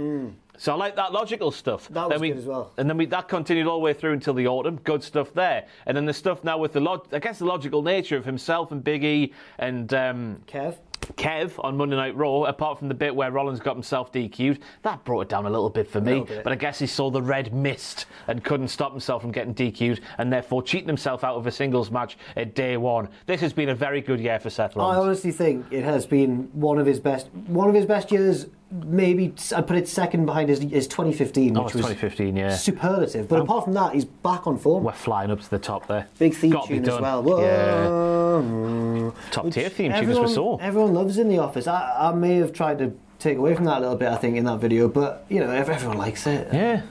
So 0.59 0.73
I 0.73 0.75
like 0.75 0.95
that 0.95 1.13
logical 1.13 1.51
stuff. 1.51 1.87
Mm. 1.89 1.93
That 1.93 2.09
was 2.09 2.21
we- 2.21 2.29
good 2.29 2.37
as 2.37 2.45
well. 2.45 2.73
And 2.77 2.89
then 2.89 2.97
we, 2.97 3.05
that 3.07 3.27
continued 3.27 3.67
all 3.67 3.77
the 3.77 3.83
way 3.83 3.93
through 3.93 4.13
until 4.13 4.33
the 4.33 4.47
autumn. 4.47 4.77
Good 4.77 5.03
stuff 5.03 5.31
there. 5.33 5.65
And 5.85 5.95
then 5.95 6.05
the 6.05 6.13
stuff 6.13 6.43
now 6.43 6.57
with 6.57 6.73
the, 6.73 6.79
log- 6.79 7.13
I 7.13 7.19
guess, 7.19 7.37
the 7.37 7.45
logical 7.45 7.83
nature 7.83 8.17
of 8.17 8.25
himself 8.25 8.71
and 8.71 8.83
Big 8.83 9.03
E 9.03 9.33
and 9.59 9.93
um, 9.93 10.41
Kev? 10.47 10.77
Kev 11.15 11.53
on 11.63 11.77
Monday 11.77 11.95
Night 11.95 12.15
Raw, 12.15 12.43
apart 12.43 12.79
from 12.79 12.87
the 12.87 12.93
bit 12.93 13.15
where 13.15 13.31
Rollins 13.31 13.59
got 13.59 13.75
himself 13.75 14.11
DQ'd, 14.11 14.59
that 14.83 15.03
brought 15.03 15.21
it 15.21 15.29
down 15.29 15.45
a 15.45 15.49
little 15.49 15.69
bit 15.69 15.87
for 15.87 16.01
me. 16.01 16.21
bit. 16.21 16.43
But 16.43 16.53
I 16.53 16.55
guess 16.55 16.79
he 16.79 16.87
saw 16.87 17.09
the 17.09 17.21
red 17.21 17.53
mist 17.53 18.05
and 18.27 18.43
couldn't 18.43 18.67
stop 18.67 18.91
himself 18.91 19.21
from 19.21 19.31
getting 19.31 19.53
DQ'd 19.53 20.01
and 20.17 20.31
therefore 20.31 20.61
cheating 20.61 20.87
himself 20.87 21.23
out 21.23 21.35
of 21.35 21.47
a 21.47 21.51
singles 21.51 21.91
match 21.91 22.17
at 22.35 22.55
day 22.55 22.77
one. 22.77 23.09
This 23.25 23.41
has 23.41 23.53
been 23.53 23.69
a 23.69 23.75
very 23.75 24.01
good 24.01 24.19
year 24.19 24.39
for 24.39 24.49
Seth 24.49 24.75
Rollins. 24.75 24.97
I 24.97 25.01
honestly 25.01 25.31
think 25.31 25.65
it 25.71 25.83
has 25.83 26.05
been 26.05 26.49
one 26.53 26.77
of 26.77 26.85
his 26.85 26.99
best, 26.99 27.29
one 27.47 27.69
of 27.69 27.75
his 27.75 27.85
best 27.85 28.11
years. 28.11 28.47
Maybe 28.69 29.33
I'd 29.55 29.65
put 29.65 29.77
it 29.77 29.87
second 29.87 30.25
behind 30.25 30.49
his, 30.49 30.59
his 30.59 30.87
2015, 30.87 31.55
Oh, 31.57 31.61
which 31.63 31.67
it's 31.67 31.75
was 31.75 31.85
2015, 31.85 32.35
yeah. 32.35 32.55
superlative. 32.55 33.29
But 33.29 33.39
apart 33.41 33.63
from 33.63 33.73
that, 33.73 33.93
he's 33.93 34.03
back 34.03 34.45
on 34.45 34.57
form. 34.57 34.83
We're 34.83 34.91
flying 34.91 35.31
up 35.31 35.39
to 35.39 35.49
the 35.49 35.59
top 35.59 35.87
there. 35.87 36.07
Big 36.19 36.35
theme 36.35 36.51
Gotta 36.51 36.67
tune 36.67 36.87
as 36.89 36.99
well. 36.99 37.23
Whoa. 37.23 37.41
Yeah. 37.41 39.11
Top 39.31 39.45
Which 39.45 39.53
tier 39.53 39.69
theme 39.69 39.93
tune, 39.93 40.09
as 40.09 40.19
we 40.19 40.27
saw. 40.27 40.57
Everyone 40.57 40.93
loves 40.93 41.17
in 41.17 41.29
the 41.29 41.37
office. 41.39 41.65
I, 41.67 42.09
I 42.09 42.13
may 42.13 42.35
have 42.35 42.51
tried 42.51 42.79
to 42.79 42.93
take 43.19 43.37
away 43.37 43.55
from 43.55 43.65
that 43.65 43.77
a 43.77 43.81
little 43.81 43.95
bit, 43.95 44.09
I 44.09 44.17
think, 44.17 44.35
in 44.37 44.43
that 44.45 44.59
video, 44.59 44.87
but 44.87 45.25
you 45.29 45.39
know, 45.39 45.49
everyone 45.49 45.97
likes 45.97 46.27
it. 46.27 46.47
Yeah. 46.53 46.81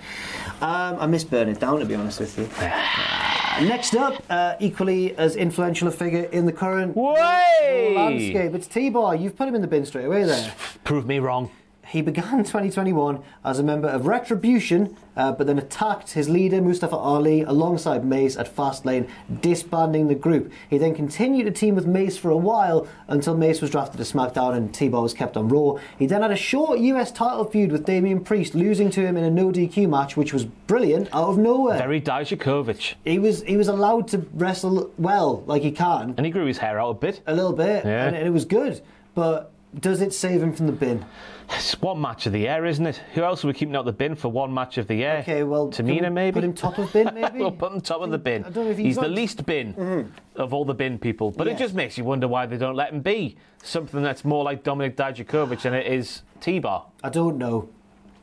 Um, 0.61 0.97
I 0.99 1.07
miss 1.07 1.25
Burn 1.25 1.49
It 1.51 1.61
Down, 1.61 1.79
to 1.81 1.85
be 1.85 1.95
honest 1.95 2.21
with 2.21 2.39
you. 2.39 2.49
Next 3.69 3.95
up, 3.95 4.23
uh, 4.29 4.55
equally 4.61 5.17
as 5.17 5.37
influential 5.37 5.89
a 5.89 5.91
figure 5.91 6.25
in 6.25 6.47
the 6.47 6.53
current 6.53 6.97
Way! 6.97 7.93
landscape, 7.95 8.55
it's 8.55 8.67
T-Bar. 8.67 9.17
You've 9.17 9.37
put 9.37 9.49
him 9.49 9.55
in 9.55 9.61
the 9.61 9.67
bin 9.67 9.85
straight 9.87 10.07
away 10.07 10.25
there. 10.25 10.53
Prove 10.85 11.07
me 11.07 11.19
wrong. 11.19 11.51
He 11.89 12.03
began 12.03 12.39
2021 12.45 13.23
as 13.45 13.59
a 13.59 13.63
member 13.63 13.89
of 13.89 14.07
Retribution, 14.07 14.97
uh, 15.17 15.33
but 15.33 15.47
then 15.47 15.59
attacked 15.59 16.13
his 16.13 16.29
leader 16.29 16.61
Mustafa 16.61 16.97
Ali 16.97 17.43
alongside 17.43 18.05
Mace 18.05 18.37
at 18.37 18.55
Fastlane, 18.55 19.09
disbanding 19.41 20.09
the 20.09 20.15
group. 20.15 20.51
He 20.69 20.79
then 20.79 20.95
continued 20.95 21.45
to 21.45 21.51
team 21.53 21.75
with 21.75 21.87
Mace 21.87 22.19
for 22.19 22.31
a 22.31 22.37
while 22.37 22.87
until 23.09 23.37
Mace 23.37 23.61
was 23.61 23.71
drafted 23.71 23.99
to 23.99 24.05
SmackDown 24.05 24.57
and 24.57 24.75
T-Bar 24.75 25.01
was 25.03 25.15
kept 25.15 25.37
on 25.37 25.49
Raw. 25.49 25.77
He 25.99 26.07
then 26.07 26.23
had 26.23 26.31
a 26.33 26.37
short 26.37 26.79
US 26.81 27.13
title 27.13 27.45
feud 27.45 27.71
with 27.73 27.85
Damian 27.87 28.21
Priest, 28.25 28.55
losing 28.55 28.91
to 28.91 29.01
him 29.07 29.17
in 29.17 29.25
a 29.25 29.31
no 29.31 29.51
DQ 29.53 29.89
match, 29.89 30.17
which 30.17 30.33
was 30.33 30.45
brilliant 30.45 31.09
out 31.13 31.29
of 31.29 31.39
nowhere. 31.39 31.79
Very 31.79 32.01
Dijakovic. 32.01 32.95
he 33.05 33.19
was 33.19 33.43
he 33.43 33.57
was 33.57 33.69
allowed 33.69 34.09
to 34.09 34.19
wrestle 34.35 34.91
well, 34.99 35.43
like 35.47 35.63
he 35.63 35.71
can, 35.71 36.15
And 36.17 36.27
he 36.27 36.33
grew 36.33 36.47
his 36.47 36.59
hair 36.59 36.81
out 36.81 36.91
a 36.91 36.95
bit. 36.95 37.21
a 37.27 37.35
little 37.35 37.53
bit, 37.53 37.85
Yeah. 37.85 38.07
and 38.07 38.17
it 38.17 38.31
was 38.31 38.45
good. 38.45 38.81
But 39.15 39.53
does 39.79 40.01
it 40.01 40.13
save 40.13 40.43
him 40.43 40.53
from 40.53 40.67
the 40.67 40.73
bin? 40.73 41.05
It's 41.51 41.81
one 41.81 42.01
match 42.01 42.27
of 42.27 42.33
the 42.33 42.41
year, 42.41 42.65
isn't 42.67 42.87
it? 42.87 42.97
Who 43.15 43.23
else 43.23 43.45
are 43.45 43.49
we 43.49 43.53
keeping 43.55 43.77
out 43.77 43.85
the 43.85 43.93
bin 43.93 44.15
for 44.15 44.29
one 44.29 44.53
match 44.53 44.79
of 44.79 44.89
the 44.89 44.97
year? 44.97 45.19
Okay, 45.21 45.43
well, 45.45 45.69
Tamina 45.69 46.13
maybe. 46.13 46.35
put 46.35 46.45
him 46.45 46.53
top 46.53 46.79
of 46.79 46.93
bin, 46.93 47.11
maybe? 47.15 47.39
we'll 47.39 47.53
put 47.53 47.73
him 47.73 47.81
top 47.81 48.01
of 48.03 48.11
the 48.11 48.19
bin. 48.19 48.45
I 48.45 48.51
don't 48.51 48.65
know 48.65 48.71
if 48.71 48.77
he's 48.79 48.87
he's 48.87 48.97
the 48.97 49.03
Mm-hmm. 49.03 49.15
least 49.15 49.47
bin 49.47 50.13
of 50.35 50.53
all 50.53 50.65
the 50.65 50.75
bin 50.75 50.99
people, 50.99 51.31
but 51.31 51.47
Yeah. 51.47 51.55
it 51.55 51.59
just 51.59 51.75
makes 51.75 51.97
you 51.97 52.05
wonder 52.05 52.27
why 52.29 52.47
they 52.47 52.57
don't 52.59 52.75
let 52.75 52.93
him 52.93 53.01
be 53.01 53.37
something 53.63 54.03
that's 54.03 54.25
more 54.25 54.45
like 54.45 54.65
Dominic 54.65 54.97
Dijakovic 54.97 55.63
than 55.63 55.73
it 55.75 55.87
is 55.87 56.23
T-Bar. 56.41 56.85
I 57.05 57.09
don't 57.11 57.39
know. 57.39 57.69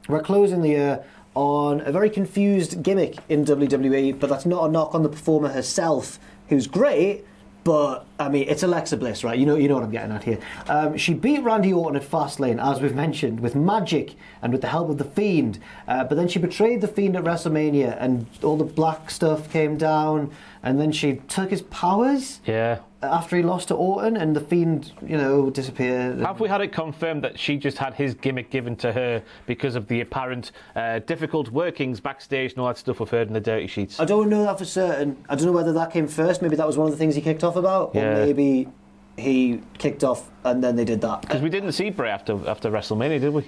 We're 0.10 0.22
closing 0.22 0.62
the 0.62 0.70
year 0.70 1.04
on 1.36 1.82
a 1.82 1.92
very 1.92 2.10
confused 2.10 2.84
gimmick 2.84 3.16
in 3.30 3.46
WWE, 3.46 4.20
but 4.20 4.30
that's 4.30 4.46
not 4.46 4.70
a 4.70 4.72
knock 4.72 4.94
on 4.94 5.02
the 5.02 5.10
performer 5.10 5.50
herself, 5.50 6.20
who's 6.50 6.68
great. 6.68 7.26
But 7.64 8.06
I 8.20 8.30
mean, 8.30 8.48
it's 8.50 8.64
Alexa 8.64 8.98
Bliss, 8.98 9.24
right? 9.24 9.40
You 9.40 9.46
know, 9.46 9.56
you 9.56 9.68
know 9.68 9.76
what 9.76 9.84
I'm 9.84 9.92
getting 9.92 10.12
at 10.12 10.24
here. 10.24 10.40
Um, 10.68 10.98
she 10.98 11.14
beat 11.14 11.42
Randy 11.44 11.72
Orton 11.72 11.96
at 11.96 12.08
Fastlane, 12.08 12.62
as 12.62 12.82
we've 12.82 12.96
mentioned, 12.96 13.40
with 13.40 13.56
magic 13.56 14.16
and 14.42 14.52
with 14.52 14.62
the 14.62 14.68
help 14.68 14.90
of 14.90 14.98
the 14.98 15.06
Fiend. 15.06 15.60
Uh, 15.88 16.04
but 16.04 16.16
then 16.16 16.28
she 16.28 16.40
betrayed 16.40 16.82
the 16.82 16.88
Fiend 16.88 17.16
at 17.16 17.24
WrestleMania, 17.24 17.96
and 18.00 18.28
all 18.44 18.58
the 18.58 18.66
black 18.66 19.10
stuff 19.10 19.52
came 19.52 19.78
down. 19.78 20.32
And 20.66 20.80
then 20.80 20.94
she 20.94 21.16
took 21.28 21.50
his 21.50 21.62
powers 21.64 22.40
Yeah. 22.46 22.80
after 23.02 23.36
he 23.36 23.44
lost 23.44 23.68
to 23.68 23.76
Orton, 23.76 24.16
and 24.16 24.34
the 24.34 24.40
Fiend, 24.40 24.94
you 25.06 25.18
know, 25.18 25.50
disappeared. 25.50 26.20
Have 26.22 26.40
we 26.40 26.48
had 26.48 26.62
it 26.62 26.72
confirmed 26.72 27.22
that 27.26 27.38
she 27.38 27.58
just 27.58 27.78
had 27.78 27.94
his 27.96 28.14
gimmick 28.14 28.50
given 28.50 28.78
to 28.78 28.94
her 28.94 29.22
because 29.46 29.76
of 29.76 29.88
the 29.90 30.00
apparent 30.00 30.54
uh, 30.78 31.00
difficult 31.00 31.50
workings 31.50 32.00
backstage 32.00 32.54
and 32.54 32.62
all 32.62 32.68
that 32.68 32.78
stuff 32.78 33.02
we've 33.02 33.10
heard 33.10 33.28
in 33.28 33.34
the 33.34 33.42
dirty 33.42 33.68
sheets? 33.68 34.00
I 34.00 34.06
don't 34.06 34.30
know 34.30 34.44
that 34.44 34.58
for 34.58 34.64
certain. 34.64 35.18
I 35.28 35.36
don't 35.36 35.48
know 35.48 35.52
whether 35.52 35.74
that 35.74 35.92
came 35.92 36.08
first. 36.08 36.42
Maybe 36.42 36.56
that 36.56 36.66
was 36.66 36.78
one 36.78 36.88
of 36.88 36.94
the 36.94 36.98
things 36.98 37.16
he 37.16 37.22
kicked 37.22 37.44
off 37.44 37.58
about, 37.58 37.92
Yeah. 37.94 38.20
or 38.22 38.26
maybe 38.26 38.70
he 39.18 39.60
kicked 39.78 40.04
off 40.06 40.32
and 40.46 40.64
then 40.64 40.78
they 40.78 40.86
did 40.86 41.02
that. 41.02 41.22
Because 41.24 41.42
we 41.42 41.50
didn't 41.50 41.74
see 41.74 41.90
Bray 41.90 42.10
after 42.10 42.40
after 42.48 42.72
WrestleMania, 42.72 43.20
did 43.20 43.34
we? 43.34 43.44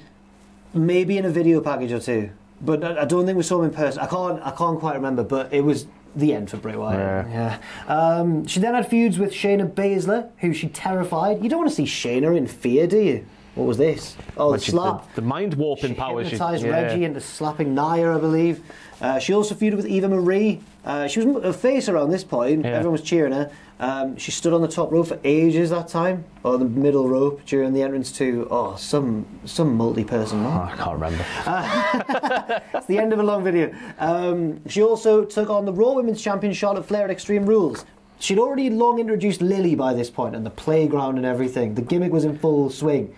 Maybe 0.74 1.18
in 1.18 1.24
a 1.24 1.30
video 1.30 1.62
package 1.62 1.94
or 1.94 2.00
two, 2.02 2.32
but 2.60 2.84
I 2.84 3.04
I 3.04 3.06
don't 3.06 3.26
think 3.26 3.38
we 3.38 3.44
saw 3.44 3.60
him 3.60 3.70
in 3.70 3.72
person. 3.72 4.02
I 4.02 4.06
can't. 4.08 4.42
I 4.46 4.52
can't 4.52 4.80
quite 4.82 4.96
remember, 4.96 5.24
but 5.24 5.54
it 5.54 5.62
was 5.64 5.88
the 6.16 6.34
end 6.34 6.50
for 6.50 6.58
Bray 6.58 6.76
Wyatt. 6.76 7.28
Yeah. 7.30 7.58
Um, 7.88 8.46
she 8.48 8.60
then 8.60 8.74
had 8.74 8.90
feuds 8.90 9.20
with 9.20 9.32
Shayna 9.32 9.70
Baszler, 9.72 10.30
who 10.40 10.54
she 10.54 10.68
terrified. 10.70 11.44
You 11.44 11.50
don't 11.50 11.60
want 11.60 11.70
to 11.70 11.76
see 11.76 11.84
Shayna 11.84 12.36
in 12.38 12.48
fear, 12.48 12.88
do 12.88 13.00
you? 13.00 13.26
What 13.56 13.66
was 13.68 13.78
this? 13.78 14.18
Oh, 14.38 14.52
the 14.52 14.60
slap. 14.60 15.14
the, 15.16 15.22
the 15.22 15.28
mind 15.28 15.54
warping 15.54 15.92
She 15.92 15.96
power. 15.96 16.24
she- 16.24 16.32
hypnotised 16.32 16.64
yeah. 16.66 16.72
Reggie 16.72 17.06
into 17.06 17.22
slapping 17.22 17.74
Nia, 17.74 18.14
I 18.16 18.20
believe. 18.20 18.62
Uh, 19.02 19.18
she 19.20 19.34
also 19.34 19.56
feuded 19.56 19.76
with 19.76 19.88
Eva 19.88 20.08
Marie. 20.10 20.62
Uh, 20.84 21.08
she 21.08 21.20
was 21.22 21.44
a 21.44 21.54
face 21.54 21.90
around 21.90 22.10
this 22.12 22.24
point. 22.24 22.64
Yeah. 22.64 22.72
Everyone 22.72 22.94
was 22.94 23.02
cheering 23.02 23.32
her. 23.34 23.50
Um, 23.80 24.16
she 24.18 24.32
stood 24.32 24.54
on 24.54 24.62
the 24.62 24.68
top 24.70 24.92
rope 24.92 25.08
for 25.08 25.20
ages 25.26 25.70
that 25.72 25.88
time, 25.90 26.24
or 26.44 26.58
the 26.58 26.64
middle 26.66 27.10
rope 27.10 27.42
during 27.46 27.74
the 27.74 27.82
entrance 27.82 28.10
to 28.14 28.48
oh 28.50 28.76
some 28.78 29.26
some 29.44 29.76
multi-person. 29.76 30.40
Oh, 30.40 30.44
match. 30.50 30.74
I 30.80 30.84
can't 30.84 30.94
remember. 30.94 32.62
It's 32.74 32.86
the 32.88 32.98
end 32.98 33.12
of 33.14 33.20
a 33.20 33.24
long 33.24 33.44
video. 33.44 33.74
Um, 34.00 34.62
she 34.70 34.82
also 34.82 35.26
took 35.26 35.50
on 35.50 35.66
the 35.66 35.74
Raw 35.74 35.92
Women's 35.94 36.22
Champion 36.22 36.54
Charlotte 36.54 36.86
Flair 36.86 37.04
at 37.06 37.10
Extreme 37.12 37.46
Rules. 37.48 37.86
She'd 38.20 38.40
already 38.40 38.70
long 38.70 39.00
introduced 39.00 39.42
Lily 39.42 39.76
by 39.76 39.94
this 39.94 40.10
point, 40.10 40.36
and 40.36 40.46
the 40.46 40.50
playground 40.52 41.18
and 41.18 41.26
everything. 41.26 41.76
The 41.76 41.82
gimmick 41.82 42.14
was 42.14 42.24
in 42.24 42.38
full 42.38 42.70
swing. 42.70 43.14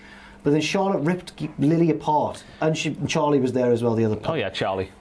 But 0.48 0.52
then 0.52 0.62
Charlotte 0.62 1.00
ripped 1.00 1.34
Lily 1.60 1.92
apart, 1.92 2.46
and 2.62 2.78
she, 2.78 2.96
Charlie 3.06 3.42
was 3.42 3.52
there 3.52 3.70
as 3.74 3.84
well. 3.84 3.96
The 3.96 4.06
other. 4.06 4.16
Part. 4.16 4.36
oh 4.38 4.40
yeah, 4.40 4.50
Charlie. 4.50 4.92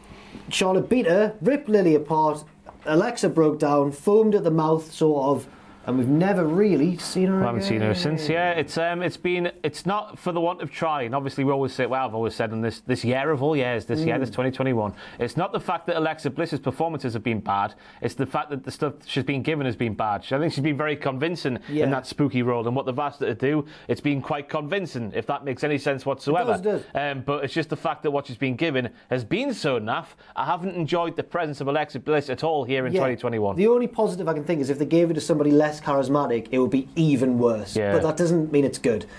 Charlotte 0.49 0.89
beat 0.89 1.07
her, 1.07 1.37
ripped 1.41 1.69
Lily 1.69 1.95
apart. 1.95 2.43
Alexa 2.85 3.29
broke 3.29 3.61
down, 3.61 3.93
foamed 3.93 4.35
at 4.35 4.43
the 4.43 4.51
mouth, 4.51 4.91
sort 4.91 5.25
of, 5.25 5.47
and 5.87 5.97
we've 5.97 6.09
never 6.09 6.45
really 6.45 6.97
seen 6.99 7.29
her. 7.29 7.43
I 7.43 7.47
haven't 7.47 7.63
seen 7.63 7.81
her 7.81 7.95
since. 7.95 8.29
Yeah, 8.29 8.51
it's 8.53 8.77
um, 8.77 9.03
it's 9.03 9.17
been, 9.17 9.53
it's 9.63 9.87
not 9.87 10.19
for 10.19 10.33
the 10.33 10.41
want 10.41 10.61
of 10.63 10.71
trying. 10.71 11.15
Obviously, 11.15 11.45
we 11.45 11.53
always 11.53 11.73
say, 11.73 11.87
well, 11.87 12.05
I've 12.07 12.15
always 12.15 12.35
said 12.35 12.53
in 12.53 12.61
this 12.61 12.81
this 12.81 13.05
year 13.05 13.31
of 13.31 13.43
all 13.43 13.57
years, 13.57 13.87
this 13.87 14.01
Mm. 14.01 14.07
year, 14.07 14.19
this 14.19 14.31
2021, 14.31 14.93
it's 15.21 15.37
not 15.37 15.53
the 15.53 15.61
fact 15.61 15.87
that 15.87 15.97
Alexa 15.97 16.31
Bliss's 16.31 16.61
performances 16.61 17.13
have 17.15 17.23
been 17.23 17.41
bad. 17.41 17.75
It's 18.03 18.15
the 18.15 18.27
fact 18.27 18.51
that 18.51 18.65
the 18.65 18.71
stuff 18.71 18.95
she's 19.07 19.25
been 19.25 19.43
given 19.43 19.65
has 19.67 19.77
been 19.77 19.95
bad. 19.95 20.25
I 20.31 20.39
think 20.39 20.53
she's 20.53 20.63
been 20.65 20.77
very 20.77 20.97
convincing 20.97 21.59
Yeah. 21.69 21.85
in 21.85 21.91
that 21.93 22.07
spooky 22.07 22.43
role, 22.43 22.67
and 22.67 22.75
what 22.77 22.87
they've 22.87 22.99
asked 22.99 23.21
her 23.21 23.27
to 23.27 23.35
do, 23.35 23.65
it's 23.89 24.01
been 24.01 24.21
quite 24.21 24.49
convincing. 24.49 25.13
If 25.15 25.27
that 25.27 25.45
makes 25.45 25.63
any 25.65 25.79
sense 25.79 26.05
whatsoever. 26.05 26.53
It 26.55 26.63
does, 26.63 26.81
it 26.83 26.93
does. 26.95 27.17
Um, 27.17 27.23
but 27.25 27.45
it's 27.45 27.55
just 27.55 27.71
the 27.71 27.77
fact 27.77 28.03
that 28.03 28.11
what 28.11 28.27
she's 28.27 28.37
been 28.37 28.57
given 28.57 28.91
has 29.11 29.25
been 29.25 29.55
so 29.55 29.79
naff. 29.79 30.07
I 30.35 30.45
haven't 30.47 30.75
enjoyed 30.75 31.17
the 31.17 31.23
presence 31.23 31.61
of 31.61 31.69
Alexa 31.69 32.01
Bliss 32.01 32.29
at 32.29 32.43
all 32.45 32.65
here 32.65 32.87
in 32.87 32.93
Yeah. 32.93 33.01
2021. 33.01 33.57
The 33.57 33.69
only 33.69 33.87
positive 33.87 34.29
I 34.29 34.33
can 34.35 34.45
think 34.45 34.61
is 34.61 34.69
if 34.71 34.79
they 34.79 34.85
gave 34.87 35.11
it 35.11 35.15
to 35.15 35.21
somebody 35.21 35.51
less 35.51 35.76
charismatic, 35.81 36.49
it 36.51 36.59
would 36.59 36.71
be 36.71 36.89
even 36.97 37.39
worse. 37.39 37.77
Yeah. 37.77 37.93
But 37.93 38.03
that 38.03 38.17
doesn't 38.17 38.53
mean 38.53 38.65
it's 38.65 38.79
good. 38.79 39.07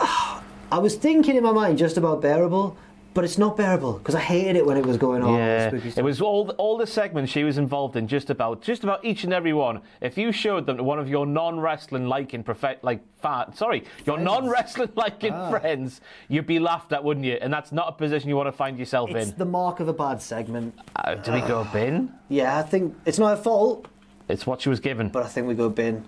I 0.00 0.78
was 0.78 0.96
thinking 0.96 1.36
in 1.36 1.42
my 1.42 1.52
mind 1.52 1.78
just 1.78 1.96
about 1.96 2.20
bearable, 2.20 2.76
but 3.14 3.24
it's 3.24 3.38
not 3.38 3.56
bearable 3.56 3.94
because 3.94 4.14
I 4.14 4.20
hated 4.20 4.54
it 4.54 4.66
when 4.66 4.76
it 4.76 4.84
was 4.84 4.96
going 4.98 5.22
on. 5.24 5.34
Yeah, 5.34 5.70
it 5.74 6.04
was 6.04 6.20
all 6.20 6.44
the, 6.44 6.52
all 6.52 6.76
the 6.76 6.86
segments 6.86 7.32
she 7.32 7.42
was 7.42 7.56
involved 7.58 7.96
in. 7.96 8.06
Just 8.06 8.28
about 8.30 8.60
just 8.60 8.84
about 8.84 9.02
each 9.04 9.24
and 9.24 9.32
every 9.32 9.54
one. 9.54 9.80
If 10.02 10.18
you 10.18 10.30
showed 10.30 10.66
them 10.66 10.76
to 10.76 10.84
one 10.84 10.98
of 10.98 11.08
your 11.08 11.24
non-wrestling 11.26 12.06
liking 12.06 12.44
profe- 12.44 12.76
like 12.82 13.00
fa- 13.20 13.50
sorry, 13.54 13.84
your 14.04 14.18
non-wrestling 14.18 14.90
liking 14.94 15.32
Ah. 15.32 15.50
friends, 15.50 16.00
you'd 16.28 16.46
be 16.46 16.58
laughed 16.60 16.92
at, 16.92 17.02
wouldn't 17.02 17.24
you? 17.26 17.38
And 17.40 17.50
that's 17.52 17.72
not 17.72 17.88
a 17.88 17.92
position 17.92 18.28
you 18.28 18.36
want 18.36 18.48
to 18.48 18.52
find 18.52 18.78
yourself 18.78 19.10
It's 19.10 19.30
in. 19.30 19.36
the 19.38 19.46
mark 19.46 19.80
of 19.80 19.88
a 19.88 19.92
bad 19.94 20.20
segment. 20.22 20.74
Uh, 20.94 21.14
do 21.14 21.32
we 21.32 21.40
go 21.40 21.64
bin? 21.72 22.12
Yeah, 22.28 22.58
I 22.58 22.62
think 22.62 22.94
it's 23.06 23.18
not 23.18 23.36
her 23.36 23.42
fault, 23.42 23.86
It's 24.28 24.46
what 24.46 24.60
she 24.60 24.68
was 24.68 24.80
given. 24.80 25.08
but 25.08 25.22
I 25.24 25.28
think 25.28 25.46
we 25.46 25.54
go 25.54 25.68
bin. 25.68 26.04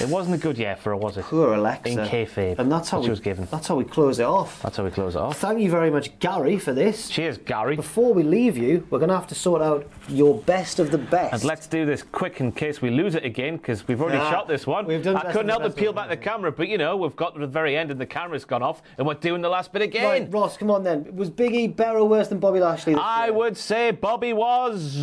It 0.00 0.08
wasn't 0.08 0.34
a 0.34 0.38
good 0.38 0.58
year 0.58 0.76
for 0.76 0.90
her, 0.90 0.96
was 0.96 1.16
it? 1.16 1.24
Poor 1.24 1.54
Alexa. 1.54 1.90
In 1.90 1.98
kayfabe. 1.98 2.58
And 2.58 2.70
that's 2.70 2.90
how 2.90 2.98
we 2.98 3.04
she 3.04 3.10
was 3.10 3.20
given. 3.20 3.46
That's 3.50 3.66
how 3.68 3.76
we 3.76 3.84
close 3.84 4.18
it 4.18 4.24
off. 4.26 4.62
That's 4.62 4.76
how 4.76 4.84
we 4.84 4.90
close 4.90 5.14
it 5.14 5.20
off. 5.20 5.38
Thank 5.38 5.60
you 5.60 5.70
very 5.70 5.90
much, 5.90 6.18
Gary, 6.18 6.58
for 6.58 6.72
this. 6.72 7.08
Cheers, 7.08 7.38
Gary. 7.38 7.76
Before 7.76 8.12
we 8.14 8.22
leave 8.22 8.56
you, 8.56 8.86
we're 8.90 8.98
going 8.98 9.08
to 9.10 9.14
have 9.14 9.26
to 9.28 9.34
sort 9.34 9.62
out 9.62 9.86
your 10.08 10.38
best 10.38 10.78
of 10.78 10.90
the 10.90 10.98
best. 10.98 11.32
And 11.34 11.44
let's 11.44 11.66
do 11.66 11.84
this 11.86 12.02
quick 12.02 12.40
in 12.40 12.52
case 12.52 12.82
we 12.82 12.90
lose 12.90 13.14
it 13.14 13.24
again, 13.24 13.56
because 13.56 13.86
we've 13.86 14.00
already 14.00 14.18
Yeah, 14.18 14.30
shot 14.30 14.48
this 14.48 14.66
one. 14.66 14.86
we've 14.86 15.02
done 15.02 15.16
I 15.16 15.32
couldn't 15.32 15.48
help 15.48 15.62
but 15.62 15.76
peel 15.76 15.92
back 15.92 16.08
the 16.08 16.16
camera, 16.16 16.50
but 16.52 16.68
you 16.68 16.78
know, 16.78 16.96
we've 16.96 17.16
got 17.16 17.34
to 17.34 17.40
the 17.40 17.46
very 17.46 17.76
end 17.76 17.90
and 17.90 18.00
the 18.00 18.06
camera's 18.06 18.44
gone 18.44 18.62
off, 18.62 18.82
and 18.98 19.06
we're 19.06 19.14
doing 19.14 19.40
the 19.42 19.48
last 19.48 19.72
bit 19.72 19.82
again. 19.82 20.04
Right, 20.04 20.32
Ross, 20.32 20.56
come 20.56 20.70
on 20.70 20.82
then. 20.84 21.14
Was 21.14 21.30
Biggie 21.30 21.74
better 21.74 21.98
or 21.98 22.08
worse 22.08 22.28
than 22.28 22.38
Bobby 22.38 22.60
Lashley? 22.60 22.94
I 22.94 23.26
year? 23.26 23.34
would 23.34 23.56
say 23.56 23.90
Bobby 23.90 24.32
was 24.32 24.96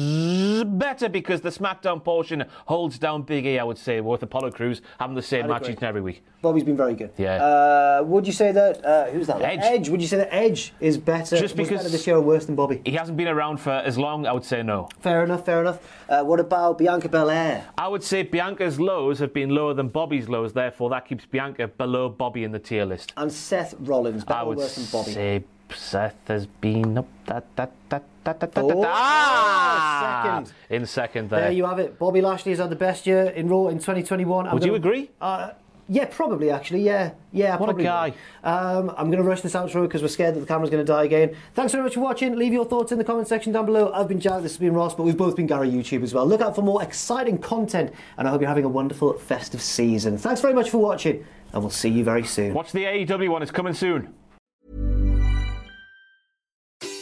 better 0.65 1.09
because 1.09 1.41
the 1.41 1.49
SmackDown 1.49 2.03
portion 2.03 2.43
holds 2.65 2.97
down 2.99 3.21
Big 3.23 3.45
E, 3.45 3.59
I 3.59 3.63
would 3.63 3.77
say, 3.77 4.01
with 4.01 4.23
Apollo 4.23 4.51
Crews 4.57 4.81
having 4.99 5.15
the 5.15 5.21
same 5.21 5.47
match 5.47 5.63
each 5.69 5.75
and 5.77 5.83
every 5.83 6.01
week. 6.01 6.23
Bobby's 6.41 6.63
been 6.63 6.75
very 6.75 6.95
good. 6.95 7.11
Yeah. 7.17 7.35
Uh, 7.43 8.03
would 8.03 8.25
you 8.27 8.33
say 8.33 8.51
that? 8.51 8.83
Uh, 8.83 9.05
who's 9.11 9.27
that? 9.27 9.41
Edge. 9.41 9.87
Would 9.89 10.01
you 10.01 10.07
say 10.07 10.17
that 10.17 10.33
Edge 10.33 10.73
is 10.79 10.97
better? 10.97 11.37
Just 11.37 11.55
because- 11.55 11.77
better 11.79 11.89
this 11.89 12.05
year 12.07 12.17
or 12.17 12.21
worse 12.21 12.45
than 12.47 12.55
Bobby? 12.55 12.81
He 12.85 12.91
hasn't 12.93 13.17
been 13.17 13.27
around 13.27 13.57
for 13.57 13.71
as 13.71 13.97
long, 13.97 14.25
I 14.25 14.31
would 14.33 14.43
say 14.45 14.63
no. 14.63 14.89
Fair 14.99 15.23
enough. 15.23 15.45
Fair 15.45 15.61
enough. 15.61 15.79
Uh, 16.09 16.23
what 16.23 16.39
about 16.39 16.77
Bianca 16.79 17.07
Belair? 17.09 17.65
I 17.77 17.87
would 17.87 18.03
say 18.03 18.23
Bianca's 18.23 18.79
lows 18.79 19.19
have 19.19 19.33
been 19.33 19.49
lower 19.51 19.73
than 19.73 19.87
Bobby's 19.89 20.27
lows, 20.27 20.53
therefore 20.53 20.89
that 20.89 21.05
keeps 21.07 21.25
Bianca 21.25 21.67
below 21.67 22.09
Bobby 22.09 22.43
in 22.43 22.51
the 22.51 22.59
tier 22.59 22.85
list. 22.85 23.13
And 23.17 23.31
Seth 23.31 23.75
Rollins, 23.79 24.23
better 24.25 24.39
I 24.39 24.43
or 24.43 24.47
would 24.49 24.57
worse 24.57 24.75
than 24.75 24.85
Bobby? 24.91 25.11
say 25.11 25.43
Seth 25.75 26.15
has 26.27 26.45
been 26.47 26.97
up 26.97 27.07
that 27.25 27.43
that 27.57 27.71
that 27.89 28.03
that 28.27 28.39
that 28.41 28.51
that 28.51 28.63
Oh, 28.63 28.83
ah! 28.85 30.21
second. 30.43 30.53
in 30.69 30.85
second 30.85 31.29
there. 31.29 31.41
There 31.41 31.51
you 31.51 31.65
have 31.65 31.79
it. 31.79 31.97
Bobby 31.97 32.21
Lashley 32.21 32.51
has 32.51 32.59
had 32.59 32.69
the 32.69 32.75
best 32.75 33.07
year 33.07 33.23
in 33.27 33.47
Raw 33.47 33.67
in 33.67 33.77
2021. 33.79 34.47
I'm 34.47 34.53
Would 34.53 34.63
you 34.63 34.67
gonna- 34.71 34.77
agree? 34.77 35.09
Uh, 35.21 35.51
yeah, 35.89 36.03
probably 36.11 36.49
actually. 36.51 36.81
Yeah, 36.81 37.11
yeah. 37.31 37.51
What 37.55 37.69
a 37.69 37.73
probably 37.73 37.83
guy. 37.85 38.13
Um, 38.43 38.89
I'm 38.97 39.05
going 39.09 39.23
to 39.23 39.23
rush 39.23 39.39
this 39.39 39.53
outro 39.53 39.83
because 39.83 40.01
we're 40.01 40.09
scared 40.09 40.35
that 40.35 40.41
the 40.41 40.45
camera's 40.45 40.69
going 40.69 40.85
to 40.85 40.91
die 40.91 41.05
again. 41.05 41.33
Thanks 41.53 41.71
very 41.71 41.81
much 41.81 41.93
for 41.93 42.01
watching. 42.01 42.35
Leave 42.35 42.51
your 42.51 42.65
thoughts 42.65 42.91
in 42.91 42.97
the 42.97 43.05
comment 43.05 43.29
section 43.29 43.53
down 43.53 43.65
below. 43.65 43.89
I've 43.93 44.09
been 44.09 44.19
Jack. 44.19 44.41
This 44.41 44.51
has 44.51 44.57
been 44.57 44.73
Ross, 44.73 44.93
but 44.93 45.03
we've 45.03 45.15
both 45.15 45.37
been 45.37 45.47
Gary 45.47 45.69
YouTube 45.71 46.03
as 46.03 46.13
well. 46.13 46.25
Look 46.27 46.41
out 46.41 46.55
for 46.55 46.61
more 46.61 46.83
exciting 46.83 47.37
content, 47.37 47.93
and 48.17 48.27
I 48.27 48.31
hope 48.31 48.41
you're 48.41 48.49
having 48.49 48.65
a 48.65 48.69
wonderful 48.69 49.13
festive 49.13 49.61
season. 49.61 50.17
Thanks 50.17 50.41
very 50.41 50.53
much 50.53 50.69
for 50.69 50.79
watching, 50.79 51.25
and 51.53 51.63
we'll 51.63 51.69
see 51.69 51.87
you 51.89 52.03
very 52.03 52.25
soon. 52.25 52.53
Watch 52.53 52.73
the 52.73 52.83
AEW 52.83 53.29
one, 53.29 53.41
it's 53.41 53.51
coming 53.51 53.73
soon. 53.73 54.13